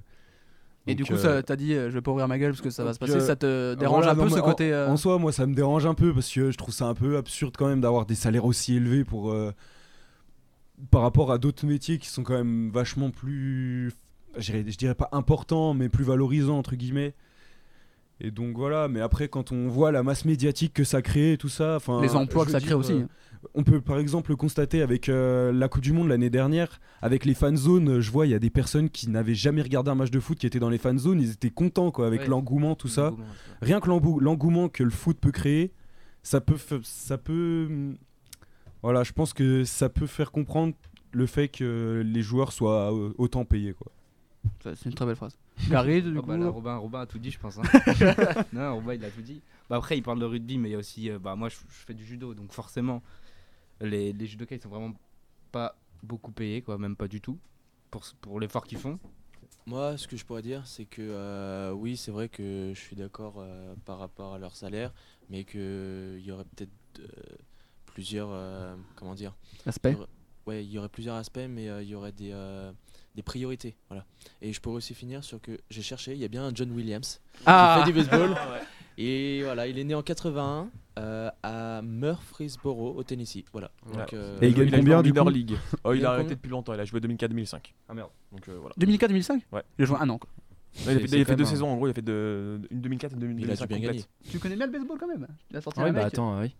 Et 0.88 0.96
du 0.96 1.04
coup, 1.04 1.12
euh, 1.12 1.16
ça- 1.16 1.42
t'as 1.44 1.54
dit, 1.54 1.72
euh, 1.74 1.88
je 1.88 1.94
vais 1.94 2.00
pas 2.00 2.10
ouvrir 2.10 2.26
ma 2.26 2.38
gueule 2.40 2.50
parce 2.50 2.60
que 2.60 2.70
ça 2.70 2.82
va 2.82 2.92
se 2.92 2.98
donc, 2.98 3.08
passer. 3.08 3.20
euh, 3.22 3.26
Ça 3.26 3.36
te 3.36 3.74
dérange 3.74 4.04
voilà, 4.04 4.20
un 4.20 4.24
peu 4.24 4.28
ce 4.28 4.34
mais 4.34 4.40
en- 4.40 4.44
côté. 4.44 4.72
euh, 4.72 4.88
En 4.88 4.96
soi, 4.96 5.16
moi, 5.18 5.30
ça 5.30 5.46
me 5.46 5.54
dérange 5.54 5.86
un 5.86 5.94
peu 5.94 6.12
parce 6.12 6.28
que 6.32 6.50
je 6.50 6.58
trouve 6.58 6.74
ça 6.74 6.86
un 6.86 6.94
peu 6.94 7.16
absurde 7.16 7.54
quand 7.56 7.68
même 7.68 7.80
d'avoir 7.80 8.04
des 8.04 8.16
salaires 8.16 8.44
aussi 8.46 8.74
élevés 8.74 9.04
pour. 9.04 9.30
euh, 9.30 9.52
par 10.90 11.02
rapport 11.02 11.30
à 11.30 11.38
d'autres 11.38 11.64
métiers 11.64 11.98
qui 11.98 12.08
sont 12.08 12.24
quand 12.24 12.34
même 12.34 12.70
vachement 12.70 13.10
plus. 13.10 13.92
Je 14.36 14.50
dirais, 14.50 14.64
je 14.66 14.76
dirais 14.76 14.94
pas 14.96 15.08
importants, 15.12 15.72
mais 15.74 15.88
plus 15.88 16.04
valorisants, 16.04 16.58
entre 16.58 16.74
guillemets. 16.74 17.14
Et 18.24 18.30
donc 18.30 18.56
voilà, 18.56 18.86
mais 18.86 19.00
après, 19.00 19.26
quand 19.28 19.50
on 19.50 19.66
voit 19.68 19.90
la 19.90 20.02
masse 20.04 20.24
médiatique 20.24 20.72
que 20.74 20.84
ça 20.84 21.02
crée 21.02 21.32
et 21.32 21.36
tout 21.38 21.48
ça. 21.48 21.74
enfin, 21.76 22.00
Les 22.00 22.14
emplois 22.14 22.44
que 22.44 22.52
ça 22.52 22.60
crée 22.60 22.74
aussi. 22.74 22.92
euh, 22.92 23.06
on 23.54 23.64
peut 23.64 23.80
par 23.80 23.98
exemple 23.98 24.30
le 24.30 24.36
constater 24.36 24.80
avec 24.80 25.08
euh, 25.08 25.50
la 25.52 25.68
Coupe 25.68 25.82
du 25.82 25.92
Monde 25.92 26.06
l'année 26.08 26.30
dernière, 26.30 26.80
avec 27.02 27.24
les 27.24 27.34
fan 27.34 27.56
zones. 27.56 27.98
Je 27.98 28.10
vois, 28.12 28.26
il 28.28 28.30
y 28.30 28.34
a 28.34 28.38
des 28.38 28.50
personnes 28.50 28.88
qui 28.90 29.10
n'avaient 29.10 29.34
jamais 29.34 29.60
regardé 29.60 29.90
un 29.90 29.96
match 29.96 30.12
de 30.12 30.20
foot 30.20 30.38
qui 30.38 30.46
étaient 30.46 30.60
dans 30.60 30.70
les 30.70 30.78
fan 30.78 30.96
zones. 31.00 31.20
Ils 31.20 31.32
étaient 31.32 31.50
contents 31.50 31.90
quoi, 31.90 32.06
avec 32.06 32.20
Ouais. 32.20 32.28
l'engouement, 32.28 32.76
tout 32.76 32.86
ça. 32.86 33.12
Rien 33.60 33.80
que 33.80 33.88
l'engou- 33.88 34.20
l'engouement 34.20 34.68
que 34.68 34.84
le 34.84 34.90
foot 34.90 35.18
peut 35.18 35.32
créer, 35.32 35.72
ça 36.22 36.40
peut, 36.40 36.54
ça 36.84 37.18
peut, 37.18 37.66
hum, 37.68 37.96
voilà, 38.84 39.02
je 39.02 39.10
pense 39.12 39.32
que 39.34 39.64
ça 39.64 39.88
peut 39.88 40.06
faire 40.06 40.30
comprendre 40.30 40.74
le 41.12 41.26
fait 41.26 41.48
que 41.48 42.02
les 42.06 42.22
joueurs 42.22 42.52
soient 42.52 42.94
euh, 42.94 43.12
autant 43.18 43.44
payés 43.44 43.72
quoi. 43.74 43.90
C'est 44.62 44.84
une 44.86 44.94
très 44.94 45.06
belle 45.06 45.16
phrase. 45.16 45.36
Gary, 45.68 46.02
du 46.02 46.16
Oh, 46.16 46.20
coup. 46.22 46.26
bah 46.28 46.36
là, 46.36 46.48
Robin, 46.48 46.76
Robin 46.76 47.00
a 47.00 47.06
tout 47.06 47.18
dit, 47.18 47.30
je 47.30 47.38
pense. 47.38 47.58
hein. 47.58 47.62
non, 48.52 48.74
Robin, 48.76 48.94
il 48.94 49.04
a 49.04 49.10
tout 49.10 49.22
dit. 49.22 49.40
Bah, 49.68 49.76
après, 49.76 49.96
il 49.98 50.02
parle 50.02 50.18
de 50.20 50.24
rugby, 50.24 50.58
mais 50.58 50.68
il 50.70 50.72
y 50.72 50.74
a 50.74 50.78
aussi. 50.78 51.10
euh, 51.10 51.18
bah, 51.18 51.34
moi, 51.36 51.48
je, 51.48 51.56
je 51.56 51.84
fais 51.86 51.94
du 51.94 52.04
judo, 52.04 52.34
donc 52.34 52.52
forcément, 52.52 53.02
les, 53.80 54.12
les 54.12 54.26
judokas, 54.26 54.56
ils 54.56 54.60
sont 54.62 54.68
vraiment 54.68 54.92
pas 55.50 55.76
beaucoup 56.02 56.32
payés, 56.32 56.62
quoi, 56.62 56.78
même 56.78 56.96
pas 56.96 57.08
du 57.08 57.20
tout, 57.20 57.38
pour, 57.90 58.02
pour 58.20 58.40
l'effort 58.40 58.64
qu'ils 58.66 58.78
font. 58.78 58.98
Moi, 59.66 59.96
ce 59.96 60.08
que 60.08 60.16
je 60.16 60.24
pourrais 60.24 60.42
dire, 60.42 60.66
c'est 60.66 60.86
que 60.86 61.02
euh, 61.02 61.70
oui, 61.72 61.96
c'est 61.96 62.10
vrai 62.10 62.28
que 62.28 62.72
je 62.74 62.80
suis 62.80 62.96
d'accord 62.96 63.34
euh, 63.38 63.74
par 63.84 63.98
rapport 63.98 64.34
à 64.34 64.38
leur 64.38 64.56
salaire, 64.56 64.92
mais 65.30 65.44
qu'il 65.44 66.20
y 66.24 66.30
aurait 66.32 66.44
peut-être 66.56 66.70
euh, 67.00 67.36
plusieurs. 67.86 68.30
euh, 68.32 68.74
comment 68.96 69.14
dire? 69.14 69.34
Aspects 69.66 69.88
Il 69.88 69.92
y 69.92 69.96
aurait- 69.96 70.06
Ouais, 70.44 70.64
il 70.64 70.70
y 70.72 70.78
aurait 70.78 70.88
plusieurs 70.88 71.14
aspects, 71.14 71.38
mais 71.48 71.68
euh, 71.68 71.84
il 71.84 71.88
y 71.90 71.94
aurait 71.94 72.10
des, 72.10 72.30
euh, 72.32 72.72
des 73.14 73.22
priorités. 73.22 73.76
Voilà. 73.88 74.04
Et 74.40 74.52
je 74.52 74.60
pourrais 74.60 74.76
aussi 74.76 74.94
finir 74.94 75.22
sur 75.24 75.40
que 75.40 75.58
j'ai 75.70 75.82
cherché, 75.82 76.12
il 76.12 76.18
y 76.18 76.24
a 76.24 76.28
bien 76.28 76.44
un 76.44 76.52
John 76.54 76.70
Williams 76.72 77.20
Ah. 77.46 77.82
qui 77.84 77.92
fait 77.92 77.92
du 77.92 77.98
baseball. 78.08 78.30
Ouais. 78.52 78.62
Et 78.98 79.42
voilà, 79.42 79.66
il 79.66 79.78
est 79.78 79.84
né 79.84 79.94
en 79.94 80.02
81 80.02 80.68
euh, 80.98 81.30
à 81.42 81.80
Murfreesboro, 81.82 82.94
au 82.94 83.02
Tennessee. 83.02 83.42
Voilà. 83.52 83.70
Donc, 83.90 84.12
euh, 84.12 84.38
Et 84.42 84.48
il 84.48 84.54
gagne 84.54 84.66
a 84.66 84.70
joué 84.70 84.78
combien, 84.80 84.98
en 84.98 85.02
du 85.02 85.10
minor 85.12 85.24
coup 85.26 85.30
league 85.32 85.56
Oh, 85.84 85.94
il, 85.94 86.04
a 86.04 86.10
arrêté 86.10 86.22
combien 86.24 86.36
depuis 86.36 86.50
longtemps, 86.50 86.74
il 86.74 86.80
a 86.80 86.84
joué 86.84 87.00
2004-2005. 87.00 87.72
Ah 87.88 87.94
merde. 87.94 88.10
Donc 88.30 88.46
euh, 88.50 88.58
voilà. 88.60 88.74
2004-2005 88.78 89.40
Ouais. 89.50 89.62
Il 89.78 89.82
a 89.82 89.86
joué 89.86 89.96
un 89.98 90.08
an, 90.10 90.18
quoi. 90.18 90.28
Ouais, 90.86 90.92
il 90.92 90.96
a 90.96 91.00
fait, 91.00 91.08
C'est- 91.08 91.16
il 91.16 91.20
a 91.22 91.24
c'est 91.24 91.24
fait 91.24 91.36
deux 91.36 91.44
saisons 91.46 91.68
en 91.68 91.76
gros, 91.76 91.86
il 91.86 91.90
a 91.90 91.94
fait 91.94 92.02
de, 92.02 92.60
une 92.70 92.80
2004 92.82 93.12
et 93.12 93.16
une 93.16 93.22
Il 93.22 93.26
a 93.26 93.32
dû 93.34 93.40
2005 93.42 93.68
bien 93.68 93.76
complète. 93.78 93.92
gagner. 93.94 94.04
Tu 94.30 94.38
connais 94.38 94.56
bien 94.56 94.66
le 94.66 94.72
baseball 94.72 94.98
quand 94.98 95.08
même 95.08 95.26
Il 95.50 95.56
a 95.56 95.60
sorti 95.62 95.80
Ouais, 95.80 95.88
un 95.88 95.92
bah 95.92 96.04
mec. 96.04 96.12
attends, 96.12 96.38
oui. 96.40 96.54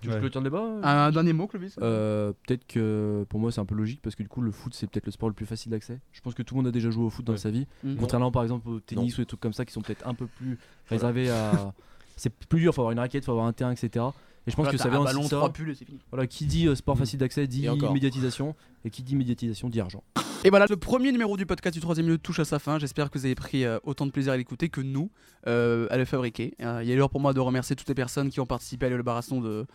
Tu 0.00 0.08
veux 0.08 0.12
que 0.14 0.16
je 0.16 0.20
clôture 0.20 0.40
le 0.40 0.44
débat 0.50 0.62
euh 0.62 0.80
Un 0.82 1.10
dernier 1.10 1.32
mot, 1.32 1.46
Clovis? 1.46 1.76
Euh, 1.82 2.32
peut-être 2.46 2.66
que 2.66 3.24
pour 3.28 3.38
moi 3.40 3.52
c'est 3.52 3.60
un 3.60 3.64
peu 3.66 3.74
logique 3.74 4.00
parce 4.02 4.14
que 4.16 4.22
du 4.22 4.28
coup 4.28 4.40
le 4.40 4.50
foot 4.50 4.72
c'est 4.74 4.86
peut-être 4.88 5.06
le 5.06 5.12
sport 5.12 5.28
le 5.28 5.34
plus 5.34 5.46
facile 5.46 5.70
d'accès. 5.72 6.00
Je 6.12 6.20
pense 6.20 6.34
que 6.34 6.42
tout 6.42 6.54
le 6.54 6.60
monde 6.60 6.68
a 6.68 6.70
déjà 6.72 6.90
joué 6.90 7.04
au 7.04 7.10
foot 7.10 7.24
dans 7.24 7.32
Ouais. 7.32 7.38
sa 7.38 7.50
vie. 7.50 7.66
Mm. 7.84 7.96
Contrairement 7.96 8.30
par 8.32 8.42
exemple 8.42 8.68
au 8.68 8.80
tennis 8.80 9.16
ou 9.18 9.20
des 9.22 9.26
trucs 9.26 9.40
comme 9.40 9.52
ça 9.52 9.64
qui 9.64 9.72
sont 9.72 9.82
peut-être 9.82 10.06
un 10.06 10.14
peu 10.14 10.26
plus 10.26 10.58
réservés 10.88 11.30
à. 11.30 11.74
C'est 12.16 12.30
plus 12.34 12.60
dur, 12.60 12.74
faut 12.74 12.82
avoir 12.82 12.92
une 12.92 12.98
raquette, 12.98 13.24
faut 13.24 13.30
avoir 13.32 13.46
un 13.46 13.52
terrain, 13.54 13.72
etc. 13.72 14.04
Et 14.46 14.50
je 14.50 14.56
pense 14.56 14.64
Voilà, 14.64 14.72
que 14.72 14.78
ça 14.82 14.88
un 14.88 14.90
vient 14.90 15.00
aussi 15.00 15.14
ballon, 15.14 15.28
trois 15.28 15.52
pulls 15.52 15.70
et 15.70 15.74
c'est 15.74 15.84
fini. 15.84 15.98
Voilà, 16.10 16.26
qui 16.26 16.46
dit 16.46 16.66
euh, 16.66 16.74
sport 16.74 16.96
facile 16.96 17.18
d'accès 17.18 17.46
dit 17.46 17.66
Et 17.66 17.92
médiatisation 17.92 18.54
et 18.84 18.90
qui 18.90 19.02
dit 19.02 19.14
médiatisation 19.16 19.68
dit 19.68 19.80
argent. 19.80 20.02
Et 20.44 20.48
voilà, 20.48 20.64
le 20.70 20.76
premier 20.76 21.12
numéro 21.12 21.36
du 21.36 21.44
podcast 21.44 21.74
du 21.74 21.80
troisième 21.80 22.08
lieu 22.08 22.16
touche 22.16 22.38
à 22.38 22.46
sa 22.46 22.58
fin. 22.58 22.78
J'espère 22.78 23.10
que 23.10 23.18
vous 23.18 23.26
avez 23.26 23.34
pris 23.34 23.64
euh, 23.64 23.78
autant 23.84 24.06
de 24.06 24.10
plaisir 24.10 24.32
à 24.32 24.38
l'écouter 24.38 24.70
que 24.70 24.80
nous 24.80 25.10
euh, 25.46 25.86
à 25.90 25.98
le 25.98 26.06
fabriquer. 26.06 26.54
Euh, 26.62 26.80
il 26.82 26.90
est 26.90 26.96
l'heure 26.96 27.10
pour 27.10 27.20
moi 27.20 27.34
de 27.34 27.40
remercier 27.40 27.76
toutes 27.76 27.88
les 27.88 27.94
personnes 27.94 28.30
qui 28.30 28.40
ont 28.40 28.46
participé 28.46 28.86
à 28.86 28.88
l'élaboration 28.88 29.42
de, 29.42 29.66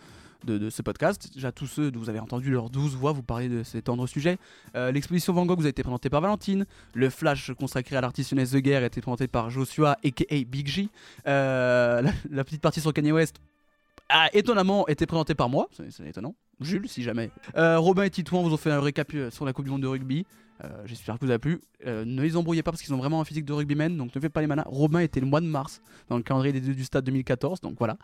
de, 0.45 0.57
de 0.57 0.69
ce 0.71 0.81
podcast. 0.81 1.29
Déjà 1.31 1.51
tous 1.51 1.67
ceux 1.67 1.91
dont 1.91 1.99
vous 1.99 2.09
avez 2.09 2.19
entendu 2.19 2.49
leurs 2.49 2.71
douze 2.71 2.95
voix 2.95 3.11
vous 3.11 3.21
parler 3.21 3.47
de 3.47 3.61
ces 3.61 3.83
tendres 3.83 4.07
sujets. 4.07 4.37
Euh, 4.75 4.91
L'exposition 4.91 5.33
Van 5.33 5.45
Gogh 5.45 5.59
vous 5.59 5.67
a 5.67 5.69
été 5.69 5.83
présentée 5.83 6.09
par 6.09 6.21
Valentine. 6.21 6.65
Le 6.95 7.11
flash 7.11 7.51
consacré 7.53 7.95
à 7.95 8.01
l'artiste 8.01 8.31
jeunesse 8.31 8.49
The 8.49 8.57
Guerre 8.57 8.81
a 8.81 8.87
été 8.87 9.01
présenté 9.01 9.27
par 9.27 9.51
Joshua 9.51 9.97
aka 10.03 10.35
Big 10.47 10.65
J. 10.67 10.89
Euh, 11.27 12.01
la, 12.01 12.11
la 12.31 12.43
petite 12.43 12.61
partie 12.61 12.81
sur 12.81 12.91
Kanye 12.91 13.11
West 13.11 13.35
a 14.09 14.35
étonnamment 14.35 14.87
été 14.87 15.05
présenté 15.05 15.35
par 15.35 15.49
moi, 15.49 15.69
c'est 15.71 16.07
étonnant. 16.07 16.35
Jules, 16.61 16.87
si 16.87 17.03
jamais. 17.03 17.31
Euh, 17.57 17.79
Robin 17.79 18.03
et 18.03 18.09
Titouan 18.09 18.43
vous 18.43 18.53
ont 18.53 18.57
fait 18.57 18.71
un 18.71 18.79
récap 18.79 19.13
euh, 19.13 19.29
sur 19.29 19.45
la 19.45 19.51
Coupe 19.51 19.65
du 19.65 19.71
Monde 19.71 19.81
de 19.81 19.87
rugby. 19.87 20.25
Euh, 20.63 20.69
J'espère 20.85 21.19
que 21.19 21.25
vous 21.25 21.31
a 21.31 21.39
plu. 21.39 21.59
Ne 21.85 22.21
les 22.21 22.37
embrouillez 22.37 22.63
pas 22.63 22.71
parce 22.71 22.81
qu'ils 22.81 22.93
ont 22.93 22.97
vraiment 22.97 23.19
un 23.19 23.25
physique 23.25 23.43
de 23.43 23.51
rugbyman, 23.51 23.97
donc 23.97 24.15
ne 24.15 24.21
faites 24.21 24.31
pas 24.31 24.39
les 24.39 24.47
manas. 24.47 24.63
Robin 24.67 24.99
était 24.99 25.19
le 25.19 25.25
mois 25.25 25.41
de 25.41 25.47
mars 25.47 25.81
dans 26.07 26.15
le 26.15 26.23
calendrier 26.23 26.53
des 26.53 26.61
deux 26.61 26.73
du 26.73 26.85
stade 26.85 27.03
2014, 27.03 27.59
donc 27.59 27.77
voilà. 27.77 27.97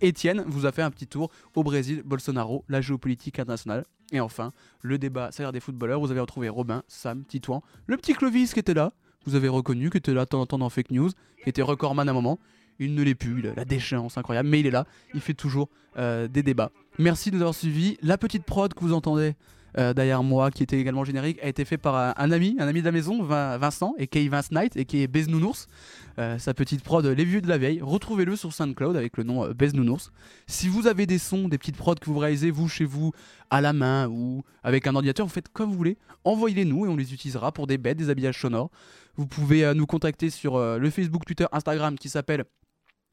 Étienne 0.00 0.44
vous 0.46 0.64
a 0.64 0.72
fait 0.72 0.82
un 0.82 0.90
petit 0.90 1.06
tour 1.06 1.30
au 1.54 1.62
Brésil, 1.62 2.02
Bolsonaro, 2.04 2.64
la 2.68 2.80
géopolitique 2.80 3.38
internationale. 3.38 3.84
Et 4.12 4.20
enfin, 4.20 4.52
le 4.80 4.96
débat 4.96 5.30
salaire 5.30 5.52
des 5.52 5.60
footballeurs. 5.60 6.00
Vous 6.00 6.10
avez 6.10 6.20
retrouvé 6.20 6.48
Robin, 6.48 6.82
Sam, 6.88 7.24
Titouan, 7.24 7.62
le 7.86 7.98
petit 7.98 8.14
Clovis 8.14 8.54
qui 8.54 8.60
était 8.60 8.74
là. 8.74 8.92
Vous 9.26 9.34
avez 9.34 9.48
reconnu, 9.48 9.90
qui 9.90 9.98
était 9.98 10.14
là 10.14 10.24
de 10.24 10.30
temps 10.30 10.40
en 10.40 10.46
temps 10.46 10.58
dans 10.58 10.70
Fake 10.70 10.90
News, 10.90 11.10
qui 11.42 11.50
était 11.50 11.60
recordman 11.60 12.08
à 12.08 12.12
un 12.12 12.14
moment. 12.14 12.38
Il 12.78 12.94
ne 12.94 13.02
l'est 13.02 13.14
plus, 13.14 13.42
la 13.42 13.64
déchéance 13.64 14.18
incroyable, 14.18 14.48
mais 14.48 14.60
il 14.60 14.66
est 14.66 14.70
là, 14.70 14.86
il 15.14 15.20
fait 15.20 15.34
toujours 15.34 15.68
euh, 15.96 16.28
des 16.28 16.42
débats. 16.42 16.70
Merci 16.98 17.30
de 17.30 17.36
nous 17.36 17.42
avoir 17.42 17.54
suivis. 17.54 17.96
La 18.02 18.18
petite 18.18 18.44
prod 18.44 18.72
que 18.72 18.80
vous 18.80 18.92
entendez 18.92 19.34
euh, 19.76 19.92
derrière 19.92 20.22
moi, 20.22 20.50
qui 20.50 20.62
était 20.62 20.78
également 20.80 21.04
générique, 21.04 21.38
a 21.42 21.48
été 21.48 21.64
fait 21.64 21.76
par 21.76 21.94
un, 22.18 22.30
ami, 22.32 22.56
un 22.58 22.66
ami 22.66 22.80
de 22.80 22.84
la 22.86 22.92
maison, 22.92 23.22
Vin- 23.22 23.58
Vincent, 23.58 23.94
et 23.98 24.06
qui 24.06 24.18
est 24.18 24.28
Vince 24.28 24.50
Knight, 24.50 24.76
et 24.76 24.84
qui 24.84 25.02
est 25.02 25.06
Bez 25.06 25.26
Nounours. 25.28 25.66
Euh, 26.18 26.38
sa 26.38 26.54
petite 26.54 26.82
prod 26.82 27.04
Les 27.04 27.24
Vieux 27.24 27.40
de 27.40 27.48
la 27.48 27.58
Vieille. 27.58 27.80
Retrouvez-le 27.82 28.34
sur 28.34 28.52
SoundCloud 28.52 28.96
avec 28.96 29.16
le 29.16 29.24
nom 29.24 29.44
euh, 29.44 29.70
Nounours. 29.74 30.10
Si 30.46 30.68
vous 30.68 30.86
avez 30.86 31.06
des 31.06 31.18
sons, 31.18 31.48
des 31.48 31.58
petites 31.58 31.76
prods 31.76 31.94
que 31.96 32.06
vous 32.10 32.18
réalisez 32.18 32.50
vous 32.50 32.68
chez 32.68 32.84
vous 32.84 33.12
à 33.50 33.60
la 33.60 33.72
main 33.72 34.08
ou 34.08 34.42
avec 34.62 34.86
un 34.86 34.94
ordinateur, 34.94 35.26
vous 35.26 35.32
faites 35.32 35.48
comme 35.48 35.70
vous 35.70 35.76
voulez. 35.76 35.98
Envoyez-les 36.24 36.64
nous 36.64 36.86
et 36.86 36.88
on 36.88 36.96
les 36.96 37.12
utilisera 37.12 37.52
pour 37.52 37.66
des 37.66 37.78
bêtes, 37.78 37.98
des 37.98 38.08
habillages 38.10 38.40
sonores. 38.40 38.70
Vous 39.16 39.26
pouvez 39.26 39.72
nous 39.74 39.86
contacter 39.86 40.30
sur 40.30 40.58
le 40.78 40.90
Facebook, 40.90 41.24
Twitter, 41.24 41.46
Instagram 41.52 41.96
qui 41.98 42.08
s'appelle 42.08 42.44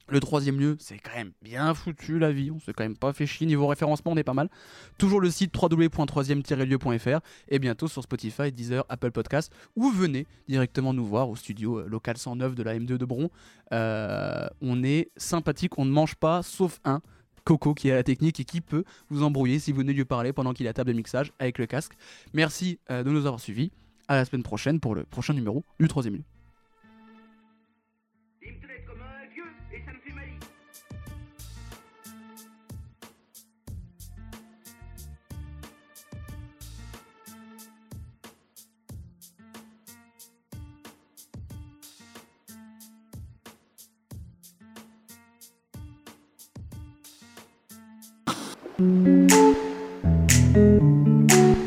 le 0.08 0.20
troisième 0.20 0.60
lieu, 0.60 0.78
c'est 0.80 1.00
quand 1.00 1.16
même 1.16 1.32
bien 1.42 1.74
foutu 1.74 2.20
la 2.20 2.32
vie, 2.32 2.52
on 2.52 2.60
s'est 2.60 2.74
quand 2.74 2.84
même 2.84 2.98
pas 2.98 3.14
fait 3.14 3.26
chier 3.26 3.48
niveau 3.48 3.68
référencement, 3.68 4.12
on 4.12 4.18
est 4.18 4.24
pas 4.24 4.34
mal. 4.34 4.50
Toujours 4.98 5.20
le 5.20 5.32
site 5.32 5.56
www.3e-lieu.fr 5.56 7.20
et 7.50 7.60
bientôt 7.60 7.88
sur 7.88 8.04
Spotify, 8.04 8.52
Deezer, 8.52 8.86
Apple 8.90 9.12
Podcast 9.12 9.52
ou 9.76 9.90
venez 9.90 10.28
directement 10.48 10.94
nous 10.94 11.06
voir 11.06 11.30
au 11.30 11.36
studio 11.36 11.80
euh, 11.80 11.88
local 11.88 12.18
109 12.18 12.56
de 12.56 12.64
la 12.64 12.78
M2 12.78 12.98
de 12.98 13.06
Bron. 13.06 13.30
Euh, 13.74 14.48
on 14.62 14.84
est 14.84 15.10
sympathique, 15.18 15.78
on 15.80 15.86
ne 15.86 15.92
mange 15.92 16.16
pas 16.16 16.44
sauf 16.44 16.80
un. 16.86 17.02
Coco 17.44 17.76
qui 17.76 17.90
est 17.90 17.92
à 17.92 17.96
la 17.96 18.04
technique 18.04 18.40
et 18.40 18.44
qui 18.44 18.60
peut 18.60 18.84
vous 19.10 19.22
embrouiller 19.22 19.60
si 19.60 19.72
vous 19.72 19.78
venez 19.78 19.94
lui 19.94 20.04
parler 20.04 20.34
pendant 20.34 20.52
qu'il 20.54 20.66
est 20.66 20.70
à 20.70 20.74
table 20.74 20.92
de 20.92 20.98
mixage 20.98 21.32
avec 21.38 21.60
le 21.60 21.68
casque. 21.68 21.94
Merci 22.34 22.80
euh, 22.90 23.04
de 23.04 23.12
nous 23.12 23.26
avoir 23.28 23.40
suivis. 23.40 23.72
À 24.08 24.16
la 24.16 24.26
semaine 24.26 24.44
prochaine 24.44 24.80
pour 24.80 24.94
le 24.94 25.04
prochain 25.04 25.34
numéro 25.34 25.64
du 25.80 25.88
troisième 25.88 26.16
lieu. 26.16 26.35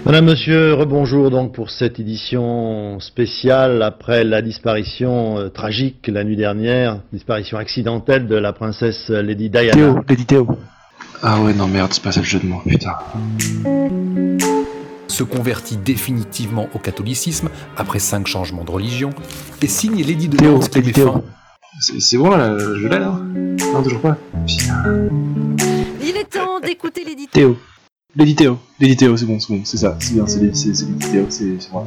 Madame, 0.04 0.26
Monsieur, 0.26 0.74
rebonjour 0.74 1.30
donc 1.30 1.54
pour 1.54 1.70
cette 1.70 1.98
édition 1.98 3.00
spéciale 3.00 3.82
après 3.82 4.24
la 4.24 4.42
disparition 4.42 5.38
euh, 5.38 5.48
tragique 5.48 6.06
la 6.12 6.22
nuit 6.24 6.36
dernière, 6.36 7.00
disparition 7.12 7.56
accidentelle 7.56 8.26
de 8.26 8.34
la 8.36 8.52
princesse 8.52 9.09
Lady 9.09 9.48
Diana. 9.48 9.72
Théo, 9.72 10.00
Lady 10.06 10.26
Théo. 10.26 10.48
Ah 11.22 11.40
ouais, 11.40 11.54
non 11.54 11.66
merde, 11.66 11.94
c'est 11.94 12.02
pas 12.02 12.12
ça 12.12 12.20
le 12.20 12.26
jeu 12.26 12.40
de 12.40 12.46
mots, 12.46 12.61
putain. 12.66 12.92
se 15.06 15.22
convertit 15.22 15.78
définitivement 15.78 16.68
au 16.74 16.78
catholicisme 16.78 17.48
après 17.78 18.00
cinq 18.00 18.26
changements 18.26 18.64
de 18.64 18.70
religion 18.70 19.11
et 19.62 19.66
signe 19.66 20.02
Lady 20.04 20.28
de 20.28 20.36
qui 20.36 20.78
met 20.78 20.92
fin. 20.92 21.22
C'est 21.80 22.00
c'est 22.00 22.18
bon 22.18 22.30
là, 22.30 22.59
je 22.59 22.86
l'ai 22.86 22.98
là? 22.98 23.18
Non, 23.72 23.82
toujours 23.82 24.00
pas. 24.00 24.18
Putain. 24.46 25.57
Temps 26.30 26.60
d'écouter 26.60 27.04
l'édito. 27.04 27.30
Théo. 27.32 27.56
Lady 28.16 28.34
Théo, 28.34 29.16
c'est 29.16 29.24
bon, 29.24 29.38
c'est 29.38 29.52
bon, 29.52 29.60
c'est 29.64 29.76
ça, 29.76 29.96
c'est 30.00 30.14
bien, 30.14 30.26
c'est 30.26 30.54
c'est 30.54 30.74
c'est 31.30 31.72
moi. 31.72 31.86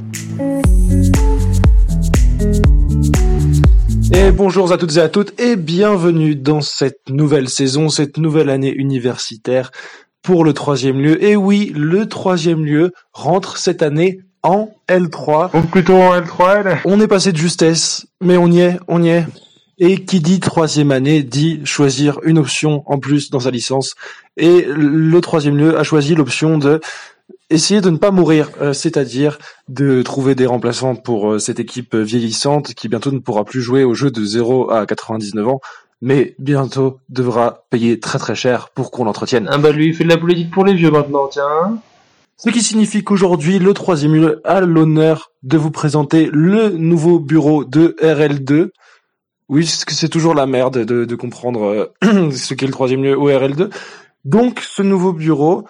Et 4.14 4.32
bonjour 4.32 4.72
à 4.72 4.78
toutes 4.78 4.96
et 4.98 5.02
à 5.02 5.10
toutes 5.10 5.40
et 5.40 5.56
bienvenue 5.56 6.36
dans 6.36 6.62
cette 6.62 7.10
nouvelle 7.10 7.50
saison, 7.50 7.90
cette 7.90 8.18
nouvelle 8.18 8.50
année 8.50 8.74
universitaire 8.74 9.72
pour 10.22 10.44
le 10.44 10.54
troisième 10.54 11.00
lieu. 11.00 11.24
Et 11.24 11.36
oui, 11.36 11.72
le 11.76 12.08
troisième 12.08 12.66
lieu 12.66 12.94
rentre 13.14 13.58
cette 13.58 13.82
année 13.82 14.22
en 14.44 14.70
L3. 14.88 15.56
Ou 15.58 15.62
plutôt 15.64 15.96
en 15.96 16.20
L3L. 16.20 16.80
On 16.86 17.00
est 17.00 17.08
passé 17.08 17.32
de 17.32 17.38
justesse, 17.38 18.08
mais 18.22 18.38
on 18.38 18.48
y 18.48 18.62
est, 18.62 18.80
on 18.88 19.04
y 19.04 19.10
est. 19.10 19.26
Et 19.84 20.06
qui 20.06 20.20
dit 20.20 20.40
troisième 20.40 20.92
année 20.92 21.24
dit 21.24 21.60
choisir 21.66 22.20
une 22.24 22.38
option 22.38 22.84
en 22.86 23.00
plus 23.00 23.32
dans 23.32 23.40
sa 23.40 23.52
licence. 23.52 23.96
Et 24.38 24.66
le 24.68 25.20
troisième 25.22 25.58
lieu 25.58 25.78
a 25.78 25.84
choisi 25.84 26.14
l'option 26.14 26.60
de 26.60 26.80
essayer 27.50 27.82
de 27.82 27.90
ne 27.90 27.98
pas 27.98 28.12
mourir, 28.12 28.50
euh, 28.62 28.74
c'est-à-dire 28.74 29.38
de 29.68 30.04
trouver 30.04 30.36
des 30.36 30.46
remplaçants 30.46 30.96
pour 30.96 31.32
euh, 31.32 31.40
cette 31.40 31.60
équipe 31.60 31.96
vieillissante 31.96 32.74
qui 32.76 32.90
bientôt 32.90 33.12
ne 33.12 33.20
pourra 33.20 33.44
plus 33.44 33.62
jouer 33.62 33.84
au 33.84 33.94
jeu 33.94 34.12
de 34.12 34.24
0 34.24 34.72
à 34.72 34.86
99 34.86 35.48
ans, 35.48 35.62
mais 36.02 36.36
bientôt 36.40 37.00
devra 37.10 37.66
payer 37.70 38.00
très 38.00 38.20
très 38.20 38.36
cher 38.36 38.70
pour 38.70 38.92
qu'on 38.92 39.04
l'entretienne. 39.04 39.48
Ah 39.52 39.58
bah 39.58 39.72
lui 39.72 39.88
il 39.88 39.96
fait 39.96 40.04
de 40.04 40.10
la 40.10 40.18
politique 40.18 40.52
pour 40.52 40.64
les 40.64 40.76
vieux 40.76 40.92
maintenant, 40.92 41.28
tiens. 41.28 41.80
Ce 42.38 42.50
qui 42.50 42.64
signifie 42.64 43.04
qu'aujourd'hui, 43.04 43.60
le 43.60 43.74
troisième 43.74 44.16
lieu 44.16 44.42
a 44.46 44.62
l'honneur 44.62 45.32
de 45.44 45.58
vous 45.58 45.70
présenter 45.70 46.28
le 46.32 46.70
nouveau 46.70 47.20
bureau 47.20 47.66
de 47.66 47.96
RL2. 48.02 48.70
Oui, 49.52 49.68
c'est 49.68 50.08
toujours 50.08 50.34
la 50.34 50.46
merde 50.46 50.86
de, 50.86 51.04
de 51.04 51.16
comprendre 51.16 51.92
euh, 52.06 52.32
ce 52.32 52.54
qu'est 52.54 52.66
le 52.66 52.72
troisième 52.72 53.04
lieu 53.04 53.18
au 53.18 53.30
RL2. 53.30 53.70
Donc, 54.24 54.62
ce 54.62 54.82
nouveau 54.82 55.12
bureau, 55.12 55.68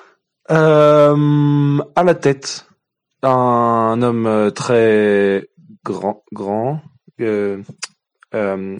euh, 0.52 1.80
à 1.96 2.04
la 2.04 2.14
tête, 2.14 2.68
un 3.24 4.00
homme 4.04 4.28
euh, 4.28 4.52
très 4.52 5.50
grand, 5.84 6.24
grand, 6.32 6.80
euh, 7.22 7.64
euh, 8.36 8.78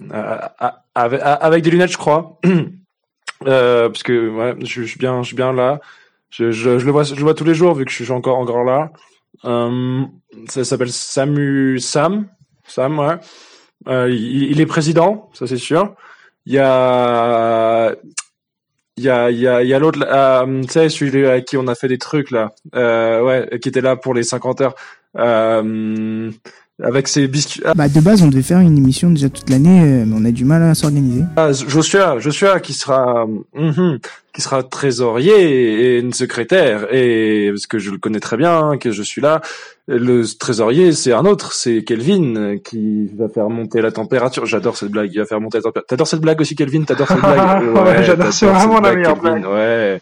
avec, 0.94 1.64
des 1.64 1.70
lunettes, 1.70 1.90
je 1.90 1.98
crois, 1.98 2.38
euh, 3.46 3.88
parce 3.88 4.04
que 4.04 4.28
ouais, 4.28 4.54
je, 4.64 4.82
suis 4.84 4.98
bien, 4.98 5.20
je 5.24 5.26
suis 5.26 5.36
bien 5.36 5.52
là. 5.52 5.80
Je, 6.30 6.44
le 6.44 6.92
vois, 6.92 7.02
je 7.02 7.16
le 7.16 7.22
vois 7.22 7.34
tous 7.34 7.44
les 7.44 7.56
jours 7.56 7.74
vu 7.74 7.84
que 7.84 7.90
je 7.90 8.04
suis 8.04 8.12
encore 8.12 8.38
encore 8.38 8.62
là. 8.62 8.92
Ça 10.48 10.62
s'appelle 10.62 10.92
Samu 10.92 11.80
Sam, 11.80 12.28
Sam, 12.68 13.00
ouais. 13.00 13.16
Euh, 13.88 14.08
il, 14.10 14.60
est 14.60 14.66
président, 14.66 15.30
ça 15.32 15.46
c'est 15.46 15.56
sûr. 15.56 15.94
Il 16.46 16.54
y 16.54 16.58
a 16.58 17.94
il 18.98 19.04
y 19.04 19.08
a, 19.08 19.30
il 19.30 19.38
y 19.40 19.74
a, 19.74 19.78
l'autre, 19.78 20.00
euh, 20.06 20.62
tu 20.62 20.68
sais, 20.68 20.88
celui 20.90 21.26
à 21.26 21.40
qui 21.40 21.56
on 21.56 21.66
a 21.66 21.74
fait 21.74 21.88
des 21.88 21.98
trucs, 21.98 22.30
là, 22.30 22.52
euh, 22.74 23.22
ouais, 23.22 23.58
qui 23.58 23.70
était 23.70 23.80
là 23.80 23.96
pour 23.96 24.12
les 24.12 24.22
50 24.22 24.60
heures, 24.60 24.74
avec 26.82 27.08
ses 27.08 27.28
biscuits. 27.28 27.62
Bah 27.74 27.88
de 27.88 28.00
base 28.00 28.22
on 28.22 28.28
devait 28.28 28.42
faire 28.42 28.60
une 28.60 28.76
émission 28.76 29.10
déjà 29.10 29.28
toute 29.28 29.48
l'année, 29.50 29.82
euh, 29.82 30.04
mais 30.06 30.14
on 30.18 30.24
a 30.24 30.30
du 30.30 30.44
mal 30.44 30.62
à 30.62 30.74
s'organiser. 30.74 31.24
Ah, 31.36 31.52
Joshua, 31.52 32.18
Joshua 32.18 32.60
qui 32.60 32.72
sera, 32.72 33.26
mhm, 33.54 33.98
qui 34.32 34.42
sera 34.42 34.62
trésorier 34.62 35.96
et, 35.96 35.98
une 35.98 36.12
secrétaire, 36.12 36.92
et 36.92 37.50
parce 37.50 37.66
que 37.66 37.78
je 37.78 37.90
le 37.90 37.98
connais 37.98 38.20
très 38.20 38.36
bien, 38.36 38.76
que 38.78 38.90
je 38.90 39.02
suis 39.02 39.20
là. 39.20 39.40
Le 39.88 40.22
trésorier, 40.38 40.92
c'est 40.92 41.12
un 41.12 41.24
autre, 41.24 41.52
c'est 41.52 41.82
Kelvin 41.82 42.36
euh, 42.36 42.56
qui 42.56 43.08
va 43.16 43.28
faire 43.28 43.50
monter 43.50 43.82
la 43.82 43.90
température. 43.90 44.46
J'adore 44.46 44.76
cette 44.76 44.90
blague. 44.90 45.10
Il 45.12 45.18
va 45.18 45.26
faire 45.26 45.40
monter 45.40 45.58
la 45.58 45.62
température. 45.62 45.86
T'adores 45.88 46.06
cette 46.06 46.20
blague 46.20 46.40
aussi, 46.40 46.54
Kelvin? 46.54 46.84
T'adores 46.84 47.08
cette 47.08 47.18
blague? 47.18 47.62
Ouais, 47.74 48.04
j'adore, 48.04 48.32
c'est 48.32 48.46
vraiment 48.46 48.74
la 48.74 48.92
blague, 48.92 48.96
meilleure 48.98 49.16
blague. 49.16 49.44
Ouais. 49.44 50.00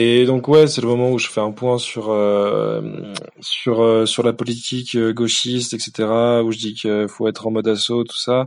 Et 0.00 0.26
donc 0.26 0.46
ouais, 0.46 0.68
c'est 0.68 0.80
le 0.80 0.86
moment 0.86 1.10
où 1.10 1.18
je 1.18 1.26
fais 1.26 1.40
un 1.40 1.50
point 1.50 1.76
sur 1.76 2.10
euh, 2.10 2.80
sur 3.40 3.82
euh, 3.82 4.06
sur 4.06 4.22
la 4.22 4.32
politique 4.32 4.94
euh, 4.94 5.12
gauchiste, 5.12 5.74
etc. 5.74 6.08
Où 6.44 6.52
je 6.52 6.58
dis 6.58 6.74
qu'il 6.74 7.08
faut 7.08 7.26
être 7.26 7.48
en 7.48 7.50
mode 7.50 7.66
assaut, 7.66 8.04
tout 8.04 8.16
ça. 8.16 8.46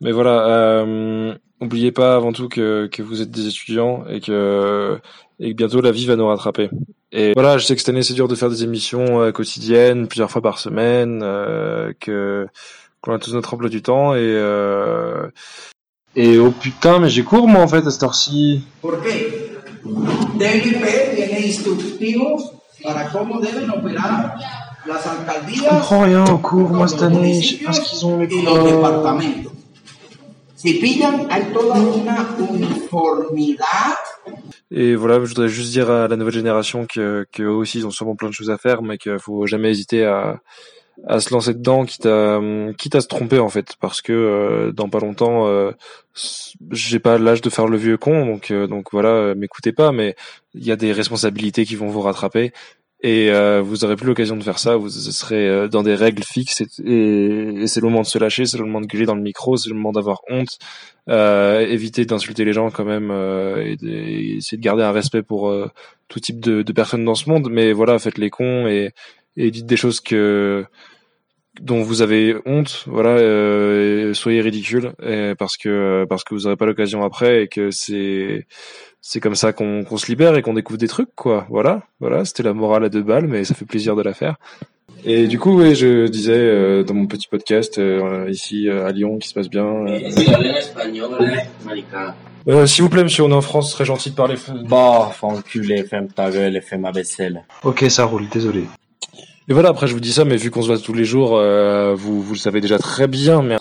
Mais 0.00 0.12
voilà, 0.12 0.46
euh, 0.46 1.34
oubliez 1.60 1.90
pas 1.90 2.14
avant 2.14 2.32
tout 2.32 2.48
que 2.48 2.86
que 2.92 3.02
vous 3.02 3.20
êtes 3.20 3.32
des 3.32 3.48
étudiants 3.48 4.04
et 4.08 4.20
que 4.20 5.00
et 5.40 5.50
que 5.50 5.56
bientôt 5.56 5.80
la 5.80 5.90
vie 5.90 6.06
va 6.06 6.14
nous 6.14 6.28
rattraper. 6.28 6.70
Et 7.10 7.32
voilà, 7.34 7.58
je 7.58 7.66
sais 7.66 7.74
que 7.74 7.80
cette 7.80 7.88
année 7.88 8.04
c'est 8.04 8.14
dur 8.14 8.28
de 8.28 8.36
faire 8.36 8.48
des 8.48 8.62
émissions 8.62 9.20
euh, 9.20 9.32
quotidiennes, 9.32 10.06
plusieurs 10.06 10.30
fois 10.30 10.42
par 10.42 10.60
semaine, 10.60 11.22
euh, 11.24 11.92
que 11.98 12.46
qu'on 13.00 13.14
a 13.14 13.18
tous 13.18 13.34
notre 13.34 13.52
emploi 13.52 13.68
du 13.68 13.82
temps 13.82 14.14
et 14.14 14.40
et 16.14 16.38
oh 16.38 16.52
putain, 16.52 17.00
mais 17.00 17.08
j'ai 17.08 17.24
cours 17.24 17.48
moi 17.48 17.62
en 17.62 17.66
fait 17.68 17.84
à 17.84 17.90
cette 17.90 18.04
heure-ci. 18.04 18.62
¿Por 18.80 19.00
DLP 19.84 21.14
tiene 21.14 21.40
instructivos 21.46 22.52
para 22.82 23.08
cómo 23.10 23.40
deben 23.40 23.70
operar 23.70 24.34
las 24.86 25.02
Je 25.04 25.08
alcaldías 25.10 25.70
comprends 25.70 26.02
rien 26.04 26.24
au 26.24 26.38
cours 26.38 26.70
moi 26.70 26.88
cette 26.88 27.02
année, 27.02 27.40
je 27.40 27.56
sais 27.58 27.64
pas 27.64 27.72
ce 27.72 27.80
qu'ils 27.82 28.04
ont 28.06 28.18
los 28.18 28.26
cours. 28.28 28.64
departamentos. 28.64 29.52
Si 30.56 30.74
pillan, 30.74 31.26
hay 31.30 31.52
toda 31.52 31.78
una 31.78 32.26
uniformidad 32.50 33.98
Et 34.70 34.94
voilà, 34.96 35.16
je 35.20 35.28
voudrais 35.28 35.48
juste 35.48 35.70
dire 35.72 35.90
à 35.90 36.08
la 36.08 36.16
nouvelle 36.16 36.34
génération 36.34 36.86
que, 36.86 37.26
que 37.30 37.42
eux 37.42 37.50
aussi 37.50 37.78
ils 37.78 37.86
ont 37.86 37.90
sûrement 37.90 38.16
plein 38.16 38.28
de 38.28 38.34
choses 38.34 38.50
à 38.50 38.56
faire, 38.58 38.82
mais 38.82 38.96
qu'il 38.98 39.18
faut 39.18 39.46
jamais 39.46 39.70
hésiter 39.70 40.04
à, 40.04 40.40
à 41.06 41.20
se 41.20 41.32
lancer 41.32 41.54
dedans, 41.54 41.84
quitte 41.84 42.06
à, 42.06 42.40
quitte 42.78 42.94
à 42.94 43.00
se 43.00 43.08
tromper 43.08 43.38
en 43.38 43.48
fait, 43.48 43.76
parce 43.80 44.00
que 44.00 44.12
euh, 44.12 44.72
dans 44.72 44.88
pas 44.88 45.00
longtemps, 45.00 45.46
euh, 45.48 45.72
j'ai 46.70 46.98
pas 46.98 47.18
l'âge 47.18 47.40
de 47.40 47.50
faire 47.50 47.66
le 47.66 47.76
vieux 47.76 47.96
con, 47.96 48.26
donc 48.26 48.50
euh, 48.50 48.66
donc 48.66 48.88
voilà, 48.92 49.10
euh, 49.10 49.34
m'écoutez 49.34 49.72
pas, 49.72 49.92
mais 49.92 50.14
il 50.54 50.64
y 50.64 50.72
a 50.72 50.76
des 50.76 50.92
responsabilités 50.92 51.64
qui 51.64 51.76
vont 51.76 51.88
vous 51.88 52.00
rattraper. 52.00 52.52
Et 53.02 53.30
euh, 53.30 53.60
vous 53.60 53.84
aurez 53.84 53.96
plus 53.96 54.06
l'occasion 54.06 54.34
de 54.34 54.42
faire 54.42 54.58
ça, 54.58 54.76
vous 54.76 54.88
serez 54.88 55.46
euh, 55.46 55.68
dans 55.68 55.82
des 55.82 55.94
règles 55.94 56.22
fixes 56.22 56.62
et, 56.62 57.66
c'est 57.66 57.80
le 57.80 57.88
moment 57.88 58.00
de 58.00 58.06
se 58.06 58.18
lâcher, 58.18 58.46
c'est 58.46 58.56
le 58.56 58.64
moment 58.64 58.80
de 58.80 58.86
gueuler 58.86 59.04
dans 59.04 59.14
le 59.14 59.20
micro, 59.20 59.58
c'est 59.58 59.68
le 59.68 59.74
moment 59.74 59.92
d'avoir 59.92 60.22
honte, 60.30 60.58
éviter 61.06 62.06
d'insulter 62.06 62.46
les 62.46 62.54
gens 62.54 62.70
quand 62.70 62.86
même 62.86 63.10
et, 63.10 63.76
et 63.86 64.36
essayer 64.36 64.56
de 64.56 64.62
garder 64.62 64.84
un 64.84 64.92
respect 64.92 65.22
pour 65.22 65.54
tout 66.08 66.20
type 66.20 66.40
de, 66.40 66.62
de 66.62 66.72
personnes 66.72 67.04
dans 67.04 67.14
ce 67.14 67.28
monde, 67.28 67.48
mais 67.50 67.74
voilà, 67.74 67.98
faites 67.98 68.16
les 68.16 68.30
cons 68.30 68.66
et, 68.68 68.94
et 69.36 69.50
dites 69.50 69.66
des 69.66 69.76
choses 69.76 70.00
que 70.00 70.64
dont 71.60 71.82
vous 71.82 72.02
avez 72.02 72.34
honte, 72.46 72.84
voilà, 72.88 73.10
euh, 73.10 74.12
soyez 74.12 74.40
ridicule 74.40 74.92
et 75.02 75.34
parce 75.38 75.56
que 75.56 76.04
parce 76.08 76.24
que 76.24 76.34
vous 76.34 76.46
aurez 76.46 76.56
pas 76.56 76.66
l'occasion 76.66 77.04
après 77.04 77.44
et 77.44 77.48
que 77.48 77.70
c'est 77.70 78.46
c'est 79.00 79.20
comme 79.20 79.36
ça 79.36 79.52
qu'on 79.52 79.84
qu'on 79.84 79.96
se 79.96 80.06
libère 80.08 80.36
et 80.36 80.42
qu'on 80.42 80.54
découvre 80.54 80.78
des 80.78 80.88
trucs 80.88 81.14
quoi. 81.14 81.46
Voilà, 81.50 81.82
voilà, 82.00 82.24
c'était 82.24 82.42
la 82.42 82.54
morale 82.54 82.84
à 82.84 82.88
deux 82.88 83.02
balles, 83.02 83.28
mais 83.28 83.44
ça 83.44 83.54
fait 83.54 83.66
plaisir 83.66 83.94
de 83.94 84.02
la 84.02 84.14
faire. 84.14 84.36
Et 85.06 85.26
du 85.26 85.38
coup, 85.38 85.60
oui, 85.60 85.74
je 85.74 86.06
disais 86.06 86.32
euh, 86.34 86.82
dans 86.82 86.94
mon 86.94 87.06
petit 87.06 87.28
podcast 87.28 87.78
euh, 87.78 88.26
ici 88.30 88.68
euh, 88.68 88.86
à 88.86 88.90
Lyon 88.90 89.18
qui 89.18 89.28
se 89.28 89.34
passe 89.34 89.50
bien. 89.50 89.64
euh, 92.48 92.66
S'il 92.66 92.82
vous 92.84 92.88
plaît, 92.90 93.02
monsieur, 93.02 93.24
on 93.24 93.30
est 93.30 93.34
en 93.34 93.40
France, 93.42 93.68
ce 93.68 93.74
serait 93.74 93.84
gentil 93.84 94.10
de 94.10 94.14
parler. 94.16 94.36
Bah, 94.68 95.12
enculé, 95.22 95.84
ferme 95.84 96.08
ta 96.08 96.30
gueule 96.30 96.56
et 96.56 96.60
fais 96.62 96.78
ma 96.78 96.90
vaisselle. 96.90 97.44
Ok, 97.64 97.84
ça 97.88 98.04
roule, 98.06 98.28
désolé. 98.30 98.64
Et 99.48 99.52
voilà, 99.52 99.68
après 99.68 99.86
je 99.86 99.92
vous 99.94 100.00
dis 100.00 100.12
ça, 100.12 100.24
mais 100.24 100.36
vu 100.36 100.50
qu'on 100.50 100.62
se 100.62 100.68
voit 100.68 100.78
tous 100.78 100.94
les 100.94 101.04
jours, 101.04 101.36
euh, 101.36 101.94
vous, 101.94 102.22
vous 102.22 102.32
le 102.32 102.38
savez 102.38 102.60
déjà 102.60 102.78
très 102.78 103.06
bien. 103.06 103.42
Mais... 103.42 103.56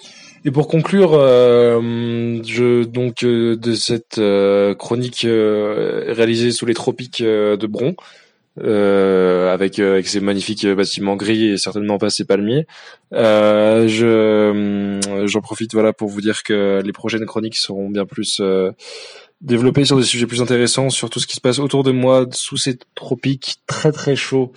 Et 0.45 0.51
pour 0.51 0.67
conclure, 0.67 1.13
euh, 1.13 2.39
je 2.45 2.83
donc 2.83 3.23
euh, 3.23 3.55
de 3.55 3.73
cette 3.73 4.17
euh, 4.17 4.75
chronique 4.75 5.25
euh, 5.25 6.05
réalisée 6.09 6.51
sous 6.51 6.65
les 6.65 6.73
tropiques 6.73 7.21
euh, 7.21 7.57
de 7.57 7.67
Bron, 7.67 7.95
avec 8.57 9.79
avec 9.79 10.07
ces 10.07 10.19
magnifiques 10.19 10.65
bâtiments 10.67 11.15
gris 11.15 11.49
et 11.49 11.57
certainement 11.57 11.97
pas 11.97 12.09
ces 12.09 12.23
palmiers, 12.23 12.65
je 13.11 14.05
euh, 14.05 15.27
j'en 15.27 15.41
profite 15.41 15.73
voilà 15.73 15.91
pour 15.91 16.09
vous 16.09 16.21
dire 16.21 16.43
que 16.43 16.81
les 16.83 16.91
prochaines 16.91 17.25
chroniques 17.25 17.57
seront 17.57 17.89
bien 17.89 18.05
plus 18.05 18.41
développées 19.41 19.85
sur 19.85 19.97
des 19.97 20.03
sujets 20.03 20.27
plus 20.27 20.41
intéressants, 20.41 20.89
sur 20.89 21.09
tout 21.09 21.19
ce 21.19 21.27
qui 21.27 21.35
se 21.35 21.41
passe 21.41 21.59
autour 21.59 21.83
de 21.83 21.91
moi 21.91 22.25
sous 22.31 22.57
ces 22.57 22.77
tropiques 22.95 23.55
très 23.65 23.91
très 23.91 24.15
chauds 24.15 24.51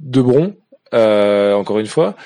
de 0.00 0.20
Bron, 0.20 0.54
euh, 0.94 1.54
encore 1.54 1.78
une 1.78 1.86
fois. 1.86 2.16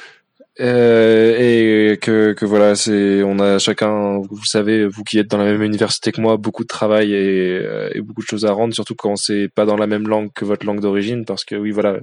Euh, 0.61 1.93
et 1.93 1.97
que, 1.99 2.33
que 2.35 2.45
voilà, 2.45 2.75
c'est 2.75 3.23
on 3.23 3.39
a 3.39 3.59
chacun, 3.59 4.19
vous 4.19 4.45
savez, 4.45 4.87
vous 4.87 5.05
qui 5.05 5.19
êtes 5.19 5.29
dans 5.29 5.39
la 5.39 5.45
même 5.45 5.63
université 5.63 6.13
que 6.13 6.21
moi, 6.21 6.37
beaucoup 6.37 6.65
de 6.65 6.69
travail 6.69 7.15
et, 7.15 7.59
euh, 7.65 7.89
et 7.95 8.01
beaucoup 8.03 8.21
de 8.21 8.27
choses 8.27 8.45
à 8.45 8.53
rendre, 8.53 8.75
surtout 8.75 8.95
quand 8.95 9.17
c'est 9.17 9.49
pas 9.49 9.65
dans 9.65 9.77
la 9.77 9.87
même 9.87 10.07
langue 10.07 10.31
que 10.35 10.45
votre 10.45 10.67
langue 10.67 10.81
d'origine, 10.81 11.25
parce 11.25 11.45
que 11.45 11.55
oui, 11.55 11.71
voilà, 11.71 11.97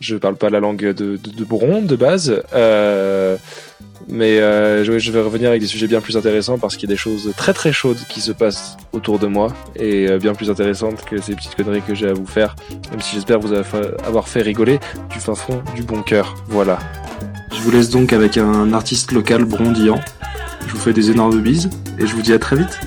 je 0.00 0.16
parle 0.16 0.36
pas 0.36 0.50
la 0.50 0.60
langue 0.60 0.80
de, 0.80 0.92
de, 0.92 1.18
de 1.18 1.96
base, 1.96 2.42
euh, 2.54 3.36
mais 4.08 4.40
euh, 4.40 4.82
je, 4.82 4.98
je 4.98 5.12
vais 5.12 5.20
revenir 5.20 5.50
avec 5.50 5.60
des 5.60 5.66
sujets 5.66 5.86
bien 5.86 6.00
plus 6.00 6.16
intéressants 6.16 6.58
parce 6.58 6.76
qu'il 6.76 6.88
y 6.88 6.92
a 6.92 6.94
des 6.94 6.98
choses 6.98 7.32
très 7.36 7.52
très 7.52 7.72
chaudes 7.72 7.98
qui 8.08 8.20
se 8.20 8.32
passent 8.32 8.78
autour 8.92 9.18
de 9.18 9.26
moi 9.26 9.52
et 9.76 10.08
euh, 10.08 10.18
bien 10.18 10.34
plus 10.34 10.50
intéressantes 10.50 11.04
que 11.04 11.20
ces 11.20 11.34
petites 11.34 11.54
conneries 11.54 11.82
que 11.82 11.94
j'ai 11.94 12.08
à 12.08 12.14
vous 12.14 12.26
faire, 12.26 12.56
même 12.90 13.00
si 13.00 13.14
j'espère 13.14 13.38
vous 13.38 13.52
avoir 13.52 14.26
fait 14.26 14.42
rigoler 14.42 14.80
du 15.10 15.18
fin 15.18 15.34
fond 15.34 15.62
du 15.76 15.82
bon 15.82 16.02
cœur. 16.02 16.34
Voilà. 16.48 16.78
Je 17.52 17.60
vous 17.60 17.70
laisse 17.70 17.90
donc 17.90 18.14
avec 18.14 18.38
un 18.38 18.72
artiste 18.72 19.12
local 19.12 19.44
brondillant. 19.44 20.00
Je 20.66 20.72
vous 20.72 20.78
fais 20.80 20.92
des 20.94 21.10
énormes 21.10 21.40
bises 21.40 21.68
et 21.98 22.06
je 22.06 22.14
vous 22.14 22.22
dis 22.22 22.32
à 22.32 22.38
très 22.38 22.56
vite. 22.56 22.80